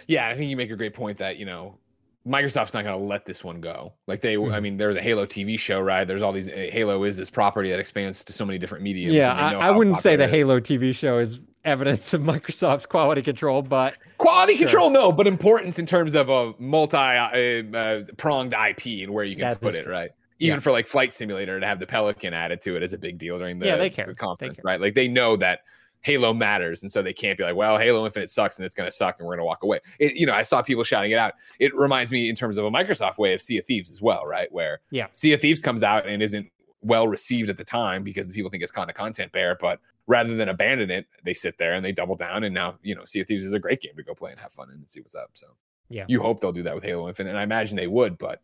Yeah, 0.07 0.28
I 0.28 0.35
think 0.35 0.50
you 0.50 0.57
make 0.57 0.70
a 0.70 0.76
great 0.76 0.94
point 0.94 1.18
that 1.18 1.37
you 1.38 1.46
know 1.46 1.78
Microsoft's 2.26 2.72
not 2.72 2.85
going 2.85 2.98
to 2.98 3.04
let 3.04 3.26
this 3.26 3.44
one 3.44 3.61
go. 3.61 3.92
Like 4.07 4.20
they, 4.22 4.37
mm-hmm. 4.37 4.54
I 4.54 4.61
mean, 4.61 4.76
there's 4.78 4.96
a 4.96 5.02
Halo 5.02 5.26
TV 5.26 5.59
show, 5.59 5.80
right? 5.80 6.04
There's 6.04 6.22
all 6.22 6.33
these. 6.33 6.48
Uh, 6.48 6.68
Halo 6.72 7.04
is 7.04 7.16
this 7.16 7.28
property 7.28 7.70
that 7.70 7.78
expands 7.78 8.24
to 8.24 8.33
so 8.33 8.46
many 8.46 8.59
different 8.59 8.83
mediums. 8.83 9.14
Yeah, 9.14 9.33
I, 9.33 9.54
I 9.54 9.70
wouldn't 9.70 9.98
say 9.98 10.16
the 10.16 10.28
Halo 10.28 10.59
TV 10.61 10.94
show 10.94 11.18
is 11.18 11.40
evidence 11.64 12.12
of 12.14 12.22
Microsoft's 12.22 12.87
quality 12.87 13.22
control, 13.22 13.62
but 13.62 13.96
quality 14.18 14.57
sure. 14.57 14.66
control, 14.66 14.90
no, 14.90 15.12
but 15.12 15.27
importance 15.27 15.79
in 15.79 15.87
terms 15.87 16.14
of 16.14 16.29
a 16.29 16.53
multi-pronged 16.59 18.55
uh, 18.55 18.59
uh, 18.59 18.68
IP 18.68 19.05
and 19.05 19.12
where 19.12 19.24
you 19.24 19.37
can 19.37 19.42
that 19.42 19.61
put 19.61 19.74
it, 19.74 19.85
true. 19.85 19.92
right? 19.92 20.11
Even 20.40 20.57
yeah. 20.57 20.61
for 20.61 20.72
like 20.72 20.87
Flight 20.87 21.14
Simulator 21.14 21.61
to 21.61 21.66
have 21.66 21.79
the 21.79 21.87
Pelican 21.87 22.35
added 22.35 22.61
to 22.62 22.77
it 22.77 22.83
is 22.83 22.92
a 22.92 22.98
big 22.98 23.18
deal 23.18 23.38
during 23.38 23.59
the, 23.59 23.66
yeah, 23.66 23.77
they 23.77 23.90
care. 23.90 24.07
The 24.07 24.14
conference, 24.14 24.57
they 24.57 24.62
care. 24.62 24.72
right? 24.72 24.81
Like 24.81 24.94
they 24.94 25.09
know 25.09 25.37
that 25.37 25.61
Halo 26.05 26.35
matters, 26.35 26.83
and 26.83 26.92
so 26.92 27.00
they 27.00 27.14
can't 27.14 27.38
be 27.38 27.44
like, 27.44 27.57
"Well, 27.57 27.79
Halo 27.79 28.05
Infinite 28.05 28.29
sucks, 28.29 28.59
and 28.59 28.66
it's 28.66 28.74
going 28.74 28.87
to 28.87 28.94
suck, 28.94 29.16
and 29.18 29.27
we're 29.27 29.37
going 29.37 29.40
to 29.40 29.46
walk 29.46 29.62
away." 29.62 29.81
It, 29.98 30.16
you 30.16 30.27
know, 30.27 30.35
I 30.35 30.42
saw 30.42 30.61
people 30.61 30.85
shouting 30.85 31.12
it 31.12 31.18
out. 31.18 31.33
It 31.61 31.74
reminds 31.74 32.12
me, 32.12 32.29
in 32.29 32.37
terms 32.37 32.59
of 32.59 32.66
a 32.66 32.70
Microsoft 32.70 33.16
way, 33.16 33.33
of 33.33 33.40
Sea 33.40 33.57
of 33.57 33.64
Thieves 33.64 33.90
as 33.90 34.03
well, 34.03 34.27
right? 34.27 34.53
Where 34.53 34.81
yeah, 34.90 35.07
Sea 35.12 35.33
of 35.33 35.40
Thieves 35.40 35.62
comes 35.62 35.83
out 35.83 36.07
and 36.07 36.22
isn't 36.22 36.46
well 36.85 37.09
received 37.09 37.51
at 37.51 37.57
the 37.57 37.64
time 37.64 38.03
because 38.03 38.29
the 38.29 38.35
people 38.35 38.51
think 38.51 38.62
it's 38.62 38.73
kind 38.73 38.90
of 38.90 38.97
content 38.97 39.33
bear, 39.33 39.57
but 39.61 39.81
rather 40.07 40.37
than 40.37 40.49
abandon 40.49 40.90
it, 40.90 41.07
they 41.25 41.35
sit 41.35 41.59
there 41.59 41.73
and 41.73 41.85
they 41.85 41.92
double 41.92 42.14
down. 42.14 42.44
And 42.44 42.55
now, 42.55 42.77
you 42.83 42.94
know, 42.94 43.05
Sea 43.05 43.20
of 43.20 43.27
Thieves 43.27 43.44
is 43.44 43.55
a 43.55 43.59
great 43.59 43.81
game 43.81 43.97
to 43.97 44.03
go 44.03 44.14
play 44.14 44.31
and 44.31 44.40
have 44.40 44.53
fun 44.53 44.70
and 44.70 44.88
see 44.88 45.01
what's 45.01 45.14
up. 45.14 45.31
So, 45.35 45.47
yeah, 45.88 46.05
you 46.09 46.20
hope 46.20 46.40
they'll 46.40 46.53
do 46.53 46.62
that 46.62 46.75
with 46.75 46.85
Halo 46.85 47.09
Infinite, 47.09 47.31
and 47.31 47.38
I 47.38 47.42
imagine 47.42 47.77
they 47.77 47.87
would, 47.87 48.18
but 48.18 48.40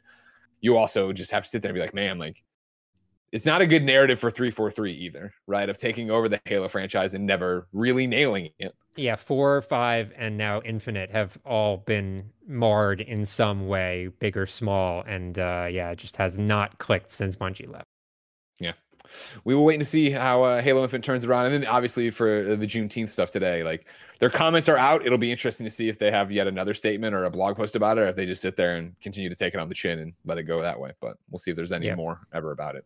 you 0.60 0.76
also 0.76 1.12
just 1.12 1.30
have 1.30 1.44
to 1.44 1.48
sit 1.48 1.62
there 1.62 1.70
and 1.70 1.76
be 1.76 1.80
like, 1.80 1.94
man, 1.94 2.18
like 2.18 2.42
it's 3.32 3.46
not 3.46 3.60
a 3.60 3.66
good 3.66 3.84
narrative 3.84 4.18
for 4.18 4.30
343 4.30 4.92
either, 4.92 5.32
right? 5.46 5.68
Of 5.68 5.78
taking 5.78 6.10
over 6.10 6.28
the 6.28 6.40
Halo 6.44 6.68
franchise 6.68 7.14
and 7.14 7.26
never 7.26 7.68
really 7.72 8.06
nailing 8.06 8.50
it. 8.58 8.74
Yeah, 8.96 9.16
four, 9.16 9.62
five, 9.62 10.12
and 10.16 10.36
now 10.36 10.60
Infinite 10.62 11.10
have 11.10 11.38
all 11.44 11.78
been 11.78 12.30
marred 12.46 13.00
in 13.00 13.24
some 13.24 13.68
way, 13.68 14.08
big 14.18 14.36
or 14.36 14.46
small. 14.46 15.02
And 15.06 15.38
uh, 15.38 15.68
yeah, 15.70 15.90
it 15.90 15.98
just 15.98 16.16
has 16.16 16.38
not 16.38 16.78
clicked 16.78 17.12
since 17.12 17.36
Bungie 17.36 17.70
left. 17.70 17.86
Yeah. 18.60 18.72
We 19.44 19.54
will 19.54 19.64
wait 19.64 19.78
to 19.78 19.84
see 19.84 20.10
how 20.10 20.42
uh, 20.44 20.62
Halo 20.62 20.82
Infinite 20.84 21.02
turns 21.02 21.24
around. 21.24 21.46
And 21.46 21.54
then 21.54 21.66
obviously 21.66 22.10
for 22.10 22.54
the 22.54 22.66
Juneteenth 22.66 23.08
stuff 23.08 23.30
today, 23.30 23.64
like 23.64 23.86
their 24.20 24.30
comments 24.30 24.68
are 24.68 24.76
out. 24.76 25.04
It'll 25.04 25.18
be 25.18 25.32
interesting 25.32 25.64
to 25.64 25.70
see 25.70 25.88
if 25.88 25.98
they 25.98 26.10
have 26.10 26.30
yet 26.30 26.46
another 26.46 26.74
statement 26.74 27.14
or 27.14 27.24
a 27.24 27.30
blog 27.30 27.56
post 27.56 27.74
about 27.74 27.98
it, 27.98 28.02
or 28.02 28.08
if 28.08 28.14
they 28.14 28.26
just 28.26 28.42
sit 28.42 28.56
there 28.56 28.76
and 28.76 28.94
continue 29.00 29.28
to 29.28 29.34
take 29.34 29.54
it 29.54 29.58
on 29.58 29.68
the 29.68 29.74
chin 29.74 29.98
and 29.98 30.12
let 30.26 30.38
it 30.38 30.44
go 30.44 30.62
that 30.62 30.78
way. 30.78 30.92
But 31.00 31.16
we'll 31.30 31.38
see 31.38 31.50
if 31.50 31.56
there's 31.56 31.72
any 31.72 31.86
yeah. 31.86 31.96
more 31.96 32.20
ever 32.32 32.52
about 32.52 32.76
it. 32.76 32.84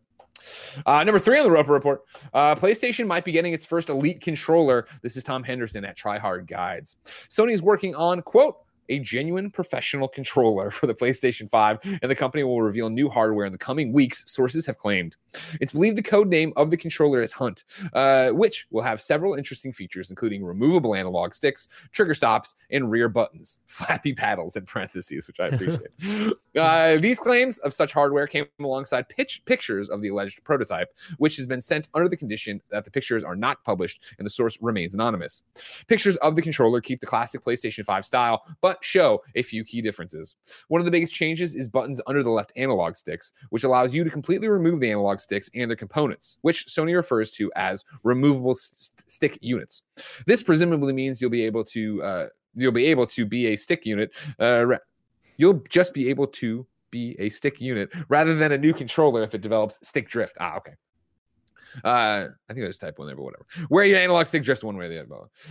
Uh, 0.85 1.03
number 1.03 1.19
three 1.19 1.37
on 1.37 1.43
the 1.43 1.51
Roper 1.51 1.71
Report 1.71 2.03
uh, 2.33 2.55
PlayStation 2.55 3.07
might 3.07 3.25
be 3.25 3.31
getting 3.31 3.53
its 3.53 3.65
first 3.65 3.89
Elite 3.89 4.21
controller. 4.21 4.85
This 5.01 5.17
is 5.17 5.23
Tom 5.23 5.43
Henderson 5.43 5.85
at 5.85 5.97
Tryhard 5.97 6.47
Guides. 6.47 6.97
Sony 7.05 7.51
is 7.51 7.61
working 7.61 7.95
on, 7.95 8.21
quote, 8.21 8.57
a 8.89 8.99
genuine 8.99 9.49
professional 9.49 10.07
controller 10.07 10.71
for 10.71 10.87
the 10.87 10.93
PlayStation 10.93 11.49
5, 11.49 11.79
and 12.01 12.11
the 12.11 12.15
company 12.15 12.43
will 12.43 12.61
reveal 12.61 12.89
new 12.89 13.09
hardware 13.09 13.45
in 13.45 13.51
the 13.51 13.57
coming 13.57 13.91
weeks, 13.91 14.29
sources 14.29 14.65
have 14.65 14.77
claimed. 14.77 15.15
It's 15.59 15.73
believed 15.73 15.97
the 15.97 16.03
code 16.03 16.27
name 16.27 16.53
of 16.55 16.69
the 16.69 16.77
controller 16.77 17.21
is 17.21 17.33
Hunt, 17.33 17.63
uh, 17.93 18.29
which 18.29 18.67
will 18.71 18.81
have 18.81 19.01
several 19.01 19.33
interesting 19.35 19.73
features, 19.73 20.09
including 20.09 20.43
removable 20.43 20.95
analog 20.95 21.33
sticks, 21.33 21.67
trigger 21.91 22.13
stops, 22.13 22.55
and 22.71 22.89
rear 22.89 23.09
buttons, 23.09 23.59
flappy 23.67 24.13
paddles 24.13 24.55
in 24.55 24.65
parentheses, 24.65 25.27
which 25.27 25.39
I 25.39 25.47
appreciate. 25.55 26.33
uh, 26.57 26.97
these 26.97 27.19
claims 27.19 27.57
of 27.59 27.73
such 27.73 27.93
hardware 27.93 28.27
came 28.27 28.45
alongside 28.59 29.09
pitch- 29.09 29.41
pictures 29.45 29.89
of 29.89 30.01
the 30.01 30.09
alleged 30.09 30.43
prototype, 30.43 30.89
which 31.17 31.37
has 31.37 31.47
been 31.47 31.61
sent 31.61 31.89
under 31.93 32.09
the 32.09 32.17
condition 32.17 32.61
that 32.69 32.85
the 32.85 32.91
pictures 32.91 33.23
are 33.23 33.35
not 33.35 33.63
published 33.63 34.03
and 34.17 34.25
the 34.25 34.29
source 34.29 34.61
remains 34.61 34.93
anonymous. 34.93 35.43
Pictures 35.87 36.15
of 36.17 36.35
the 36.35 36.41
controller 36.41 36.81
keep 36.81 36.99
the 36.99 37.07
classic 37.07 37.43
PlayStation 37.43 37.83
5 37.83 38.05
style, 38.05 38.43
but 38.61 38.74
show 38.83 39.21
a 39.35 39.41
few 39.41 39.63
key 39.63 39.81
differences. 39.81 40.35
One 40.67 40.81
of 40.81 40.85
the 40.85 40.91
biggest 40.91 41.13
changes 41.13 41.55
is 41.55 41.69
buttons 41.69 42.01
under 42.07 42.23
the 42.23 42.29
left 42.29 42.51
analog 42.55 42.95
sticks, 42.95 43.33
which 43.49 43.63
allows 43.63 43.93
you 43.93 44.03
to 44.03 44.09
completely 44.09 44.47
remove 44.47 44.79
the 44.79 44.91
analog 44.91 45.19
sticks 45.19 45.49
and 45.55 45.69
their 45.69 45.75
components, 45.75 46.39
which 46.41 46.65
Sony 46.67 46.95
refers 46.95 47.31
to 47.31 47.51
as 47.55 47.83
removable 48.03 48.55
st- 48.55 49.09
stick 49.09 49.37
units. 49.41 49.83
This 50.25 50.43
presumably 50.43 50.93
means 50.93 51.21
you'll 51.21 51.31
be 51.31 51.43
able 51.43 51.63
to 51.65 52.03
uh, 52.03 52.27
you'll 52.55 52.71
be 52.71 52.85
able 52.85 53.05
to 53.07 53.25
be 53.25 53.47
a 53.47 53.55
stick 53.55 53.85
unit. 53.85 54.11
Uh, 54.39 54.65
you'll 55.37 55.61
just 55.69 55.93
be 55.93 56.09
able 56.09 56.27
to 56.27 56.65
be 56.91 57.15
a 57.19 57.29
stick 57.29 57.59
unit 57.59 57.89
rather 58.07 58.35
than 58.35 58.53
a 58.53 58.57
new 58.57 58.73
controller 58.73 59.21
if 59.23 59.35
it 59.35 59.41
develops 59.41 59.85
stick 59.85 60.07
drift. 60.07 60.37
Ah, 60.39 60.55
okay. 60.57 60.73
Uh, 61.83 62.27
I 62.49 62.53
think 62.53 62.63
there's 62.63 62.77
type 62.77 62.99
one 62.99 63.07
there, 63.07 63.15
but 63.15 63.23
whatever. 63.23 63.45
Where 63.69 63.85
your 63.85 63.99
analog 63.99 64.25
stick 64.27 64.43
drifts 64.43 64.63
one 64.63 64.77
way 64.77 64.85
or 64.85 64.89
the 64.89 65.01
other. 65.01 65.05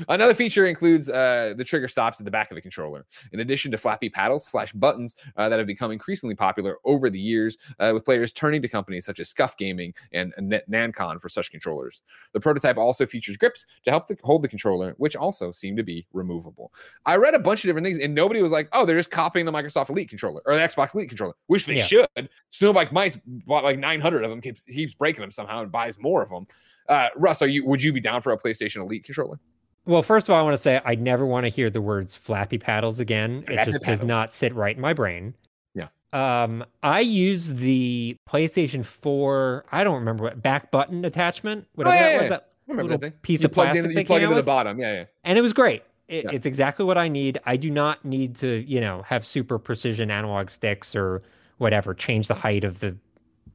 Another 0.09 0.35
feature 0.35 0.66
includes 0.66 1.09
uh, 1.09 1.55
the 1.57 1.64
trigger 1.64 1.88
stops 1.88 2.20
at 2.20 2.24
the 2.24 2.31
back 2.31 2.50
of 2.50 2.55
the 2.55 2.61
controller, 2.61 3.05
in 3.33 3.40
addition 3.40 3.70
to 3.70 3.79
flappy 3.79 4.09
paddles 4.09 4.46
slash 4.46 4.72
buttons 4.72 5.16
uh, 5.37 5.48
that 5.48 5.59
have 5.59 5.66
become 5.66 5.90
increasingly 5.90 6.35
popular 6.35 6.79
over 6.85 7.11
the 7.11 7.18
years, 7.18 7.57
uh, 7.79 7.90
with 7.94 8.05
players 8.05 8.33
turning 8.33 8.62
to 8.62 8.68
companies 8.68 9.05
such 9.05 9.20
as 9.20 9.33
Scuf 9.33 9.57
Gaming 9.57 9.94
and 10.12 10.33
Nacon 10.38 11.20
for 11.20 11.29
such 11.29 11.50
controllers. 11.50 12.03
The 12.33 12.40
prototype 12.40 12.77
also 12.77 13.07
features 13.07 13.37
grips 13.37 13.66
to 13.85 13.90
help 13.90 14.07
the, 14.07 14.16
hold 14.22 14.42
the 14.42 14.48
controller, 14.48 14.94
which 14.98 15.16
also 15.16 15.53
seem 15.53 15.77
to 15.77 15.83
be 15.83 16.07
removable. 16.12 16.72
I 17.07 17.16
read 17.16 17.35
a 17.35 17.38
bunch 17.38 17.64
of 17.64 17.68
different 17.68 17.85
things, 17.85 17.98
and 17.98 18.14
nobody 18.14 18.42
was 18.42 18.53
like, 18.53 18.68
"Oh, 18.72 18.85
they're 18.85 18.96
just 18.96 19.11
copying 19.11 19.46
the 19.46 19.53
Microsoft 19.53 19.90
Elite 19.90 20.09
controller 20.09 20.42
or 20.46 20.55
the 20.55 20.61
Xbox 20.61 20.94
Elite 20.94 21.09
controller," 21.09 21.35
which 21.46 21.66
they 21.66 21.77
yeah. 21.77 21.85
should. 21.85 22.09
SnowBikeMike 22.53 23.20
bought 23.46 23.64
like 23.64 23.79
900 23.79 24.24
of 24.24 24.31
them, 24.31 24.40
keeps 24.40 24.64
keeps 24.64 24.94
breaking 24.94 25.20
them 25.20 25.31
somehow 25.31 25.62
and 25.62 25.72
buys 25.72 25.98
more 26.05 26.23
of 26.23 26.31
them. 26.31 26.47
Uh, 26.88 27.09
Russ, 27.17 27.43
are 27.43 27.49
you 27.49 27.67
would 27.67 27.83
you 27.83 27.93
be 27.93 28.01
down 28.01 28.21
for 28.21 28.33
a 28.33 28.38
PlayStation 28.38 28.77
Elite 28.83 29.05
controller? 29.05 29.40
Well, 29.87 30.03
first 30.03 30.29
of 30.29 30.35
all, 30.35 30.40
I 30.40 30.43
want 30.43 30.57
to 30.57 30.62
say 30.62 30.81
I 30.85 30.95
never 30.95 31.27
want 31.27 31.45
to 31.45 31.51
hear 31.51 31.69
the 31.69 31.81
words 31.81 32.17
flappy 32.17 32.59
paddles 32.59 33.01
again. 33.01 33.43
Flappy 33.43 33.71
it 33.71 33.73
just 33.73 33.85
paddles. 33.85 34.01
does 34.01 34.07
not 34.07 34.33
sit 34.33 34.55
right 34.55 34.75
in 34.75 34.81
my 34.81 34.93
brain. 34.93 35.35
Yeah. 35.75 35.88
Um, 36.12 36.64
I 36.83 37.01
use 37.01 37.49
the 37.49 38.17
PlayStation 38.29 38.85
4, 38.85 39.67
I 39.73 39.85
don't 39.85 39.97
remember 39.97 40.25
what 40.25 40.43
back 40.43 40.71
button 40.71 41.05
attachment, 41.05 41.67
whatever 41.75 41.97
oh, 41.97 41.99
yeah, 41.99 42.12
that 42.12 42.21
was. 42.21 42.29
That 42.31 42.51
remember 42.67 42.97
that 42.97 43.23
piece 43.23 43.40
you 43.40 43.47
of 43.47 43.53
plastic. 43.53 43.85
In, 43.85 43.90
you 43.90 44.05
plug 44.05 44.23
into 44.23 44.35
the 44.35 44.43
bottom. 44.43 44.79
Yeah, 44.79 44.93
yeah. 44.93 45.05
And 45.25 45.38
it 45.38 45.43
was 45.43 45.53
great. 45.53 45.83
It, 46.09 46.25
yeah. 46.25 46.31
It's 46.33 46.47
exactly 46.47 46.85
what 46.85 46.97
I 46.97 47.09
need. 47.09 47.38
I 47.47 47.57
do 47.57 47.71
not 47.71 48.05
need 48.05 48.37
to, 48.37 48.64
you 48.67 48.81
know, 48.81 49.03
have 49.03 49.27
super 49.27 49.59
precision 49.59 50.11
analog 50.11 50.51
sticks 50.51 50.95
or 50.95 51.23
whatever, 51.59 51.95
change 51.95 52.29
the 52.29 52.35
height 52.35 52.64
of 52.64 52.81
the 52.81 52.97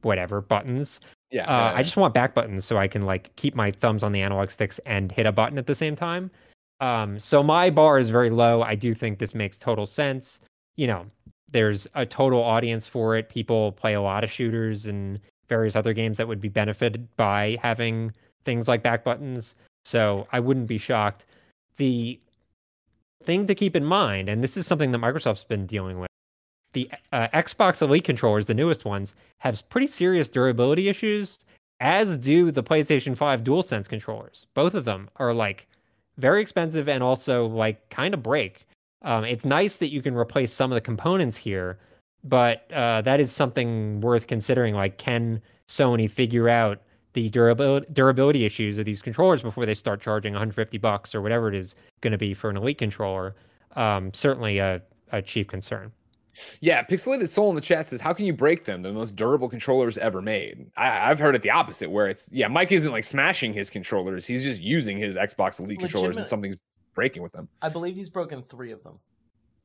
whatever 0.02 0.40
buttons. 0.40 1.00
Yeah, 1.30 1.44
uh, 1.44 1.70
yeah, 1.70 1.74
I 1.76 1.82
just 1.82 1.96
want 1.96 2.12
back 2.12 2.34
buttons 2.34 2.64
so 2.64 2.76
I 2.76 2.88
can 2.88 3.02
like 3.02 3.34
keep 3.36 3.54
my 3.54 3.70
thumbs 3.70 4.02
on 4.02 4.12
the 4.12 4.20
analog 4.20 4.50
sticks 4.50 4.80
and 4.86 5.12
hit 5.12 5.26
a 5.26 5.32
button 5.32 5.58
at 5.58 5.66
the 5.66 5.74
same 5.74 5.94
time. 5.94 6.30
Um, 6.80 7.20
so 7.20 7.42
my 7.42 7.70
bar 7.70 7.98
is 7.98 8.10
very 8.10 8.30
low. 8.30 8.62
I 8.62 8.74
do 8.74 8.94
think 8.94 9.18
this 9.18 9.34
makes 9.34 9.58
total 9.58 9.86
sense. 9.86 10.40
You 10.76 10.86
know, 10.86 11.06
there's 11.52 11.86
a 11.94 12.04
total 12.04 12.42
audience 12.42 12.86
for 12.86 13.16
it. 13.16 13.28
People 13.28 13.72
play 13.72 13.94
a 13.94 14.00
lot 14.00 14.24
of 14.24 14.30
shooters 14.30 14.86
and 14.86 15.20
various 15.48 15.76
other 15.76 15.92
games 15.92 16.16
that 16.16 16.26
would 16.26 16.40
be 16.40 16.48
benefited 16.48 17.06
by 17.16 17.58
having 17.62 18.12
things 18.44 18.66
like 18.66 18.82
back 18.82 19.04
buttons. 19.04 19.54
So 19.84 20.26
I 20.32 20.40
wouldn't 20.40 20.66
be 20.66 20.78
shocked. 20.78 21.26
The 21.76 22.18
thing 23.22 23.46
to 23.46 23.54
keep 23.54 23.76
in 23.76 23.84
mind, 23.84 24.28
and 24.28 24.42
this 24.42 24.56
is 24.56 24.66
something 24.66 24.92
that 24.92 24.98
Microsoft's 24.98 25.44
been 25.44 25.66
dealing 25.66 26.00
with 26.00 26.08
the 26.72 26.90
uh, 27.12 27.28
Xbox 27.34 27.82
Elite 27.82 28.04
controllers, 28.04 28.46
the 28.46 28.54
newest 28.54 28.84
ones, 28.84 29.14
have 29.38 29.68
pretty 29.68 29.86
serious 29.86 30.28
durability 30.28 30.88
issues, 30.88 31.44
as 31.80 32.16
do 32.18 32.50
the 32.50 32.62
PlayStation 32.62 33.16
5 33.16 33.42
DualSense 33.42 33.88
controllers. 33.88 34.46
Both 34.54 34.74
of 34.74 34.84
them 34.84 35.08
are 35.16 35.32
like 35.32 35.66
very 36.18 36.42
expensive 36.42 36.88
and 36.88 37.02
also 37.02 37.46
like 37.46 37.88
kind 37.90 38.14
of 38.14 38.22
break. 38.22 38.66
Um, 39.02 39.24
it's 39.24 39.44
nice 39.44 39.78
that 39.78 39.90
you 39.90 40.02
can 40.02 40.14
replace 40.14 40.52
some 40.52 40.70
of 40.70 40.74
the 40.74 40.80
components 40.80 41.36
here, 41.36 41.78
but 42.22 42.70
uh, 42.72 43.00
that 43.02 43.18
is 43.18 43.32
something 43.32 44.00
worth 44.00 44.26
considering. 44.26 44.74
Like, 44.74 44.98
can 44.98 45.40
Sony 45.68 46.10
figure 46.10 46.48
out 46.48 46.82
the 47.14 47.28
durability 47.30 47.86
durability 47.92 48.44
issues 48.44 48.78
of 48.78 48.84
these 48.84 49.02
controllers 49.02 49.42
before 49.42 49.66
they 49.66 49.74
start 49.74 50.00
charging 50.00 50.34
150 50.34 50.78
bucks 50.78 51.14
or 51.14 51.22
whatever 51.22 51.48
it 51.48 51.54
is 51.54 51.74
going 52.02 52.12
to 52.12 52.18
be 52.18 52.34
for 52.34 52.50
an 52.50 52.56
elite 52.56 52.78
controller? 52.78 53.34
Um, 53.74 54.12
certainly 54.12 54.58
a, 54.58 54.82
a 55.12 55.22
chief 55.22 55.48
concern. 55.48 55.92
Yeah, 56.60 56.82
Pixelated 56.84 57.28
Soul 57.28 57.50
in 57.50 57.54
the 57.54 57.60
chat 57.60 57.86
says, 57.86 58.00
"How 58.00 58.12
can 58.12 58.26
you 58.26 58.32
break 58.32 58.64
them? 58.64 58.82
The 58.82 58.92
most 58.92 59.16
durable 59.16 59.48
controllers 59.48 59.98
ever 59.98 60.22
made." 60.22 60.70
I, 60.76 61.08
have 61.08 61.18
heard 61.18 61.34
it 61.34 61.42
the 61.42 61.50
opposite, 61.50 61.90
where 61.90 62.08
it's 62.08 62.30
yeah, 62.32 62.48
Mike 62.48 62.72
isn't 62.72 62.92
like 62.92 63.04
smashing 63.04 63.52
his 63.52 63.70
controllers; 63.70 64.26
he's 64.26 64.44
just 64.44 64.60
using 64.60 64.98
his 64.98 65.16
Xbox 65.16 65.60
Elite 65.60 65.80
controllers, 65.80 66.16
and 66.16 66.26
something's 66.26 66.56
breaking 66.94 67.22
with 67.22 67.32
them. 67.32 67.48
I 67.62 67.68
believe 67.68 67.96
he's 67.96 68.10
broken 68.10 68.42
three 68.42 68.72
of 68.72 68.82
them. 68.82 68.98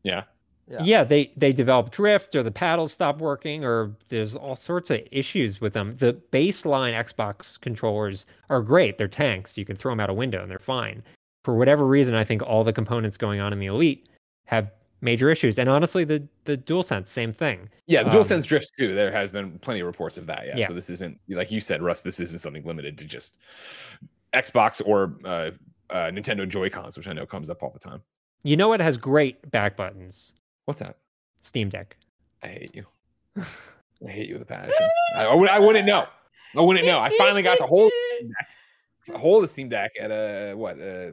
Yeah. 0.03 0.23
Yeah. 0.67 0.81
yeah, 0.81 1.03
they 1.03 1.31
they 1.37 1.51
develop 1.51 1.91
drift 1.91 2.35
or 2.35 2.41
the 2.41 2.51
paddles 2.51 2.91
stop 2.91 3.19
working 3.19 3.63
or 3.63 3.95
there's 4.07 4.35
all 4.35 4.55
sorts 4.55 4.89
of 4.89 4.99
issues 5.11 5.61
with 5.61 5.73
them. 5.73 5.95
The 5.97 6.19
baseline 6.31 6.93
Xbox 6.93 7.59
controllers 7.61 8.25
are 8.49 8.63
great. 8.63 8.97
They're 8.97 9.07
tanks. 9.07 9.59
You 9.59 9.65
can 9.65 9.75
throw 9.75 9.91
them 9.91 9.99
out 9.99 10.09
a 10.09 10.13
window 10.13 10.41
and 10.41 10.49
they're 10.49 10.57
fine. 10.57 11.03
For 11.43 11.55
whatever 11.55 11.85
reason, 11.85 12.15
I 12.15 12.23
think 12.23 12.41
all 12.41 12.63
the 12.63 12.73
components 12.73 13.15
going 13.15 13.39
on 13.39 13.53
in 13.53 13.59
the 13.59 13.67
Elite 13.67 14.09
have 14.45 14.71
major 15.05 15.29
issues. 15.29 15.57
And 15.57 15.69
honestly, 15.69 16.03
the 16.03 16.27
the 16.43 16.57
DualSense, 16.57 17.07
same 17.07 17.31
thing. 17.31 17.69
Yeah, 17.87 18.03
the 18.03 18.09
DualSense 18.09 18.35
um, 18.35 18.41
drifts 18.41 18.71
too. 18.71 18.93
There 18.93 19.11
has 19.11 19.29
been 19.29 19.57
plenty 19.59 19.79
of 19.79 19.87
reports 19.87 20.17
of 20.17 20.25
that. 20.25 20.45
Yeah. 20.47 20.57
yeah. 20.57 20.67
So 20.67 20.73
this 20.73 20.89
isn't 20.89 21.17
like 21.29 21.51
you 21.51 21.61
said, 21.61 21.81
Russ. 21.81 22.01
This 22.01 22.19
isn't 22.19 22.39
something 22.39 22.65
limited 22.65 22.97
to 22.97 23.05
just 23.05 23.37
Xbox 24.33 24.81
or 24.85 25.15
uh, 25.23 25.51
uh, 25.89 26.11
Nintendo 26.11 26.47
Joy 26.47 26.69
Cons, 26.69 26.97
which 26.97 27.07
I 27.07 27.13
know 27.13 27.25
comes 27.25 27.49
up 27.49 27.63
all 27.63 27.71
the 27.71 27.79
time. 27.79 28.01
You 28.43 28.57
know 28.57 28.67
what 28.67 28.81
has 28.81 28.97
great 28.97 29.49
back 29.51 29.77
buttons? 29.77 30.33
What's 30.65 30.79
that? 30.79 30.97
Steam 31.41 31.69
Deck. 31.69 31.95
I 32.43 32.47
hate 32.47 32.75
you. 32.75 32.85
I 33.37 34.09
hate 34.11 34.27
you 34.27 34.33
with 34.33 34.43
a 34.43 34.45
passion. 34.45 34.73
I, 35.15 35.23
I, 35.23 35.59
wouldn't 35.59 35.85
know. 35.85 36.05
I 36.55 36.61
wouldn't 36.61 36.85
know. 36.85 36.99
I 36.99 37.09
finally 37.17 37.41
got 37.41 37.57
the 37.57 37.65
whole 37.65 37.89
the 39.07 39.17
whole 39.17 39.37
of 39.37 39.43
the 39.43 39.47
Steam 39.47 39.69
Deck 39.69 39.91
at 39.99 40.11
a 40.11 40.53
what 40.53 40.79
uh, 40.79 41.11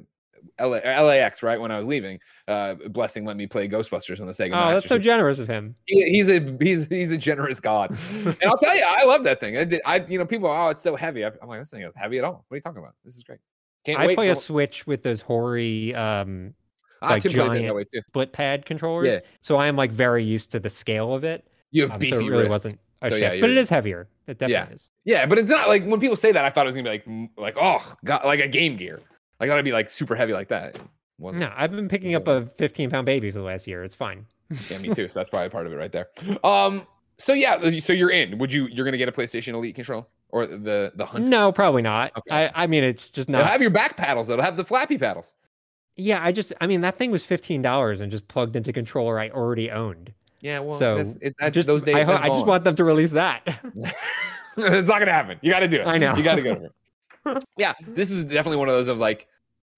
LA, 0.61 0.79
LAX 0.79 1.43
right 1.43 1.61
when 1.61 1.71
I 1.71 1.77
was 1.77 1.87
leaving. 1.87 2.19
Uh, 2.49 2.75
blessing 2.91 3.25
let 3.25 3.37
me 3.37 3.47
play 3.47 3.69
Ghostbusters 3.69 4.21
on 4.21 4.27
the 4.27 4.33
Sega. 4.33 4.49
Oh, 4.49 4.51
Master 4.51 4.75
that's 4.75 4.89
so 4.89 4.99
generous 4.99 5.39
of 5.39 5.49
him. 5.49 5.75
He, 5.87 6.03
he's 6.11 6.29
a 6.29 6.57
he's 6.61 6.87
he's 6.87 7.13
a 7.13 7.19
generous 7.19 7.61
god, 7.61 7.91
and 8.25 8.37
I'll 8.45 8.59
tell 8.59 8.77
you, 8.77 8.85
I 8.87 9.05
love 9.05 9.25
that 9.25 9.41
thing. 9.41 9.57
I 9.57 9.65
did. 9.65 9.81
I 9.85 10.05
you 10.09 10.19
know 10.19 10.27
people, 10.27 10.49
oh, 10.49 10.69
it's 10.69 10.83
so 10.83 10.97
heavy. 10.97 11.25
I, 11.25 11.29
am 11.29 11.49
like, 11.49 11.61
this 11.61 11.71
thing 11.71 11.83
is 11.83 11.93
heavy 11.97 12.19
at 12.19 12.25
all. 12.25 12.45
What 12.49 12.55
are 12.55 12.57
you 12.57 12.61
talking 12.63 12.79
about? 12.79 12.95
This 13.05 13.17
is 13.17 13.23
great. 13.23 13.41
Can't 13.85 13.99
I 13.99 14.15
play 14.15 14.29
for... 14.29 14.33
a 14.33 14.37
Switch 14.37 14.87
with 14.87 15.03
those 15.03 15.21
Hori 15.21 15.95
um 15.95 16.55
ah, 17.03 17.11
like 17.11 17.23
giant 17.23 17.89
split 18.09 18.33
pad 18.33 18.67
controllers. 18.67 19.15
Yeah. 19.15 19.21
So 19.41 19.57
I 19.57 19.67
am 19.67 19.77
like 19.77 19.91
very 19.91 20.25
used 20.25 20.51
to 20.53 20.61
the 20.61 20.71
scale 20.71 21.15
of 21.15 21.25
it. 21.25 21.47
You 21.71 21.83
have 21.83 21.93
um, 21.93 21.99
beefy 21.99 22.13
so 22.13 22.21
it 22.21 22.29
really 22.29 22.43
wrists. 22.45 22.51
wasn't 22.51 22.81
a 23.03 23.09
so, 23.09 23.19
shift, 23.19 23.35
yeah, 23.35 23.41
but 23.41 23.51
it 23.51 23.57
is 23.57 23.69
heavier. 23.69 24.09
It 24.27 24.39
definitely 24.39 24.69
yeah. 24.69 24.75
is. 24.75 24.91
Yeah, 25.05 25.27
but 25.27 25.39
it's 25.39 25.51
not 25.51 25.69
like 25.69 25.85
when 25.85 26.01
people 26.01 26.17
say 26.17 26.33
that, 26.33 26.45
I 26.45 26.51
thought 26.51 26.67
it 26.67 26.69
was 26.69 26.77
gonna 26.77 26.91
be 26.91 26.91
like 26.91 27.31
like 27.37 27.57
oh 27.61 27.97
god, 28.05 28.25
like 28.25 28.41
a 28.41 28.49
Game 28.49 28.77
Gear. 28.77 29.01
Like 29.43 29.49
I 29.49 29.55
thought 29.55 29.57
it'd 29.57 29.65
be 29.65 29.73
like 29.73 29.91
super 29.91 30.15
heavy 30.15 30.33
like 30.33 30.47
that. 30.49 30.79
Wasn't. 31.19 31.41
No, 31.41 31.53
I've 31.57 31.73
been 31.73 31.89
picking 31.89 32.15
up 32.15 32.29
a 32.29 32.47
15 32.59 32.91
pound 32.91 33.07
baby 33.07 33.29
for 33.33 33.39
the 33.39 33.45
last 33.45 33.67
year. 33.67 33.83
It's 33.83 33.95
fine. 33.95 34.25
yeah, 34.71 34.79
me 34.79 34.89
too. 34.95 35.09
So 35.09 35.19
that's 35.19 35.29
probably 35.29 35.49
part 35.49 35.67
of 35.67 35.73
it 35.73 35.77
right 35.77 35.91
there. 35.91 36.11
Um, 36.45 36.87
so 37.19 37.33
yeah, 37.33 37.59
so 37.81 37.93
you're 37.93 38.13
in. 38.13 38.39
Would 38.39 38.53
you? 38.53 38.69
You're 38.69 38.85
gonna 38.85 38.99
get 38.99 39.09
a 39.09 39.13
PlayStation 39.13 39.55
Elite 39.55 39.75
control 39.75 40.09
or 40.29 40.47
the 40.47 40.93
the 40.95 41.05
hunt? 41.05 41.27
No, 41.27 41.51
probably 41.51 41.83
not. 41.83 42.17
Okay. 42.17 42.31
I 42.47 42.63
I 42.63 42.67
mean, 42.69 42.85
it's 42.85 43.11
just 43.11 43.29
not. 43.29 43.41
It'll 43.41 43.51
have 43.51 43.61
your 43.61 43.71
back 43.71 43.97
paddles. 43.97 44.31
It'll 44.31 44.45
have 44.45 44.57
the 44.57 44.65
flappy 44.65 44.97
paddles. 44.97 45.35
Yeah, 45.97 46.23
I 46.23 46.31
just 46.31 46.53
I 46.61 46.69
mean 46.69 46.83
that 46.83 46.97
thing 46.97 47.11
was 47.11 47.25
fifteen 47.25 47.63
dollars 47.63 48.01
and 48.01 48.13
just 48.13 48.29
plugged 48.29 48.55
into 48.55 48.73
controller 48.73 49.19
I 49.19 49.31
already 49.31 49.73
owned. 49.73 50.13
Yeah, 50.41 50.61
well, 50.61 50.79
so 50.79 51.03
it, 51.21 51.35
that, 51.41 51.51
just 51.51 51.67
those 51.67 51.83
days. 51.83 51.97
I, 51.97 52.05
ho- 52.05 52.13
I 52.15 52.29
just 52.29 52.47
want 52.47 52.63
them 52.63 52.77
to 52.77 52.85
release 52.85 53.11
that. 53.11 53.43
it's 54.57 54.89
not 54.89 55.01
gonna 55.01 55.13
happen. 55.13 55.41
You 55.43 55.51
got 55.51 55.61
to 55.61 55.69
do 55.69 55.81
it. 55.81 55.87
I 55.87 55.99
know. 55.99 56.15
You 56.17 56.23
got 56.23 56.37
to 56.37 56.43
go. 56.43 56.69
Yeah, 57.57 57.75
this 57.87 58.11
is 58.11 58.25
definitely 58.25 58.59
one 58.59 58.69
of 58.69 58.75
those 58.75 58.89
of 58.89 58.99
like, 58.99 59.27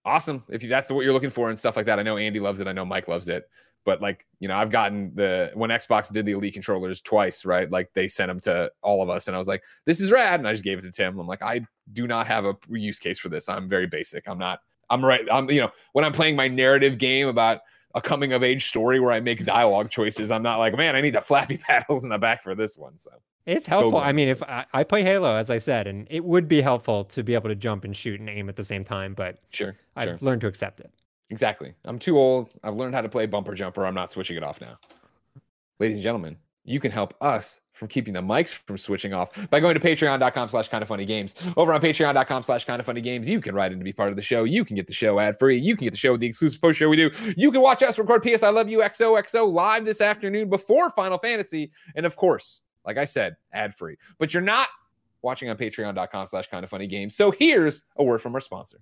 awesome 0.05 0.42
if 0.51 0.62
that's 0.68 0.90
what 0.90 1.05
you're 1.05 1.14
looking 1.14 1.30
for 1.30 1.49
and 1.49 1.59
stuff 1.59 1.76
like 1.76 1.86
that. 1.86 1.99
I 1.99 2.03
know 2.03 2.16
Andy 2.16 2.40
loves 2.40 2.61
it. 2.61 2.68
I 2.68 2.72
know 2.72 2.84
Mike 2.84 3.09
loves 3.09 3.28
it. 3.28 3.49
But 3.84 4.01
like, 4.01 4.26
you 4.40 4.49
know, 4.49 4.55
I've 4.55 4.70
gotten 4.70 5.14
the 5.14 5.51
when 5.53 5.68
Xbox 5.68 6.11
did 6.11 6.24
the 6.24 6.32
Elite 6.32 6.55
controllers 6.55 7.03
twice, 7.03 7.45
right? 7.45 7.70
Like 7.70 7.90
they 7.95 8.09
sent 8.09 8.28
them 8.28 8.40
to 8.40 8.70
all 8.82 9.03
of 9.03 9.11
us, 9.11 9.26
and 9.26 9.34
I 9.34 9.38
was 9.38 9.47
like, 9.47 9.62
"This 9.84 10.01
is 10.01 10.11
rad," 10.11 10.40
and 10.40 10.49
I 10.49 10.53
just 10.53 10.64
gave 10.64 10.78
it 10.78 10.82
to 10.82 10.90
Tim. 10.90 11.18
I'm 11.18 11.26
like, 11.26 11.42
I 11.42 11.66
do 11.92 12.07
not 12.07 12.26
have 12.26 12.47
a 12.47 12.57
use 12.70 12.99
case 12.99 13.18
for 13.18 13.28
this. 13.28 13.47
I'm 13.47 13.68
very 13.68 13.86
basic. 13.86 14.26
I'm 14.26 14.38
not. 14.38 14.61
I'm 14.88 15.05
right. 15.05 15.28
I'm 15.30 15.51
you 15.51 15.61
know 15.61 15.70
when 15.92 16.03
I'm 16.03 16.12
playing 16.12 16.34
my 16.34 16.49
narrative 16.49 16.97
game 16.97 17.28
about 17.28 17.61
a 17.95 18.01
coming 18.01 18.32
of 18.32 18.42
age 18.42 18.66
story 18.66 19.01
where 19.01 19.12
I 19.12 19.20
make 19.20 19.45
dialogue 19.45 19.90
choices. 19.90 20.30
I'm 20.30 20.42
not 20.42 20.59
like, 20.59 20.76
man, 20.76 20.97
I 20.97 21.01
need 21.01 21.14
the 21.14 21.20
flappy 21.20 21.57
paddles 21.68 22.03
in 22.03 22.11
the 22.11 22.18
back 22.18 22.42
for 22.42 22.55
this 22.55 22.76
one. 22.76 22.99
So 22.99 23.11
it's 23.47 23.66
helpful. 23.66 23.99
I 23.99 24.12
mean, 24.12 24.28
if 24.28 24.42
I, 24.42 24.64
I, 24.72 24.84
play 24.84 25.03
Halo, 25.03 25.36
as 25.36 25.51
I 25.51 25.59
said, 25.59 25.86
and 25.86 26.07
it 26.11 26.24
would 26.24 26.49
be 26.49 26.61
helpful 26.61 27.05
to 27.05 27.22
be 27.22 27.34
able 27.34 27.49
to 27.49 27.55
jump 27.55 27.84
and 27.84 27.97
shoot 27.97 28.20
and 28.20 28.28
aim 28.28 28.49
at 28.49 28.57
the 28.57 28.64
same 28.64 28.84
time, 28.84 29.14
but 29.14 29.38
sure, 29.51 29.76
I've 29.97 30.05
sure. 30.05 30.18
learned 30.20 30.40
to 30.42 30.47
accept 30.47 30.80
it. 30.80 30.90
Exactly. 31.30 31.74
I'm 31.84 31.99
too 31.99 32.18
old. 32.18 32.53
I've 32.62 32.74
learned 32.74 32.95
how 32.95 33.01
to 33.01 33.09
play 33.09 33.26
bumper 33.26 33.55
jumper. 33.55 33.86
I'm 33.86 33.95
not 33.95 34.11
switching 34.11 34.36
it 34.36 34.42
off 34.42 34.61
now. 34.61 34.78
Ladies 35.78 35.99
and 35.99 36.05
gentlemen, 36.05 36.36
you 36.64 36.80
can 36.80 36.90
help 36.90 37.14
us 37.20 37.60
from 37.72 37.88
keeping 37.88 38.14
the 38.14 38.20
mics 38.20 38.52
from 38.52 38.78
switching 38.78 39.12
off 39.12 39.50
by 39.50 39.60
going 39.60 39.74
to 39.74 39.80
patreon.com 39.80 40.48
slash 40.48 40.68
kind 40.68 40.82
of 40.82 40.88
funny 40.88 41.04
games. 41.04 41.34
Over 41.56 41.74
on 41.74 41.80
patreon.com 41.80 42.42
slash 42.42 42.64
kind 42.64 42.80
of 42.80 42.86
funny 42.86 43.00
games, 43.00 43.28
you 43.28 43.40
can 43.40 43.54
write 43.54 43.72
in 43.72 43.78
to 43.78 43.84
be 43.84 43.92
part 43.92 44.10
of 44.10 44.16
the 44.16 44.22
show. 44.22 44.44
You 44.44 44.64
can 44.64 44.76
get 44.76 44.86
the 44.86 44.92
show 44.94 45.18
ad 45.18 45.38
free. 45.38 45.58
You 45.58 45.76
can 45.76 45.84
get 45.84 45.90
the 45.90 45.98
show 45.98 46.12
with 46.12 46.20
the 46.20 46.26
exclusive 46.26 46.60
post 46.60 46.78
show 46.78 46.88
we 46.88 46.96
do. 46.96 47.10
You 47.36 47.50
can 47.50 47.60
watch 47.60 47.82
us 47.82 47.98
record 47.98 48.22
PS 48.22 48.42
I 48.42 48.50
Love 48.50 48.68
You 48.68 48.78
XOXO 48.78 49.52
live 49.52 49.84
this 49.84 50.00
afternoon 50.00 50.48
before 50.48 50.90
Final 50.90 51.18
Fantasy. 51.18 51.70
And 51.96 52.06
of 52.06 52.16
course, 52.16 52.60
like 52.86 52.96
I 52.96 53.04
said, 53.04 53.36
ad 53.52 53.74
free. 53.74 53.96
But 54.18 54.32
you're 54.32 54.42
not 54.42 54.68
watching 55.22 55.50
on 55.50 55.56
patreon.com 55.56 56.26
slash 56.28 56.46
kind 56.48 56.64
of 56.64 56.70
funny 56.70 56.86
games. 56.86 57.16
So 57.16 57.30
here's 57.30 57.82
a 57.96 58.04
word 58.04 58.20
from 58.20 58.34
our 58.34 58.40
sponsor. 58.40 58.78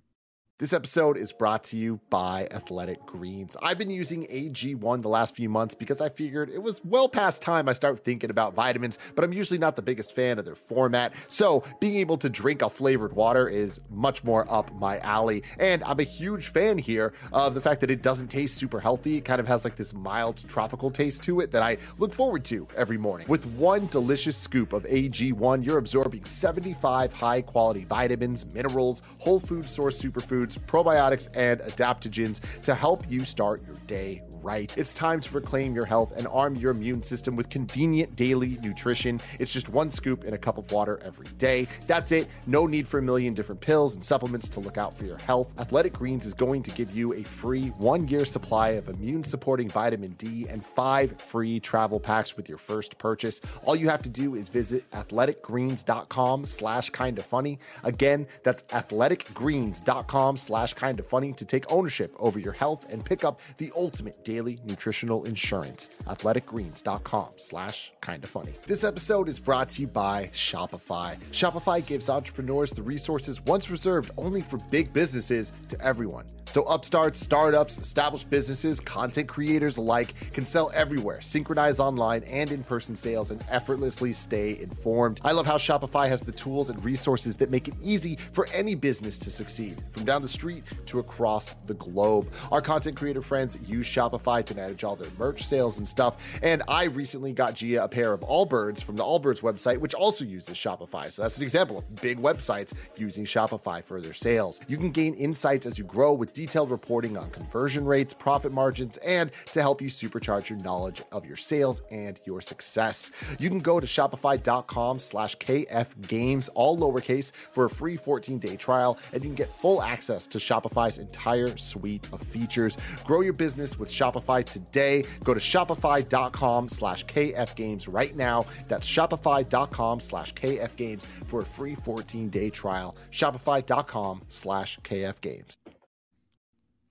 This 0.59 0.71
episode 0.71 1.17
is 1.17 1.31
brought 1.31 1.63
to 1.65 1.77
you 1.77 1.99
by 2.11 2.47
Athletic 2.51 3.03
Greens. 3.07 3.57
I've 3.63 3.79
been 3.79 3.89
using 3.89 4.27
AG1 4.27 5.01
the 5.01 5.09
last 5.09 5.35
few 5.35 5.49
months 5.49 5.73
because 5.73 5.99
I 5.99 6.09
figured 6.09 6.51
it 6.51 6.61
was 6.61 6.79
well 6.85 7.09
past 7.09 7.41
time 7.41 7.67
I 7.67 7.73
start 7.73 8.05
thinking 8.05 8.29
about 8.29 8.53
vitamins, 8.53 8.99
but 9.15 9.23
I'm 9.23 9.33
usually 9.33 9.57
not 9.57 9.75
the 9.75 9.81
biggest 9.81 10.13
fan 10.13 10.37
of 10.37 10.45
their 10.45 10.53
format. 10.53 11.15
So 11.27 11.63
being 11.79 11.95
able 11.95 12.19
to 12.19 12.29
drink 12.29 12.61
a 12.61 12.69
flavored 12.69 13.13
water 13.13 13.49
is 13.49 13.81
much 13.89 14.23
more 14.23 14.45
up 14.47 14.71
my 14.75 14.99
alley. 14.99 15.41
And 15.57 15.83
I'm 15.85 15.99
a 15.99 16.03
huge 16.03 16.49
fan 16.49 16.77
here 16.77 17.13
of 17.31 17.55
the 17.55 17.61
fact 17.61 17.81
that 17.81 17.89
it 17.89 18.03
doesn't 18.03 18.27
taste 18.27 18.55
super 18.55 18.79
healthy. 18.79 19.17
It 19.17 19.25
kind 19.25 19.39
of 19.39 19.47
has 19.47 19.63
like 19.63 19.75
this 19.75 19.91
mild 19.91 20.47
tropical 20.47 20.91
taste 20.91 21.23
to 21.23 21.39
it 21.39 21.49
that 21.49 21.63
I 21.63 21.79
look 21.97 22.13
forward 22.13 22.45
to 22.45 22.67
every 22.77 22.99
morning. 22.99 23.25
With 23.27 23.47
one 23.47 23.87
delicious 23.87 24.37
scoop 24.37 24.71
of 24.71 24.83
AG1, 24.83 25.65
you're 25.65 25.79
absorbing 25.79 26.25
75 26.25 27.11
high 27.11 27.41
quality 27.41 27.85
vitamins, 27.85 28.45
minerals, 28.53 29.01
whole 29.17 29.39
food 29.39 29.67
source 29.67 29.99
superfoods 29.99 30.42
foods, 30.43 30.57
probiotics, 30.57 31.29
and 31.35 31.61
adaptogens 31.61 32.41
to 32.63 32.75
help 32.75 33.09
you 33.09 33.21
start 33.21 33.65
your 33.65 33.77
day 33.87 34.21
right. 34.43 34.77
It's 34.77 34.93
time 34.93 35.21
to 35.21 35.33
reclaim 35.33 35.73
your 35.73 35.85
health 35.85 36.13
and 36.17 36.27
arm 36.27 36.55
your 36.55 36.71
immune 36.71 37.01
system 37.01 37.35
with 37.35 37.49
convenient 37.49 38.15
daily 38.15 38.59
nutrition. 38.61 39.19
It's 39.39 39.53
just 39.53 39.69
one 39.69 39.89
scoop 39.89 40.25
in 40.25 40.33
a 40.33 40.37
cup 40.37 40.57
of 40.57 40.71
water 40.71 40.99
every 41.03 41.27
day. 41.37 41.67
That's 41.87 42.11
it. 42.11 42.27
No 42.45 42.67
need 42.67 42.87
for 42.87 42.99
a 42.99 43.01
million 43.01 43.33
different 43.33 43.61
pills 43.61 43.95
and 43.95 44.03
supplements 44.03 44.49
to 44.49 44.59
look 44.59 44.77
out 44.77 44.97
for 44.97 45.05
your 45.05 45.17
health. 45.19 45.57
Athletic 45.59 45.93
Greens 45.93 46.25
is 46.25 46.33
going 46.33 46.61
to 46.63 46.71
give 46.71 46.95
you 46.95 47.13
a 47.13 47.23
free 47.23 47.69
one 47.77 48.07
year 48.07 48.25
supply 48.25 48.69
of 48.71 48.89
immune 48.89 49.23
supporting 49.23 49.69
vitamin 49.69 50.11
D 50.17 50.45
and 50.49 50.65
five 50.65 51.21
free 51.21 51.59
travel 51.59 51.99
packs 51.99 52.35
with 52.35 52.49
your 52.49 52.57
first 52.57 52.97
purchase. 52.97 53.39
All 53.63 53.75
you 53.75 53.87
have 53.87 54.01
to 54.01 54.09
do 54.09 54.35
is 54.35 54.49
visit 54.49 54.89
athleticgreens.com 54.91 56.45
slash 56.45 56.89
kind 56.89 57.17
of 57.17 57.25
funny. 57.25 57.59
Again, 57.83 58.27
that's 58.43 58.63
athleticgreens.com 58.63 60.37
slash 60.37 60.73
kind 60.73 60.99
of 60.99 61.07
funny 61.07 61.31
to 61.33 61.45
take 61.45 61.71
ownership 61.71 62.13
over 62.19 62.39
your 62.39 62.53
health 62.53 62.91
and 62.91 63.05
pick 63.05 63.23
up 63.23 63.39
the 63.57 63.71
ultimate 63.75 64.23
day 64.25 64.32
daily 64.33 64.59
nutritional 64.65 65.23
insurance. 65.25 65.91
Athleticgreens.com 66.07 67.29
slash 67.37 67.91
kinda 68.01 68.25
funny. 68.25 68.53
This 68.65 68.83
episode 68.83 69.29
is 69.29 69.39
brought 69.39 69.69
to 69.69 69.81
you 69.81 69.87
by 69.87 70.29
Shopify. 70.33 71.17
Shopify 71.31 71.85
gives 71.85 72.09
entrepreneurs 72.09 72.71
the 72.71 72.81
resources 72.81 73.39
once 73.45 73.69
reserved 73.69 74.09
only 74.17 74.41
for 74.41 74.57
big 74.71 74.91
businesses 74.91 75.53
to 75.69 75.79
everyone. 75.81 76.25
So 76.45 76.63
upstarts, 76.63 77.19
startups, 77.19 77.77
established 77.77 78.29
businesses, 78.29 78.79
content 78.79 79.27
creators 79.27 79.77
alike 79.77 80.13
can 80.33 80.45
sell 80.45 80.71
everywhere, 80.73 81.21
synchronize 81.21 81.79
online 81.79 82.23
and 82.23 82.51
in-person 82.51 82.95
sales, 82.95 83.31
and 83.31 83.43
effortlessly 83.49 84.13
stay 84.13 84.59
informed. 84.59 85.21
I 85.23 85.31
love 85.31 85.45
how 85.45 85.57
Shopify 85.57 86.07
has 86.09 86.21
the 86.21 86.31
tools 86.31 86.69
and 86.69 86.83
resources 86.83 87.37
that 87.37 87.49
make 87.49 87.67
it 87.67 87.75
easy 87.81 88.17
for 88.33 88.47
any 88.53 88.75
business 88.75 89.17
to 89.19 89.31
succeed. 89.31 89.83
From 89.91 90.05
down 90.05 90.21
the 90.21 90.27
street 90.27 90.63
to 90.87 90.99
across 90.99 91.53
the 91.65 91.75
globe. 91.75 92.27
Our 92.51 92.61
content 92.61 92.97
creator 92.97 93.21
friends 93.21 93.57
use 93.65 93.87
Shopify 93.87 94.22
to 94.23 94.55
manage 94.55 94.83
all 94.83 94.95
their 94.95 95.11
merch 95.19 95.43
sales 95.43 95.77
and 95.77 95.87
stuff. 95.87 96.39
And 96.41 96.63
I 96.67 96.85
recently 96.85 97.33
got 97.33 97.55
Gia 97.55 97.83
a 97.83 97.87
pair 97.87 98.13
of 98.13 98.21
Allbirds 98.21 98.83
from 98.83 98.95
the 98.95 99.03
Allbirds 99.03 99.41
website, 99.41 99.77
which 99.77 99.93
also 99.93 100.23
uses 100.25 100.55
Shopify. 100.55 101.11
So 101.11 101.21
that's 101.21 101.37
an 101.37 101.43
example 101.43 101.79
of 101.79 101.95
big 102.01 102.19
websites 102.19 102.73
using 102.95 103.25
Shopify 103.25 103.83
for 103.83 103.99
their 103.99 104.13
sales. 104.13 104.59
You 104.67 104.77
can 104.77 104.91
gain 104.91 105.13
insights 105.15 105.65
as 105.65 105.77
you 105.77 105.83
grow 105.83 106.13
with 106.13 106.33
detailed 106.33 106.71
reporting 106.71 107.17
on 107.17 107.29
conversion 107.31 107.85
rates, 107.85 108.13
profit 108.13 108.51
margins, 108.51 108.97
and 108.97 109.31
to 109.51 109.61
help 109.61 109.81
you 109.81 109.89
supercharge 109.89 110.49
your 110.49 110.59
knowledge 110.59 111.01
of 111.11 111.25
your 111.25 111.35
sales 111.35 111.81
and 111.91 112.19
your 112.25 112.41
success. 112.41 113.11
You 113.39 113.49
can 113.49 113.59
go 113.59 113.79
to 113.79 113.85
shopify.com 113.85 114.99
slash 114.99 115.37
KF 115.37 116.07
Games, 116.07 116.49
all 116.49 116.77
lowercase, 116.77 117.31
for 117.33 117.65
a 117.65 117.69
free 117.69 117.97
14 117.97 118.39
day 118.39 118.55
trial, 118.55 118.97
and 119.11 119.23
you 119.23 119.29
can 119.29 119.35
get 119.35 119.55
full 119.57 119.83
access 119.83 120.27
to 120.27 120.37
Shopify's 120.37 120.97
entire 120.97 121.55
suite 121.57 122.09
of 122.13 122.21
features. 122.21 122.77
Grow 123.03 123.21
your 123.21 123.33
business 123.33 123.77
with 123.77 123.89
Shopify 123.89 124.12
today. 124.21 125.03
Go 125.23 125.33
to 125.33 125.39
shopify.com 125.39 126.69
slash 126.69 127.05
KF 127.05 127.55
Games 127.55 127.87
right 127.87 128.15
now. 128.15 128.45
That's 128.67 128.89
shopify.com 128.89 129.99
slash 129.99 130.33
KF 130.33 130.75
Games 130.75 131.05
for 131.05 131.41
a 131.41 131.45
free 131.45 131.75
14 131.75 132.29
day 132.29 132.49
trial. 132.49 132.95
Shopify.com 133.11 134.21
slash 134.29 134.79
KF 134.79 135.21
Games. 135.21 135.53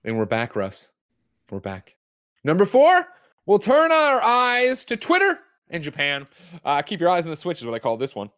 And 0.03 0.17
we're 0.17 0.25
back, 0.25 0.55
Russ. 0.55 0.91
We're 1.49 1.59
back. 1.59 1.95
Number 2.43 2.65
four, 2.65 3.07
we'll 3.45 3.59
turn 3.59 3.91
our 3.91 4.21
eyes 4.21 4.85
to 4.85 4.97
Twitter 4.97 5.39
in 5.69 5.81
Japan. 5.81 6.27
Uh, 6.65 6.81
keep 6.81 6.99
your 6.99 7.09
eyes 7.09 7.25
on 7.25 7.29
the 7.29 7.35
Switch 7.35 7.59
is 7.59 7.65
what 7.65 7.73
I 7.73 7.79
call 7.79 7.97
this 7.97 8.15
one. 8.15 8.29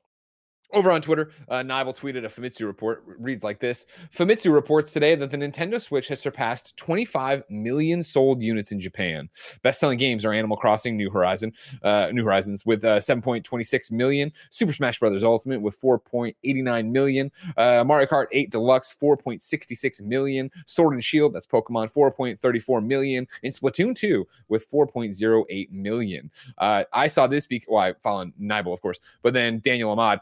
Over 0.74 0.92
on 0.92 1.02
Twitter, 1.02 1.30
uh, 1.48 1.58
Nibel 1.58 1.96
tweeted 1.98 2.26
a 2.26 2.28
Famitsu 2.28 2.66
report. 2.66 3.04
Reads 3.06 3.44
like 3.44 3.60
this 3.60 3.86
Famitsu 4.12 4.52
reports 4.52 4.92
today 4.92 5.16
that 5.16 5.30
the 5.30 5.38
Nintendo 5.38 5.80
Switch 5.80 6.08
has 6.08 6.20
surpassed 6.20 6.76
25 6.78 7.44
million 7.50 8.02
sold 8.02 8.42
units 8.42 8.72
in 8.72 8.80
Japan. 8.80 9.30
Best 9.62 9.80
selling 9.80 9.98
games 9.98 10.26
are 10.26 10.34
Animal 10.34 10.58
Crossing 10.58 10.98
New 10.98 11.10
Horizon, 11.10 11.54
uh, 11.84 12.10
New 12.12 12.24
Horizons 12.24 12.66
with 12.66 12.84
uh, 12.84 12.98
7.26 12.98 13.92
million, 13.92 14.32
Super 14.50 14.74
Smash 14.74 15.00
Bros. 15.00 15.24
Ultimate 15.24 15.62
with 15.62 15.80
4.89 15.80 16.92
million, 16.92 17.32
uh, 17.58 17.84
Mario 17.86 18.08
Kart 18.08 18.26
8 18.32 18.52
Deluxe 18.52 18.96
4.66 19.02 20.02
million, 20.02 20.50
Sword 20.66 20.94
and 20.94 21.04
Shield, 21.04 21.34
that's 21.34 21.48
Pokemon, 21.48 21.94
4.34 21.94 22.86
million, 22.86 23.28
and 23.44 23.54
Splatoon 23.54 23.96
2 23.96 24.28
with 24.50 24.70
4.08 24.70 25.72
million. 25.72 26.32
Uh, 26.58 26.84
I 26.92 27.08
saw 27.08 27.28
this, 27.28 27.46
be- 27.46 27.64
well, 27.68 27.82
I 27.82 27.94
followed 28.02 28.34
Nibel, 28.42 28.74
of 28.74 28.82
course, 28.82 29.00
but 29.22 29.34
then 29.34 29.60
Daniel 29.60 29.92
Ahmad. 29.92 30.20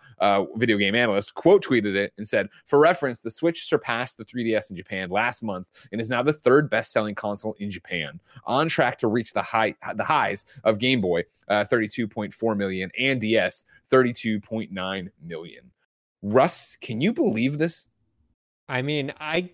Video 0.56 0.78
game 0.78 0.96
analyst, 0.96 1.34
quote 1.36 1.64
tweeted 1.64 1.96
it 1.96 2.14
and 2.18 2.28
said, 2.28 2.50
For 2.66 2.80
reference, 2.80 3.20
the 3.20 3.32
Switch 3.32 3.66
surpassed 3.66 4.18
the 4.18 4.26
3DS 4.26 4.70
in 4.70 4.76
Japan 4.76 5.10
last 5.10 5.44
month 5.44 5.88
and 5.92 6.00
is 6.00 6.10
now 6.10 6.24
the 6.24 6.34
third 6.34 6.70
best 6.70 6.92
selling 6.92 7.16
console 7.16 7.56
in 7.60 7.70
Japan, 7.70 8.20
on 8.46 8.68
track 8.70 8.98
to 9.00 9.08
reach 9.08 9.34
the 9.34 9.42
high 9.42 9.76
the 9.96 10.04
highs 10.04 10.46
of 10.64 10.80
Game 10.80 11.02
Boy, 11.02 11.24
uh, 11.48 11.66
32.4 11.66 12.58
million, 12.58 12.92
and 13.00 13.20
DS, 13.20 13.66
32.9 13.92 15.10
million. 15.22 15.72
Russ, 16.22 16.78
can 16.80 17.02
you 17.02 17.14
believe 17.14 17.58
this? 17.58 17.88
I 18.70 18.82
mean, 18.82 19.14
I 19.20 19.50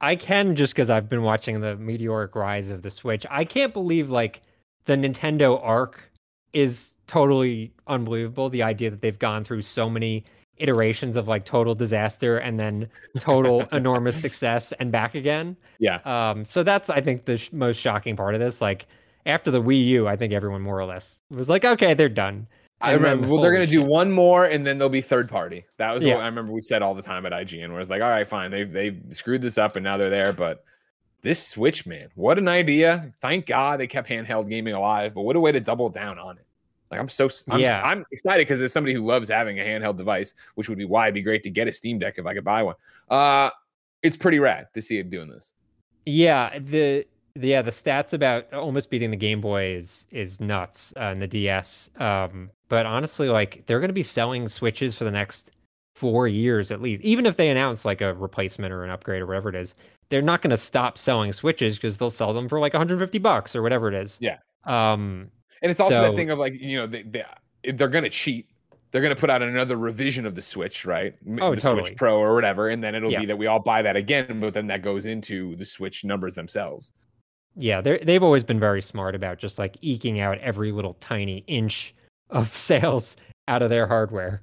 I 0.00 0.16
can 0.16 0.56
just 0.56 0.74
because 0.74 0.90
I've 0.90 1.08
been 1.08 1.22
watching 1.22 1.60
the 1.60 1.76
meteoric 1.76 2.34
rise 2.34 2.70
of 2.70 2.82
the 2.82 2.90
Switch. 2.90 3.24
I 3.30 3.44
can't 3.44 3.72
believe 3.72 4.10
like 4.10 4.42
the 4.86 4.96
Nintendo 4.96 5.58
arc 5.62 6.10
is 6.54 6.94
totally 7.06 7.72
unbelievable. 7.86 8.48
The 8.48 8.62
idea 8.62 8.90
that 8.90 9.02
they've 9.02 9.18
gone 9.18 9.44
through 9.44 9.62
so 9.62 9.90
many 9.90 10.24
iterations 10.56 11.16
of 11.16 11.26
like 11.26 11.44
total 11.44 11.74
disaster 11.74 12.38
and 12.38 12.58
then 12.58 12.88
total 13.18 13.62
enormous 13.72 14.20
success 14.20 14.72
and 14.78 14.90
back 14.92 15.14
again. 15.14 15.56
Yeah. 15.78 15.98
Um. 16.04 16.44
So 16.44 16.62
that's 16.62 16.88
I 16.88 17.00
think 17.00 17.24
the 17.24 17.38
sh- 17.38 17.52
most 17.52 17.78
shocking 17.78 18.16
part 18.16 18.34
of 18.34 18.40
this. 18.40 18.60
Like 18.60 18.86
after 19.26 19.50
the 19.50 19.62
Wii 19.62 19.84
U, 19.86 20.08
I 20.08 20.16
think 20.16 20.32
everyone 20.32 20.62
more 20.62 20.78
or 20.78 20.86
less 20.86 21.20
was 21.30 21.48
like, 21.48 21.64
okay, 21.64 21.94
they're 21.94 22.08
done. 22.08 22.46
I 22.80 22.92
remember. 22.92 23.22
Then, 23.22 23.30
well, 23.30 23.40
they're 23.40 23.52
gonna 23.52 23.64
shit. 23.64 23.70
do 23.70 23.82
one 23.82 24.10
more, 24.10 24.44
and 24.44 24.66
then 24.66 24.78
they'll 24.78 24.88
be 24.88 25.00
third 25.00 25.28
party. 25.28 25.64
That 25.78 25.94
was 25.94 26.04
yeah. 26.04 26.14
what 26.14 26.22
I 26.22 26.26
remember. 26.26 26.52
We 26.52 26.60
said 26.60 26.82
all 26.82 26.94
the 26.94 27.02
time 27.02 27.24
at 27.24 27.32
IGN, 27.32 27.70
where 27.70 27.80
it's 27.80 27.90
like, 27.90 28.02
all 28.02 28.10
right, 28.10 28.26
fine, 28.26 28.50
they 28.50 28.64
they 28.64 28.96
screwed 29.10 29.42
this 29.42 29.58
up, 29.58 29.76
and 29.76 29.84
now 29.84 29.96
they're 29.96 30.10
there. 30.10 30.32
But 30.32 30.64
this 31.24 31.44
Switch, 31.44 31.86
man, 31.86 32.10
what 32.14 32.38
an 32.38 32.48
idea! 32.48 33.12
Thank 33.20 33.46
God 33.46 33.80
they 33.80 33.86
kept 33.86 34.08
handheld 34.08 34.48
gaming 34.48 34.74
alive. 34.74 35.14
But 35.14 35.22
what 35.22 35.34
a 35.34 35.40
way 35.40 35.52
to 35.52 35.58
double 35.58 35.88
down 35.88 36.18
on 36.18 36.36
it. 36.36 36.44
Like 36.90 37.00
I'm 37.00 37.08
so 37.08 37.30
I'm, 37.48 37.60
yeah. 37.60 37.80
I'm 37.82 38.04
excited 38.12 38.46
because 38.46 38.60
as 38.60 38.72
somebody 38.72 38.92
who 38.94 39.04
loves 39.04 39.30
having 39.30 39.58
a 39.58 39.62
handheld 39.62 39.96
device, 39.96 40.34
which 40.54 40.68
would 40.68 40.76
be 40.76 40.84
why 40.84 41.06
it'd 41.06 41.14
be 41.14 41.22
great 41.22 41.42
to 41.44 41.50
get 41.50 41.66
a 41.66 41.72
Steam 41.72 41.98
Deck 41.98 42.18
if 42.18 42.26
I 42.26 42.34
could 42.34 42.44
buy 42.44 42.62
one. 42.62 42.74
Uh, 43.08 43.48
it's 44.02 44.18
pretty 44.18 44.38
rad 44.38 44.68
to 44.74 44.82
see 44.82 44.98
it 44.98 45.08
doing 45.08 45.30
this. 45.30 45.54
Yeah, 46.04 46.58
the 46.58 47.06
yeah 47.34 47.62
the 47.62 47.70
stats 47.70 48.12
about 48.12 48.52
almost 48.52 48.90
beating 48.90 49.10
the 49.10 49.16
Game 49.16 49.40
Boy 49.40 49.74
is 49.74 50.06
is 50.10 50.40
nuts 50.40 50.92
uh, 50.98 51.04
and 51.04 51.22
the 51.22 51.26
DS. 51.26 51.88
Um, 51.96 52.50
but 52.68 52.84
honestly, 52.84 53.30
like 53.30 53.64
they're 53.64 53.80
going 53.80 53.88
to 53.88 53.94
be 53.94 54.02
selling 54.02 54.46
Switches 54.46 54.94
for 54.94 55.04
the 55.04 55.10
next 55.10 55.52
four 55.94 56.26
years 56.28 56.70
at 56.70 56.82
least. 56.82 57.02
Even 57.04 57.26
if 57.26 57.36
they 57.36 57.48
announce 57.48 57.84
like 57.84 58.00
a 58.00 58.14
replacement 58.14 58.72
or 58.72 58.84
an 58.84 58.90
upgrade 58.90 59.22
or 59.22 59.26
whatever 59.26 59.48
it 59.48 59.54
is, 59.54 59.74
they're 60.08 60.22
not 60.22 60.42
going 60.42 60.50
to 60.50 60.56
stop 60.56 60.98
selling 60.98 61.32
Switches 61.32 61.76
because 61.76 61.96
they'll 61.96 62.10
sell 62.10 62.32
them 62.32 62.48
for 62.48 62.58
like 62.60 62.72
150 62.72 63.18
bucks 63.18 63.54
or 63.56 63.62
whatever 63.62 63.88
it 63.88 63.94
is. 63.94 64.18
Yeah. 64.20 64.38
Um, 64.64 65.30
and 65.62 65.70
it's 65.70 65.80
also 65.80 65.96
so, 65.96 66.02
that 66.02 66.14
thing 66.14 66.30
of 66.30 66.38
like, 66.38 66.54
you 66.60 66.76
know, 66.76 66.86
they, 66.86 67.02
they 67.02 67.24
they're 67.72 67.88
gonna 67.88 68.10
cheat. 68.10 68.46
They're 68.90 69.02
gonna 69.02 69.16
put 69.16 69.30
out 69.30 69.42
another 69.42 69.76
revision 69.76 70.26
of 70.26 70.34
the 70.34 70.42
Switch, 70.42 70.84
right? 70.84 71.14
Oh, 71.40 71.54
the 71.54 71.60
totally. 71.60 71.84
Switch 71.84 71.96
Pro 71.96 72.18
or 72.18 72.34
whatever, 72.34 72.68
and 72.68 72.82
then 72.82 72.94
it'll 72.94 73.10
yeah. 73.10 73.20
be 73.20 73.26
that 73.26 73.36
we 73.36 73.46
all 73.46 73.60
buy 73.60 73.82
that 73.82 73.96
again, 73.96 74.40
but 74.40 74.54
then 74.54 74.66
that 74.68 74.82
goes 74.82 75.06
into 75.06 75.56
the 75.56 75.64
Switch 75.64 76.04
numbers 76.04 76.34
themselves. 76.34 76.92
Yeah, 77.56 77.80
they 77.80 77.98
they've 77.98 78.22
always 78.22 78.44
been 78.44 78.60
very 78.60 78.82
smart 78.82 79.14
about 79.14 79.38
just 79.38 79.58
like 79.58 79.76
eking 79.80 80.20
out 80.20 80.38
every 80.38 80.70
little 80.70 80.94
tiny 80.94 81.44
inch 81.46 81.94
of 82.30 82.54
sales 82.56 83.16
out 83.48 83.62
of 83.62 83.70
their 83.70 83.86
hardware. 83.86 84.42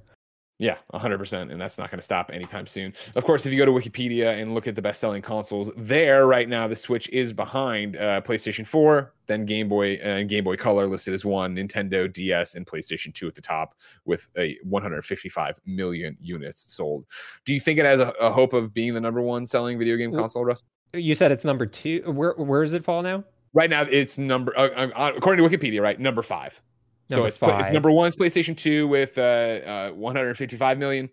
Yeah, 0.58 0.76
100%. 0.94 1.50
And 1.50 1.60
that's 1.60 1.76
not 1.76 1.90
going 1.90 1.98
to 1.98 2.04
stop 2.04 2.30
anytime 2.32 2.66
soon. 2.66 2.92
Of 3.16 3.24
course, 3.24 3.46
if 3.46 3.52
you 3.52 3.58
go 3.58 3.64
to 3.64 3.72
Wikipedia 3.72 4.40
and 4.40 4.54
look 4.54 4.68
at 4.68 4.74
the 4.74 4.82
best 4.82 5.00
selling 5.00 5.20
consoles, 5.20 5.70
there 5.76 6.26
right 6.26 6.48
now, 6.48 6.68
the 6.68 6.76
Switch 6.76 7.08
is 7.08 7.32
behind 7.32 7.96
uh, 7.96 8.20
PlayStation 8.20 8.64
4, 8.64 9.12
then 9.26 9.44
Game 9.44 9.68
Boy 9.68 9.96
uh, 9.96 10.06
and 10.06 10.28
Game 10.28 10.44
Boy 10.44 10.56
Color 10.56 10.86
listed 10.86 11.14
as 11.14 11.24
one, 11.24 11.56
Nintendo 11.56 12.12
DS, 12.12 12.54
and 12.54 12.64
PlayStation 12.64 13.12
2 13.12 13.26
at 13.26 13.34
the 13.34 13.40
top 13.40 13.74
with 14.04 14.28
a 14.38 14.56
155 14.62 15.58
million 15.66 16.16
units 16.20 16.72
sold. 16.72 17.06
Do 17.44 17.54
you 17.54 17.60
think 17.60 17.80
it 17.80 17.84
has 17.84 17.98
a, 17.98 18.10
a 18.20 18.30
hope 18.30 18.52
of 18.52 18.72
being 18.72 18.94
the 18.94 19.00
number 19.00 19.20
one 19.20 19.46
selling 19.46 19.78
video 19.78 19.96
game 19.96 20.14
console, 20.14 20.44
Russ? 20.44 20.62
You 20.94 21.14
said 21.14 21.32
it's 21.32 21.44
number 21.44 21.66
two. 21.66 22.02
Where 22.06 22.34
Where 22.34 22.62
does 22.62 22.74
it 22.74 22.84
fall 22.84 23.02
now? 23.02 23.24
Right 23.54 23.68
now, 23.68 23.82
it's 23.82 24.16
number, 24.16 24.56
uh, 24.56 24.68
uh 24.68 25.12
according 25.16 25.44
to 25.44 25.56
Wikipedia, 25.56 25.80
right? 25.80 25.98
Number 25.98 26.22
five 26.22 26.60
so 27.14 27.24
it's 27.24 27.36
five. 27.38 27.72
number 27.72 27.90
one 27.90 28.08
is 28.08 28.16
PlayStation 28.16 28.56
2 28.56 28.88
with 28.88 29.18
uh, 29.18 29.22
uh, 29.22 29.90
155 29.90 30.78
million, 30.78 31.08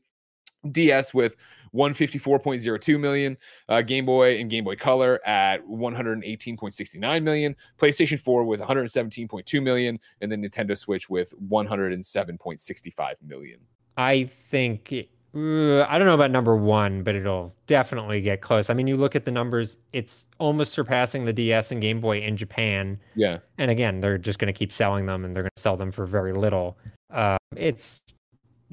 DS 0.71 1.13
with 1.13 1.35
154.02 1.73 2.99
million, 2.99 3.37
uh, 3.67 3.81
Game 3.81 4.05
Boy 4.05 4.39
and 4.39 4.49
Game 4.49 4.63
Boy 4.63 4.75
Color 4.75 5.19
at 5.25 5.65
118.69 5.67 7.23
million, 7.23 7.55
PlayStation 7.77 8.19
4 8.19 8.43
with 8.43 8.59
117.2 8.59 9.63
million, 9.63 9.99
and 10.21 10.31
then 10.31 10.41
Nintendo 10.41 10.77
Switch 10.77 11.09
with 11.09 11.33
107.65 11.49 13.13
million. 13.25 13.59
I 13.97 14.25
think 14.25 14.93
I 15.35 15.97
don't 15.97 16.07
know 16.07 16.15
about 16.15 16.31
number 16.31 16.55
one, 16.55 17.03
but 17.03 17.13
it'll 17.13 17.53
definitely 17.67 18.19
get 18.19 18.41
close. 18.41 18.69
I 18.69 18.73
mean, 18.73 18.87
you 18.87 18.97
look 18.97 19.15
at 19.15 19.25
the 19.25 19.31
numbers; 19.31 19.77
it's 19.93 20.25
almost 20.39 20.71
surpassing 20.71 21.25
the 21.25 21.33
DS 21.33 21.71
and 21.71 21.81
Game 21.81 22.01
Boy 22.01 22.21
in 22.21 22.35
Japan. 22.35 22.99
Yeah. 23.15 23.37
And 23.59 23.69
again, 23.69 24.01
they're 24.01 24.17
just 24.17 24.39
going 24.39 24.51
to 24.51 24.57
keep 24.57 24.71
selling 24.71 25.05
them, 25.05 25.25
and 25.25 25.35
they're 25.35 25.43
going 25.43 25.51
to 25.55 25.61
sell 25.61 25.77
them 25.77 25.91
for 25.91 26.05
very 26.05 26.33
little. 26.33 26.79
Uh, 27.13 27.37
it's 27.55 28.01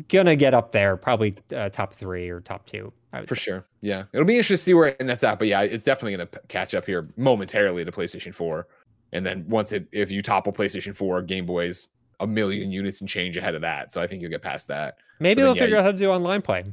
gonna 0.08 0.36
get 0.36 0.54
up 0.54 0.72
there, 0.72 0.96
probably 0.96 1.36
uh, 1.54 1.68
top 1.68 1.94
three 1.94 2.28
or 2.28 2.40
top 2.40 2.66
two. 2.66 2.92
For 3.26 3.34
say. 3.34 3.42
sure. 3.42 3.66
Yeah, 3.80 4.04
it'll 4.12 4.26
be 4.26 4.34
interesting 4.34 4.56
to 4.56 4.62
see 4.62 4.74
where 4.74 4.96
and 5.00 5.08
that's 5.08 5.24
at. 5.24 5.38
But 5.38 5.48
yeah, 5.48 5.62
it's 5.62 5.84
definitely 5.84 6.16
going 6.16 6.28
to 6.28 6.40
catch 6.48 6.74
up 6.74 6.84
here 6.84 7.08
momentarily 7.16 7.84
to 7.84 7.92
PlayStation 7.92 8.34
Four, 8.34 8.68
and 9.12 9.24
then 9.24 9.44
once 9.48 9.72
it 9.72 9.86
if 9.92 10.10
you 10.10 10.22
topple 10.22 10.52
PlayStation 10.52 10.94
Four, 10.94 11.22
Game 11.22 11.46
Boys 11.46 11.88
a 12.20 12.26
million 12.26 12.70
units 12.70 13.00
and 13.00 13.08
change 13.08 13.36
ahead 13.36 13.54
of 13.54 13.62
that. 13.62 13.92
So 13.92 14.00
I 14.00 14.06
think 14.06 14.22
you'll 14.22 14.30
get 14.30 14.42
past 14.42 14.68
that. 14.68 14.96
Maybe 15.20 15.42
they'll 15.42 15.56
yeah, 15.56 15.62
figure 15.62 15.76
out 15.76 15.84
how 15.84 15.92
to 15.92 15.98
do 15.98 16.10
online 16.10 16.42
play. 16.42 16.64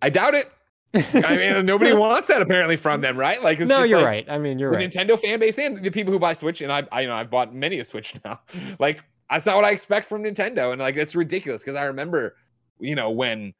I 0.00 0.10
doubt 0.10 0.34
it. 0.34 0.46
I 0.94 1.36
mean, 1.36 1.66
nobody 1.66 1.92
wants 1.92 2.28
that 2.28 2.40
apparently 2.40 2.76
from 2.76 3.02
them, 3.02 3.16
right? 3.16 3.42
Like, 3.42 3.58
no, 3.60 3.82
you're 3.82 3.98
like, 3.98 4.06
right. 4.06 4.30
I 4.30 4.38
mean, 4.38 4.58
you're 4.58 4.70
the 4.70 4.78
right. 4.78 4.90
Nintendo 4.90 5.18
fan 5.18 5.38
base 5.38 5.58
and 5.58 5.82
the 5.82 5.90
people 5.90 6.12
who 6.12 6.18
buy 6.18 6.32
Switch, 6.32 6.62
and 6.62 6.72
I, 6.72 6.86
I, 6.90 7.02
you 7.02 7.08
know, 7.08 7.14
I've 7.14 7.30
bought 7.30 7.54
many 7.54 7.78
a 7.78 7.84
Switch 7.84 8.14
now. 8.24 8.40
like, 8.78 9.02
that's 9.30 9.44
not 9.44 9.56
what 9.56 9.66
I 9.66 9.70
expect 9.70 10.06
from 10.06 10.22
Nintendo, 10.22 10.72
and 10.72 10.80
like, 10.80 10.94
that's 10.94 11.14
ridiculous 11.14 11.62
because 11.62 11.76
I 11.76 11.84
remember, 11.84 12.36
you 12.80 12.94
know, 12.94 13.10
when 13.10 13.52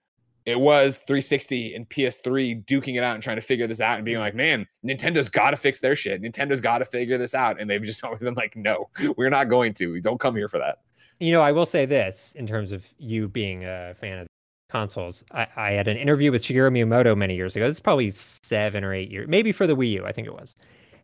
it 0.49 0.59
was 0.59 1.01
360 1.01 1.75
and 1.75 1.87
PS3 1.91 2.65
duking 2.65 2.97
it 2.97 3.03
out 3.03 3.13
and 3.13 3.23
trying 3.23 3.37
to 3.37 3.43
figure 3.43 3.67
this 3.67 3.83
out 3.83 3.97
and 3.97 4.05
being 4.07 4.19
like, 4.19 4.35
man, 4.35 4.67
Nintendo's 4.83 5.29
got 5.29 5.51
to 5.51 5.59
fix 5.59 5.81
their 5.81 5.95
shit. 5.95 6.23
Nintendo's 6.23 6.63
got 6.63 6.79
to 6.79 6.87
figure 6.87 7.19
this 7.19 7.35
out. 7.35 7.61
And 7.61 7.69
they've 7.69 7.83
just 7.83 8.03
always 8.05 8.21
been 8.21 8.33
like, 8.33 8.57
no, 8.57 8.89
we're 9.19 9.29
not 9.29 9.51
going 9.51 9.75
to. 9.75 10.01
Don't 10.01 10.19
come 10.19 10.35
here 10.35 10.49
for 10.49 10.59
that. 10.59 10.79
You 11.21 11.33
know, 11.33 11.43
I 11.43 11.53
will 11.53 11.67
say 11.67 11.85
this 11.85 12.33
in 12.35 12.47
terms 12.47 12.73
of 12.73 12.87
you 12.97 13.29
being 13.29 13.67
a 13.67 13.95
fan 14.01 14.21
of 14.21 14.27
consoles. 14.71 15.23
I, 15.33 15.47
I 15.55 15.71
had 15.73 15.87
an 15.87 15.99
interview 15.99 16.33
with 16.33 16.43
Shigeru 16.43 16.73
Miyamoto 16.73 17.15
many 17.15 17.37
years 17.37 17.55
ago. 17.55 17.67
This 17.67 17.77
is 17.77 17.81
probably 17.81 18.11
seven 18.11 18.85
or 18.85 18.95
eight 18.95 19.11
years, 19.11 19.29
maybe 19.29 19.53
for 19.53 19.67
the 19.67 19.77
Wii 19.77 19.91
U, 19.93 20.07
I 20.07 20.13
think 20.13 20.27
it 20.27 20.33
was. 20.33 20.57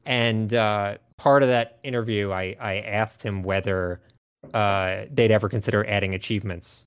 And 0.07 0.55
uh, 0.55 0.97
part 1.19 1.43
of 1.43 1.51
that 1.51 1.81
interview, 1.85 2.33
I, 2.33 2.57
I 2.59 2.79
asked 2.79 3.23
him 3.23 3.43
whether 3.43 4.01
uh, 4.55 5.05
they'd 5.13 5.31
ever 5.31 5.51
consider 5.51 5.87
adding 5.87 6.15
achievements 6.15 6.85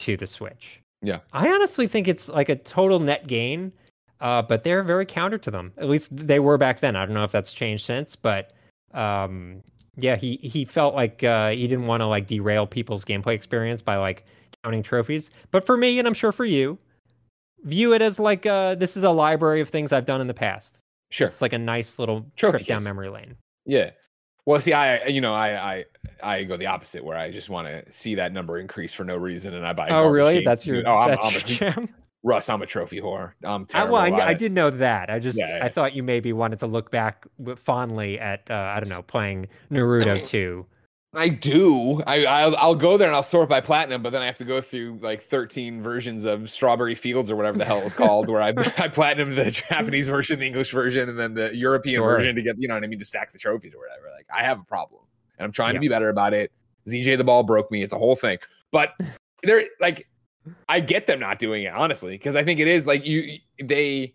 to 0.00 0.16
the 0.16 0.26
Switch. 0.26 0.80
Yeah. 1.04 1.20
I 1.32 1.48
honestly 1.48 1.86
think 1.86 2.08
it's 2.08 2.28
like 2.28 2.48
a 2.48 2.56
total 2.56 2.98
net 2.98 3.26
gain, 3.26 3.72
uh, 4.20 4.42
but 4.42 4.64
they're 4.64 4.82
very 4.82 5.06
counter 5.06 5.38
to 5.38 5.50
them. 5.50 5.72
At 5.76 5.88
least 5.88 6.16
they 6.16 6.40
were 6.40 6.58
back 6.58 6.80
then. 6.80 6.96
I 6.96 7.04
don't 7.04 7.14
know 7.14 7.24
if 7.24 7.32
that's 7.32 7.52
changed 7.52 7.84
since, 7.84 8.16
but 8.16 8.52
um, 8.94 9.62
yeah, 9.96 10.16
he 10.16 10.36
he 10.36 10.64
felt 10.64 10.94
like 10.94 11.22
uh, 11.22 11.50
he 11.50 11.66
didn't 11.66 11.86
want 11.86 12.00
to 12.00 12.06
like 12.06 12.26
derail 12.26 12.66
people's 12.66 13.04
gameplay 13.04 13.34
experience 13.34 13.82
by 13.82 13.96
like 13.96 14.24
counting 14.62 14.82
trophies. 14.82 15.30
But 15.50 15.66
for 15.66 15.76
me, 15.76 15.98
and 15.98 16.08
I'm 16.08 16.14
sure 16.14 16.32
for 16.32 16.44
you, 16.44 16.78
view 17.64 17.92
it 17.92 18.02
as 18.02 18.18
like 18.18 18.46
uh, 18.46 18.74
this 18.74 18.96
is 18.96 19.02
a 19.02 19.10
library 19.10 19.60
of 19.60 19.68
things 19.68 19.92
I've 19.92 20.06
done 20.06 20.20
in 20.20 20.26
the 20.26 20.34
past. 20.34 20.80
Sure, 21.10 21.28
it's 21.28 21.42
like 21.42 21.52
a 21.52 21.58
nice 21.58 21.98
little 21.98 22.26
Trophy 22.36 22.58
trip 22.58 22.66
down 22.66 22.84
memory 22.84 23.10
lane. 23.10 23.36
Yeah. 23.66 23.90
Well, 24.46 24.60
see, 24.60 24.72
I 24.72 25.06
you 25.06 25.20
know 25.20 25.34
I 25.34 25.74
I 25.74 25.84
I 26.22 26.44
go 26.44 26.56
the 26.56 26.66
opposite 26.66 27.04
where 27.04 27.16
I 27.16 27.30
just 27.30 27.48
want 27.48 27.68
to 27.68 27.90
see 27.90 28.16
that 28.16 28.32
number 28.32 28.58
increase 28.58 28.92
for 28.92 29.04
no 29.04 29.16
reason, 29.16 29.54
and 29.54 29.66
I 29.66 29.72
buy. 29.72 29.88
Oh, 29.88 30.08
really? 30.08 30.44
That's 30.44 30.66
your. 30.66 30.86
Oh, 30.86 30.96
I'm, 30.96 31.10
that's 31.10 31.24
I'm 31.24 31.32
your 31.32 31.40
jam. 31.40 31.88
Russ, 32.22 32.48
I'm 32.48 32.62
a 32.62 32.66
trophy 32.66 33.00
whore. 33.00 33.32
I'm 33.42 33.66
terrible. 33.66 33.96
I, 33.96 34.08
well, 34.08 34.20
I, 34.22 34.28
I 34.28 34.34
did 34.34 34.52
know 34.52 34.70
that. 34.70 35.10
I 35.10 35.18
just 35.18 35.38
yeah, 35.38 35.58
yeah. 35.58 35.64
I 35.64 35.68
thought 35.68 35.94
you 35.94 36.02
maybe 36.02 36.32
wanted 36.32 36.58
to 36.60 36.66
look 36.66 36.90
back 36.90 37.26
fondly 37.56 38.18
at 38.18 38.50
uh, 38.50 38.54
I 38.54 38.80
don't 38.80 38.88
know 38.88 39.02
playing 39.02 39.48
Naruto 39.70 40.24
2 40.26 40.66
I 41.16 41.28
do. 41.28 42.02
I 42.06 42.24
I'll, 42.24 42.56
I'll, 42.56 42.74
go 42.74 42.96
there 42.96 43.08
and 43.08 43.16
I'll 43.16 43.22
sort 43.22 43.48
by 43.48 43.60
platinum, 43.60 44.02
but 44.02 44.10
then 44.10 44.22
I 44.22 44.26
have 44.26 44.36
to 44.38 44.44
go 44.44 44.60
through 44.60 44.98
like 45.02 45.22
13 45.22 45.82
versions 45.82 46.24
of 46.24 46.50
Strawberry 46.50 46.94
Fields 46.94 47.30
or 47.30 47.36
whatever 47.36 47.58
the 47.58 47.64
hell 47.64 47.78
it 47.78 47.84
was 47.84 47.92
called, 47.92 48.28
where 48.28 48.42
I 48.42 48.48
I 48.78 48.88
platinum 48.88 49.34
the 49.34 49.50
Japanese 49.50 50.08
version, 50.08 50.38
the 50.38 50.46
English 50.46 50.72
version, 50.72 51.08
and 51.08 51.18
then 51.18 51.34
the 51.34 51.54
European 51.54 52.00
sure. 52.00 52.08
version 52.08 52.34
to 52.36 52.42
get 52.42 52.56
you 52.58 52.68
know 52.68 52.74
what 52.74 52.84
I 52.84 52.86
mean 52.86 52.98
to 52.98 53.04
stack 53.04 53.32
the 53.32 53.38
trophies 53.38 53.74
or 53.74 53.78
whatever. 53.78 54.14
Like 54.14 54.26
I 54.34 54.44
have 54.44 54.60
a 54.60 54.64
problem, 54.64 55.02
and 55.38 55.44
I'm 55.44 55.52
trying 55.52 55.70
yeah. 55.70 55.78
to 55.78 55.80
be 55.80 55.88
better 55.88 56.08
about 56.08 56.34
it. 56.34 56.52
ZJ 56.88 57.16
the 57.18 57.24
ball 57.24 57.42
broke 57.42 57.70
me. 57.70 57.82
It's 57.82 57.92
a 57.92 57.98
whole 57.98 58.16
thing, 58.16 58.38
but 58.70 58.90
they're 59.42 59.64
like, 59.80 60.08
I 60.68 60.80
get 60.80 61.06
them 61.06 61.20
not 61.20 61.38
doing 61.38 61.64
it 61.64 61.72
honestly 61.72 62.12
because 62.12 62.36
I 62.36 62.44
think 62.44 62.60
it 62.60 62.68
is 62.68 62.86
like 62.86 63.06
you 63.06 63.38
they 63.62 64.14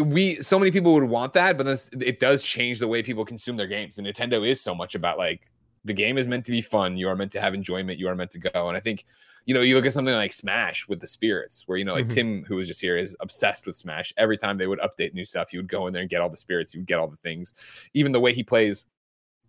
we 0.00 0.40
so 0.42 0.58
many 0.58 0.70
people 0.70 0.92
would 0.94 1.04
want 1.04 1.32
that, 1.34 1.56
but 1.56 1.64
this 1.64 1.90
it 2.00 2.20
does 2.20 2.42
change 2.42 2.80
the 2.80 2.88
way 2.88 3.02
people 3.02 3.24
consume 3.24 3.56
their 3.56 3.66
games. 3.66 3.98
And 3.98 4.06
Nintendo 4.06 4.48
is 4.48 4.60
so 4.60 4.74
much 4.74 4.94
about 4.94 5.18
like 5.18 5.46
the 5.86 5.94
game 5.94 6.18
is 6.18 6.26
meant 6.28 6.44
to 6.44 6.52
be 6.52 6.60
fun. 6.60 6.96
You 6.96 7.08
are 7.08 7.16
meant 7.16 7.30
to 7.32 7.40
have 7.40 7.54
enjoyment. 7.54 7.98
You 7.98 8.08
are 8.08 8.14
meant 8.14 8.32
to 8.32 8.38
go. 8.38 8.68
And 8.68 8.76
I 8.76 8.80
think, 8.80 9.04
you 9.46 9.54
know, 9.54 9.60
you 9.60 9.76
look 9.76 9.86
at 9.86 9.92
something 9.92 10.14
like 10.14 10.32
Smash 10.32 10.88
with 10.88 11.00
the 11.00 11.06
spirits, 11.06 11.62
where, 11.66 11.78
you 11.78 11.84
know, 11.84 11.94
like 11.94 12.06
mm-hmm. 12.06 12.14
Tim, 12.14 12.44
who 12.44 12.56
was 12.56 12.66
just 12.66 12.80
here, 12.80 12.96
is 12.96 13.16
obsessed 13.20 13.66
with 13.66 13.76
Smash. 13.76 14.12
Every 14.16 14.36
time 14.36 14.58
they 14.58 14.66
would 14.66 14.80
update 14.80 15.14
new 15.14 15.24
stuff, 15.24 15.50
he 15.50 15.56
would 15.56 15.68
go 15.68 15.86
in 15.86 15.92
there 15.92 16.02
and 16.02 16.10
get 16.10 16.20
all 16.20 16.28
the 16.28 16.36
spirits. 16.36 16.74
You 16.74 16.80
would 16.80 16.88
get 16.88 16.98
all 16.98 17.08
the 17.08 17.16
things. 17.16 17.88
Even 17.94 18.12
the 18.12 18.20
way 18.20 18.34
he 18.34 18.42
plays 18.42 18.86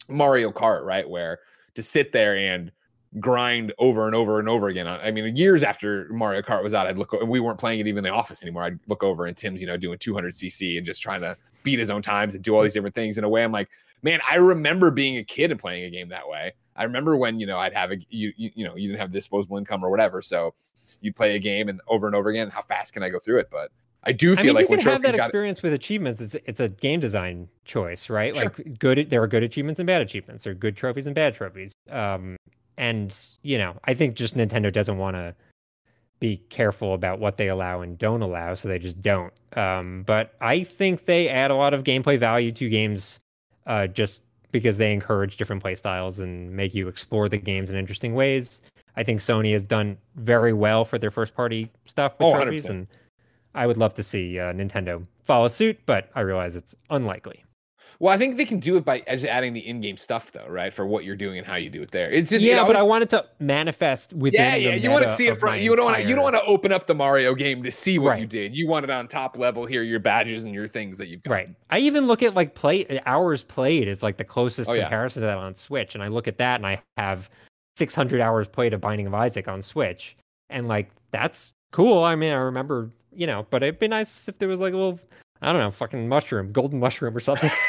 Mario 0.07 0.51
Kart, 0.51 0.83
right? 0.83 1.09
Where 1.09 1.39
to 1.73 1.83
sit 1.83 2.11
there 2.11 2.37
and 2.37 2.71
grind 3.19 3.73
over 3.79 4.05
and 4.05 4.13
over 4.13 4.39
and 4.39 4.47
over 4.47 4.67
again. 4.67 4.87
I 4.87 5.09
mean, 5.11 5.35
years 5.35 5.63
after 5.63 6.07
Mario 6.11 6.41
Kart 6.41 6.61
was 6.61 6.73
out, 6.73 6.85
I'd 6.87 6.99
look, 6.99 7.13
we 7.25 7.39
weren't 7.39 7.57
playing 7.57 7.79
it 7.79 7.87
even 7.87 7.99
in 7.99 8.03
the 8.03 8.15
office 8.15 8.43
anymore. 8.43 8.63
I'd 8.63 8.79
look 8.87 9.03
over 9.03 9.25
and 9.25 9.35
Tim's, 9.35 9.61
you 9.61 9.67
know, 9.67 9.77
doing 9.77 9.97
200 9.97 10.33
CC 10.33 10.77
and 10.77 10.85
just 10.85 11.01
trying 11.01 11.21
to 11.21 11.35
beat 11.63 11.79
his 11.79 11.89
own 11.89 12.01
times 12.01 12.35
and 12.35 12.43
do 12.43 12.55
all 12.55 12.61
these 12.61 12.73
different 12.73 12.93
things 12.93 13.17
in 13.17 13.23
a 13.23 13.29
way. 13.29 13.43
I'm 13.43 13.51
like, 13.51 13.69
man, 14.01 14.19
I 14.29 14.35
remember 14.35 14.91
being 14.91 15.17
a 15.17 15.23
kid 15.23 15.51
and 15.51 15.59
playing 15.59 15.83
a 15.83 15.89
game 15.89 16.09
that 16.09 16.27
way. 16.27 16.53
I 16.75 16.83
remember 16.83 17.17
when 17.17 17.39
you 17.39 17.47
know 17.47 17.57
I'd 17.57 17.73
have 17.73 17.91
a 17.91 17.97
you 18.09 18.31
you, 18.37 18.51
you 18.55 18.65
know 18.65 18.75
you 18.75 18.89
didn't 18.89 19.01
have 19.01 19.11
disposable 19.11 19.57
income 19.57 19.83
or 19.83 19.89
whatever, 19.89 20.21
so 20.21 20.53
you'd 21.01 21.15
play 21.15 21.35
a 21.35 21.39
game 21.39 21.69
and 21.69 21.81
over 21.87 22.07
and 22.07 22.15
over 22.15 22.29
again. 22.29 22.49
How 22.49 22.61
fast 22.61 22.93
can 22.93 23.03
I 23.03 23.09
go 23.09 23.19
through 23.19 23.39
it? 23.39 23.49
But 23.51 23.71
I 24.03 24.11
do 24.11 24.35
feel 24.35 24.41
I 24.41 24.43
mean, 24.45 24.55
like 24.55 24.69
you 24.69 24.77
can 24.77 24.93
have 24.93 25.01
that 25.01 25.15
experience 25.15 25.63
with 25.63 25.73
achievements. 25.73 26.21
It's 26.21 26.35
it's 26.45 26.59
a 26.59 26.69
game 26.69 26.99
design 26.99 27.47
choice, 27.65 28.09
right? 28.09 28.35
Sure. 28.35 28.45
Like 28.45 28.79
good, 28.79 29.09
there 29.09 29.21
are 29.21 29.27
good 29.27 29.43
achievements 29.43 29.79
and 29.79 29.87
bad 29.87 30.01
achievements. 30.01 30.43
There 30.43 30.51
are 30.51 30.55
good 30.55 30.77
trophies 30.77 31.07
and 31.07 31.15
bad 31.15 31.35
trophies. 31.35 31.73
Um, 31.89 32.37
and 32.77 33.15
you 33.41 33.57
know, 33.57 33.75
I 33.85 33.93
think 33.93 34.15
just 34.15 34.37
Nintendo 34.37 34.71
doesn't 34.71 34.97
want 34.97 35.15
to 35.15 35.35
be 36.19 36.37
careful 36.49 36.93
about 36.93 37.19
what 37.19 37.37
they 37.37 37.47
allow 37.47 37.81
and 37.81 37.97
don't 37.97 38.21
allow, 38.21 38.53
so 38.55 38.67
they 38.67 38.79
just 38.79 39.01
don't. 39.01 39.33
Um, 39.55 40.03
but 40.05 40.35
I 40.41 40.63
think 40.63 41.05
they 41.05 41.29
add 41.29 41.51
a 41.51 41.55
lot 41.55 41.73
of 41.73 41.83
gameplay 41.83 42.19
value 42.19 42.51
to 42.51 42.69
games, 42.69 43.19
uh, 43.67 43.87
just 43.87 44.21
because 44.51 44.77
they 44.77 44.91
encourage 44.91 45.37
different 45.37 45.61
play 45.61 45.75
styles 45.75 46.19
and 46.19 46.51
make 46.51 46.73
you 46.73 46.87
explore 46.87 47.29
the 47.29 47.37
games 47.37 47.69
in 47.69 47.75
interesting 47.75 48.15
ways. 48.15 48.61
I 48.95 49.03
think 49.03 49.19
Sony 49.19 49.51
has 49.53 49.63
done 49.63 49.97
very 50.15 50.53
well 50.53 50.83
for 50.83 50.97
their 50.97 51.11
first 51.11 51.35
party 51.35 51.69
stuff 51.85 52.13
with 52.17 52.27
oh, 52.29 52.33
trophies, 52.33 52.65
100%. 52.65 52.69
and 52.71 52.87
I 53.53 53.67
would 53.67 53.77
love 53.77 53.93
to 53.95 54.03
see 54.03 54.39
uh, 54.39 54.53
Nintendo 54.53 55.05
follow 55.23 55.47
suit, 55.49 55.79
but 55.85 56.09
I 56.15 56.21
realize 56.21 56.55
it's 56.55 56.75
unlikely. 56.89 57.43
Well, 57.99 58.13
I 58.13 58.17
think 58.17 58.37
they 58.37 58.45
can 58.45 58.59
do 58.59 58.77
it 58.77 58.85
by 58.85 58.99
just 59.01 59.25
adding 59.25 59.53
the 59.53 59.67
in-game 59.67 59.97
stuff, 59.97 60.31
though, 60.31 60.47
right? 60.47 60.71
For 60.71 60.85
what 60.85 61.03
you're 61.03 61.15
doing 61.15 61.37
and 61.37 61.47
how 61.47 61.55
you 61.55 61.69
do 61.69 61.81
it 61.81 61.91
there. 61.91 62.09
It's 62.09 62.29
just 62.29 62.43
yeah, 62.43 62.51
you 62.51 62.55
know, 62.57 62.67
but 62.67 62.75
I 62.75 62.83
wanted 62.83 63.09
to 63.11 63.25
manifest 63.39 64.13
within. 64.13 64.41
Yeah, 64.41 64.55
yeah. 64.55 64.75
You 64.75 64.91
want 64.91 65.05
to 65.05 65.15
see 65.15 65.27
it 65.27 65.39
from. 65.39 65.57
You 65.57 65.75
don't 65.75 65.85
want 65.85 66.01
to. 66.01 66.07
You 66.07 66.15
don't 66.15 66.23
want 66.23 66.35
to 66.35 66.43
open 66.43 66.71
up 66.71 66.87
the 66.87 66.95
Mario 66.95 67.33
game 67.35 67.63
to 67.63 67.71
see 67.71 67.99
what 67.99 68.11
right. 68.11 68.19
you 68.21 68.25
did. 68.25 68.55
You 68.55 68.67
want 68.67 68.83
it 68.83 68.89
on 68.89 69.07
top 69.07 69.37
level. 69.37 69.65
Here, 69.65 69.83
your 69.83 69.99
badges 69.99 70.45
and 70.45 70.53
your 70.53 70.67
things 70.67 70.97
that 70.97 71.07
you've 71.07 71.23
got. 71.23 71.31
Right. 71.31 71.49
I 71.69 71.79
even 71.79 72.07
look 72.07 72.23
at 72.23 72.35
like 72.35 72.55
play 72.55 73.01
hours 73.05 73.43
played 73.43 73.87
is 73.87 74.03
like 74.03 74.17
the 74.17 74.23
closest 74.23 74.69
oh, 74.69 74.79
comparison 74.79 75.21
yeah. 75.21 75.29
to 75.29 75.35
that 75.35 75.37
on 75.37 75.55
Switch, 75.55 75.95
and 75.95 76.03
I 76.03 76.07
look 76.07 76.27
at 76.27 76.37
that 76.37 76.55
and 76.55 76.67
I 76.67 76.81
have 76.97 77.29
600 77.75 78.21
hours 78.21 78.47
played 78.47 78.73
of 78.73 78.81
Binding 78.81 79.07
of 79.07 79.13
Isaac 79.13 79.47
on 79.47 79.61
Switch, 79.61 80.17
and 80.49 80.67
like 80.67 80.91
that's 81.11 81.53
cool. 81.71 82.03
I 82.03 82.15
mean, 82.15 82.33
I 82.33 82.37
remember 82.37 82.91
you 83.17 83.27
know, 83.27 83.45
but 83.49 83.63
it'd 83.63 83.79
be 83.79 83.87
nice 83.87 84.27
if 84.27 84.37
there 84.37 84.47
was 84.47 84.59
like 84.59 84.73
a 84.73 84.77
little. 84.77 84.99
I 85.41 85.51
don't 85.51 85.61
know, 85.61 85.71
fucking 85.71 86.07
mushroom, 86.07 86.51
golden 86.51 86.79
mushroom 86.79 87.15
or 87.15 87.19
something. 87.19 87.51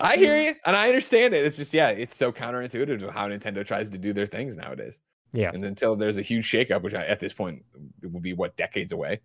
I 0.00 0.16
hear 0.16 0.36
you, 0.40 0.54
and 0.64 0.74
I 0.76 0.88
understand 0.88 1.34
it. 1.34 1.44
It's 1.44 1.56
just 1.56 1.72
yeah, 1.72 1.88
it's 1.88 2.16
so 2.16 2.32
counterintuitive 2.32 2.98
to 3.00 3.10
how 3.10 3.28
Nintendo 3.28 3.64
tries 3.64 3.90
to 3.90 3.98
do 3.98 4.12
their 4.12 4.26
things 4.26 4.56
nowadays. 4.56 5.00
Yeah, 5.32 5.50
and 5.52 5.64
until 5.64 5.96
there's 5.96 6.18
a 6.18 6.22
huge 6.22 6.50
shakeup, 6.50 6.82
which 6.82 6.94
I, 6.94 7.04
at 7.04 7.20
this 7.20 7.32
point 7.32 7.64
will 8.02 8.20
be 8.20 8.32
what 8.32 8.56
decades 8.56 8.92
away. 8.92 9.20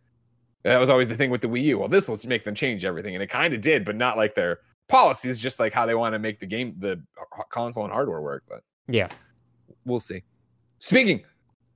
That 0.63 0.79
was 0.79 0.91
always 0.91 1.07
the 1.07 1.15
thing 1.15 1.31
with 1.31 1.41
the 1.41 1.47
Wii 1.47 1.63
U. 1.63 1.79
Well, 1.79 1.87
this 1.87 2.07
will 2.07 2.19
make 2.25 2.43
them 2.43 2.53
change 2.53 2.85
everything, 2.85 3.15
and 3.15 3.23
it 3.23 3.27
kind 3.27 3.53
of 3.53 3.61
did, 3.61 3.83
but 3.85 3.95
not 3.95 4.17
like 4.17 4.35
their 4.35 4.59
policies, 4.87 5.39
just 5.39 5.59
like 5.59 5.73
how 5.73 5.85
they 5.85 5.95
want 5.95 6.13
to 6.13 6.19
make 6.19 6.39
the 6.39 6.45
game, 6.45 6.75
the 6.77 7.01
uh, 7.19 7.43
console 7.49 7.83
and 7.83 7.93
hardware 7.93 8.21
work. 8.21 8.43
But 8.47 8.61
yeah, 8.87 9.07
we'll 9.85 9.99
see. 9.99 10.23
Speaking 10.79 11.23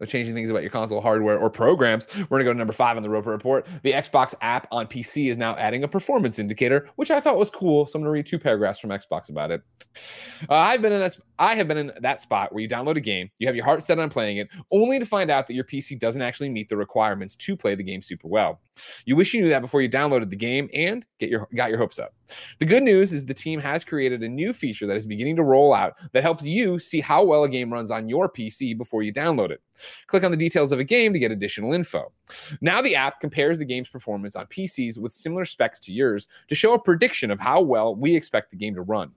changing 0.06 0.34
things 0.34 0.50
about 0.50 0.62
your 0.62 0.72
console 0.72 1.02
hardware 1.02 1.38
or 1.38 1.50
programs. 1.50 2.08
We're 2.16 2.26
going 2.26 2.40
to 2.40 2.46
go 2.46 2.54
to 2.54 2.58
number 2.58 2.74
five 2.74 2.98
on 2.98 3.04
the 3.04 3.10
Roper 3.10 3.30
Report. 3.30 3.66
The 3.84 3.94
Xbox 3.94 4.36
app 4.42 4.68
on 4.72 4.88
PC 4.88 5.30
is 5.30 5.38
now 5.38 5.56
adding 5.56 5.84
a 5.84 5.88
performance 5.88 6.40
indicator, 6.40 6.90
which 6.96 7.12
I 7.12 7.20
thought 7.20 7.38
was 7.38 7.50
cool. 7.50 7.86
So 7.86 7.98
I'm 7.98 8.04
going 8.04 8.10
to 8.10 8.12
read 8.12 8.26
two 8.26 8.40
paragraphs 8.40 8.80
from 8.80 8.90
Xbox 8.90 9.30
about 9.30 9.52
it. 9.52 9.62
Uh, 10.50 10.56
I've 10.56 10.82
been 10.82 10.92
in 10.92 11.00
this. 11.00 11.20
I 11.40 11.56
have 11.56 11.68
been 11.68 11.78
in 11.78 11.92
that 12.02 12.22
spot 12.22 12.52
where 12.52 12.62
you 12.62 12.68
download 12.68 12.98
a 12.98 13.02
game, 13.02 13.30
you 13.40 13.48
have 13.48 13.56
your 13.56 13.66
heart 13.66 13.84
set 13.84 14.00
on 14.00 14.10
playing 14.10 14.38
it, 14.38 14.50
only 14.72 15.00
to 15.00 15.06
find 15.06 15.32
out 15.32 15.48
that 15.48 15.54
your 15.54 15.64
PC 15.64 15.98
doesn't 16.00 16.22
actually 16.22 16.50
meet 16.50 16.70
the 16.70 16.78
requirements 16.78 17.36
to 17.36 17.56
play 17.56 17.76
the 17.76 17.84
game 17.84 18.02
super 18.02 18.28
well. 18.28 18.60
You 19.06 19.16
wish 19.16 19.34
you 19.34 19.42
knew 19.42 19.50
that 19.50 19.62
before 19.62 19.82
you 19.82 19.90
downloaded 19.90 20.30
the 20.30 20.36
game 20.36 20.70
and 20.74 21.06
get 21.20 21.30
your 21.30 21.48
got 21.56 21.70
your 21.70 21.78
hopes 21.78 22.00
up. 22.00 22.14
The 22.60 22.66
good 22.66 22.84
news 22.84 23.14
is 23.14 23.26
the 23.26 23.34
team 23.34 23.60
has 23.60 23.84
created 23.84 24.24
a 24.24 24.30
new 24.30 24.54
feature 24.54 24.88
that 24.88 24.98
is 24.98 25.06
beginning 25.06 25.36
to 25.38 25.44
roll 25.44 25.74
out 25.74 25.94
that 26.14 26.24
helps 26.24 26.46
you 26.46 26.80
see 26.80 27.02
how 27.02 27.24
well 27.24 27.44
a 27.44 27.50
game 27.50 27.72
runs 27.72 27.92
on 27.92 28.10
your 28.10 28.30
PC 28.30 28.78
before 28.78 29.04
you 29.04 29.14
download 29.14 29.52
it. 29.52 29.62
Click 30.08 30.24
on 30.24 30.32
the 30.32 30.38
details 30.38 30.72
of 30.72 30.80
a 30.80 30.84
game 30.84 31.14
to 31.14 31.20
get 31.20 31.32
additional 31.32 31.74
info. 31.74 32.12
Now 32.62 32.82
the 32.82 32.96
app 32.96 33.20
compares 33.20 33.60
the 33.60 33.66
game's 33.66 33.90
performance 33.90 34.36
on 34.36 34.48
PCs 34.48 34.98
with 35.00 35.14
similar 35.14 35.46
specs 35.46 35.80
to 35.82 35.94
yours 35.94 36.28
to 36.48 36.56
show 36.56 36.74
a 36.74 36.80
prediction 36.80 37.32
of 37.32 37.40
how 37.40 37.62
well 37.62 37.96
we 37.96 38.16
expect 38.16 38.52
the 38.52 38.58
game 38.58 38.76
to 38.76 38.82
run. 38.82 39.12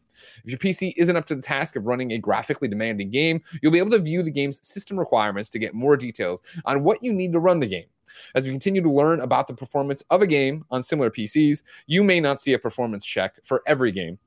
If 0.45 0.51
your 0.51 0.59
PC 0.59 0.95
isn't 0.97 1.17
up 1.17 1.27
to 1.27 1.35
the 1.35 1.43
task 1.43 1.77
of 1.77 1.87
running 1.87 2.13
a 2.13 2.19
graphically 2.19 2.69
demanding 2.69 3.11
game, 3.11 3.41
you'll 3.63 3.73
be 3.73 3.79
able 3.79 3.91
to 3.91 3.99
view 3.99 4.23
the 4.23 4.31
game's 4.31 4.67
system 4.67 4.99
requirements 4.99 5.51
to 5.51 5.59
get 5.59 5.75
more 5.75 5.97
details 5.97 6.43
on 6.65 6.83
what 6.83 7.03
you 7.03 7.13
need 7.13 7.33
to 7.33 7.41
run 7.41 7.61
the 7.61 7.67
game. 7.67 7.87
As 8.35 8.47
we 8.47 8.53
continue 8.53 8.83
to 8.83 8.91
learn 8.91 9.21
about 9.21 9.47
the 9.47 9.55
performance 9.55 10.03
of 10.11 10.23
a 10.23 10.27
game 10.27 10.65
on 10.71 10.83
similar 10.83 11.11
PCs, 11.11 11.63
you 11.87 12.05
may 12.05 12.21
not 12.21 12.41
see 12.41 12.53
a 12.53 12.59
performance 12.59 13.05
check 13.05 13.39
for 13.45 13.63
every 13.67 13.93
game, 13.93 14.19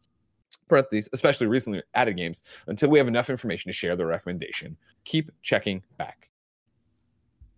parentheses, 0.68 1.10
especially 1.14 1.48
recently 1.48 1.82
added 1.94 2.18
games, 2.18 2.64
until 2.68 2.90
we 2.90 2.98
have 2.98 3.08
enough 3.08 3.30
information 3.30 3.70
to 3.70 3.74
share 3.74 3.96
the 3.96 4.06
recommendation. 4.06 4.78
Keep 5.04 5.32
checking 5.42 5.84
back. 5.98 6.30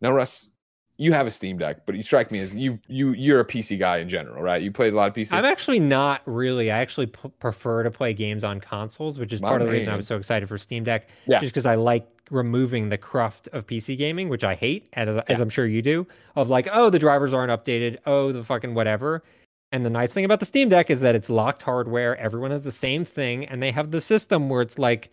Now, 0.01 0.11
Russ, 0.11 0.49
you 0.97 1.11
have 1.13 1.25
a 1.25 1.31
Steam 1.31 1.57
Deck, 1.57 1.85
but 1.85 1.95
you 1.95 2.03
strike 2.03 2.31
me 2.31 2.39
as 2.39 2.55
you 2.55 2.79
you 2.87 3.13
you're 3.13 3.39
a 3.39 3.45
PC 3.45 3.79
guy 3.79 3.97
in 3.97 4.09
general, 4.09 4.43
right? 4.43 4.61
You 4.61 4.71
played 4.71 4.93
a 4.93 4.95
lot 4.95 5.07
of 5.07 5.13
PC. 5.15 5.33
I'm 5.33 5.45
actually 5.45 5.79
not 5.79 6.21
really. 6.25 6.71
I 6.71 6.79
actually 6.79 7.07
p- 7.07 7.29
prefer 7.39 7.83
to 7.83 7.89
play 7.89 8.13
games 8.13 8.43
on 8.43 8.59
consoles, 8.59 9.17
which 9.17 9.33
is 9.33 9.41
My 9.41 9.49
part 9.49 9.61
of 9.61 9.67
the 9.67 9.73
reason 9.73 9.89
I 9.89 9.95
was 9.95 10.07
so 10.07 10.17
excited 10.17 10.47
for 10.47 10.57
Steam 10.57 10.83
Deck. 10.83 11.09
Yeah. 11.25 11.39
Just 11.39 11.53
because 11.53 11.65
I 11.65 11.75
like 11.75 12.07
removing 12.29 12.89
the 12.89 12.97
cruft 12.97 13.47
of 13.53 13.67
PC 13.67 13.97
gaming, 13.97 14.29
which 14.29 14.43
I 14.43 14.55
hate, 14.55 14.87
as, 14.93 15.15
yeah. 15.15 15.23
as 15.27 15.41
I'm 15.41 15.49
sure 15.49 15.65
you 15.65 15.81
do. 15.81 16.07
Of 16.35 16.49
like, 16.49 16.67
oh, 16.71 16.89
the 16.89 16.99
drivers 16.99 17.33
aren't 17.33 17.51
updated. 17.51 17.97
Oh, 18.05 18.31
the 18.31 18.43
fucking 18.43 18.73
whatever. 18.73 19.23
And 19.71 19.85
the 19.85 19.89
nice 19.89 20.13
thing 20.13 20.25
about 20.25 20.39
the 20.39 20.45
Steam 20.45 20.69
Deck 20.69 20.89
is 20.89 21.01
that 21.01 21.15
it's 21.15 21.29
locked 21.29 21.63
hardware. 21.63 22.15
Everyone 22.17 22.51
has 22.51 22.63
the 22.63 22.71
same 22.71 23.05
thing, 23.05 23.45
and 23.45 23.61
they 23.61 23.71
have 23.71 23.91
the 23.91 24.01
system 24.01 24.47
where 24.49 24.61
it's 24.61 24.77
like 24.77 25.11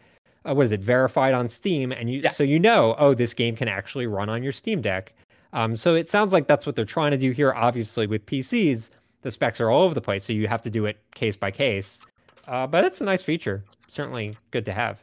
uh, 0.48 0.54
what 0.54 0.66
is 0.66 0.72
it, 0.72 0.80
verified 0.80 1.34
on 1.34 1.48
Steam, 1.48 1.92
and 1.92 2.10
you 2.10 2.20
yeah. 2.20 2.30
so 2.30 2.42
you 2.42 2.58
know, 2.58 2.94
oh, 2.98 3.14
this 3.14 3.34
game 3.34 3.56
can 3.56 3.68
actually 3.68 4.06
run 4.06 4.28
on 4.28 4.42
your 4.42 4.52
Steam 4.52 4.80
Deck. 4.80 5.12
Um, 5.52 5.76
so 5.76 5.94
it 5.94 6.08
sounds 6.08 6.32
like 6.32 6.46
that's 6.46 6.64
what 6.64 6.76
they're 6.76 6.84
trying 6.84 7.10
to 7.10 7.18
do 7.18 7.32
here. 7.32 7.52
Obviously, 7.52 8.06
with 8.06 8.24
PCs, 8.26 8.90
the 9.22 9.30
specs 9.30 9.60
are 9.60 9.70
all 9.70 9.82
over 9.82 9.94
the 9.94 10.00
place, 10.00 10.24
so 10.24 10.32
you 10.32 10.48
have 10.48 10.62
to 10.62 10.70
do 10.70 10.86
it 10.86 10.98
case 11.14 11.36
by 11.36 11.50
case. 11.50 12.00
Uh, 12.46 12.66
but 12.66 12.84
it's 12.84 13.00
a 13.00 13.04
nice 13.04 13.22
feature. 13.22 13.64
Certainly 13.88 14.36
good 14.50 14.64
to 14.64 14.72
have. 14.72 15.02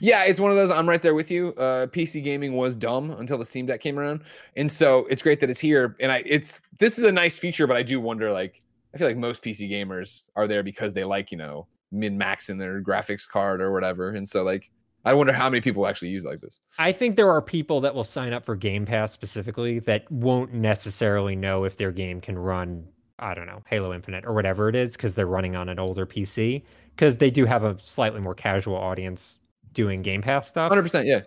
Yeah, 0.00 0.24
it's 0.24 0.40
one 0.40 0.50
of 0.50 0.56
those. 0.56 0.70
I'm 0.70 0.88
right 0.88 1.02
there 1.02 1.14
with 1.14 1.30
you. 1.30 1.54
Uh, 1.54 1.86
PC 1.86 2.22
gaming 2.22 2.54
was 2.54 2.76
dumb 2.76 3.10
until 3.12 3.38
the 3.38 3.44
Steam 3.44 3.66
Deck 3.66 3.80
came 3.80 3.98
around, 3.98 4.22
and 4.56 4.70
so 4.70 5.06
it's 5.06 5.22
great 5.22 5.40
that 5.40 5.50
it's 5.50 5.60
here. 5.60 5.96
And 6.00 6.12
I, 6.12 6.22
it's 6.26 6.60
this 6.78 6.98
is 6.98 7.04
a 7.04 7.12
nice 7.12 7.38
feature, 7.38 7.66
but 7.66 7.76
I 7.76 7.82
do 7.82 8.00
wonder, 8.00 8.32
like, 8.32 8.62
I 8.94 8.98
feel 8.98 9.06
like 9.06 9.16
most 9.16 9.42
PC 9.42 9.70
gamers 9.70 10.30
are 10.36 10.46
there 10.46 10.62
because 10.62 10.92
they 10.92 11.04
like, 11.04 11.32
you 11.32 11.38
know, 11.38 11.66
min 11.90 12.18
max 12.18 12.50
in 12.50 12.58
their 12.58 12.82
graphics 12.82 13.28
card 13.28 13.60
or 13.60 13.72
whatever, 13.72 14.10
and 14.10 14.28
so 14.28 14.42
like, 14.42 14.70
I 15.04 15.14
wonder 15.14 15.32
how 15.32 15.48
many 15.48 15.60
people 15.60 15.86
actually 15.86 16.08
use 16.08 16.24
like 16.24 16.40
this. 16.40 16.60
I 16.78 16.92
think 16.92 17.16
there 17.16 17.30
are 17.30 17.40
people 17.40 17.80
that 17.80 17.94
will 17.94 18.04
sign 18.04 18.32
up 18.32 18.44
for 18.44 18.56
Game 18.56 18.84
Pass 18.84 19.12
specifically 19.12 19.78
that 19.80 20.10
won't 20.10 20.52
necessarily 20.52 21.36
know 21.36 21.64
if 21.64 21.76
their 21.76 21.92
game 21.92 22.20
can 22.20 22.38
run 22.38 22.86
I 23.18 23.34
don't 23.34 23.46
know, 23.46 23.62
Halo 23.68 23.92
Infinite 23.92 24.24
or 24.24 24.32
whatever 24.32 24.68
it 24.68 24.76
is, 24.76 24.92
because 24.92 25.14
they're 25.14 25.26
running 25.26 25.56
on 25.56 25.68
an 25.68 25.78
older 25.78 26.06
PC. 26.06 26.62
Because 26.94 27.16
they 27.16 27.30
do 27.30 27.44
have 27.44 27.64
a 27.64 27.76
slightly 27.82 28.20
more 28.20 28.34
casual 28.34 28.76
audience 28.76 29.38
doing 29.78 30.02
Game 30.02 30.20
Pass 30.20 30.48
stuff. 30.48 30.72
100%, 30.72 31.06
yeah. 31.06 31.20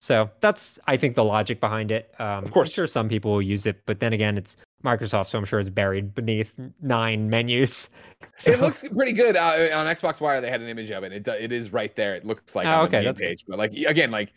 So 0.00 0.30
that's, 0.40 0.78
I 0.86 0.98
think, 0.98 1.16
the 1.16 1.24
logic 1.24 1.58
behind 1.58 1.90
it. 1.90 2.14
Um, 2.18 2.44
of 2.44 2.52
course. 2.52 2.68
I'm 2.68 2.74
sure 2.74 2.86
some 2.86 3.08
people 3.08 3.32
will 3.32 3.42
use 3.42 3.64
it, 3.64 3.80
but 3.86 3.98
then 3.98 4.12
again, 4.12 4.36
it's 4.36 4.58
Microsoft, 4.84 5.28
so 5.28 5.38
I'm 5.38 5.46
sure 5.46 5.58
it's 5.58 5.70
buried 5.70 6.14
beneath 6.14 6.52
nine 6.82 7.28
menus. 7.28 7.88
So. 8.36 8.50
It 8.50 8.60
looks 8.60 8.84
pretty 8.88 9.12
good 9.12 9.36
uh, 9.36 9.68
on 9.74 9.86
Xbox 9.86 10.20
Wire. 10.20 10.40
They 10.40 10.50
had 10.50 10.60
an 10.60 10.68
image 10.68 10.90
of 10.90 11.04
it. 11.04 11.12
It 11.12 11.28
it 11.28 11.52
is 11.52 11.72
right 11.72 11.94
there. 11.94 12.16
It 12.16 12.24
looks 12.24 12.56
like 12.56 12.66
oh, 12.66 12.70
on 12.70 12.86
okay, 12.86 12.98
the 12.98 13.04
main 13.04 13.14
page, 13.14 13.44
but 13.46 13.58
like 13.58 13.72
again, 13.72 14.10
like 14.10 14.32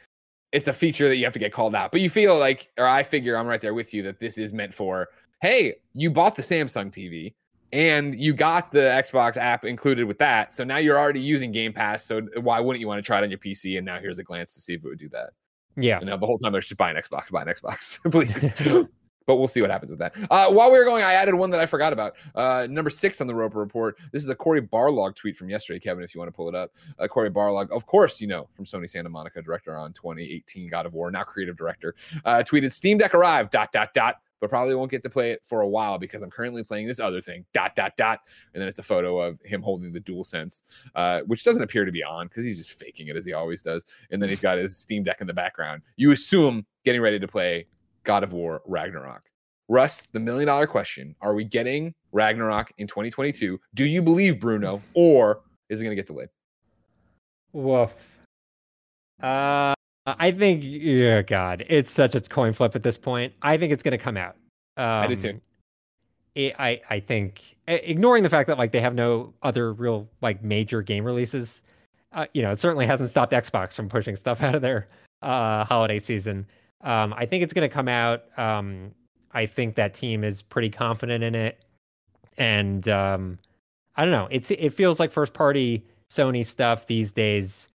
it's 0.51 0.67
a 0.67 0.73
feature 0.73 1.07
that 1.07 1.15
you 1.15 1.23
have 1.23 1.33
to 1.33 1.39
get 1.39 1.51
called 1.51 1.73
out. 1.73 1.91
But 1.91 2.01
you 2.01 2.09
feel 2.11 2.37
like, 2.37 2.69
or 2.77 2.85
I 2.85 3.01
figure 3.01 3.35
I'm 3.35 3.47
right 3.47 3.59
there 3.59 3.73
with 3.73 3.95
you 3.95 4.03
that 4.03 4.19
this 4.19 4.37
is 4.37 4.53
meant 4.53 4.71
for 4.71 5.07
hey, 5.41 5.77
you 5.95 6.11
bought 6.11 6.35
the 6.35 6.43
Samsung 6.43 6.91
TV 6.91 7.33
and 7.73 8.15
you 8.15 8.33
got 8.33 8.71
the 8.71 8.79
Xbox 8.79 9.37
app 9.37 9.65
included 9.65 10.05
with 10.05 10.17
that. 10.19 10.53
So 10.53 10.63
now 10.63 10.77
you're 10.77 10.97
already 10.97 11.19
using 11.19 11.51
Game 11.51 11.73
Pass. 11.73 12.03
So 12.03 12.21
why 12.41 12.59
wouldn't 12.59 12.79
you 12.79 12.87
want 12.87 12.99
to 12.99 13.05
try 13.05 13.19
it 13.19 13.23
on 13.23 13.29
your 13.29 13.39
PC? 13.39 13.77
And 13.77 13.85
now 13.85 13.99
here's 13.99 14.19
a 14.19 14.23
glance 14.23 14.53
to 14.53 14.61
see 14.61 14.73
if 14.73 14.83
it 14.83 14.87
would 14.87 14.99
do 14.99 15.09
that. 15.09 15.31
Yeah. 15.75 15.97
And 15.97 16.07
now 16.07 16.17
the 16.17 16.25
whole 16.25 16.37
time 16.37 16.51
they're 16.51 16.61
just 16.61 16.77
buying 16.77 16.95
Xbox, 16.95 17.29
buying 17.31 17.47
Xbox, 17.47 17.99
please. 18.11 18.87
but 19.27 19.35
we'll 19.35 19.47
see 19.47 19.61
what 19.61 19.69
happens 19.69 19.91
with 19.91 19.99
that. 19.99 20.15
Uh, 20.31 20.49
while 20.49 20.71
we 20.71 20.77
were 20.77 20.85
going, 20.85 21.03
I 21.03 21.13
added 21.13 21.35
one 21.35 21.49
that 21.49 21.59
I 21.59 21.65
forgot 21.65 21.91
about. 21.91 22.15
Uh, 22.33 22.67
number 22.69 22.89
six 22.89 23.19
on 23.19 23.27
the 23.27 23.35
Roper 23.35 23.59
Report. 23.59 23.99
This 24.11 24.23
is 24.23 24.29
a 24.29 24.35
Cory 24.35 24.61
Barlog 24.61 25.15
tweet 25.15 25.35
from 25.35 25.49
yesterday, 25.49 25.79
Kevin, 25.79 26.03
if 26.03 26.15
you 26.15 26.19
want 26.19 26.29
to 26.29 26.35
pull 26.35 26.47
it 26.47 26.55
up. 26.55 26.71
Uh, 26.97 27.07
Cory 27.07 27.29
Barlog, 27.29 27.69
of 27.71 27.85
course, 27.85 28.21
you 28.21 28.27
know, 28.27 28.47
from 28.55 28.63
Sony 28.65 28.89
Santa 28.89 29.09
Monica, 29.09 29.41
director 29.41 29.75
on 29.75 29.91
2018 29.93 30.69
God 30.69 30.85
of 30.85 30.93
War, 30.93 31.11
now 31.11 31.23
creative 31.23 31.57
director, 31.57 31.93
uh, 32.23 32.37
tweeted 32.37 32.71
Steam 32.71 32.97
Deck 32.97 33.13
arrived, 33.13 33.51
dot, 33.51 33.71
dot, 33.73 33.93
dot 33.93 34.21
but 34.39 34.49
probably 34.49 34.75
won't 34.75 34.91
get 34.91 35.01
to 35.03 35.09
play 35.09 35.31
it 35.31 35.41
for 35.43 35.61
a 35.61 35.67
while 35.67 35.97
because 35.97 36.21
I'm 36.21 36.29
currently 36.29 36.63
playing 36.63 36.87
this 36.87 36.99
other 36.99 37.21
thing. 37.21 37.45
Dot 37.53 37.75
dot 37.75 37.95
dot, 37.97 38.19
and 38.53 38.61
then 38.61 38.67
it's 38.67 38.79
a 38.79 38.83
photo 38.83 39.19
of 39.19 39.39
him 39.41 39.61
holding 39.61 39.91
the 39.91 39.99
Dual 39.99 40.23
Sense, 40.23 40.85
uh, 40.95 41.21
which 41.27 41.43
doesn't 41.43 41.63
appear 41.63 41.85
to 41.85 41.91
be 41.91 42.03
on 42.03 42.27
because 42.27 42.45
he's 42.45 42.57
just 42.57 42.79
faking 42.79 43.07
it 43.07 43.15
as 43.15 43.25
he 43.25 43.33
always 43.33 43.61
does. 43.61 43.85
And 44.11 44.21
then 44.21 44.29
he's 44.29 44.41
got 44.41 44.57
his 44.57 44.77
Steam 44.77 45.03
Deck 45.03 45.21
in 45.21 45.27
the 45.27 45.33
background. 45.33 45.81
You 45.95 46.11
assume 46.11 46.65
getting 46.83 47.01
ready 47.01 47.19
to 47.19 47.27
play 47.27 47.67
God 48.03 48.23
of 48.23 48.33
War 48.33 48.61
Ragnarok. 48.65 49.23
Russ, 49.69 50.07
the 50.07 50.19
million 50.19 50.47
dollar 50.47 50.67
question: 50.67 51.15
Are 51.21 51.33
we 51.33 51.43
getting 51.43 51.93
Ragnarok 52.11 52.71
in 52.77 52.87
2022? 52.87 53.59
Do 53.73 53.85
you 53.85 54.01
believe 54.01 54.39
Bruno, 54.39 54.81
or 54.93 55.41
is 55.69 55.81
it 55.81 55.83
going 55.83 55.91
to 55.91 55.95
get 55.95 56.07
delayed? 56.07 56.29
Woof. 57.51 57.93
Uh, 59.21 59.73
I 60.07 60.31
think, 60.31 60.61
yeah, 60.63 61.21
God, 61.21 61.65
it's 61.67 61.91
such 61.91 62.15
a 62.15 62.21
coin 62.21 62.53
flip 62.53 62.75
at 62.75 62.83
this 62.83 62.97
point. 62.97 63.33
I 63.41 63.57
think 63.57 63.73
it's 63.73 63.83
going 63.83 63.91
to 63.91 63.97
come 63.97 64.15
out. 64.15 64.35
Um, 64.77 64.85
I 64.85 65.07
do 65.07 65.15
too. 65.15 65.41
It, 66.35 66.55
I 66.57 66.79
I 66.89 66.99
think 66.99 67.57
ignoring 67.67 68.23
the 68.23 68.29
fact 68.29 68.47
that 68.47 68.57
like 68.57 68.71
they 68.71 68.79
have 68.79 68.93
no 68.93 69.33
other 69.43 69.73
real 69.73 70.07
like 70.21 70.41
major 70.43 70.81
game 70.81 71.03
releases, 71.03 71.63
uh, 72.13 72.25
you 72.33 72.41
know, 72.41 72.51
it 72.51 72.59
certainly 72.59 72.85
hasn't 72.85 73.09
stopped 73.09 73.33
Xbox 73.33 73.73
from 73.73 73.89
pushing 73.89 74.15
stuff 74.15 74.41
out 74.43 74.55
of 74.55 74.61
their 74.61 74.87
uh, 75.21 75.65
holiday 75.65 75.99
season. 75.99 76.45
Um, 76.81 77.13
I 77.13 77.25
think 77.25 77.43
it's 77.43 77.53
going 77.53 77.67
to 77.67 77.73
come 77.73 77.87
out. 77.87 78.25
Um, 78.37 78.91
I 79.31 79.45
think 79.45 79.75
that 79.75 79.93
team 79.93 80.23
is 80.23 80.41
pretty 80.41 80.69
confident 80.69 81.23
in 81.23 81.35
it, 81.35 81.59
and 82.37 82.87
um, 82.87 83.39
I 83.95 84.03
don't 84.03 84.11
know. 84.11 84.27
It's 84.31 84.51
it 84.51 84.69
feels 84.69 84.99
like 84.99 85.11
first 85.11 85.33
party 85.33 85.85
Sony 86.09 86.45
stuff 86.45 86.85
these 86.85 87.11
days 87.11 87.67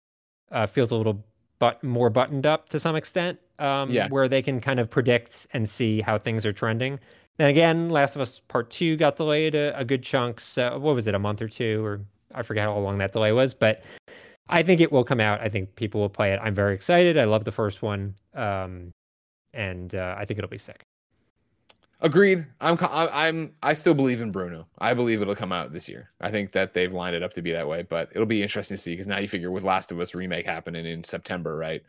uh, 0.52 0.66
feels 0.66 0.90
a 0.90 0.96
little 0.96 1.24
but 1.60 1.82
more 1.84 2.10
buttoned 2.10 2.46
up 2.46 2.68
to 2.70 2.80
some 2.80 2.96
extent. 2.96 3.38
Um, 3.60 3.90
yeah. 3.90 4.08
Where 4.08 4.26
they 4.26 4.42
can 4.42 4.60
kind 4.60 4.80
of 4.80 4.90
predict 4.90 5.46
and 5.52 5.68
see 5.68 6.00
how 6.00 6.18
things 6.18 6.44
are 6.46 6.52
trending. 6.52 6.98
Then 7.36 7.50
again, 7.50 7.90
Last 7.90 8.16
of 8.16 8.22
Us 8.22 8.40
Part 8.48 8.70
Two 8.70 8.96
got 8.96 9.16
delayed 9.16 9.54
a, 9.54 9.78
a 9.78 9.84
good 9.84 10.02
chunk. 10.02 10.40
So 10.40 10.78
what 10.78 10.94
was 10.94 11.06
it, 11.06 11.14
a 11.14 11.18
month 11.18 11.40
or 11.40 11.48
two, 11.48 11.84
or 11.84 12.00
I 12.34 12.42
forget 12.42 12.64
how 12.64 12.78
long 12.78 12.98
that 12.98 13.12
delay 13.12 13.32
was, 13.32 13.54
but 13.54 13.82
I 14.48 14.62
think 14.62 14.80
it 14.80 14.90
will 14.90 15.04
come 15.04 15.20
out. 15.20 15.40
I 15.40 15.48
think 15.48 15.76
people 15.76 16.00
will 16.00 16.08
play 16.08 16.32
it. 16.32 16.40
I'm 16.42 16.54
very 16.54 16.74
excited. 16.74 17.16
I 17.16 17.24
love 17.24 17.44
the 17.44 17.52
first 17.52 17.82
one, 17.82 18.14
um, 18.34 18.90
and 19.52 19.94
uh, 19.94 20.16
I 20.18 20.24
think 20.24 20.38
it'll 20.38 20.50
be 20.50 20.58
sick. 20.58 20.82
Agreed. 22.02 22.46
I'm 22.62 22.78
I'm 22.80 23.52
I 23.62 23.74
still 23.74 23.92
believe 23.92 24.22
in 24.22 24.32
Bruno. 24.32 24.66
I 24.78 24.94
believe 24.94 25.20
it'll 25.20 25.34
come 25.34 25.52
out 25.52 25.70
this 25.70 25.86
year. 25.86 26.10
I 26.20 26.30
think 26.30 26.50
that 26.52 26.72
they've 26.72 26.92
lined 26.92 27.14
it 27.14 27.22
up 27.22 27.34
to 27.34 27.42
be 27.42 27.52
that 27.52 27.68
way, 27.68 27.82
but 27.82 28.08
it'll 28.14 28.26
be 28.26 28.42
interesting 28.42 28.76
to 28.76 28.82
see 28.82 28.92
because 28.92 29.06
now 29.06 29.18
you 29.18 29.28
figure 29.28 29.50
with 29.50 29.64
Last 29.64 29.92
of 29.92 30.00
Us 30.00 30.14
remake 30.14 30.46
happening 30.46 30.86
in 30.86 31.04
September, 31.04 31.56
right? 31.56 31.82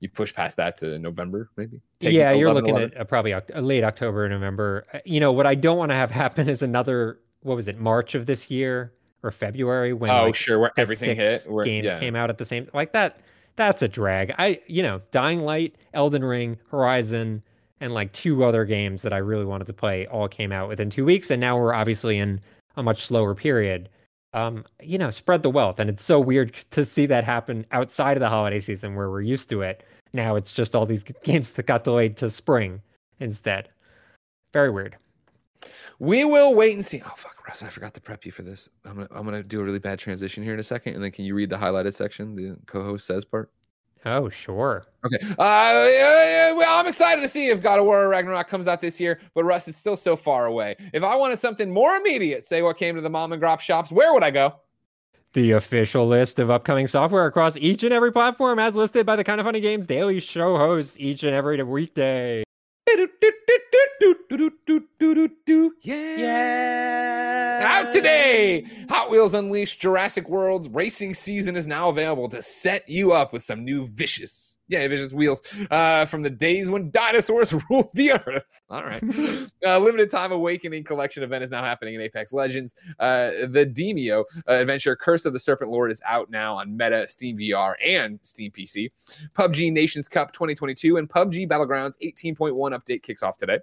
You 0.00 0.08
push 0.08 0.32
past 0.32 0.56
that 0.56 0.78
to 0.78 0.98
November, 0.98 1.50
maybe. 1.56 1.82
Take 2.00 2.14
yeah, 2.14 2.32
you're 2.32 2.52
looking 2.54 2.70
11. 2.70 2.92
at 2.94 3.00
uh, 3.00 3.04
probably 3.04 3.34
uh, 3.34 3.42
late 3.60 3.84
October, 3.84 4.26
November. 4.28 4.86
Uh, 4.92 5.00
you 5.04 5.20
know 5.20 5.32
what 5.32 5.46
I 5.46 5.54
don't 5.54 5.76
want 5.76 5.90
to 5.90 5.96
have 5.96 6.10
happen 6.24 6.48
is 6.48 6.62
another 6.62 7.20
what 7.42 7.54
was 7.54 7.68
it 7.68 7.78
March 7.78 8.14
of 8.14 8.24
this 8.24 8.50
year 8.50 8.94
or 9.22 9.30
February 9.30 9.92
when 9.92 10.10
oh 10.10 10.26
like, 10.26 10.34
sure 10.34 10.58
where 10.58 10.72
everything 10.78 11.16
hit 11.16 11.44
where, 11.46 11.64
games 11.64 11.84
yeah. 11.84 11.98
came 11.98 12.16
out 12.16 12.30
at 12.30 12.38
the 12.38 12.44
same 12.46 12.68
like 12.72 12.92
that. 12.92 13.20
That's 13.56 13.82
a 13.82 13.88
drag. 13.88 14.34
I 14.38 14.60
you 14.66 14.82
know 14.82 15.02
Dying 15.10 15.40
Light, 15.40 15.76
Elden 15.92 16.24
Ring, 16.24 16.56
Horizon 16.70 17.42
and 17.80 17.94
like 17.94 18.12
two 18.12 18.44
other 18.44 18.64
games 18.64 19.02
that 19.02 19.12
I 19.12 19.18
really 19.18 19.44
wanted 19.44 19.66
to 19.66 19.72
play 19.72 20.06
all 20.06 20.28
came 20.28 20.52
out 20.52 20.68
within 20.68 20.90
two 20.90 21.04
weeks, 21.04 21.30
and 21.30 21.40
now 21.40 21.58
we're 21.58 21.74
obviously 21.74 22.18
in 22.18 22.40
a 22.76 22.82
much 22.82 23.06
slower 23.06 23.34
period. 23.34 23.88
Um, 24.34 24.64
you 24.82 24.98
know, 24.98 25.10
spread 25.10 25.42
the 25.42 25.50
wealth, 25.50 25.80
and 25.80 25.88
it's 25.88 26.04
so 26.04 26.20
weird 26.20 26.54
to 26.70 26.84
see 26.84 27.06
that 27.06 27.24
happen 27.24 27.66
outside 27.72 28.16
of 28.16 28.20
the 28.20 28.28
holiday 28.28 28.60
season 28.60 28.94
where 28.94 29.10
we're 29.10 29.22
used 29.22 29.48
to 29.50 29.62
it. 29.62 29.84
Now 30.12 30.36
it's 30.36 30.52
just 30.52 30.74
all 30.74 30.86
these 30.86 31.04
games 31.24 31.52
that 31.52 31.66
got 31.66 31.84
delayed 31.84 32.16
to 32.18 32.30
spring 32.30 32.80
instead. 33.20 33.68
Very 34.52 34.70
weird. 34.70 34.96
We 35.98 36.24
will 36.24 36.54
wait 36.54 36.74
and 36.74 36.84
see. 36.84 37.02
Oh 37.04 37.12
fuck, 37.16 37.44
Russ, 37.46 37.62
I 37.62 37.68
forgot 37.68 37.92
to 37.94 38.00
prep 38.00 38.24
you 38.24 38.30
for 38.30 38.42
this. 38.42 38.68
I'm 38.84 38.94
gonna 38.94 39.08
I'm 39.10 39.24
gonna 39.24 39.42
do 39.42 39.60
a 39.60 39.64
really 39.64 39.80
bad 39.80 39.98
transition 39.98 40.44
here 40.44 40.54
in 40.54 40.60
a 40.60 40.64
second, 40.64 40.94
and 40.94 41.02
then 41.02 41.10
can 41.10 41.24
you 41.24 41.34
read 41.34 41.50
the 41.50 41.56
highlighted 41.56 41.94
section, 41.94 42.36
the 42.36 42.56
co-host 42.66 43.06
says 43.06 43.24
part? 43.24 43.50
Oh, 44.04 44.28
sure. 44.28 44.84
Okay. 45.04 45.18
Uh, 45.38 46.54
well, 46.56 46.80
I'm 46.80 46.86
excited 46.86 47.20
to 47.20 47.28
see 47.28 47.48
if 47.48 47.62
God 47.62 47.78
of 47.78 47.84
War 47.84 48.08
Ragnarok 48.08 48.48
comes 48.48 48.68
out 48.68 48.80
this 48.80 49.00
year, 49.00 49.20
but 49.34 49.44
Russ 49.44 49.68
is 49.68 49.76
still 49.76 49.96
so 49.96 50.16
far 50.16 50.46
away. 50.46 50.76
If 50.92 51.04
I 51.04 51.16
wanted 51.16 51.38
something 51.38 51.70
more 51.70 51.96
immediate, 51.96 52.46
say 52.46 52.62
what 52.62 52.76
came 52.76 52.94
to 52.94 53.00
the 53.00 53.10
mom 53.10 53.32
and 53.32 53.42
grop 53.42 53.60
shops, 53.60 53.90
where 53.90 54.14
would 54.14 54.22
I 54.24 54.30
go? 54.30 54.54
The 55.34 55.52
official 55.52 56.06
list 56.06 56.38
of 56.38 56.50
upcoming 56.50 56.86
software 56.86 57.26
across 57.26 57.56
each 57.56 57.82
and 57.82 57.92
every 57.92 58.12
platform, 58.12 58.58
as 58.58 58.74
listed 58.74 59.04
by 59.04 59.16
the 59.16 59.24
Kind 59.24 59.40
of 59.40 59.44
Funny 59.44 59.60
Games 59.60 59.86
daily 59.86 60.20
show 60.20 60.56
hosts 60.56 60.96
each 60.98 61.22
and 61.22 61.34
every 61.34 61.62
weekday. 61.62 62.44
Yeah. 65.82 67.60
Out 67.62 67.92
today. 67.92 68.66
Hot 68.88 69.10
Wheels 69.10 69.34
Unleashed 69.34 69.80
Jurassic 69.80 70.28
World 70.28 70.74
racing 70.74 71.14
season 71.14 71.56
is 71.56 71.66
now 71.66 71.88
available 71.88 72.28
to 72.28 72.42
set 72.42 72.88
you 72.88 73.12
up 73.12 73.32
with 73.32 73.42
some 73.42 73.64
new 73.64 73.86
vicious 73.88 74.57
yeah, 74.68 74.86
Vision's 74.86 75.14
wheels 75.14 75.42
uh, 75.70 76.04
from 76.04 76.22
the 76.22 76.30
days 76.30 76.70
when 76.70 76.90
dinosaurs 76.90 77.54
ruled 77.70 77.88
the 77.94 78.12
earth. 78.12 78.44
All 78.68 78.84
right. 78.84 79.02
uh, 79.66 79.78
limited 79.78 80.10
time 80.10 80.30
awakening 80.30 80.84
collection 80.84 81.22
event 81.22 81.42
is 81.42 81.50
now 81.50 81.64
happening 81.64 81.94
in 81.94 82.02
Apex 82.02 82.32
Legends. 82.34 82.74
Uh, 82.98 83.30
the 83.48 83.66
Demeo 83.66 84.24
uh, 84.46 84.52
adventure 84.52 84.94
Curse 84.94 85.24
of 85.24 85.32
the 85.32 85.38
Serpent 85.38 85.70
Lord 85.70 85.90
is 85.90 86.02
out 86.04 86.30
now 86.30 86.56
on 86.56 86.76
Meta, 86.76 87.08
Steam 87.08 87.38
VR, 87.38 87.74
and 87.84 88.20
Steam 88.22 88.50
PC. 88.50 88.90
PUBG 89.34 89.72
Nations 89.72 90.06
Cup 90.06 90.32
2022 90.32 90.98
and 90.98 91.08
PUBG 91.08 91.48
Battlegrounds 91.48 91.94
18.1 92.02 92.52
update 92.52 93.02
kicks 93.02 93.22
off 93.22 93.38
today. 93.38 93.58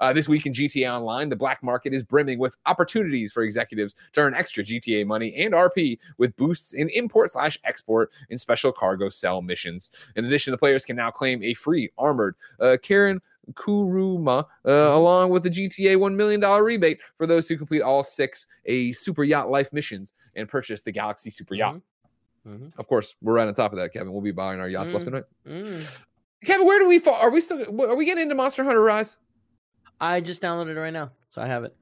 Uh, 0.00 0.12
this 0.12 0.28
week 0.28 0.46
in 0.46 0.52
GTA 0.52 0.92
Online, 0.92 1.28
the 1.28 1.36
black 1.36 1.62
market 1.62 1.94
is 1.94 2.02
brimming 2.02 2.40
with 2.40 2.56
opportunities 2.66 3.32
for 3.32 3.44
executives 3.44 3.94
to 4.12 4.20
earn 4.20 4.34
extra 4.34 4.64
GTA 4.64 5.06
money 5.06 5.32
and 5.36 5.54
RP 5.54 5.98
with 6.18 6.36
boosts 6.36 6.74
in 6.74 6.88
import 6.88 7.30
slash 7.30 7.58
export 7.62 8.12
in 8.30 8.36
special 8.36 8.72
cargo 8.72 9.08
sell 9.08 9.42
missions. 9.42 9.90
In 10.16 10.24
addition, 10.24 10.39
addition, 10.40 10.50
the 10.52 10.58
players 10.58 10.84
can 10.84 10.96
now 10.96 11.10
claim 11.10 11.42
a 11.42 11.54
free 11.54 11.90
armored 11.98 12.34
uh, 12.60 12.76
Karin 12.82 13.20
Kuruma, 13.52 14.44
uh, 14.66 14.70
along 14.70 15.30
with 15.30 15.42
the 15.42 15.50
GTA 15.50 15.96
$1 15.96 16.14
million 16.14 16.40
rebate 16.40 17.00
for 17.16 17.26
those 17.26 17.48
who 17.48 17.56
complete 17.56 17.82
all 17.82 18.02
six 18.02 18.46
A 18.66 18.92
Super 18.92 19.24
Yacht 19.24 19.50
Life 19.50 19.72
missions 19.72 20.14
and 20.36 20.48
purchase 20.48 20.82
the 20.82 20.92
Galaxy 20.92 21.30
Super 21.30 21.54
Yacht. 21.54 21.74
Mm-hmm. 21.74 22.54
Mm-hmm. 22.54 22.80
Of 22.80 22.88
course, 22.88 23.16
we're 23.20 23.34
right 23.34 23.46
on 23.46 23.52
top 23.54 23.72
of 23.72 23.78
that, 23.78 23.92
Kevin. 23.92 24.12
We'll 24.12 24.22
be 24.22 24.30
buying 24.30 24.60
our 24.60 24.68
yachts 24.68 24.90
mm. 24.90 24.94
left 24.94 25.06
and 25.06 25.14
right. 25.14 25.24
Mm. 25.46 25.98
Kevin, 26.42 26.66
where 26.66 26.78
do 26.78 26.88
we 26.88 26.98
fall? 26.98 27.14
Are 27.20 27.28
we 27.28 27.38
still? 27.42 27.82
Are 27.82 27.94
we 27.94 28.06
getting 28.06 28.22
into 28.22 28.34
Monster 28.34 28.64
Hunter 28.64 28.80
Rise? 28.80 29.18
I 30.00 30.22
just 30.22 30.40
downloaded 30.40 30.70
it 30.70 30.80
right 30.80 30.92
now, 30.92 31.10
so 31.28 31.42
I 31.42 31.46
have 31.46 31.64
it. 31.64 31.76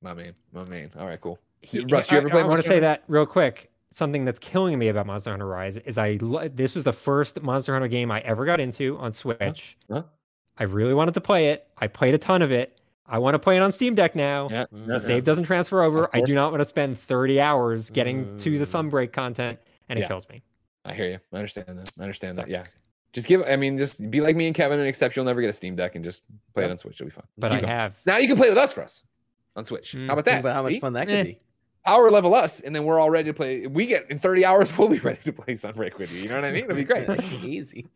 My 0.00 0.14
man, 0.14 0.32
my 0.54 0.64
man. 0.64 0.90
All 0.98 1.06
right, 1.06 1.20
cool. 1.20 1.38
He, 1.60 1.80
Russ, 1.80 2.10
you 2.10 2.16
ever 2.16 2.28
I, 2.28 2.30
play? 2.30 2.40
I 2.40 2.44
want 2.44 2.62
to 2.62 2.66
say 2.66 2.80
that 2.80 3.04
real 3.06 3.26
quick. 3.26 3.70
Something 3.90 4.24
that's 4.24 4.38
killing 4.38 4.78
me 4.78 4.88
about 4.88 5.06
Monster 5.06 5.30
Hunter 5.30 5.46
Rise 5.46 5.76
is 5.78 5.96
I. 5.96 6.18
This 6.52 6.74
was 6.74 6.84
the 6.84 6.92
first 6.92 7.40
Monster 7.42 7.72
Hunter 7.72 7.88
game 7.88 8.10
I 8.10 8.20
ever 8.20 8.44
got 8.44 8.60
into 8.60 8.98
on 8.98 9.12
Switch. 9.12 9.76
Huh? 9.88 9.94
Huh? 9.94 10.02
I 10.58 10.64
really 10.64 10.94
wanted 10.94 11.14
to 11.14 11.20
play 11.20 11.48
it. 11.50 11.66
I 11.78 11.86
played 11.86 12.14
a 12.14 12.18
ton 12.18 12.42
of 12.42 12.52
it. 12.52 12.78
I 13.06 13.18
want 13.18 13.34
to 13.34 13.38
play 13.38 13.56
it 13.56 13.60
on 13.60 13.72
Steam 13.72 13.94
Deck 13.94 14.14
now. 14.14 14.48
Yeah, 14.50 14.66
the 14.70 14.98
save 14.98 15.24
doesn't 15.24 15.44
transfer 15.44 15.82
over. 15.82 16.10
I 16.12 16.20
do 16.20 16.34
not 16.34 16.50
want 16.50 16.60
to 16.60 16.66
spend 16.66 16.98
30 16.98 17.40
hours 17.40 17.88
getting 17.88 18.26
mm. 18.26 18.40
to 18.40 18.58
the 18.58 18.66
mm. 18.66 18.90
Sunbreak 18.90 19.12
content, 19.12 19.58
and 19.88 19.98
it 19.98 20.02
yeah. 20.02 20.08
kills 20.08 20.28
me. 20.28 20.42
I 20.84 20.92
hear 20.92 21.08
you. 21.08 21.18
I 21.32 21.36
understand 21.36 21.78
that. 21.78 21.90
I 21.98 22.02
understand 22.02 22.36
that. 22.36 22.48
Yeah. 22.48 22.64
Just 23.14 23.26
give. 23.26 23.42
I 23.48 23.56
mean, 23.56 23.78
just 23.78 24.10
be 24.10 24.20
like 24.20 24.36
me 24.36 24.46
and 24.46 24.54
Kevin, 24.54 24.78
and 24.78 24.86
accept 24.86 25.16
you'll 25.16 25.24
never 25.24 25.40
get 25.40 25.48
a 25.48 25.54
Steam 25.54 25.74
Deck, 25.74 25.94
and 25.94 26.04
just 26.04 26.24
play 26.52 26.64
yep. 26.64 26.68
it 26.68 26.72
on 26.72 26.78
Switch. 26.78 26.96
It'll 26.96 27.06
be 27.06 27.10
fun. 27.10 27.24
But 27.38 27.48
Keep 27.48 27.58
I 27.58 27.60
going. 27.62 27.72
have. 27.72 27.94
Now 28.04 28.18
you 28.18 28.28
can 28.28 28.36
play 28.36 28.50
with 28.50 28.58
us 28.58 28.74
for 28.74 28.82
us 28.82 29.04
on 29.56 29.64
Switch. 29.64 29.92
Mm. 29.92 30.06
How 30.06 30.12
about 30.12 30.24
that? 30.26 30.40
About 30.40 30.54
how 30.54 30.66
See? 30.66 30.74
much 30.74 30.80
fun 30.80 30.92
that 30.92 31.06
could 31.06 31.16
eh. 31.16 31.22
be. 31.24 31.38
Power 31.88 32.10
level 32.10 32.34
us, 32.34 32.60
and 32.60 32.74
then 32.76 32.84
we're 32.84 33.00
all 33.00 33.08
ready 33.08 33.30
to 33.30 33.34
play. 33.34 33.66
We 33.66 33.86
get 33.86 34.10
in 34.10 34.18
30 34.18 34.44
hours, 34.44 34.76
we'll 34.78 34.88
be 34.88 34.98
ready 34.98 35.20
to 35.24 35.32
play 35.32 35.54
Sunbreak 35.54 35.96
with 35.96 36.12
you. 36.12 36.20
You 36.20 36.28
know 36.28 36.34
what 36.34 36.44
I 36.44 36.52
mean? 36.52 36.64
It'll 36.64 36.76
be 36.76 36.84
great. 36.84 37.08
Easy. 37.42 37.86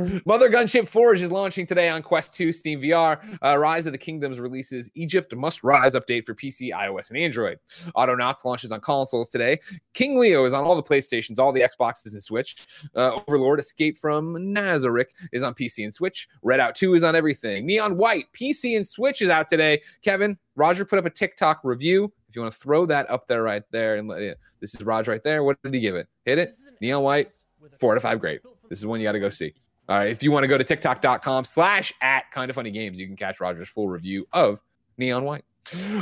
Mother 0.26 0.48
Gunship 0.48 0.88
Forge 0.88 1.20
is 1.20 1.30
launching 1.30 1.66
today 1.66 1.88
on 1.88 2.02
Quest 2.02 2.34
2, 2.34 2.52
Steam 2.52 2.80
VR. 2.80 3.18
Uh, 3.42 3.58
Rise 3.58 3.86
of 3.86 3.92
the 3.92 3.98
Kingdoms 3.98 4.40
releases 4.40 4.90
Egypt 4.94 5.34
Must 5.34 5.62
Rise 5.62 5.94
update 5.94 6.24
for 6.24 6.34
PC, 6.34 6.72
iOS, 6.72 7.10
and 7.10 7.18
Android. 7.18 7.58
Autonauts 7.96 8.44
launches 8.44 8.72
on 8.72 8.80
consoles 8.80 9.28
today. 9.28 9.58
King 9.92 10.18
Leo 10.18 10.44
is 10.44 10.52
on 10.52 10.64
all 10.64 10.74
the 10.74 10.82
PlayStations, 10.82 11.38
all 11.38 11.52
the 11.52 11.60
Xboxes, 11.60 12.12
and 12.14 12.22
Switch. 12.22 12.56
Uh, 12.94 13.20
Overlord 13.28 13.58
Escape 13.58 13.98
from 13.98 14.34
Nazarick 14.36 15.10
is 15.32 15.42
on 15.42 15.54
PC 15.54 15.84
and 15.84 15.94
Switch. 15.94 16.28
Redout 16.44 16.74
2 16.74 16.94
is 16.94 17.02
on 17.02 17.14
everything. 17.14 17.66
Neon 17.66 17.96
White, 17.96 18.26
PC 18.32 18.76
and 18.76 18.86
Switch 18.86 19.20
is 19.20 19.28
out 19.28 19.48
today. 19.48 19.82
Kevin, 20.02 20.38
Roger 20.56 20.84
put 20.84 20.98
up 20.98 21.04
a 21.04 21.10
TikTok 21.10 21.60
review. 21.62 22.10
If 22.28 22.36
you 22.36 22.42
want 22.42 22.54
to 22.54 22.60
throw 22.60 22.86
that 22.86 23.10
up 23.10 23.26
there 23.26 23.42
right 23.42 23.64
there, 23.70 23.96
and 23.96 24.08
let 24.08 24.22
it, 24.22 24.38
this 24.60 24.74
is 24.74 24.82
Roger 24.82 25.10
right 25.10 25.22
there. 25.22 25.42
What 25.42 25.60
did 25.62 25.74
he 25.74 25.80
give 25.80 25.96
it? 25.96 26.08
Hit 26.24 26.38
it. 26.38 26.56
Neon 26.80 27.02
White, 27.02 27.32
four 27.78 27.92
out 27.92 27.96
of 27.96 28.02
five. 28.02 28.20
Great. 28.20 28.40
This 28.68 28.78
is 28.78 28.86
one 28.86 29.00
you 29.00 29.06
got 29.06 29.12
to 29.12 29.20
go 29.20 29.30
see. 29.30 29.52
All 29.90 29.98
right. 29.98 30.08
If 30.10 30.22
you 30.22 30.30
want 30.30 30.44
to 30.44 30.48
go 30.48 30.56
to 30.56 30.62
tiktok.com 30.62 31.44
slash 31.44 31.92
at 32.00 32.30
kind 32.30 32.48
of 32.48 32.54
funny 32.54 32.70
games, 32.70 33.00
you 33.00 33.08
can 33.08 33.16
catch 33.16 33.40
Roger's 33.40 33.68
full 33.68 33.88
review 33.88 34.24
of 34.32 34.60
Neon 34.98 35.24
White. 35.24 35.42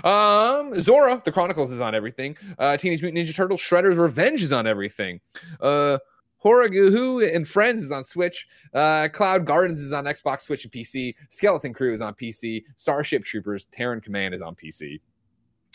Um, 0.05 0.75
Zorro, 0.75 1.25
The 1.25 1.33
Chronicles 1.33 1.73
is 1.73 1.81
on 1.81 1.95
everything. 1.95 2.37
Uh, 2.59 2.77
Teenage 2.77 3.01
Mutant 3.01 3.27
Ninja 3.27 3.35
Turtles, 3.35 3.61
Shredder's 3.61 3.97
Revenge 3.97 4.43
is 4.43 4.53
on 4.53 4.67
everything. 4.67 5.21
Uh, 5.59 5.97
Horaguhu 6.45 7.35
and 7.35 7.49
Friends 7.49 7.83
is 7.83 7.91
on 7.91 8.05
Switch. 8.05 8.47
Uh, 8.75 9.09
Cloud 9.11 9.47
Gardens 9.47 9.81
is 9.81 9.95
on 9.95 10.05
Xbox, 10.05 10.43
Switch, 10.43 10.65
and 10.65 10.73
PC. 10.73 11.15
Skeleton 11.31 11.73
Crew 11.73 11.95
is 11.95 12.03
on 12.03 12.13
PC. 12.13 12.65
Starship 12.77 13.25
Troopers, 13.25 13.65
Terran 13.73 14.03
Command 14.03 14.35
is 14.35 14.43
on 14.43 14.55
PC. 14.55 15.01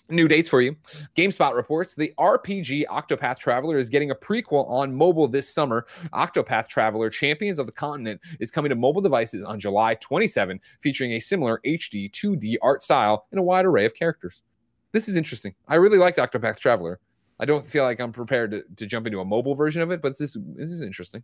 New 0.10 0.28
dates 0.28 0.50
for 0.50 0.62
you. 0.62 0.76
GameSpot 1.16 1.56
reports 1.56 1.96
the 1.96 2.14
RPG 2.20 2.86
Octopath 2.88 3.40
Traveler 3.40 3.78
is 3.78 3.88
getting 3.88 4.12
a 4.12 4.16
prequel 4.16 4.70
on 4.70 4.94
mobile 4.94 5.30
this 5.30 5.48
summer. 5.48 5.86
Octopath 6.14 6.68
Traveler 6.68 7.10
Champions 7.10 7.58
of 7.58 7.68
the 7.68 7.72
Continent 7.72 8.20
is 8.42 8.52
coming 8.52 8.70
to 8.70 8.76
mobile 8.76 9.02
devices 9.02 9.44
on 9.44 9.60
July 9.60 9.96
27, 9.96 10.60
featuring 10.82 11.14
a 11.14 11.20
similar 11.20 11.62
HD 11.66 12.12
2D 12.12 12.56
art 12.62 12.84
style 12.84 13.28
and 13.32 13.40
a 13.40 13.44
wide 13.44 13.66
array 13.66 13.86
of 13.86 13.96
characters. 13.96 14.44
This 14.92 15.08
is 15.08 15.16
interesting. 15.16 15.56
I 15.70 15.76
really 15.76 15.98
liked 15.98 16.18
Octopath 16.18 16.60
Traveler. 16.60 17.00
I 17.40 17.46
don't 17.46 17.66
feel 17.66 17.84
like 17.84 18.00
I'm 18.00 18.12
prepared 18.12 18.52
to, 18.52 18.64
to 18.76 18.86
jump 18.86 19.08
into 19.08 19.22
a 19.22 19.26
mobile 19.26 19.56
version 19.56 19.82
of 19.82 19.92
it, 19.92 20.02
but 20.02 20.18
this 20.18 20.38
this 20.56 20.70
is 20.70 20.82
interesting. 20.82 21.24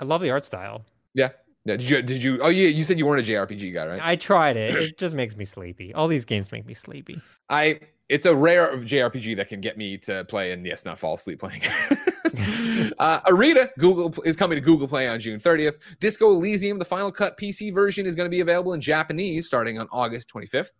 I 0.00 0.04
love 0.04 0.20
the 0.20 0.30
art 0.30 0.44
style. 0.44 0.84
Yeah, 1.14 1.30
yeah, 1.68 1.76
did 1.76 1.90
you? 1.90 2.02
Did 2.02 2.22
you? 2.22 2.40
Oh, 2.42 2.48
yeah. 2.48 2.68
You 2.68 2.84
said 2.84 2.98
you 2.98 3.06
weren't 3.06 3.28
a 3.28 3.32
JRPG 3.32 3.74
guy, 3.74 3.86
right? 3.86 4.00
I 4.02 4.16
tried 4.16 4.56
it. 4.56 4.74
It 4.74 4.98
just 4.98 5.14
makes 5.14 5.36
me 5.36 5.44
sleepy. 5.44 5.94
All 5.94 6.08
these 6.08 6.24
games 6.24 6.50
make 6.52 6.66
me 6.66 6.74
sleepy. 6.74 7.20
I. 7.48 7.80
It's 8.08 8.24
a 8.24 8.34
rare 8.34 8.74
JRPG 8.78 9.36
that 9.36 9.48
can 9.48 9.60
get 9.60 9.76
me 9.76 9.98
to 9.98 10.24
play 10.24 10.52
and 10.52 10.64
yes, 10.64 10.86
not 10.86 10.98
fall 10.98 11.16
asleep 11.16 11.40
playing. 11.40 11.60
uh, 12.98 13.20
Arita 13.20 13.68
Google 13.78 14.14
is 14.24 14.34
coming 14.34 14.56
to 14.56 14.62
Google 14.62 14.88
Play 14.88 15.08
on 15.08 15.20
June 15.20 15.38
30th. 15.38 15.74
Disco 16.00 16.32
Elysium, 16.32 16.78
the 16.78 16.86
Final 16.86 17.12
Cut 17.12 17.38
PC 17.38 17.72
version, 17.72 18.06
is 18.06 18.14
going 18.14 18.24
to 18.24 18.30
be 18.30 18.40
available 18.40 18.72
in 18.72 18.80
Japanese 18.80 19.46
starting 19.46 19.78
on 19.78 19.88
August 19.92 20.32
25th. 20.32 20.70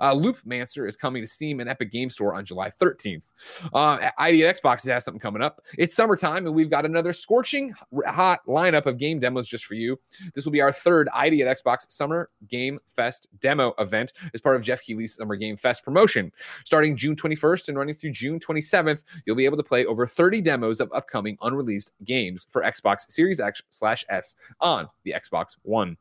Uh, 0.00 0.12
Loop 0.12 0.38
Mancer 0.44 0.86
is 0.86 0.96
coming 0.96 1.22
to 1.22 1.26
Steam 1.26 1.60
and 1.60 1.68
Epic 1.68 1.90
Game 1.90 2.10
Store 2.10 2.34
on 2.34 2.44
July 2.44 2.70
13th. 2.70 3.24
Uh, 3.72 4.10
ID 4.18 4.44
at 4.44 4.56
Xbox 4.56 4.86
has 4.88 5.04
something 5.04 5.20
coming 5.20 5.42
up. 5.42 5.60
It's 5.78 5.94
summertime, 5.94 6.46
and 6.46 6.54
we've 6.54 6.70
got 6.70 6.84
another 6.84 7.12
scorching 7.12 7.74
hot 8.06 8.40
lineup 8.46 8.86
of 8.86 8.98
game 8.98 9.18
demos 9.18 9.48
just 9.48 9.64
for 9.64 9.74
you. 9.74 9.98
This 10.34 10.44
will 10.44 10.52
be 10.52 10.60
our 10.60 10.72
third 10.72 11.08
ID 11.14 11.42
at 11.42 11.58
Xbox 11.58 11.90
Summer 11.90 12.30
Game 12.48 12.78
Fest 12.86 13.28
demo 13.40 13.74
event 13.78 14.12
as 14.32 14.40
part 14.40 14.56
of 14.56 14.62
Geoff 14.62 14.82
Keighley's 14.82 15.16
Summer 15.16 15.36
Game 15.36 15.56
Fest 15.56 15.84
promotion. 15.84 16.32
Starting 16.64 16.96
June 16.96 17.16
21st 17.16 17.68
and 17.68 17.78
running 17.78 17.94
through 17.94 18.12
June 18.12 18.38
27th, 18.38 19.04
you'll 19.24 19.36
be 19.36 19.44
able 19.44 19.56
to 19.56 19.62
play 19.62 19.84
over 19.86 20.06
30 20.06 20.40
demos 20.40 20.80
of 20.80 20.90
upcoming 20.92 21.36
unreleased 21.42 21.92
games 22.04 22.46
for 22.50 22.62
Xbox 22.62 23.10
Series 23.10 23.40
X 23.40 23.62
slash 23.70 24.04
S 24.08 24.36
on 24.60 24.88
the 25.04 25.12
Xbox 25.12 25.56
One. 25.62 25.96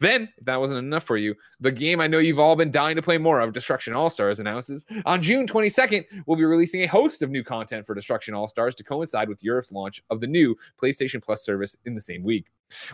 Then, 0.00 0.28
if 0.36 0.44
that 0.44 0.60
wasn't 0.60 0.78
enough 0.78 1.04
for 1.04 1.16
you, 1.16 1.34
the 1.60 1.72
game 1.72 2.00
I 2.00 2.06
know 2.06 2.18
you've 2.18 2.38
all 2.38 2.56
been 2.56 2.70
dying 2.70 2.97
to 2.98 3.04
play 3.04 3.18
more 3.18 3.40
of, 3.40 3.52
Destruction 3.52 3.94
All 3.94 4.10
Stars, 4.10 4.40
announces 4.40 4.84
on 5.06 5.22
June 5.22 5.46
22nd, 5.46 6.04
we'll 6.26 6.36
be 6.36 6.44
releasing 6.44 6.82
a 6.82 6.86
host 6.86 7.22
of 7.22 7.30
new 7.30 7.42
content 7.42 7.86
for 7.86 7.94
Destruction 7.94 8.34
All 8.34 8.48
Stars 8.48 8.74
to 8.76 8.84
coincide 8.84 9.28
with 9.28 9.42
Europe's 9.42 9.72
launch 9.72 10.02
of 10.10 10.20
the 10.20 10.26
new 10.26 10.56
PlayStation 10.80 11.22
Plus 11.22 11.44
service 11.44 11.76
in 11.84 11.94
the 11.94 12.00
same 12.00 12.22
week. 12.22 12.46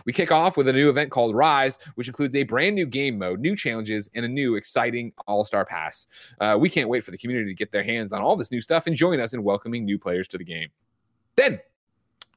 We 0.05 0.13
kick 0.13 0.31
off 0.31 0.57
with 0.57 0.67
a 0.67 0.73
new 0.73 0.89
event 0.89 1.11
called 1.11 1.35
Rise, 1.35 1.79
which 1.95 2.07
includes 2.07 2.35
a 2.35 2.43
brand 2.43 2.75
new 2.75 2.85
game 2.85 3.17
mode, 3.17 3.39
new 3.39 3.55
challenges, 3.55 4.09
and 4.15 4.25
a 4.25 4.29
new 4.29 4.55
exciting 4.55 5.11
All 5.27 5.43
Star 5.43 5.65
Pass. 5.65 6.07
Uh, 6.39 6.55
we 6.59 6.69
can't 6.69 6.89
wait 6.89 7.03
for 7.03 7.11
the 7.11 7.17
community 7.17 7.49
to 7.49 7.55
get 7.55 7.71
their 7.71 7.83
hands 7.83 8.13
on 8.13 8.21
all 8.21 8.35
this 8.35 8.51
new 8.51 8.61
stuff 8.61 8.87
and 8.87 8.95
join 8.95 9.19
us 9.19 9.33
in 9.33 9.43
welcoming 9.43 9.83
new 9.83 9.99
players 9.99 10.27
to 10.29 10.37
the 10.37 10.45
game. 10.45 10.69
Then 11.35 11.59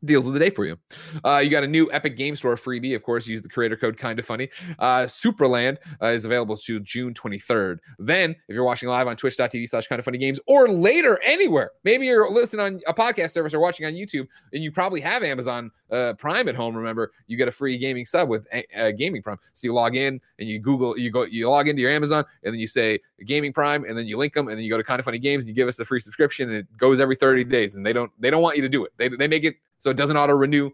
deals 0.04 0.26
of 0.26 0.32
the 0.32 0.38
day 0.38 0.50
for 0.50 0.64
you. 0.64 0.78
Uh, 1.24 1.38
you 1.38 1.50
got 1.50 1.64
a 1.64 1.68
new 1.68 1.90
Epic 1.92 2.16
Game 2.16 2.36
Store 2.36 2.56
freebie. 2.56 2.94
Of 2.94 3.02
course, 3.02 3.26
use 3.26 3.42
the 3.42 3.48
creator 3.48 3.76
code 3.76 3.96
Kind 3.96 4.18
of 4.18 4.24
Funny. 4.24 4.48
Uh, 4.78 5.02
Supraland 5.02 5.78
uh, 6.02 6.06
is 6.06 6.24
available 6.24 6.56
to 6.56 6.80
June 6.80 7.14
23rd. 7.14 7.78
Then, 7.98 8.30
if 8.48 8.54
you're 8.54 8.64
watching 8.64 8.88
live 8.88 9.06
on 9.08 9.16
twitch.tv 9.16 9.68
slash 9.68 9.86
Kind 9.86 9.98
of 9.98 10.04
Funny 10.04 10.18
Games 10.18 10.40
or 10.46 10.68
later 10.68 11.18
anywhere, 11.24 11.72
maybe 11.84 12.06
you're 12.06 12.30
listening 12.30 12.64
on 12.64 12.80
a 12.86 12.94
podcast 12.94 13.30
service 13.30 13.54
or 13.54 13.60
watching 13.60 13.86
on 13.86 13.92
YouTube, 13.92 14.26
and 14.52 14.62
you 14.62 14.70
probably 14.70 15.00
have 15.00 15.22
Amazon 15.22 15.70
uh, 15.90 16.14
Prime 16.14 16.48
at 16.48 16.54
home. 16.54 16.76
Remember, 16.76 17.12
you 17.26 17.36
get 17.36 17.48
a 17.48 17.52
free 17.52 17.78
gaming 17.78 18.04
sub 18.04 18.28
with 18.28 18.46
Gaming 18.96 19.22
Prime. 19.22 19.38
So 19.54 19.66
you 19.66 19.74
log 19.74 19.96
in 19.96 20.20
and 20.38 20.48
you 20.48 20.58
Google, 20.58 20.98
you 20.98 21.10
go, 21.10 21.24
you 21.24 21.48
log 21.48 21.68
into 21.68 21.82
your 21.82 21.90
Amazon, 21.90 22.24
and 22.44 22.52
then 22.52 22.60
you 22.60 22.66
say 22.66 22.98
Gaming 23.24 23.52
Prime, 23.52 23.84
and 23.84 23.96
then 23.96 24.06
you 24.06 24.16
link 24.16 24.32
them, 24.32 24.48
and 24.48 24.56
then 24.56 24.64
you 24.64 24.70
go 24.70 24.76
to 24.76 24.84
Kind 24.84 24.98
of 24.98 25.04
Funny 25.04 25.18
Games, 25.18 25.44
and 25.44 25.48
you 25.48 25.54
give 25.54 25.68
us 25.68 25.76
the 25.76 25.84
free 25.84 26.00
subscription, 26.00 26.48
and 26.48 26.58
it 26.58 26.76
goes 26.76 27.00
every 27.00 27.16
30 27.16 27.44
days. 27.44 27.74
And 27.74 27.84
they 27.84 27.92
don't, 27.92 28.10
they 28.20 28.30
don't 28.30 28.42
want 28.42 28.56
you 28.56 28.62
to 28.62 28.68
do 28.68 28.84
it. 28.84 28.92
They, 28.96 29.08
they 29.08 29.28
make 29.28 29.44
it 29.44 29.56
so 29.78 29.90
it 29.90 29.96
doesn't 29.96 30.16
auto 30.16 30.32
renew 30.34 30.70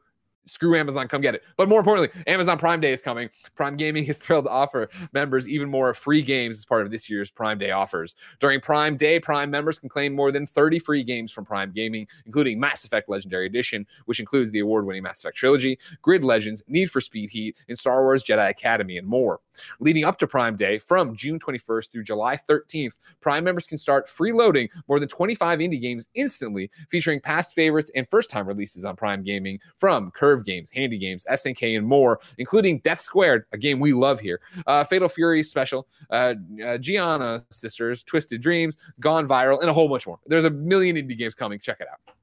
screw 0.46 0.76
Amazon, 0.76 1.08
come 1.08 1.20
get 1.20 1.34
it. 1.34 1.42
But 1.56 1.68
more 1.68 1.78
importantly, 1.78 2.22
Amazon 2.26 2.58
Prime 2.58 2.80
Day 2.80 2.92
is 2.92 3.02
coming. 3.02 3.28
Prime 3.54 3.76
Gaming 3.76 4.04
is 4.08 4.18
thrilled 4.18 4.44
to 4.46 4.50
offer 4.50 4.88
members 5.12 5.48
even 5.48 5.70
more 5.70 5.92
free 5.94 6.22
games 6.22 6.58
as 6.58 6.64
part 6.64 6.82
of 6.82 6.90
this 6.90 7.08
year's 7.08 7.30
Prime 7.30 7.58
Day 7.58 7.70
offers. 7.70 8.14
During 8.40 8.60
Prime 8.60 8.96
Day, 8.96 9.20
Prime 9.20 9.50
members 9.50 9.78
can 9.78 9.88
claim 9.88 10.14
more 10.14 10.32
than 10.32 10.46
30 10.46 10.78
free 10.78 11.02
games 11.02 11.32
from 11.32 11.44
Prime 11.44 11.72
Gaming, 11.72 12.06
including 12.26 12.60
Mass 12.60 12.84
Effect 12.84 13.08
Legendary 13.08 13.46
Edition, 13.46 13.86
which 14.06 14.20
includes 14.20 14.50
the 14.50 14.60
award 14.60 14.86
winning 14.86 15.02
Mass 15.02 15.20
Effect 15.20 15.36
trilogy, 15.36 15.78
Grid 16.02 16.24
Legends, 16.24 16.62
Need 16.68 16.90
for 16.90 17.00
Speed 17.00 17.30
Heat, 17.30 17.56
and 17.68 17.78
Star 17.78 18.02
Wars 18.02 18.22
Jedi 18.22 18.48
Academy, 18.48 18.98
and 18.98 19.06
more. 19.06 19.40
Leading 19.80 20.04
up 20.04 20.18
to 20.18 20.26
Prime 20.26 20.56
Day, 20.56 20.78
from 20.78 21.14
June 21.14 21.38
21st 21.38 21.92
through 21.92 22.04
July 22.04 22.36
13th, 22.36 22.96
Prime 23.20 23.44
members 23.44 23.66
can 23.66 23.78
start 23.78 24.08
freeloading 24.08 24.68
more 24.88 25.00
than 25.00 25.08
25 25.08 25.58
indie 25.58 25.80
games 25.80 26.08
instantly, 26.14 26.70
featuring 26.88 27.20
past 27.20 27.54
favorites 27.54 27.90
and 27.94 28.08
first 28.10 28.30
time 28.30 28.46
releases 28.46 28.84
on 28.84 28.96
Prime 28.96 29.22
Gaming 29.22 29.58
from 29.78 30.10
Curve 30.10 30.33
Games, 30.42 30.70
Handy 30.70 30.98
Games, 30.98 31.26
SNK, 31.30 31.76
and 31.76 31.86
more, 31.86 32.18
including 32.38 32.80
Death 32.80 33.00
Squared, 33.00 33.44
a 33.52 33.58
game 33.58 33.78
we 33.78 33.92
love 33.92 34.18
here, 34.18 34.40
uh, 34.66 34.82
Fatal 34.82 35.08
Fury 35.08 35.42
Special, 35.42 35.86
uh, 36.10 36.14
uh, 36.14 36.34
Giana 36.78 37.44
Sisters, 37.50 38.02
Twisted 38.02 38.40
Dreams, 38.40 38.78
Gone 39.00 39.28
Viral, 39.28 39.60
and 39.60 39.68
a 39.68 39.72
whole 39.72 39.88
bunch 39.88 40.06
more. 40.06 40.18
There's 40.26 40.44
a 40.44 40.50
million 40.50 40.96
indie 40.96 41.16
games 41.16 41.34
coming. 41.34 41.58
Check 41.58 41.80
it 41.80 41.88
out. 41.90 42.14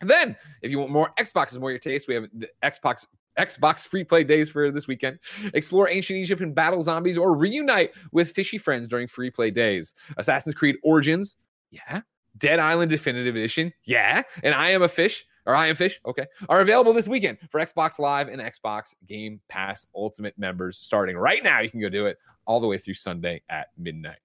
then, 0.00 0.36
if 0.62 0.70
you 0.70 0.78
want 0.78 0.90
more 0.90 1.12
Xboxes, 1.18 1.58
more 1.58 1.70
your 1.70 1.80
taste, 1.80 2.08
we 2.08 2.14
have 2.14 2.28
the 2.32 2.48
Xbox 2.62 3.04
Xbox 3.38 3.86
free 3.86 4.04
play 4.04 4.24
days 4.24 4.50
for 4.50 4.70
this 4.70 4.86
weekend. 4.86 5.18
Explore 5.54 5.88
ancient 5.88 6.18
Egypt 6.18 6.40
and 6.42 6.54
battle 6.54 6.82
zombies 6.82 7.16
or 7.16 7.36
reunite 7.36 7.92
with 8.12 8.30
fishy 8.30 8.58
friends 8.58 8.88
during 8.88 9.08
free 9.08 9.30
play 9.30 9.50
days. 9.50 9.94
Assassin's 10.16 10.54
Creed 10.54 10.76
Origins, 10.82 11.36
yeah. 11.70 12.00
Dead 12.36 12.58
Island 12.60 12.90
Definitive 12.90 13.34
Edition, 13.34 13.72
yeah. 13.84 14.22
And 14.42 14.54
I 14.54 14.70
Am 14.70 14.82
a 14.82 14.88
Fish, 14.88 15.26
or 15.50 15.56
I 15.56 15.66
Am 15.66 15.74
Fish, 15.74 16.00
okay, 16.06 16.26
are 16.48 16.60
available 16.60 16.92
this 16.92 17.08
weekend 17.08 17.38
for 17.50 17.60
Xbox 17.60 17.98
Live 17.98 18.28
and 18.28 18.40
Xbox 18.40 18.94
Game 19.06 19.40
Pass 19.48 19.86
Ultimate 19.94 20.38
members 20.38 20.76
starting 20.76 21.16
right 21.16 21.42
now. 21.42 21.60
You 21.60 21.68
can 21.68 21.80
go 21.80 21.88
do 21.88 22.06
it 22.06 22.18
all 22.46 22.60
the 22.60 22.68
way 22.68 22.78
through 22.78 22.94
Sunday 22.94 23.42
at 23.50 23.68
midnight. 23.76 24.18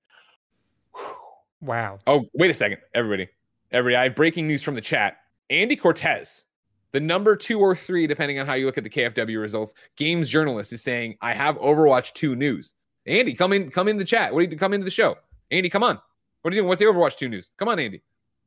Wow. 1.61 1.99
Oh, 2.05 2.25
wait 2.33 2.51
a 2.51 2.53
second, 2.53 2.77
everybody. 2.93 3.27
Everybody, 3.71 3.95
I 3.95 4.03
have 4.03 4.15
breaking 4.15 4.47
news 4.47 4.61
from 4.61 4.75
the 4.75 4.81
chat. 4.81 5.17
Andy 5.49 5.75
Cortez 5.75 6.45
The 6.91 6.99
number 6.99 7.35
two 7.35 7.59
or 7.59 7.75
three, 7.75 8.05
depending 8.05 8.39
on 8.39 8.45
how 8.45 8.53
you 8.53 8.67
look 8.67 8.77
at 8.77 8.83
the 8.83 8.89
KFW 8.89 9.41
results, 9.41 9.73
games 9.95 10.29
journalist 10.29 10.71
is 10.73 10.83
saying, 10.83 11.17
I 11.21 11.33
have 11.33 11.57
Overwatch 11.57 12.13
2 12.13 12.35
news. 12.35 12.73
Andy, 13.07 13.33
come 13.33 13.51
in, 13.51 13.71
come 13.71 13.87
in 13.87 13.97
the 13.97 14.05
chat. 14.05 14.33
What 14.33 14.45
do 14.45 14.51
you 14.51 14.57
come 14.57 14.73
into 14.73 14.85
the 14.85 14.91
show? 14.91 15.17
Andy, 15.51 15.69
come 15.69 15.83
on. 15.83 15.99
What 16.41 16.53
are 16.53 16.55
you 16.55 16.61
doing? 16.61 16.69
What's 16.69 16.79
the 16.79 16.85
Overwatch 16.85 17.17
2 17.17 17.29
news? 17.29 17.51
Come 17.57 17.67
on, 17.67 17.79
Andy. 17.79 18.03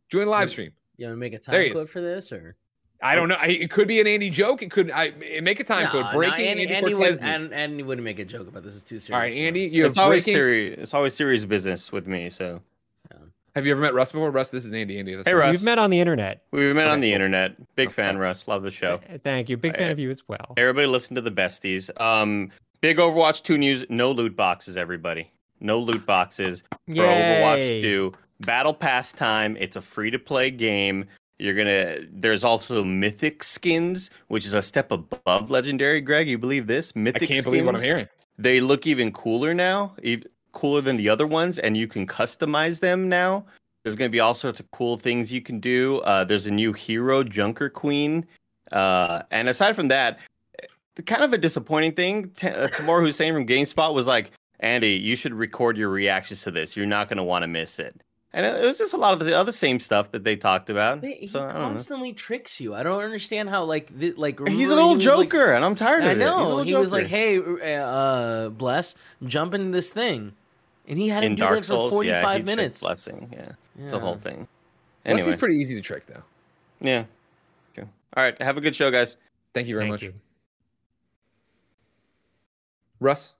Join 0.09 0.25
the 0.25 0.31
live 0.31 0.51
stream. 0.51 0.73
You 0.97 1.07
want 1.07 1.15
to 1.15 1.19
make 1.19 1.33
a 1.33 1.39
time 1.39 1.73
code 1.73 1.91
for 1.91 2.01
this 2.01 2.33
or? 2.33 2.57
I 3.01 3.15
don't 3.15 3.29
know. 3.29 3.37
it 3.43 3.71
could 3.71 3.87
be 3.87 4.01
an 4.01 4.07
Andy 4.07 4.31
joke. 4.31 4.63
It 4.63 4.71
could. 4.71 4.91
I 4.91 5.13
make 5.43 5.61
a 5.61 5.65
time 5.65 5.85
no, 5.85 5.91
code. 5.91 6.07
Breaking 6.13 6.45
no, 6.45 6.51
Andy, 6.51 6.63
Andy, 6.63 6.75
Andy, 6.75 6.95
would, 6.95 7.23
and, 7.23 7.53
Andy 7.53 7.83
wouldn't 7.83 8.05
make 8.05 8.19
a 8.19 8.25
joke 8.25 8.49
about 8.49 8.65
this. 8.65 8.75
Is 8.75 8.83
too 8.83 8.99
serious. 8.99 9.11
All 9.11 9.21
right, 9.21 9.33
Andy. 9.33 9.63
You 9.63 9.87
it's 9.87 9.99
always 9.99 10.25
serious. 10.25 10.79
It's 10.81 10.95
always 10.95 11.15
serious 11.15 11.45
business 11.45 11.93
with 11.93 12.07
me. 12.07 12.31
So. 12.31 12.61
Have 13.59 13.67
you 13.67 13.73
ever 13.73 13.81
met 13.81 13.93
Russ 13.93 14.13
before? 14.13 14.31
Russ, 14.31 14.51
this 14.51 14.65
is 14.65 14.73
Andy. 14.73 15.01
Andy. 15.01 15.21
Hey, 15.25 15.35
Russ. 15.35 15.51
We've 15.51 15.65
met 15.65 15.81
on 15.81 15.91
the 15.91 15.99
internet. 15.99 16.45
We've 16.53 16.75
met 16.77 16.85
okay, 16.85 16.93
on 16.93 17.01
the 17.01 17.13
internet. 17.13 17.57
Big 17.75 17.89
okay. 17.89 17.95
fan, 17.95 18.17
Russ. 18.17 18.47
Love 18.47 18.63
the 18.63 18.71
show. 18.71 19.01
Thank 19.25 19.49
you. 19.49 19.57
Big 19.57 19.77
fan 19.77 19.91
of 19.91 19.99
you 19.99 20.11
as 20.11 20.23
well. 20.29 20.55
Everybody 20.57 20.87
listen 20.87 21.17
to 21.17 21.21
the 21.21 21.33
besties. 21.33 21.91
Um, 22.01 22.53
big 22.83 22.99
Overwatch 22.99 23.43
2 23.43 23.59
news. 23.59 23.85
No 23.89 24.13
loot 24.13 24.37
boxes, 24.37 24.77
everybody. 24.77 25.33
No 25.59 25.81
loot 25.81 26.07
boxes 26.07 26.63
for 26.71 26.93
Yay. 26.95 27.03
Overwatch 27.03 27.83
2. 27.83 28.13
Battle 28.43 28.75
Pass 28.75 29.13
time. 29.13 29.57
It's 29.59 29.75
a 29.75 29.83
free 29.83 30.13
to 30.13 30.21
play 30.21 30.53
game. 30.53 31.07
You're 31.39 31.55
gonna. 31.55 31.99
There's 32.11 32.43
also 32.43 32.83
mythic 32.83 33.43
skins, 33.43 34.11
which 34.27 34.45
is 34.45 34.55
a 34.55 34.63
step 34.63 34.91
above 34.91 35.51
legendary. 35.51 36.01
Greg, 36.01 36.29
you 36.29 36.39
believe 36.39 36.67
this? 36.67 36.95
Mythic. 36.97 37.25
Skins. 37.25 37.31
I 37.31 37.35
can't 37.35 37.43
skins, 37.43 37.45
believe 37.45 37.67
what 37.67 37.77
I'm 37.77 37.83
hearing. 37.83 38.09
They 38.39 38.61
look 38.61 38.87
even 38.87 39.13
cooler 39.13 39.55
now, 39.55 39.95
even 40.03 40.29
cooler 40.53 40.81
than 40.81 40.97
the 40.97 41.09
other 41.09 41.27
ones, 41.27 41.59
and 41.61 41.77
you 41.77 41.87
can 41.87 42.07
customize 42.07 42.81
them 42.81 43.09
now. 43.09 43.45
There's 43.85 43.95
gonna 43.95 44.11
be 44.11 44.21
all 44.21 44.35
sorts 44.35 44.59
of 44.59 44.69
cool 44.73 44.97
things 44.97 45.31
you 45.31 45.41
can 45.41 45.61
do. 45.61 45.99
Uh, 46.01 46.25
there's 46.25 46.47
a 46.47 46.51
new 46.51 46.73
hero, 46.73 47.23
Junker 47.23 47.71
Queen, 47.71 48.27
uh, 48.73 49.23
and 49.31 49.49
aside 49.49 49.77
from 49.77 49.89
that, 49.89 50.19
kind 51.07 51.23
of 51.23 51.33
a 51.33 51.39
disappointing 51.39 51.93
thing. 51.93 52.31
T- 52.31 52.49
uh, 52.49 52.69
Tamoor 52.69 53.01
Hussain 53.01 53.33
from 53.33 53.47
GameSpot 53.47 53.95
was 53.95 54.09
like, 54.09 54.33
"Andy, 54.59 54.91
you 54.91 55.15
should 55.15 55.33
record 55.33 55.77
your 55.77 55.89
reactions 55.91 56.43
to 56.43 56.51
this. 56.51 56.77
You're 56.77 56.87
not 56.87 57.09
gonna 57.09 57.25
want 57.25 57.45
to 57.45 57.47
miss 57.47 57.79
it." 57.79 58.03
And 58.33 58.45
it 58.45 58.63
was 58.63 58.77
just 58.77 58.93
a 58.93 58.99
lot 58.99 59.15
of 59.15 59.21
the 59.21 59.35
other 59.35 59.53
same 59.53 59.81
stuff 59.81 60.13
that 60.13 60.23
they 60.23 60.37
talked 60.37 60.69
about. 60.69 61.03
He 61.03 61.27
so, 61.27 61.51
constantly 61.51 62.11
know. 62.11 62.15
tricks 62.15 62.61
you. 62.61 62.75
I 62.75 62.83
don't 62.83 63.03
understand 63.03 63.49
how 63.49 63.65
like 63.65 63.91
like 64.17 64.47
he's 64.47 64.71
an 64.71 64.79
old 64.79 64.99
he 64.99 65.05
joker, 65.05 65.47
like, 65.47 65.57
and 65.57 65.65
I'm 65.65 65.75
tired 65.75 66.03
of 66.03 66.11
I 66.11 66.13
it. 66.13 66.17
I 66.17 66.19
know. 66.19 66.59
He 66.59 66.71
joker. 66.71 66.81
was 66.81 66.93
like, 66.93 67.07
"Hey, 67.07 67.39
uh, 67.39 68.51
bless, 68.51 68.95
jump 69.25 69.55
into 69.55 69.71
this 69.71 69.91
thing," 69.91 70.35
and 70.87 70.99
he 70.99 71.09
had 71.09 71.21
to 71.21 71.31
do 71.31 71.37
Dark 71.37 71.61
that 71.61 71.67
for 71.67 71.91
45 71.91 72.41
yeah, 72.41 72.45
minutes. 72.45 72.81
Blessing, 72.81 73.31
yeah. 73.33 73.53
yeah, 73.79 73.85
it's 73.85 73.95
a 73.95 73.99
whole 73.99 74.17
thing. 74.17 74.47
Anyway, 75.07 75.23
Blessing's 75.23 75.41
pretty 75.41 75.57
easy 75.57 75.75
to 75.75 75.81
trick, 75.81 76.05
though. 76.07 76.23
Yeah. 76.83 77.05
Okay. 77.73 77.89
All 78.15 78.23
right. 78.23 78.41
Have 78.43 78.59
a 78.59 78.61
good 78.61 78.77
show, 78.77 78.91
guys. 78.91 79.17
Thank 79.55 79.69
you 79.69 79.75
very 79.75 79.85
Thank 79.85 79.93
much, 79.93 80.03
you. 80.03 80.15
Russ. 83.01 83.33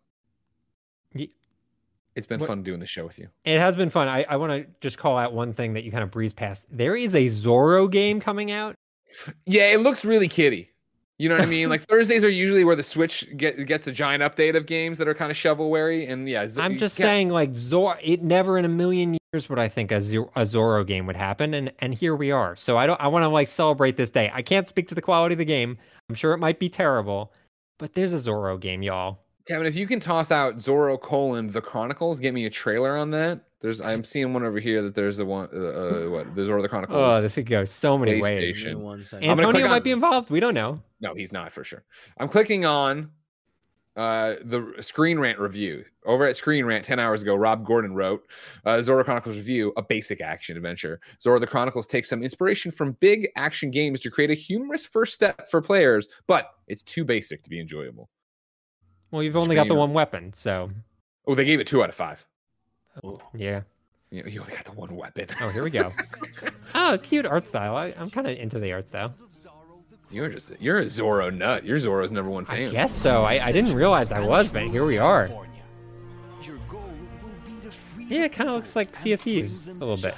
It's 2.19 2.27
been 2.27 2.41
what, 2.41 2.49
fun 2.49 2.63
doing 2.63 2.81
the 2.81 2.87
show 2.87 3.07
with 3.07 3.19
you. 3.19 3.29
It 3.45 3.61
has 3.61 3.77
been 3.77 3.91
fun. 3.91 4.09
I, 4.09 4.27
I 4.29 4.37
want 4.37 4.53
to 4.53 4.67
just 4.81 4.99
call 4.99 5.17
out 5.17 5.33
one 5.33 5.53
thing 5.53 5.75
that 5.75 5.85
you 5.85 5.93
kind 5.93 6.03
of 6.03 6.11
breeze 6.11 6.35
past. 6.35 6.67
There 6.71 6.97
is 6.97 7.15
a 7.15 7.27
Zorro 7.27 7.91
game 7.91 8.21
coming 8.21 8.51
out. 8.51 8.75
Yeah, 9.47 9.71
it 9.71 9.81
looks 9.81 10.05
really 10.05 10.29
kitty. 10.29 10.71
You 11.19 11.29
know 11.29 11.37
what 11.37 11.45
I 11.45 11.47
mean? 11.47 11.69
Like 11.79 11.83
Thursdays 11.83 12.25
are 12.25 12.29
usually 12.29 12.65
where 12.65 12.77
the 12.77 12.83
Switch 12.83 13.27
get, 13.37 13.67
gets 13.67 13.87
a 13.87 13.93
giant 13.93 14.23
update 14.23 14.57
of 14.57 14.67
games 14.67 14.99
that 14.99 15.07
are 15.07 15.15
kind 15.15 15.31
of 15.31 15.37
shovelwary. 15.37 16.11
And 16.11 16.29
yeah, 16.29 16.47
I'm 16.59 16.77
just 16.77 16.97
saying, 16.97 17.29
like 17.31 17.55
Zor, 17.55 17.99
it 18.03 18.23
never 18.23 18.59
in 18.59 18.65
a 18.65 18.69
million 18.69 19.17
years 19.33 19.49
would 19.49 19.59
I 19.59 19.69
think 19.69 19.93
a, 19.93 20.01
Z- 20.01 20.17
a 20.17 20.43
Zorro 20.43 20.87
game 20.87 21.07
would 21.07 21.17
happen, 21.17 21.55
and 21.55 21.73
and 21.81 21.95
here 21.95 22.17
we 22.17 22.31
are. 22.31 22.57
So 22.57 22.77
I 22.79 22.87
don't. 22.87 23.01
I 23.01 23.09
want 23.09 23.25
to 23.25 23.29
like 23.29 23.49
celebrate 23.49 23.97
this 23.97 24.11
day. 24.11 24.31
I 24.33 24.43
can't 24.43 24.67
speak 24.67 24.89
to 24.89 24.95
the 24.95 25.03
quality 25.03 25.35
of 25.35 25.39
the 25.39 25.45
game. 25.45 25.79
I'm 26.09 26.15
sure 26.15 26.33
it 26.33 26.39
might 26.39 26.59
be 26.59 26.69
terrible, 26.69 27.33
but 27.79 27.95
there's 27.95 28.13
a 28.13 28.17
Zorro 28.17 28.59
game, 28.59 28.83
y'all. 28.83 29.19
Kevin, 29.49 29.67
if 29.67 29.75
you 29.75 29.87
can 29.87 29.99
toss 29.99 30.31
out 30.31 30.57
Zorro 30.59 31.01
colon 31.01 31.51
the 31.51 31.63
Chronicles, 31.63 32.21
get 32.21 32.35
me 32.35 32.45
a 32.45 32.51
trailer 32.51 32.99
on 32.99 33.11
that. 33.13 33.41
There's 33.61 33.81
I'm 33.81 34.05
seeing 34.05 34.35
one 34.35 34.45
over 34.45 34.61
here 34.61 34.83
that 34.83 34.95
there's 34.95 35.17
the 35.17 35.25
one 35.25 35.49
uh, 35.53 35.59
uh 35.59 36.11
what 36.11 36.35
there's 36.35 36.51
Zorro 36.51 36.61
the 36.61 36.69
Chronicles. 36.69 36.99
Oh, 36.99 37.23
this 37.23 37.35
could 37.35 37.47
go 37.47 37.65
so 37.65 37.97
many 37.97 38.21
ways. 38.21 38.65
Antonio 38.67 39.69
might 39.69 39.77
on, 39.77 39.83
be 39.83 39.91
involved. 39.91 40.29
We 40.31 40.39
don't 40.39 40.55
know. 40.55 40.83
No, 41.01 41.15
he's 41.15 41.33
not 41.33 41.53
for 41.53 41.65
sure. 41.65 41.83
I'm 42.19 42.29
clicking 42.29 42.67
on 42.67 43.11
uh, 43.97 44.37
the 44.45 44.75
Screen 44.81 45.19
Rant 45.19 45.39
review 45.39 45.85
over 46.05 46.27
at 46.27 46.37
Screen 46.37 46.67
Rant 46.67 46.85
10 46.85 47.01
hours 47.01 47.23
ago. 47.23 47.35
Rob 47.35 47.67
Gordon 47.67 47.95
wrote 47.95 48.23
uh, 48.67 48.77
Zorro 48.77 49.03
Chronicles 49.03 49.39
review, 49.39 49.73
a 49.77 49.83
basic 49.83 50.21
action 50.21 50.57
adventure. 50.57 51.01
Zorro 51.25 51.41
the 51.41 51.47
Chronicles 51.47 51.87
takes 51.87 52.09
some 52.09 52.23
inspiration 52.23 52.71
from 52.71 52.93
big 53.01 53.29
action 53.35 53.71
games 53.71 53.99
to 54.01 54.11
create 54.11 54.31
a 54.31 54.35
humorous 54.35 54.85
first 54.85 55.15
step 55.15 55.51
for 55.51 55.61
players, 55.63 56.09
but 56.27 56.51
it's 56.69 56.83
too 56.83 57.05
basic 57.05 57.43
to 57.43 57.51
be 57.51 57.59
enjoyable. 57.59 58.09
Well, 59.11 59.23
you've 59.23 59.37
only 59.37 59.55
got 59.55 59.69
the 59.69 59.75
one 59.75 59.93
weapon, 59.93 60.33
so. 60.35 60.71
Oh, 61.27 61.35
they 61.35 61.45
gave 61.45 61.61
it 61.61 61.67
two 61.67 61.83
out 61.83 61.89
of 61.89 61.95
five. 61.95 62.25
Oh. 63.03 63.21
Yeah. 63.35 63.63
You, 64.11 64.25
you 64.27 64.41
only 64.41 64.55
got 64.55 64.65
the 64.65 64.73
one 64.73 64.95
weapon. 64.97 65.27
oh, 65.41 65.51
here 65.51 65.63
we 65.63 65.71
go. 65.71 65.93
oh, 66.75 66.99
cute 67.03 67.27
art 67.27 67.47
style. 67.47 67.77
I, 67.77 67.89
am 67.89 68.11
kind 68.11 68.27
of 68.27 68.39
into 68.39 68.59
the 68.59 68.73
art 68.73 68.89
style. 68.89 69.15
You're 70.11 70.31
just 70.31 70.53
you're 70.59 70.79
a 70.79 70.85
Zorro 70.87 71.35
nut. 71.35 71.65
You're 71.65 71.77
Zorro's 71.77 72.11
number 72.11 72.31
one 72.31 72.47
fan. 72.47 72.69
I 72.69 72.71
guess 72.71 72.95
so. 72.95 73.25
I, 73.25 73.45
I 73.45 73.53
didn't 73.53 73.75
realize 73.75 74.11
I 74.11 74.21
was, 74.21 74.49
but 74.49 74.63
here 74.63 74.87
we 74.87 74.97
are. 74.97 75.29
Yeah, 77.99 78.25
it 78.25 78.33
kind 78.33 78.49
of 78.49 78.57
looks 78.57 78.75
like 78.75 78.97
Sea 78.97 79.13
of 79.13 79.21
Thieves 79.21 79.69
a 79.69 79.75
little 79.75 79.99
bit. 79.99 80.15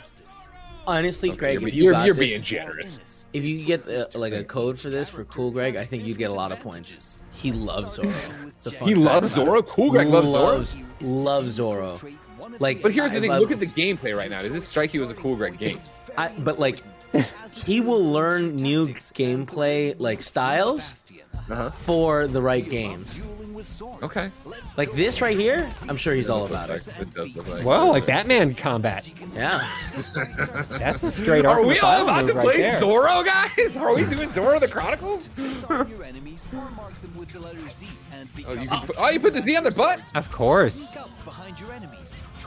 Honestly, 0.86 1.30
okay, 1.30 1.38
Greg, 1.38 1.60
you're, 1.60 1.68
you 1.70 1.84
you're, 1.84 2.04
you're 2.04 2.14
this, 2.14 2.30
being 2.30 2.42
generous. 2.42 3.26
If 3.32 3.44
you 3.44 3.64
get 3.64 3.88
uh, 3.88 4.06
like 4.14 4.32
a 4.32 4.44
code 4.44 4.78
for 4.78 4.90
this 4.90 5.10
for 5.10 5.24
Cool 5.24 5.50
Greg, 5.50 5.74
I 5.74 5.84
think 5.84 6.04
you'd 6.04 6.18
get 6.18 6.30
a 6.30 6.34
lot 6.34 6.52
of 6.52 6.60
points. 6.60 7.16
He 7.40 7.52
loves 7.52 7.98
Zorro. 7.98 8.86
he 8.86 8.94
loves 8.94 9.34
Zorro. 9.34 9.66
Cool 9.66 9.90
Greg 9.90 10.08
loves, 10.08 10.28
loves 10.28 10.76
Zorro. 10.76 10.84
Loves 11.00 11.58
Zorro. 11.58 12.16
Like, 12.58 12.82
but 12.82 12.92
here's 12.92 13.12
the 13.12 13.16
I 13.16 13.20
thing: 13.20 13.32
look 13.32 13.50
at 13.50 13.60
the 13.60 13.66
gameplay 13.66 14.14
right 14.16 14.28
now. 14.28 14.40
Does 14.40 14.52
this 14.52 14.68
strike 14.68 14.92
you 14.92 15.02
as 15.02 15.10
a 15.10 15.14
Cool 15.14 15.36
Greg 15.36 15.58
game? 15.58 15.78
I, 16.18 16.28
but 16.38 16.58
like, 16.58 16.82
he 17.54 17.80
will 17.80 18.04
learn 18.04 18.56
new 18.56 18.88
gameplay 18.88 19.94
like 19.98 20.22
styles 20.22 21.04
uh-huh. 21.50 21.70
for 21.70 22.26
the 22.26 22.40
right 22.40 22.68
games. 22.68 23.20
Okay. 24.02 24.30
Like 24.76 24.92
this 24.92 25.20
right 25.20 25.36
here, 25.36 25.70
I'm 25.88 25.96
sure 25.96 26.14
he's 26.14 26.30
all 26.30 26.46
about 26.46 26.70
it. 26.70 26.88
Like 27.16 27.62
Whoa, 27.62 27.90
like 27.90 28.06
Batman 28.06 28.54
combat. 28.54 29.08
Yeah. 29.34 29.68
That's 30.70 31.02
a 31.02 31.10
straight 31.10 31.44
up. 31.44 31.58
Are 31.58 31.66
we 31.66 31.78
all 31.80 32.02
about 32.04 32.26
to 32.28 32.32
play 32.32 32.62
right 32.62 32.82
Zorro, 32.82 33.24
guys? 33.24 33.76
Are 33.76 33.94
we 33.94 34.04
doing 34.06 34.30
Zorro 34.30 34.58
the 34.58 34.68
Chronicles? 34.68 35.28
oh, 35.38 35.86
you 38.52 38.68
put, 38.68 38.96
oh, 38.98 39.10
you 39.10 39.20
put 39.20 39.34
the 39.34 39.42
Z 39.42 39.56
on 39.56 39.62
their 39.62 39.72
butt? 39.72 40.00
Of 40.14 40.30
course. 40.30 40.96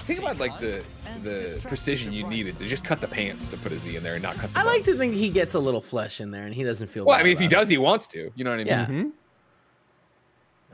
Think 0.04 0.20
about 0.20 0.38
like 0.38 0.60
the 0.60 0.84
the 1.24 1.66
precision 1.68 2.12
you 2.12 2.28
needed 2.28 2.60
to 2.60 2.68
just 2.68 2.84
cut 2.84 2.99
the 2.99 3.08
pants 3.08 3.47
to 3.47 3.58
put 3.58 3.72
a 3.72 3.80
Z 3.80 3.95
in 3.95 4.04
there 4.04 4.16
and 4.16 4.24
not 4.24 4.36
cut. 4.36 4.54
the 4.54 4.60
I 4.60 4.64
like 4.64 4.84
to 4.84 4.97
think 4.97 5.14
he 5.14 5.30
gets 5.30 5.54
a 5.54 5.60
little 5.60 5.80
flesh 5.80 6.20
in 6.20 6.32
there 6.32 6.45
and 6.45 6.54
he 6.54 6.64
doesn't 6.64 6.88
feel. 6.88 7.06
Well, 7.06 7.18
I 7.18 7.24
mean, 7.24 7.32
if 7.32 7.39
he 7.39 7.47
does, 7.47 7.70
it. 7.70 7.74
he 7.74 7.78
wants 7.78 8.08
to. 8.08 8.30
You 8.36 8.43
know 8.43 8.49
what 8.49 8.56
I 8.56 8.58
mean? 8.58 8.68
Yeah. 8.68 8.86
Mm-hmm. 8.86 9.10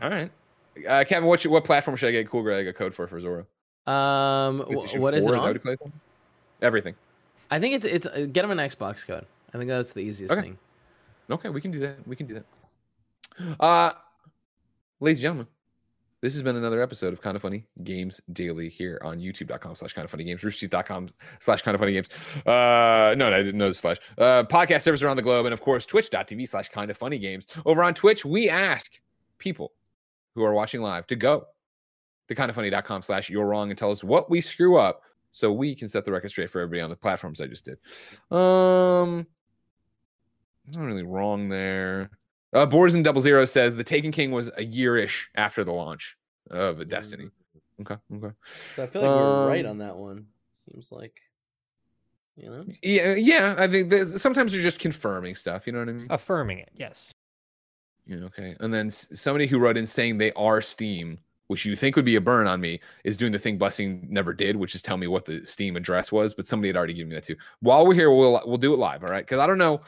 All 0.02 0.10
right, 0.10 0.32
uh, 0.88 1.04
Kevin. 1.08 1.28
What 1.28 1.46
what 1.46 1.64
platform 1.64 1.96
should 1.98 2.10
I 2.10 2.12
get 2.12 2.30
Cool 2.30 2.42
Greg 2.42 2.68
a 2.68 2.74
code 2.74 2.96
for 2.96 3.06
for 3.08 3.20
Zorro? 3.22 3.46
Um, 3.92 4.60
what 5.00 5.14
is 5.14 5.26
it 5.26 5.34
on? 5.34 5.60
Everything. 6.62 6.96
I 7.52 7.60
think 7.60 7.76
it's 7.76 7.86
it's 7.86 8.08
uh, 8.08 8.28
get 8.32 8.46
him 8.46 8.52
an 8.52 8.58
Xbox 8.58 9.06
code. 9.06 9.26
I 9.54 9.58
think 9.58 9.70
that's 9.70 9.94
the 9.94 10.02
easiest 10.02 10.32
okay. 10.32 10.42
thing. 10.42 10.58
Okay, 11.30 11.50
we 11.50 11.62
can 11.62 11.72
do 11.72 11.80
that. 11.80 12.08
We 12.08 12.16
can 12.16 12.26
do 12.28 12.36
that. 12.36 12.46
Uh, 13.60 13.92
ladies 15.00 15.20
and 15.20 15.24
gentlemen, 15.24 15.48
this 16.22 16.34
has 16.34 16.44
been 16.44 16.56
another 16.56 16.82
episode 16.82 17.14
of 17.14 17.22
Kind 17.22 17.36
of 17.36 17.42
Funny 17.42 17.66
Games 17.84 18.20
Daily 18.34 18.70
here 18.70 19.00
on 19.04 19.20
youtube.com 19.20 19.76
slash 19.76 19.94
kind 19.94 20.04
of 20.06 20.12
funny 20.12 20.24
games, 20.26 20.42
roosterteeth.com 20.42 21.10
slash 21.40 21.62
kind 21.62 21.76
of 21.76 21.80
funny 21.80 21.94
games. 21.94 22.10
Uh, 22.46 23.16
no, 23.18 23.28
I 23.34 23.42
didn't 23.42 23.58
know 23.58 23.70
the 23.70 23.74
slash. 23.74 23.98
Uh, 24.18 24.44
podcast 24.44 24.82
service 24.82 25.02
around 25.02 25.18
the 25.18 25.24
globe, 25.24 25.46
and 25.46 25.54
of 25.54 25.62
course, 25.62 25.86
twitch.tv 25.86 26.48
slash 26.48 26.70
kind 26.70 26.92
of 26.92 26.98
funny 26.98 27.20
games. 27.20 27.48
Over 27.66 27.84
on 27.84 27.94
Twitch, 27.94 28.26
we 28.26 28.50
ask 28.50 29.00
people 29.38 29.72
who 30.36 30.44
are 30.44 30.54
watching 30.54 30.82
live 30.82 31.08
to 31.08 31.16
go 31.16 31.46
to 32.28 32.36
kindoffunny.com 32.36 33.02
slash 33.02 33.30
you're 33.30 33.46
wrong 33.46 33.70
and 33.70 33.78
tell 33.78 33.92
us 33.92 34.04
what 34.04 34.30
we 34.30 34.42
screw 34.42 34.78
up 34.78 35.02
so 35.32 35.52
we 35.52 35.76
can 35.76 35.88
set 35.90 36.06
the 36.06 36.12
record 36.12 36.30
straight 36.30 36.50
for 36.50 36.60
everybody 36.62 36.82
on 36.82 36.90
the 36.90 36.96
platforms 36.96 37.40
I 37.40 37.48
just 37.48 37.66
did. 37.66 37.78
Um, 38.36 39.26
not 40.68 40.84
really 40.84 41.04
wrong 41.04 41.50
there. 41.50 42.12
Uh, 42.52 42.66
Boars 42.66 42.96
and 42.96 43.04
Double 43.04 43.22
Zero 43.22 43.46
says 43.46 43.76
the 43.76 43.84
Taken 43.84 44.12
King 44.12 44.32
was 44.32 44.50
a 44.58 44.64
year-ish 44.64 45.30
after 45.36 45.64
the 45.64 45.72
launch 45.72 46.18
of 46.50 46.88
Destiny. 46.88 47.26
Mm. 47.26 47.32
Okay, 47.82 47.96
okay. 48.14 48.36
So 48.76 48.84
I 48.84 48.88
feel 48.88 49.02
like 49.02 49.12
um, 49.12 49.18
we're 49.18 49.48
right 49.48 49.66
on 49.66 49.78
that 49.78 49.96
one. 49.96 50.26
Seems 50.54 50.92
like, 50.92 51.22
you 52.36 52.50
know. 52.50 52.66
Yeah, 52.84 53.14
yeah. 53.14 53.56
I 53.58 53.68
think 53.68 53.94
sometimes 54.18 54.54
you're 54.54 54.64
just 54.64 54.80
confirming 54.80 55.36
stuff. 55.36 55.66
You 55.66 55.74
know 55.74 55.80
what 55.80 55.90
I 55.90 55.94
mean? 55.94 56.08
Affirming 56.10 56.60
it, 56.60 56.72
yes. 56.76 57.14
Yeah. 58.06 58.18
Okay. 58.18 58.56
And 58.60 58.74
then 58.74 58.90
somebody 58.90 59.46
who 59.46 59.60
wrote 59.60 59.78
in 59.78 59.86
saying 59.86 60.18
they 60.18 60.34
are 60.34 60.62
Steam, 60.62 61.20
which 61.48 61.66
you 61.66 61.76
think 61.76 61.96
would 61.96 62.04
be 62.04 62.16
a 62.16 62.22
burn 62.22 62.48
on 62.48 62.60
me, 62.60 62.82
is 63.04 63.16
doing 63.16 63.32
the 63.32 63.40
thing 63.40 63.58
Blessing 63.58 64.08
never 64.10 64.34
did, 64.34 64.56
which 64.56 64.76
is 64.76 64.82
tell 64.82 64.98
me 64.98 65.08
what 65.08 65.26
the 65.26 65.46
Steam 65.46 65.76
address 65.76 66.12
was. 66.12 66.34
But 66.34 66.48
somebody 66.48 66.68
had 66.70 66.76
already 66.76 66.94
given 66.94 67.10
me 67.10 67.16
that 67.16 67.24
too. 67.24 67.38
While 67.62 67.86
we're 67.86 67.94
here, 67.94 68.12
we'll 68.12 68.42
we'll 68.46 68.58
do 68.58 68.74
it 68.74 68.80
live. 68.80 69.04
All 69.04 69.10
right? 69.10 69.26
Because 69.26 69.40
I 69.40 69.48
don't 69.48 69.60
know 69.60 69.82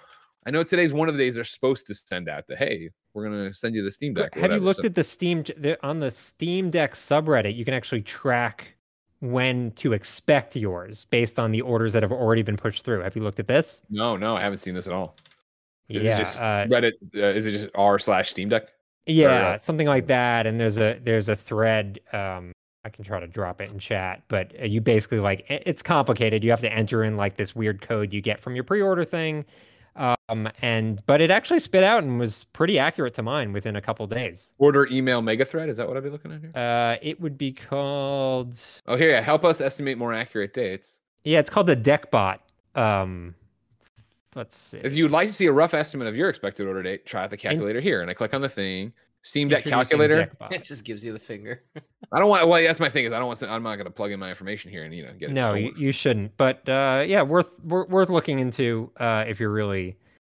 I 0.46 0.52
know 0.52 0.64
today's 0.64 0.92
one 0.92 1.08
of 1.08 1.16
the 1.16 1.24
days 1.24 1.36
they're 1.36 1.44
supposed 1.44 1.86
to 1.88 1.96
send 1.96 2.28
out 2.28 2.48
the 2.48 2.56
hey, 2.56 2.90
we're 3.14 3.24
gonna 3.24 3.54
send 3.54 3.76
you 3.76 3.84
the 3.84 3.92
Steam 3.92 4.14
Deck. 4.14 4.34
Have 4.36 4.52
you 4.52 4.60
looked 4.60 4.82
so. 4.82 4.86
at 4.86 4.96
the 4.96 5.04
Steam 5.04 5.44
the, 5.58 5.78
on 5.86 6.00
the 6.00 6.12
Steam 6.12 6.70
Deck 6.70 6.94
subreddit? 6.94 7.56
You 7.56 7.66
can 7.66 7.74
actually 7.74 8.02
track 8.02 8.76
when 9.20 9.72
to 9.74 9.94
expect 9.94 10.56
yours 10.56 11.06
based 11.06 11.38
on 11.40 11.52
the 11.52 11.62
orders 11.62 11.94
that 11.94 12.02
have 12.02 12.12
already 12.12 12.42
been 12.42 12.58
pushed 12.58 12.84
through. 12.84 13.02
Have 13.02 13.16
you 13.16 13.22
looked 13.22 13.40
at 13.40 13.48
this? 13.48 13.84
No, 13.90 14.18
no, 14.18 14.36
I 14.36 14.42
haven't 14.42 14.58
seen 14.58 14.74
this 14.74 14.88
at 14.88 14.94
all. 14.94 15.16
Is 15.90 16.04
yeah, 16.04 16.16
it 16.16 16.18
just 16.18 16.42
uh, 16.42 16.66
Reddit? 16.68 16.94
Uh, 17.16 17.20
is 17.20 17.46
it 17.46 17.52
just 17.52 17.70
r 17.76 18.00
slash 18.00 18.30
Steam 18.30 18.50
Deck? 18.50 18.64
Yeah, 19.06 19.52
or, 19.52 19.54
uh... 19.54 19.58
something 19.58 19.88
like 19.88 20.08
that. 20.08 20.48
And 20.48 20.60
there's 20.60 20.78
a 20.78 21.00
there's 21.04 21.30
a 21.30 21.36
thread. 21.36 22.00
Um, 22.14 22.52
I 22.84 22.90
can 22.90 23.04
try 23.04 23.20
to 23.20 23.28
drop 23.28 23.62
it 23.62 23.72
in 23.72 23.78
chat, 23.78 24.24
but 24.28 24.54
uh, 24.60 24.66
you 24.66 24.82
basically 24.82 25.20
like 25.20 25.46
it's 25.50 25.84
complicated. 25.84 26.44
You 26.44 26.50
have 26.50 26.62
to 26.62 26.74
enter 26.74 27.04
in 27.04 27.16
like 27.16 27.38
this 27.38 27.56
weird 27.56 27.82
code 27.82 28.12
you 28.12 28.22
get 28.22 28.40
from 28.40 28.56
your 28.56 28.64
pre-order 28.64 29.06
thing, 29.06 29.46
um, 29.96 30.50
and 30.62 31.02
but 31.06 31.22
it 31.22 31.32
actually 31.32 31.60
spit 31.60 31.84
out 31.84 32.04
and 32.04 32.20
was 32.20 32.46
pretty 32.46 32.80
accurate 32.80 33.14
to 33.16 33.22
mine 33.22 33.54
within 33.54 33.76
a 33.76 33.82
couple 33.82 34.08
days. 34.08 34.54
Order 34.58 34.88
email 34.92 35.22
mega 35.22 35.46
thread. 35.46 35.70
Is 35.70 35.78
that 35.78 35.88
what 35.88 35.98
I'd 35.98 36.04
be 36.04 36.10
looking 36.10 36.32
at 36.32 36.42
here? 36.42 36.52
Uh, 36.56 36.98
it 37.02 37.20
would 37.20 37.38
be 37.38 37.52
called. 37.52 38.62
Oh, 38.88 38.96
here, 38.96 39.10
yeah. 39.12 39.22
Help 39.22 39.44
us 39.44 39.62
estimate 39.62 39.98
more 39.98 40.14
accurate 40.14 40.54
dates. 40.54 41.00
Yeah, 41.24 41.40
it's 41.40 41.50
called 41.50 41.68
the 41.68 41.76
Deckbot. 41.76 42.40
Um, 42.74 43.36
let's 44.36 44.58
see. 44.58 44.80
If 44.84 44.96
you'd 44.96 45.12
like 45.12 45.28
to 45.28 45.34
see 45.34 45.46
a 45.46 45.52
rough 45.52 45.74
estimate 45.74 46.08
of 46.08 46.16
your 46.16 46.30
expected 46.30 46.68
order 46.68 46.82
date, 46.82 47.06
try 47.06 47.24
out 47.24 47.30
the 47.30 47.38
calculator 47.38 47.80
in- 47.80 47.84
here. 47.84 48.02
And 48.02 48.10
I 48.10 48.14
click 48.14 48.34
on 48.34 48.42
the 48.42 48.50
thing. 48.50 48.94
Steam 49.24 49.50
Deck 49.50 49.64
calculator. 49.64 50.32
It 50.52 50.64
just 50.64 50.84
gives 50.84 51.06
you 51.06 51.14
the 51.14 51.20
finger. 51.20 51.64
I 52.14 52.20
don't 52.20 52.30
want. 52.30 52.48
Well, 52.48 52.62
that's 52.62 52.80
my 52.80 52.90
thing 52.90 53.06
is 53.06 53.14
I 53.14 53.20
don't 53.20 53.28
want. 53.28 53.40
To, 53.40 53.50
I'm 53.50 53.64
not 53.64 53.76
going 53.76 53.86
to 53.86 53.92
plug 53.92 54.12
in 54.12 54.20
my 54.20 54.30
information 54.30 54.70
here 54.70 54.84
and 54.84 54.94
you 54.94 55.04
know 55.06 55.14
get 55.14 55.30
it. 55.30 55.34
No, 55.34 55.54
you, 55.54 55.74
you, 55.78 55.92
shouldn't. 55.92 56.36
But 56.36 56.68
uh, 56.68 57.04
yeah, 57.08 57.22
worth 57.22 57.52
worth 57.64 58.10
looking 58.10 58.40
into 58.40 58.92
uh, 58.98 59.24
if 59.28 59.40
you're 59.40 59.52
really. 59.52 59.98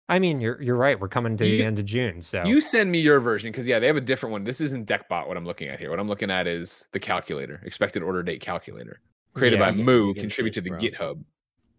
I 0.10 0.20
mean, 0.20 0.42
you're 0.42 0.62
you're 0.62 0.76
right. 0.76 1.00
We're 1.00 1.08
coming 1.08 1.38
to 1.38 1.48
you, 1.48 1.58
the 1.58 1.64
end 1.64 1.80
of 1.80 1.86
June, 1.86 2.22
so 2.22 2.44
you 2.46 2.62
send 2.62 2.92
me 2.92 3.00
your 3.00 3.20
version 3.20 3.52
because 3.52 3.68
yeah, 3.68 3.80
they 3.80 3.88
have 3.88 3.96
a 3.96 4.02
different 4.02 4.32
one. 4.32 4.44
This 4.44 4.62
isn't 4.62 4.88
Deckbot. 4.88 5.28
What 5.28 5.38
I'm 5.38 5.46
looking 5.46 5.70
at 5.70 5.80
here. 5.80 5.90
What 5.90 6.00
I'm 6.00 6.10
looking 6.10 6.30
at 6.30 6.46
is 6.46 6.86
the 6.92 7.00
calculator, 7.00 7.62
expected 7.64 8.04
order 8.04 8.22
date 8.22 8.42
calculator, 8.42 9.00
created 9.34 9.60
yeah, 9.60 9.72
by 9.72 9.76
Moo, 9.76 10.14
contribute 10.14 10.54
to 10.54 10.62
the 10.62 10.72
bro. 10.72 10.80
GitHub. 10.80 11.24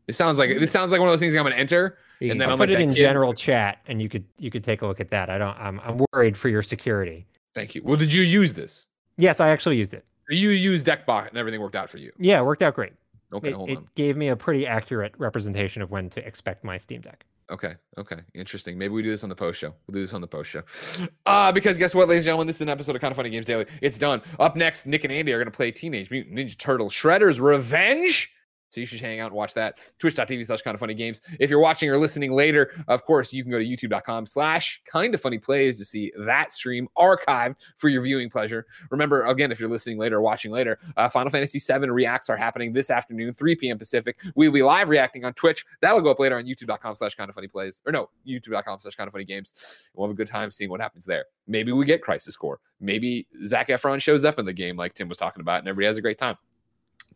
It 0.09 0.14
sounds 0.14 0.38
like 0.38 0.59
this 0.59 0.70
sounds 0.70 0.90
like 0.90 1.01
one 1.01 1.09
of 1.09 1.12
those 1.12 1.20
things 1.20 1.36
I'm 1.36 1.42
going 1.42 1.53
to 1.53 1.59
enter, 1.59 1.99
and 2.20 2.40
then 2.40 2.49
I'll 2.49 2.55
I'm 2.55 2.59
put 2.59 2.70
like, 2.70 2.78
it 2.78 2.82
in 2.82 2.88
kid. 2.90 2.97
general 2.97 3.34
chat, 3.34 3.78
and 3.86 4.03
you 4.03 4.09
could 4.09 4.24
you 4.38 4.51
could 4.51 4.64
take 4.64 4.82
a 4.82 4.86
look 4.86 5.01
at 5.01 5.11
that. 5.11 5.28
I 5.28 5.38
don't. 5.38 5.57
I'm 5.59 5.80
I'm 5.80 6.05
worried 6.12 6.36
for 6.36 6.49
your 6.49 6.62
security. 6.62 7.26
Thank 7.55 7.74
you. 7.74 7.82
Well, 7.84 7.97
did 7.97 8.12
you 8.12 8.22
use 8.22 8.55
this? 8.55 8.86
Yes, 9.16 9.40
I 9.40 9.48
actually 9.50 9.76
used 9.76 9.94
it. 9.94 10.04
You 10.28 10.50
used 10.50 10.86
Deckbot 10.86 11.28
and 11.28 11.38
everything 11.38 11.60
worked 11.60 11.76
out 11.76 11.90
for 11.90 11.98
you. 11.98 12.12
Yeah, 12.18 12.40
it 12.40 12.44
worked 12.44 12.62
out 12.62 12.74
great. 12.74 12.92
Okay, 13.32 13.48
it, 13.48 13.54
hold 13.54 13.70
on. 13.70 13.76
It 13.76 13.94
gave 13.94 14.16
me 14.16 14.28
a 14.28 14.36
pretty 14.36 14.66
accurate 14.66 15.14
representation 15.18 15.82
of 15.82 15.90
when 15.90 16.08
to 16.10 16.26
expect 16.26 16.64
my 16.64 16.78
Steam 16.78 17.00
Deck. 17.00 17.24
Okay, 17.50 17.74
okay, 17.98 18.20
interesting. 18.32 18.78
Maybe 18.78 18.94
we 18.94 19.02
do 19.02 19.10
this 19.10 19.22
on 19.22 19.28
the 19.28 19.34
post 19.34 19.60
show. 19.60 19.74
We'll 19.86 19.94
do 19.94 20.00
this 20.00 20.14
on 20.14 20.20
the 20.20 20.26
post 20.26 20.50
show. 20.50 20.62
Uh, 21.26 21.50
because 21.50 21.78
guess 21.78 21.94
what, 21.94 22.06
ladies 22.06 22.22
and 22.22 22.26
gentlemen, 22.26 22.46
this 22.46 22.56
is 22.56 22.62
an 22.62 22.68
episode 22.68 22.94
of 22.94 23.00
Kind 23.00 23.10
of 23.10 23.16
Funny 23.16 23.30
Games 23.30 23.46
Daily. 23.46 23.64
It's 23.80 23.96
done. 23.96 24.20
Up 24.38 24.56
next, 24.56 24.86
Nick 24.86 25.04
and 25.04 25.12
Andy 25.12 25.32
are 25.32 25.38
going 25.38 25.50
to 25.50 25.56
play 25.56 25.70
Teenage 25.70 26.10
Mutant 26.10 26.36
Ninja 26.36 26.56
Turtle 26.56 26.90
Shredder's 26.90 27.40
Revenge. 27.40 28.34
So 28.75 28.81
you 28.81 28.87
should 28.87 29.01
hang 29.01 29.20
out 29.20 29.27
and 29.27 29.37
watch 29.37 29.55
that. 29.55 29.79
Twitch.tv 30.01 30.45
slash 30.47 30.62
kind 30.62 30.75
of 30.75 30.81
funny 30.81 30.95
games. 30.95 31.20
If 31.39 31.49
you're 31.49 31.61
watching 31.61 31.89
or 31.91 31.97
listening 31.97 32.33
later, 32.33 32.72
of 32.89 33.05
course, 33.05 33.33
you 33.33 33.45
can 33.45 33.53
go 33.53 33.59
to 33.59 33.64
youtube.com 33.64 34.27
slash 34.27 34.83
kind 34.85 35.14
of 35.14 35.20
funny 35.20 35.39
plays 35.39 35.79
to 35.79 35.85
see 35.85 36.12
that 36.18 36.51
stream 36.51 36.89
archived 36.99 37.57
for 37.77 37.89
your 37.89 38.03
viewing 38.03 38.29
pleasure. 38.29 38.66
Remember, 38.91 39.27
again, 39.27 39.53
if 39.53 39.61
you're 39.61 39.68
listening 39.68 39.97
later 39.97 40.16
or 40.16 40.22
watching 40.22 40.51
later, 40.51 40.81
uh, 40.97 41.09
Final 41.09 41.31
Fantasy 41.31 41.61
VII 41.61 41.89
reacts 41.89 42.29
are 42.29 42.37
happening 42.37 42.72
this 42.72 42.91
afternoon, 42.91 43.33
3 43.33 43.55
p.m. 43.55 43.79
Pacific. 43.79 44.20
We'll 44.35 44.51
be 44.51 44.62
live 44.62 44.89
reacting 44.89 45.25
on 45.25 45.35
Twitch. 45.35 45.64
That'll 45.81 46.01
go 46.01 46.11
up 46.11 46.18
later 46.18 46.37
on 46.37 46.45
youtube.com 46.45 46.97
slash 46.97 47.14
kind 47.14 47.29
of 47.29 47.35
funny 47.37 47.49
plays. 47.49 47.81
Or 47.87 47.93
no, 47.93 48.11
youtube.com 48.27 48.81
slash 48.81 48.97
kind 48.97 49.07
of 49.07 49.12
funny 49.12 49.25
games. 49.25 49.91
We'll 49.95 50.09
have 50.09 50.14
a 50.14 50.16
good 50.16 50.27
time 50.27 50.51
seeing 50.51 50.70
what 50.70 50.81
happens 50.81 51.05
there. 51.05 51.27
Maybe 51.47 51.70
we 51.70 51.85
get 51.85 52.03
Crisis 52.03 52.37
Core. 52.37 52.59
Maybe 52.81 53.29
Zac 53.45 53.68
Efron 53.68 54.03
shows 54.03 54.25
up 54.25 54.41
in 54.41 54.47
the 54.47 54.53
game 54.53 54.77
like 54.77 54.95
Tim 54.95 55.09
was 55.09 55.18
talking 55.18 55.43
about 55.43 55.61
and 55.61 55.68
everybody 55.68 55.87
has 55.87 55.97
a 55.97 56.03
great 56.03 56.18
time. 56.18 56.37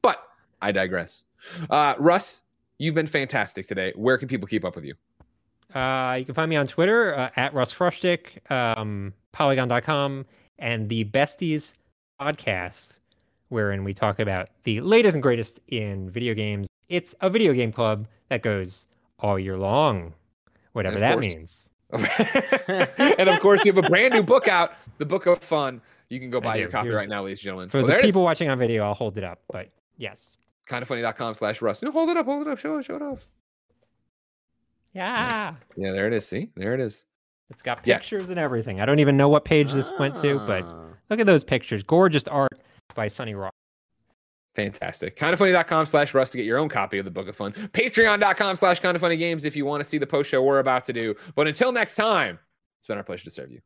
But 0.02 0.22
I 0.60 0.72
digress. 0.72 1.24
Uh, 1.70 1.94
Russ, 1.98 2.42
you've 2.78 2.94
been 2.94 3.06
fantastic 3.06 3.66
today. 3.66 3.92
Where 3.96 4.18
can 4.18 4.28
people 4.28 4.48
keep 4.48 4.64
up 4.64 4.74
with 4.74 4.84
you? 4.84 4.94
Uh, 5.74 6.16
you 6.18 6.24
can 6.24 6.34
find 6.34 6.48
me 6.48 6.56
on 6.56 6.66
Twitter 6.66 7.16
uh, 7.16 7.30
at 7.36 7.52
Russ 7.52 7.72
Frushtick, 7.72 8.50
um, 8.50 9.12
Polygon.com, 9.32 10.24
and 10.58 10.88
the 10.88 11.04
Besties 11.04 11.74
podcast, 12.20 12.98
wherein 13.48 13.84
we 13.84 13.92
talk 13.92 14.18
about 14.18 14.48
the 14.64 14.80
latest 14.80 15.14
and 15.14 15.22
greatest 15.22 15.60
in 15.68 16.10
video 16.10 16.34
games. 16.34 16.66
It's 16.88 17.14
a 17.20 17.28
video 17.28 17.52
game 17.52 17.70
club 17.70 18.08
that 18.30 18.42
goes 18.42 18.86
all 19.20 19.38
year 19.38 19.58
long, 19.58 20.14
whatever 20.72 20.98
that 20.98 21.14
course. 21.14 21.26
means. 21.26 21.70
and 22.98 23.28
of 23.28 23.40
course, 23.40 23.64
you 23.64 23.72
have 23.72 23.84
a 23.84 23.88
brand 23.88 24.14
new 24.14 24.22
book 24.22 24.48
out, 24.48 24.72
The 24.96 25.06
Book 25.06 25.26
of 25.26 25.38
Fun. 25.38 25.82
You 26.08 26.18
can 26.18 26.30
go 26.30 26.40
buy 26.40 26.56
your 26.56 26.70
copy 26.70 26.88
Here's 26.88 26.98
right 26.98 27.08
now, 27.08 27.24
ladies 27.24 27.40
and 27.40 27.44
gentlemen. 27.44 27.68
For 27.68 27.82
well, 27.82 27.96
the 27.98 28.02
people 28.02 28.22
watching 28.22 28.48
on 28.48 28.58
video, 28.58 28.84
I'll 28.84 28.94
hold 28.94 29.18
it 29.18 29.24
up. 29.24 29.40
But 29.50 29.68
yes 29.98 30.38
kindoffunny.com 30.68 31.34
slash 31.34 31.62
Russ. 31.62 31.82
No, 31.82 31.90
hold 31.90 32.10
it 32.10 32.16
up, 32.16 32.26
hold 32.26 32.46
it 32.46 32.50
up, 32.50 32.58
show 32.58 32.78
it, 32.78 32.84
show 32.84 32.96
it 32.96 33.02
off. 33.02 33.26
Yeah. 34.92 35.52
Nice. 35.52 35.54
Yeah, 35.76 35.92
there 35.92 36.06
it 36.06 36.12
is. 36.12 36.26
See, 36.26 36.50
there 36.56 36.74
it 36.74 36.80
is. 36.80 37.04
It's 37.50 37.62
got 37.62 37.82
pictures 37.82 38.24
yeah. 38.24 38.30
and 38.30 38.38
everything. 38.38 38.80
I 38.80 38.84
don't 38.84 38.98
even 38.98 39.16
know 39.16 39.28
what 39.28 39.44
page 39.44 39.72
this 39.72 39.90
went 39.98 40.16
to, 40.16 40.38
but 40.40 40.64
ah. 40.64 40.86
look 41.08 41.20
at 41.20 41.26
those 41.26 41.44
pictures. 41.44 41.82
Gorgeous 41.82 42.24
art 42.24 42.60
by 42.94 43.08
Sunny 43.08 43.34
Rock. 43.34 43.54
Fantastic. 44.54 45.16
Kindoffunny.com 45.16 45.86
slash 45.86 46.14
Russ 46.14 46.32
to 46.32 46.36
get 46.36 46.44
your 46.44 46.58
own 46.58 46.68
copy 46.68 46.98
of 46.98 47.04
the 47.04 47.10
Book 47.10 47.28
of 47.28 47.36
Fun. 47.36 47.52
Patreon.com 47.52 48.56
slash 48.56 48.80
Kind 48.80 48.96
of 48.96 49.00
Funny 49.00 49.16
Games 49.16 49.44
if 49.44 49.54
you 49.54 49.64
want 49.64 49.80
to 49.80 49.84
see 49.84 49.98
the 49.98 50.06
post 50.06 50.28
show 50.28 50.42
we're 50.42 50.58
about 50.58 50.84
to 50.84 50.92
do. 50.92 51.14
But 51.36 51.46
until 51.46 51.70
next 51.70 51.94
time, 51.94 52.38
it's 52.80 52.88
been 52.88 52.98
our 52.98 53.04
pleasure 53.04 53.24
to 53.24 53.30
serve 53.30 53.52
you. 53.52 53.60